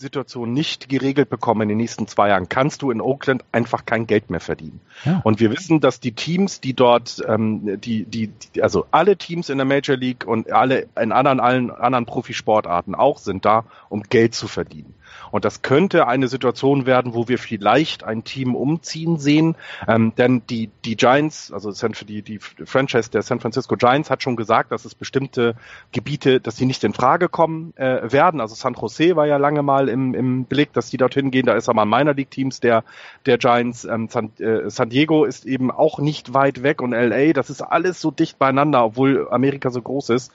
Stadionsituation 0.00 0.52
nicht 0.52 0.88
geregelt 0.88 1.28
bekommen 1.28 1.62
in 1.62 1.68
den 1.68 1.78
nächsten 1.78 2.06
zwei 2.06 2.28
Jahren, 2.28 2.48
kannst 2.48 2.80
du 2.80 2.90
in 2.90 3.02
Oakland 3.02 3.44
einfach 3.52 3.84
kein 3.84 4.06
Geld 4.06 4.30
mehr 4.30 4.40
verdienen. 4.40 4.80
Ja. 5.04 5.20
Und 5.24 5.40
wir 5.40 5.50
wissen, 5.50 5.80
dass 5.80 6.00
die 6.00 6.12
Teams, 6.12 6.60
die 6.60 6.72
dort, 6.72 7.22
ähm, 7.28 7.78
die, 7.80 8.04
die, 8.04 8.28
die, 8.28 8.62
also 8.62 8.86
alle 8.90 9.16
Teams 9.16 9.50
in 9.50 9.58
der 9.58 9.66
Major 9.66 9.96
League 9.96 10.26
und 10.26 10.50
alle 10.50 10.88
in 10.98 11.12
anderen, 11.12 11.40
allen 11.40 11.70
anderen 11.70 12.06
Profisportarten 12.06 12.94
auch 12.94 13.18
sind 13.18 13.44
da, 13.44 13.64
um 13.90 14.02
Geld 14.02 14.34
zu 14.34 14.48
verdienen. 14.48 14.94
Und 15.30 15.44
das 15.44 15.62
könnte 15.62 16.06
eine 16.06 16.28
Situation 16.28 16.86
werden, 16.86 17.14
wo 17.14 17.28
wir 17.28 17.38
vielleicht 17.38 18.04
ein 18.04 18.24
Team 18.24 18.54
umziehen 18.54 19.18
sehen. 19.18 19.56
Ähm, 19.86 20.12
denn 20.16 20.42
die, 20.48 20.70
die 20.84 20.96
Giants, 20.96 21.52
also 21.52 21.72
die, 22.04 22.22
die 22.22 22.38
Franchise 22.38 23.10
der 23.10 23.22
San 23.22 23.40
Francisco 23.40 23.76
Giants 23.76 24.10
hat 24.10 24.22
schon 24.22 24.36
gesagt, 24.36 24.72
dass 24.72 24.84
es 24.84 24.94
bestimmte 24.94 25.54
Gebiete, 25.92 26.40
dass 26.40 26.56
sie 26.56 26.66
nicht 26.66 26.84
in 26.84 26.94
Frage 26.94 27.28
kommen 27.28 27.76
äh, 27.76 28.12
werden. 28.12 28.40
Also 28.40 28.54
San 28.54 28.74
Jose 28.74 29.16
war 29.16 29.26
ja 29.26 29.36
lange 29.36 29.62
mal 29.62 29.88
im, 29.90 30.14
im 30.14 30.44
Blick, 30.44 30.72
dass 30.72 30.90
die 30.90 30.96
dorthin 30.96 31.30
gehen. 31.30 31.46
Da 31.46 31.54
ist 31.54 31.68
aber 31.68 31.84
Minor 31.84 32.14
League 32.14 32.30
Teams 32.30 32.60
der, 32.60 32.84
der 33.26 33.38
Giants. 33.38 33.84
Ähm, 33.84 34.08
San, 34.08 34.32
äh, 34.38 34.70
San 34.70 34.90
Diego 34.90 35.24
ist 35.24 35.44
eben 35.44 35.70
auch 35.70 35.98
nicht 35.98 36.34
weit 36.34 36.62
weg 36.62 36.82
und 36.82 36.92
LA, 36.92 37.32
das 37.32 37.50
ist 37.50 37.62
alles 37.62 38.00
so 38.00 38.10
dicht 38.10 38.38
beieinander, 38.38 38.84
obwohl 38.84 39.28
Amerika 39.30 39.70
so 39.70 39.82
groß 39.82 40.10
ist 40.10 40.32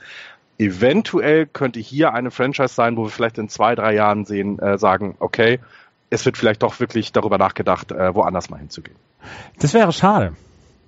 eventuell 0.57 1.45
könnte 1.45 1.79
hier 1.79 2.13
eine 2.13 2.31
Franchise 2.31 2.73
sein, 2.73 2.95
wo 2.97 3.03
wir 3.03 3.09
vielleicht 3.09 3.37
in 3.37 3.49
zwei, 3.49 3.75
drei 3.75 3.93
Jahren 3.93 4.25
sehen, 4.25 4.59
äh, 4.59 4.77
sagen, 4.77 5.15
okay, 5.19 5.59
es 6.09 6.25
wird 6.25 6.37
vielleicht 6.37 6.63
doch 6.63 6.79
wirklich 6.79 7.11
darüber 7.11 7.37
nachgedacht, 7.37 7.91
äh, 7.91 8.15
woanders 8.15 8.49
mal 8.49 8.57
hinzugehen. 8.57 8.97
Das 9.59 9.73
wäre 9.73 9.91
schade. 9.91 10.33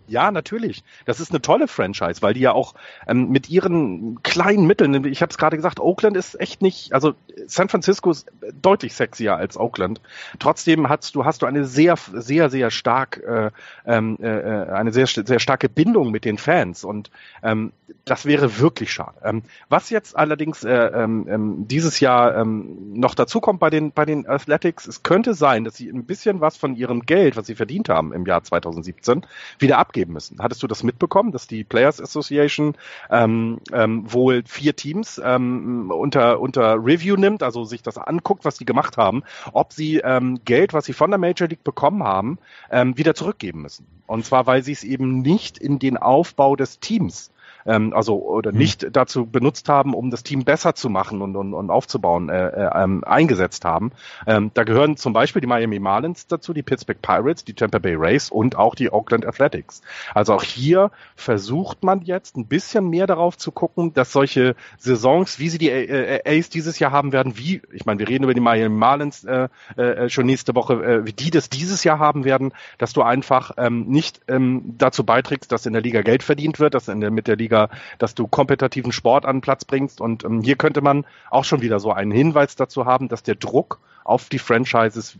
Ja, 0.08 0.32
natürlich. 0.32 0.84
Das 1.06 1.20
ist 1.20 1.32
eine 1.32 1.42
tolle 1.42 1.68
Franchise, 1.68 2.22
weil 2.22 2.34
die 2.34 2.40
ja 2.40 2.54
auch 2.54 2.76
ähm, 3.08 3.30
mit 3.30 3.50
ihren 3.50 4.24
kleinen 4.24 4.66
Mitteln, 4.66 5.04
ich 5.06 5.22
habe 5.22 5.30
es 5.30 5.38
gerade 5.38 5.58
gesagt, 5.58 5.82
Oakland 5.82 6.16
ist 6.16 6.40
echt 6.40 6.62
nicht, 6.62 6.94
also 6.94 7.14
San 7.46 7.68
Francisco 7.68 8.12
ist 8.12 8.28
deutlich 8.62 8.94
sexier 8.94 9.36
als 9.36 9.58
Oakland. 9.58 10.00
Trotzdem 10.40 10.88
hast 10.88 11.14
du 11.16 11.26
hast 11.26 11.42
du 11.42 11.46
eine 11.46 11.66
sehr 11.66 11.96
sehr 11.98 12.50
sehr 12.50 12.72
stark 12.72 13.18
äh, 13.18 13.52
ähm, 13.86 14.18
äh, 14.22 14.28
äh, 14.28 14.70
eine 14.70 14.94
sehr 14.94 15.08
sehr 15.08 15.40
starke 15.40 15.68
Bindung 15.68 16.12
mit 16.12 16.24
den 16.24 16.38
Fans 16.38 16.86
und 16.86 17.12
ähm, 17.44 17.74
das 18.06 18.26
wäre 18.26 18.60
wirklich 18.60 18.92
schade. 18.94 19.18
Ähm, 19.24 19.44
was 19.68 19.90
jetzt 19.90 20.16
allerdings 20.16 20.64
äh, 20.64 20.74
ähm, 20.74 21.28
ähm, 21.30 21.68
dieses 21.68 22.00
Jahr 22.00 22.38
ähm, 22.38 22.94
noch 22.94 23.14
dazu 23.14 23.42
kommt 23.42 23.60
bei 23.60 23.70
den 23.70 23.92
bei 23.92 24.06
den 24.06 24.28
Athletics, 24.28 24.88
es 24.88 25.04
könnte 25.04 25.34
sein, 25.34 25.66
dass 25.66 25.76
sie 25.76 25.90
ein 25.90 26.06
bisschen 26.06 26.40
was 26.40 26.56
von 26.56 26.78
ihrem 26.78 27.02
Geld, 27.02 27.36
was 27.36 27.48
sie 27.48 27.56
verdient 27.56 27.90
haben 27.90 28.14
im 28.14 28.26
Jahr 28.26 28.44
2017, 28.44 29.26
wieder 29.60 29.78
abgeben 29.78 29.97
abgeben 29.98 30.14
müssen. 30.14 30.38
Hattest 30.40 30.62
du 30.62 30.68
das 30.68 30.84
mitbekommen, 30.84 31.32
dass 31.32 31.48
die 31.48 31.64
Players 31.64 32.00
Association 32.00 32.76
ähm, 33.10 33.60
ähm, 33.74 34.12
wohl 34.12 34.44
vier 34.46 34.76
Teams 34.76 35.20
ähm, 35.24 35.92
unter, 35.92 36.40
unter 36.40 36.76
Review 36.76 37.16
nimmt, 37.16 37.42
also 37.42 37.64
sich 37.64 37.82
das 37.82 37.98
anguckt, 37.98 38.46
was 38.46 38.58
sie 38.58 38.66
gemacht 38.66 38.98
haben, 38.98 39.24
ob 39.54 39.74
sie 39.74 39.98
ähm, 39.98 40.40
Geld, 40.46 40.74
was 40.74 40.86
sie 40.86 40.94
von 40.94 41.10
der 41.10 41.18
Major 41.18 41.48
League 41.48 41.64
bekommen 41.64 42.04
haben, 42.04 42.38
ähm, 42.70 42.96
wieder 42.96 43.16
zurückgeben 43.16 43.64
müssen. 43.64 43.88
Und 44.06 44.24
zwar, 44.24 44.46
weil 44.46 44.62
sie 44.62 44.72
es 44.72 44.84
eben 44.84 45.22
nicht 45.22 45.58
in 45.58 45.80
den 45.80 45.98
Aufbau 45.98 46.56
des 46.56 46.80
Teams 46.80 47.32
ähm, 47.68 47.94
also 47.94 48.24
oder 48.24 48.52
mhm. 48.52 48.58
nicht 48.58 48.88
dazu 48.92 49.26
benutzt 49.26 49.70
haben, 49.70 49.94
um 49.94 50.10
das 50.10 50.24
Team 50.24 50.44
besser 50.44 50.74
zu 50.74 50.90
machen 50.90 51.22
und, 51.22 51.36
und, 51.36 51.54
und 51.54 51.70
aufzubauen, 51.70 52.30
äh, 52.30 52.48
äh, 52.48 52.84
ähm, 52.84 53.04
eingesetzt 53.04 53.66
haben. 53.66 53.92
Ähm, 54.26 54.52
da 54.54 54.64
gehören 54.64 54.98
zum 54.98 55.14
Beispiel 55.14 55.42
die 55.42 55.48
Miami 55.48 55.80
Marlins 55.80 56.28
dazu, 56.28 56.54
die 56.54 56.64
Pittsburgh 56.64 57.02
Pirates, 57.02 57.44
die 57.44 57.54
Tampa 57.54 57.80
Bay 57.80 57.96
Rays 57.96 58.32
und 58.32 58.56
auch 58.56 58.76
die 58.76 58.92
Oakland 58.92 59.26
Athletics. 59.26 59.82
Also 60.14 60.34
auch 60.34 60.44
hier 60.44 60.92
versucht 61.16 61.84
man 61.84 62.02
jetzt 62.02 62.38
ein 62.38 62.48
bisschen 62.48 62.90
mehr 62.90 63.08
darauf 63.08 63.38
zu 63.38 63.52
gucken, 63.52 63.94
dass 63.94 64.12
solche 64.12 64.56
Saisons, 64.78 65.40
wie 65.40 65.50
sie 65.50 65.58
die 65.58 65.70
äh, 65.70 66.22
Ace 66.26 66.50
dieses 66.50 66.80
Jahr 66.80 66.92
haben 66.92 67.12
werden, 67.12 67.38
wie, 67.38 67.62
ich 67.72 67.86
meine, 67.86 68.00
wir 68.00 68.08
reden 68.08 68.24
über 68.24 68.34
die 68.34 68.40
Miami 68.40 68.76
Marlins 68.76 69.24
äh, 69.24 69.50
äh, 69.76 70.10
schon 70.10 70.26
nächste 70.26 70.56
Woche, 70.56 70.74
äh, 70.74 71.06
wie 71.06 71.14
die 71.14 71.32
das 71.32 71.50
dieses 71.50 71.84
Jahr 71.84 72.00
haben 72.00 72.24
werden, 72.24 72.54
dass 72.78 72.94
du 72.94 73.02
einfach 73.02 73.52
ähm, 73.58 73.86
nicht 73.88 74.22
ähm, 74.28 74.76
dazu 74.78 75.04
beiträgst, 75.04 75.52
dass 75.52 75.66
in 75.66 75.74
der 75.74 75.82
Liga 75.82 76.02
Geld 76.02 76.24
verdient 76.24 76.60
wird, 76.60 76.74
dass 76.74 76.88
in 76.88 77.02
der, 77.02 77.12
mit 77.12 77.28
der 77.28 77.36
Liga 77.36 77.57
oder 77.58 77.70
dass 77.98 78.16
du 78.16 78.28
kompetitiven 78.28 78.92
Sport 78.92 79.26
an 79.26 79.38
den 79.38 79.42
Platz 79.42 79.66
bringst. 79.66 80.02
Und 80.02 80.24
ähm, 80.24 80.42
hier 80.42 80.56
könnte 80.56 80.82
man 80.82 81.06
auch 81.30 81.44
schon 81.44 81.62
wieder 81.62 81.80
so 81.80 81.92
einen 81.92 82.12
Hinweis 82.12 82.56
dazu 82.56 82.86
haben, 82.86 83.08
dass 83.08 83.24
der 83.24 83.36
Druck 83.36 83.80
auf 84.04 84.30
die 84.30 84.40
Franchises 84.40 85.18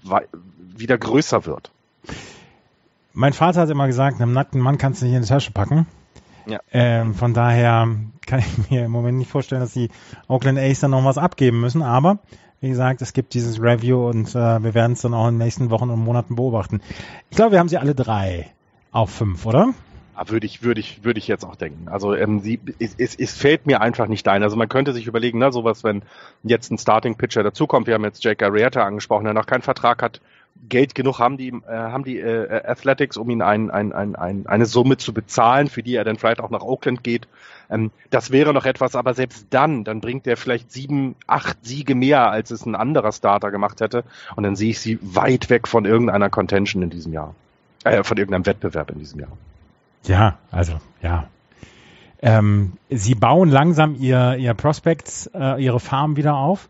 wieder 0.58 0.98
größer 0.98 1.46
wird. 1.46 1.72
Mein 3.14 3.34
Vater 3.34 3.62
hat 3.62 3.70
immer 3.70 3.88
gesagt, 3.88 4.22
einem 4.22 4.34
nackten 4.34 4.62
Mann 4.62 4.78
kannst 4.78 5.02
du 5.02 5.06
nicht 5.06 5.16
in 5.16 5.24
die 5.24 5.28
Tasche 5.28 5.52
packen. 5.52 5.88
Ja. 6.46 6.60
Ähm, 6.72 7.14
von 7.14 7.34
daher 7.34 7.90
kann 8.26 8.40
ich 8.40 8.70
mir 8.70 8.86
im 8.86 8.92
Moment 8.92 9.18
nicht 9.18 9.30
vorstellen, 9.30 9.60
dass 9.60 9.74
die 9.74 9.90
Oakland 10.28 10.58
A's 10.58 10.80
dann 10.80 10.92
noch 10.92 11.04
was 11.04 11.18
abgeben 11.18 11.60
müssen. 11.60 11.82
Aber 11.82 12.20
wie 12.62 12.70
gesagt, 12.70 13.02
es 13.02 13.12
gibt 13.12 13.34
dieses 13.34 13.62
Review 13.62 14.08
und 14.08 14.30
äh, 14.30 14.64
wir 14.64 14.74
werden 14.74 14.94
es 14.94 15.02
dann 15.02 15.14
auch 15.14 15.28
in 15.28 15.34
den 15.34 15.46
nächsten 15.46 15.70
Wochen 15.72 15.90
und 15.90 16.00
Monaten 16.00 16.36
beobachten. 16.36 16.82
Ich 17.30 17.36
glaube, 17.36 17.54
wir 17.54 17.60
haben 17.60 17.70
sie 17.70 17.78
alle 17.78 17.96
drei 17.96 18.52
auf 18.92 19.10
fünf, 19.10 19.46
oder? 19.46 19.74
Ah, 20.20 20.30
würde 20.30 20.48
ich, 20.48 20.64
würde 20.64 20.80
ich, 20.80 21.04
würde 21.04 21.20
ich 21.20 21.28
jetzt 21.28 21.46
auch 21.46 21.56
denken. 21.56 21.90
Also 21.90 22.16
ähm, 22.16 22.40
sie, 22.40 22.60
es, 22.80 22.96
es, 22.98 23.14
es 23.14 23.38
fällt 23.38 23.68
mir 23.68 23.82
einfach 23.82 24.08
nicht 24.08 24.28
ein. 24.28 24.42
Also 24.42 24.56
man 24.56 24.68
könnte 24.68 24.92
sich 24.92 25.06
überlegen, 25.06 25.38
ne, 25.38 25.52
sowas, 25.52 25.84
wenn 25.84 26.02
jetzt 26.42 26.72
ein 26.72 26.80
Starting 26.80 27.18
Pitcher 27.18 27.44
dazukommt. 27.44 27.86
Wir 27.86 27.94
haben 27.94 28.04
jetzt 28.04 28.24
Jake 28.24 28.44
Arrieta 28.44 28.84
angesprochen, 28.84 29.26
der 29.26 29.36
noch 29.36 29.46
keinen 29.46 29.62
Vertrag 29.62 30.02
hat. 30.02 30.20
Geld 30.70 30.96
genug 30.96 31.20
haben 31.20 31.38
die, 31.38 31.50
äh, 31.50 31.70
haben 31.70 32.04
die 32.04 32.20
äh, 32.20 32.64
Athletics, 32.66 33.16
um 33.16 33.30
ihn 33.30 33.44
ein, 33.44 33.70
ein, 33.70 33.94
ein, 33.94 34.16
ein, 34.16 34.48
eine 34.48 34.66
Summe 34.66 34.98
zu 34.98 35.14
bezahlen, 35.14 35.68
für 35.68 35.84
die 35.84 35.94
er 35.94 36.04
dann 36.04 36.18
vielleicht 36.18 36.40
auch 36.40 36.50
nach 36.50 36.64
Oakland 36.64 37.04
geht. 37.04 37.28
Ähm, 37.70 37.92
das 38.10 38.32
wäre 38.32 38.56
noch 38.56 38.66
etwas, 38.66 38.96
aber 38.96 39.14
selbst 39.14 39.46
dann, 39.52 39.84
dann 39.84 40.02
bringt 40.02 40.26
er 40.26 40.36
vielleicht 40.36 40.72
sieben, 40.72 41.14
acht 41.28 41.64
Siege 41.64 41.94
mehr, 41.94 42.32
als 42.32 42.50
es 42.50 42.66
ein 42.66 42.74
anderer 42.74 43.12
Starter 43.12 43.52
gemacht 43.52 43.82
hätte. 43.82 44.04
Und 44.36 44.42
dann 44.42 44.56
sehe 44.56 44.72
ich 44.72 44.80
sie 44.80 44.98
weit 45.04 45.52
weg 45.52 45.68
von 45.68 45.86
irgendeiner 45.86 46.32
Contention 46.32 46.82
in 46.82 46.90
diesem 46.90 47.14
Jahr. 47.14 47.36
Äh, 47.84 48.04
von 48.04 48.18
irgendeinem 48.18 48.48
Wettbewerb 48.48 48.90
in 48.90 48.98
diesem 48.98 49.20
Jahr. 49.20 49.38
Ja, 50.08 50.38
also 50.52 50.74
ja. 51.02 51.28
Ähm, 52.20 52.74
sie 52.90 53.16
bauen 53.16 53.50
langsam 53.50 53.96
ihr, 53.96 54.38
ihr 54.38 54.54
Prospects, 54.54 55.30
äh, 55.34 55.64
ihre 55.64 55.80
Farm 55.80 56.16
wieder 56.18 56.36
auf. 56.36 56.70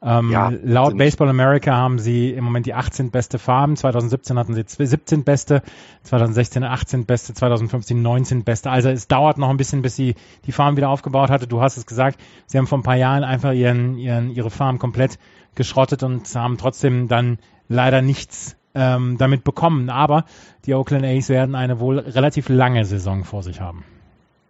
Ähm, 0.00 0.30
ja, 0.30 0.52
laut 0.62 0.96
Baseball 0.96 1.28
America 1.28 1.74
haben 1.74 1.98
sie 1.98 2.30
im 2.30 2.44
Moment 2.44 2.66
die 2.66 2.74
18 2.74 3.10
beste 3.10 3.38
Farben. 3.38 3.76
2017 3.76 4.38
hatten 4.38 4.54
sie 4.54 4.64
17 4.66 5.24
beste, 5.24 5.62
2016 6.04 6.62
18 6.62 7.04
beste, 7.04 7.34
2015 7.34 8.00
19 8.00 8.44
beste. 8.44 8.70
Also 8.70 8.90
es 8.90 9.08
dauert 9.08 9.38
noch 9.38 9.50
ein 9.50 9.56
bisschen, 9.56 9.82
bis 9.82 9.96
sie 9.96 10.14
die 10.46 10.52
Farm 10.52 10.76
wieder 10.76 10.88
aufgebaut 10.88 11.30
hatte. 11.30 11.48
Du 11.48 11.60
hast 11.60 11.76
es 11.76 11.86
gesagt, 11.86 12.20
sie 12.46 12.58
haben 12.58 12.68
vor 12.68 12.78
ein 12.78 12.84
paar 12.84 12.96
Jahren 12.96 13.24
einfach 13.24 13.52
ihren, 13.52 13.96
ihren, 13.98 14.30
ihre 14.30 14.50
Farm 14.50 14.78
komplett 14.78 15.18
geschrottet 15.56 16.04
und 16.04 16.32
haben 16.32 16.58
trotzdem 16.58 17.08
dann 17.08 17.38
leider 17.68 18.00
nichts 18.00 18.57
ähm, 18.74 19.16
damit 19.18 19.44
bekommen. 19.44 19.90
Aber 19.90 20.24
die 20.66 20.74
Oakland 20.74 21.04
A's 21.04 21.28
werden 21.28 21.54
eine 21.54 21.80
wohl 21.80 21.98
relativ 21.98 22.48
lange 22.48 22.84
Saison 22.84 23.24
vor 23.24 23.42
sich 23.42 23.60
haben. 23.60 23.84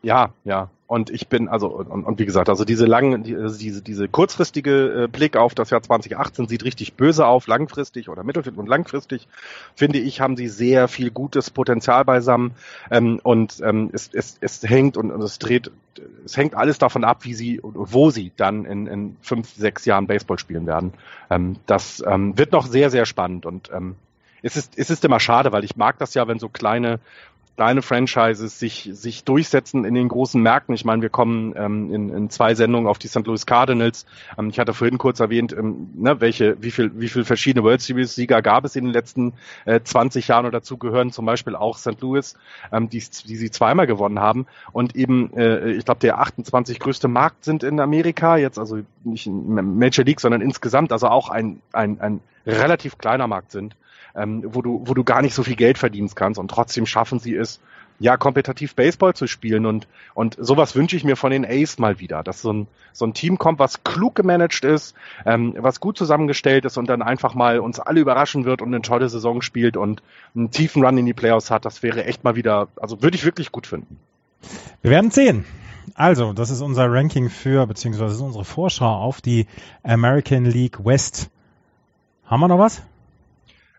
Ja, 0.03 0.31
ja. 0.45 0.71
Und 0.87 1.11
ich 1.11 1.29
bin, 1.29 1.49
also, 1.49 1.69
und, 1.69 2.05
und 2.05 2.19
wie 2.19 2.25
gesagt, 2.25 2.49
also 2.49 2.65
diese 2.65 2.87
lange, 2.87 3.21
die, 3.21 3.37
also 3.37 3.59
diese, 3.59 3.83
diese 3.83 4.09
kurzfristige 4.09 5.05
äh, 5.05 5.07
Blick 5.07 5.37
auf 5.37 5.55
das 5.55 5.69
Jahr 5.69 5.83
2018 5.83 6.49
sieht 6.49 6.65
richtig 6.65 6.95
böse 6.95 7.27
auf, 7.27 7.47
langfristig 7.47 8.09
oder 8.09 8.25
mittelfristig 8.25 8.59
und 8.59 8.69
langfristig, 8.69 9.29
finde 9.75 9.99
ich, 9.99 10.23
haben 10.23 10.35
sie 10.35 10.49
sehr 10.49 10.89
viel 10.89 11.11
gutes 11.11 11.51
Potenzial 11.51 12.07
beisammen. 12.07 12.53
Ähm, 12.91 13.21
und 13.23 13.61
ähm, 13.63 13.91
es, 13.93 14.09
es, 14.15 14.39
es 14.41 14.63
hängt 14.63 14.97
und, 14.97 15.11
und 15.11 15.21
es 15.21 15.39
dreht, 15.39 15.71
es 16.25 16.39
hängt 16.39 16.55
alles 16.55 16.79
davon 16.79 17.05
ab, 17.05 17.27
wie 17.27 17.35
sie 17.35 17.61
und 17.61 17.75
wo 17.93 18.09
sie 18.09 18.33
dann 18.39 18.65
in, 18.65 18.87
in 18.87 19.17
fünf, 19.21 19.51
sechs 19.51 19.85
Jahren 19.85 20.07
Baseball 20.07 20.39
spielen 20.39 20.65
werden. 20.65 20.95
Ähm, 21.29 21.57
das 21.67 22.03
ähm, 22.07 22.39
wird 22.39 22.53
noch 22.53 22.67
sehr, 22.67 22.89
sehr 22.89 23.05
spannend 23.05 23.45
und 23.45 23.71
ähm, 23.75 23.97
es 24.43 24.57
ist, 24.57 24.75
es 24.77 24.91
ist 24.91 25.05
immer 25.05 25.21
schade, 25.21 25.53
weil 25.53 25.65
ich 25.65 25.77
mag 25.77 25.99
das 25.99 26.15
ja, 26.15 26.29
wenn 26.29 26.39
so 26.39 26.49
kleine 26.49 27.01
kleine 27.59 27.83
Franchises 27.83 28.61
sich, 28.61 28.89
sich 28.93 29.25
durchsetzen 29.25 29.85
in 29.85 29.93
den 29.93 30.07
großen 30.07 30.41
Märkten. 30.41 30.77
Ich 30.77 30.85
meine, 30.85 31.03
wir 31.03 31.09
kommen 31.09 31.55
ähm, 31.57 31.93
in, 31.93 32.09
in 32.09 32.31
zwei 32.31 32.55
Sendungen 32.55 32.87
auf 32.87 33.01
die 33.01 33.09
St. 33.09 33.27
Louis 33.27 33.47
Cardinals. 33.47 34.07
Ähm, 34.39 34.51
ich 34.51 34.61
hatte 34.61 34.75
vorhin 34.75 34.97
kurz 34.97 35.19
erwähnt, 35.19 35.53
ähm, 35.53 35.91
ne, 35.97 36.21
welche, 36.21 36.63
wie 36.63 36.71
viel, 36.71 36.93
wie 37.01 37.09
viel 37.09 37.25
verschiedene 37.25 37.65
World 37.65 37.81
Series 37.81 38.15
Sieger 38.15 38.43
gab 38.43 38.65
es 38.65 38.77
in 38.77 38.85
den 38.85 38.93
letzten 38.93 39.33
äh, 39.65 39.81
20 39.83 40.29
Jahren 40.29 40.47
und 40.47 40.53
dazu 40.53 40.77
gehören 40.77 41.11
zum 41.11 41.27
Beispiel 41.27 41.57
auch 41.57 41.79
St. 41.79 42.01
Louis, 42.01 42.37
ähm, 42.71 42.91
die, 42.91 43.01
die 43.01 43.37
sie 43.37 43.51
zweimal 43.51 43.89
gewonnen 43.89 44.21
haben. 44.21 44.47
Und 44.71 44.95
eben, 44.95 45.37
äh, 45.37 45.73
ich 45.73 45.85
glaube, 45.85 45.99
der 45.99 46.21
28 46.21 46.79
größte 46.79 47.09
Markt 47.09 47.45
sind 47.45 47.65
in 47.65 47.81
Amerika, 47.81 48.37
jetzt 48.37 48.61
also 48.61 48.83
nicht 49.03 49.27
in 49.27 49.77
Major 49.81 50.05
League, 50.05 50.21
sondern 50.21 50.43
insgesamt, 50.43 50.93
also 50.93 51.09
auch 51.09 51.29
ein, 51.29 51.61
ein, 51.73 52.01
ein 52.01 52.21
relativ 52.47 52.99
kleiner 52.99 53.27
Markt 53.27 53.51
sind 53.51 53.75
ähm, 54.15 54.43
wo 54.47 54.63
du, 54.63 54.83
wo 54.85 54.95
du 54.95 55.05
gar 55.05 55.23
nicht 55.23 55.35
so 55.35 55.43
viel 55.43 55.57
Geld 55.57 55.79
verdienst 55.79 56.17
kannst 56.17 56.39
und 56.39 56.51
trotzdem 56.51 56.87
schaffen 56.87 57.19
sie 57.19 57.35
es, 57.35 57.61
ja, 58.01 58.17
kompetitiv 58.17 58.75
Baseball 58.75 59.15
zu 59.15 59.27
spielen 59.27 59.67
und, 59.67 59.89
und 60.15 60.37
sowas 60.39 60.77
wünsche 60.77 60.97
ich 60.97 61.05
mir 61.05 61.17
von 61.17 61.33
den 61.33 61.45
Ace 61.45 61.79
mal 61.79 61.99
wieder, 61.99 62.23
dass 62.23 62.41
so 62.41 62.53
ein, 62.53 62.67
so 62.93 63.05
ein 63.05 63.13
Team 63.13 63.39
kommt, 63.39 63.59
was 63.59 63.83
klug 63.83 64.15
gemanagt 64.15 64.65
ist, 64.65 64.95
ähm, 65.27 65.55
was 65.59 65.81
gut 65.81 65.99
zusammengestellt 65.99 66.65
ist 66.65 66.77
und 66.77 66.89
dann 66.89 67.03
einfach 67.03 67.35
mal 67.35 67.59
uns 67.59 67.81
alle 67.81 68.01
überraschen 68.01 68.45
wird 68.45 68.63
und 68.63 68.69
eine 68.69 68.83
tolle 68.83 69.09
Saison 69.09 69.43
spielt 69.43 69.77
und 69.77 70.03
einen 70.37 70.51
tiefen 70.51 70.85
Run 70.85 70.99
in 70.99 71.07
die 71.07 71.15
Playoffs 71.15 71.51
hat, 71.51 71.65
das 71.65 71.83
wäre 71.83 72.05
echt 72.05 72.23
mal 72.23 72.37
wieder, 72.37 72.69
also 72.77 73.03
würde 73.03 73.17
ich 73.17 73.25
wirklich 73.25 73.51
gut 73.51 73.67
finden. 73.67 73.99
Wir 74.83 74.93
werden 74.93 75.11
sehen. 75.11 75.45
Also, 75.95 76.33
das 76.33 76.51
ist 76.51 76.61
unser 76.61 76.93
Ranking 76.93 77.31
für, 77.31 77.67
beziehungsweise 77.67 78.23
unsere 78.23 78.45
Vorschau 78.45 78.87
auf 78.87 79.21
die 79.21 79.47
American 79.83 80.45
League 80.45 80.85
West. 80.85 81.31
Haben 82.27 82.41
wir 82.41 82.49
noch 82.49 82.59
was? 82.59 82.83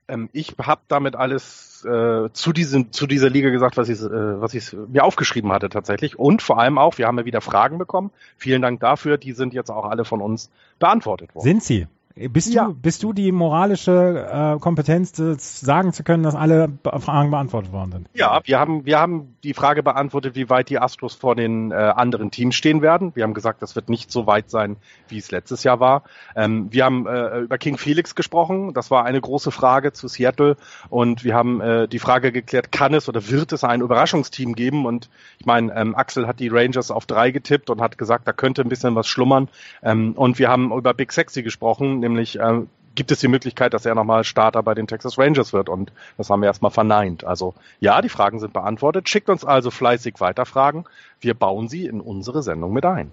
Ähm, 0.09 0.29
ich 0.33 0.55
habe 0.61 0.81
damit 0.87 1.15
alles 1.15 1.85
äh, 1.85 2.29
zu, 2.33 2.51
diesem, 2.51 2.91
zu 2.91 3.07
dieser 3.07 3.29
Liga 3.29 3.49
gesagt, 3.49 3.77
was 3.77 3.87
ich, 3.87 4.01
äh, 4.01 4.41
was 4.41 4.53
ich 4.53 4.75
mir 4.87 5.03
aufgeschrieben 5.03 5.51
hatte 5.51 5.69
tatsächlich. 5.69 6.19
Und 6.19 6.41
vor 6.41 6.59
allem 6.59 6.77
auch, 6.77 6.97
wir 6.97 7.07
haben 7.07 7.17
ja 7.17 7.25
wieder 7.25 7.41
Fragen 7.41 7.77
bekommen. 7.77 8.11
Vielen 8.37 8.61
Dank 8.61 8.79
dafür. 8.79 9.17
Die 9.17 9.33
sind 9.33 9.53
jetzt 9.53 9.69
auch 9.69 9.85
alle 9.85 10.03
von 10.03 10.21
uns 10.21 10.49
beantwortet 10.79 11.33
worden. 11.35 11.45
Sind 11.45 11.63
sie? 11.63 11.87
Bist 12.27 12.53
ja. 12.53 12.65
du, 12.65 12.73
bist 12.73 13.03
du 13.03 13.13
die 13.13 13.31
moralische 13.31 14.27
äh, 14.29 14.59
Kompetenz, 14.59 15.13
sagen 15.15 15.93
zu 15.93 16.03
können, 16.03 16.23
dass 16.23 16.35
alle 16.35 16.69
Fragen 16.83 17.31
beantwortet 17.31 17.71
worden 17.71 17.91
sind? 17.93 18.09
Ja, 18.13 18.41
wir 18.43 18.59
haben, 18.59 18.85
wir 18.85 18.99
haben 18.99 19.37
die 19.43 19.53
Frage 19.53 19.83
beantwortet, 19.83 20.35
wie 20.35 20.49
weit 20.49 20.69
die 20.69 20.79
Astros 20.79 21.15
vor 21.15 21.35
den 21.35 21.71
äh, 21.71 21.75
anderen 21.75 22.29
Teams 22.29 22.55
stehen 22.55 22.81
werden. 22.81 23.15
Wir 23.15 23.23
haben 23.23 23.33
gesagt, 23.33 23.61
das 23.61 23.75
wird 23.75 23.87
nicht 23.87 24.11
so 24.11 24.27
weit 24.27 24.49
sein, 24.49 24.75
wie 25.07 25.17
es 25.17 25.31
letztes 25.31 25.63
Jahr 25.63 25.79
war. 25.79 26.03
Ähm, 26.35 26.67
wir 26.71 26.83
haben 26.83 27.07
äh, 27.07 27.39
über 27.39 27.57
King 27.57 27.77
Felix 27.77 28.15
gesprochen. 28.15 28.73
Das 28.73 28.91
war 28.91 29.05
eine 29.05 29.21
große 29.21 29.51
Frage 29.51 29.93
zu 29.93 30.09
Seattle. 30.09 30.57
Und 30.89 31.23
wir 31.23 31.35
haben 31.35 31.61
äh, 31.61 31.87
die 31.87 31.99
Frage 31.99 32.33
geklärt, 32.33 32.73
kann 32.73 32.93
es 32.93 33.07
oder 33.07 33.29
wird 33.29 33.53
es 33.53 33.63
ein 33.63 33.79
Überraschungsteam 33.79 34.55
geben? 34.55 34.85
Und 34.85 35.09
ich 35.39 35.45
meine, 35.45 35.73
ähm, 35.73 35.95
Axel 35.95 36.27
hat 36.27 36.41
die 36.41 36.49
Rangers 36.49 36.91
auf 36.91 37.05
drei 37.05 37.31
getippt 37.31 37.69
und 37.69 37.79
hat 37.79 37.97
gesagt, 37.97 38.27
da 38.27 38.33
könnte 38.33 38.61
ein 38.61 38.69
bisschen 38.69 38.95
was 38.95 39.07
schlummern. 39.07 39.47
Ähm, 39.81 40.13
und 40.13 40.37
wir 40.37 40.49
haben 40.49 40.73
über 40.73 40.93
Big 40.93 41.13
Sexy 41.13 41.43
gesprochen, 41.43 42.01
nämlich 42.09 42.39
äh, 42.39 42.61
gibt 42.95 43.11
es 43.11 43.19
die 43.19 43.27
Möglichkeit, 43.27 43.73
dass 43.73 43.85
er 43.85 43.95
nochmal 43.95 44.23
Starter 44.23 44.61
bei 44.61 44.73
den 44.73 44.87
Texas 44.87 45.17
Rangers 45.17 45.53
wird. 45.53 45.69
Und 45.69 45.93
das 46.17 46.29
haben 46.29 46.41
wir 46.41 46.47
erstmal 46.47 46.71
verneint. 46.71 47.23
Also 47.23 47.53
ja, 47.79 48.01
die 48.01 48.09
Fragen 48.09 48.39
sind 48.39 48.51
beantwortet. 48.51 49.07
Schickt 49.07 49.29
uns 49.29 49.45
also 49.45 49.71
fleißig 49.71 50.15
weiter 50.19 50.45
Fragen. 50.45 50.83
Wir 51.21 51.33
bauen 51.33 51.69
sie 51.69 51.85
in 51.85 52.01
unsere 52.01 52.43
Sendung 52.43 52.73
mit 52.73 52.85
ein. 52.85 53.11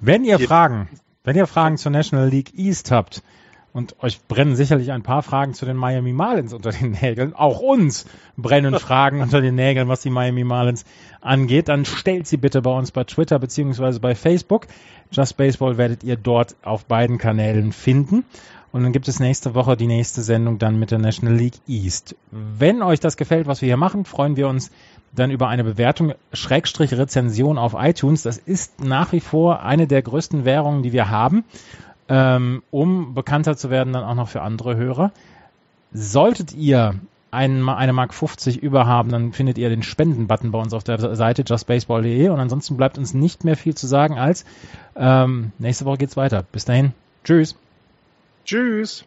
Wenn 0.00 0.24
ihr 0.24 0.38
Fragen, 0.38 0.88
wenn 1.24 1.36
ihr 1.36 1.46
Fragen 1.46 1.78
zur 1.78 1.92
National 1.92 2.28
League 2.28 2.52
East 2.58 2.90
habt, 2.90 3.22
und 3.78 3.94
euch 4.02 4.20
brennen 4.26 4.56
sicherlich 4.56 4.90
ein 4.90 5.04
paar 5.04 5.22
Fragen 5.22 5.54
zu 5.54 5.64
den 5.64 5.76
Miami 5.76 6.12
Marlins 6.12 6.52
unter 6.52 6.72
den 6.72 6.90
Nägeln. 7.00 7.32
Auch 7.32 7.60
uns 7.60 8.06
brennen 8.36 8.74
Fragen 8.78 9.22
unter 9.22 9.40
den 9.40 9.54
Nägeln, 9.54 9.86
was 9.86 10.02
die 10.02 10.10
Miami 10.10 10.42
Marlins 10.42 10.84
angeht. 11.20 11.68
Dann 11.68 11.84
stellt 11.84 12.26
sie 12.26 12.36
bitte 12.36 12.60
bei 12.60 12.76
uns 12.76 12.90
bei 12.90 13.04
Twitter 13.04 13.38
beziehungsweise 13.38 14.00
bei 14.00 14.16
Facebook. 14.16 14.66
Just 15.12 15.36
Baseball 15.36 15.78
werdet 15.78 16.02
ihr 16.02 16.16
dort 16.16 16.56
auf 16.62 16.86
beiden 16.86 17.18
Kanälen 17.18 17.72
finden. 17.72 18.24
Und 18.72 18.82
dann 18.82 18.92
gibt 18.92 19.06
es 19.06 19.20
nächste 19.20 19.54
Woche 19.54 19.76
die 19.76 19.86
nächste 19.86 20.22
Sendung 20.22 20.58
dann 20.58 20.78
mit 20.78 20.90
der 20.90 20.98
National 20.98 21.36
League 21.36 21.60
East. 21.68 22.16
Wenn 22.32 22.82
euch 22.82 23.00
das 23.00 23.16
gefällt, 23.16 23.46
was 23.46 23.62
wir 23.62 23.66
hier 23.66 23.76
machen, 23.76 24.04
freuen 24.04 24.36
wir 24.36 24.48
uns 24.48 24.72
dann 25.14 25.30
über 25.30 25.48
eine 25.48 25.64
Bewertung, 25.64 26.14
Schrägstrich 26.32 26.92
Rezension 26.92 27.56
auf 27.56 27.74
iTunes. 27.78 28.22
Das 28.24 28.36
ist 28.36 28.84
nach 28.84 29.12
wie 29.12 29.20
vor 29.20 29.62
eine 29.62 29.86
der 29.86 30.02
größten 30.02 30.44
Währungen, 30.44 30.82
die 30.82 30.92
wir 30.92 31.08
haben 31.08 31.44
ähm, 32.08 32.62
um 32.70 33.14
bekannter 33.14 33.56
zu 33.56 33.70
werden, 33.70 33.92
dann 33.92 34.04
auch 34.04 34.14
noch 34.14 34.28
für 34.28 34.42
andere 34.42 34.76
Hörer. 34.76 35.12
Solltet 35.92 36.54
ihr 36.54 36.94
einen, 37.30 37.68
eine 37.68 37.92
Mark 37.92 38.14
50 38.14 38.62
überhaben, 38.62 39.10
dann 39.10 39.32
findet 39.32 39.58
ihr 39.58 39.68
den 39.68 39.82
Spenden-Button 39.82 40.50
bei 40.50 40.58
uns 40.58 40.72
auf 40.72 40.84
der 40.84 41.14
Seite 41.14 41.44
justbaseball.de 41.46 42.28
und 42.28 42.40
ansonsten 42.40 42.76
bleibt 42.76 42.98
uns 42.98 43.14
nicht 43.14 43.44
mehr 43.44 43.56
viel 43.56 43.74
zu 43.74 43.86
sagen 43.86 44.18
als 44.18 44.44
ähm, 44.96 45.52
nächste 45.58 45.84
Woche 45.84 45.98
geht's 45.98 46.16
weiter. 46.16 46.44
Bis 46.50 46.64
dahin. 46.64 46.92
Tschüss. 47.24 47.56
Tschüss. 48.44 49.04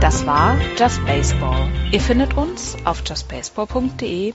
Das 0.00 0.26
war 0.26 0.58
Just 0.76 1.04
Baseball. 1.06 1.70
Ihr 1.90 2.00
findet 2.00 2.36
uns 2.36 2.76
auf 2.84 3.02
justbaseball.de 3.06 4.34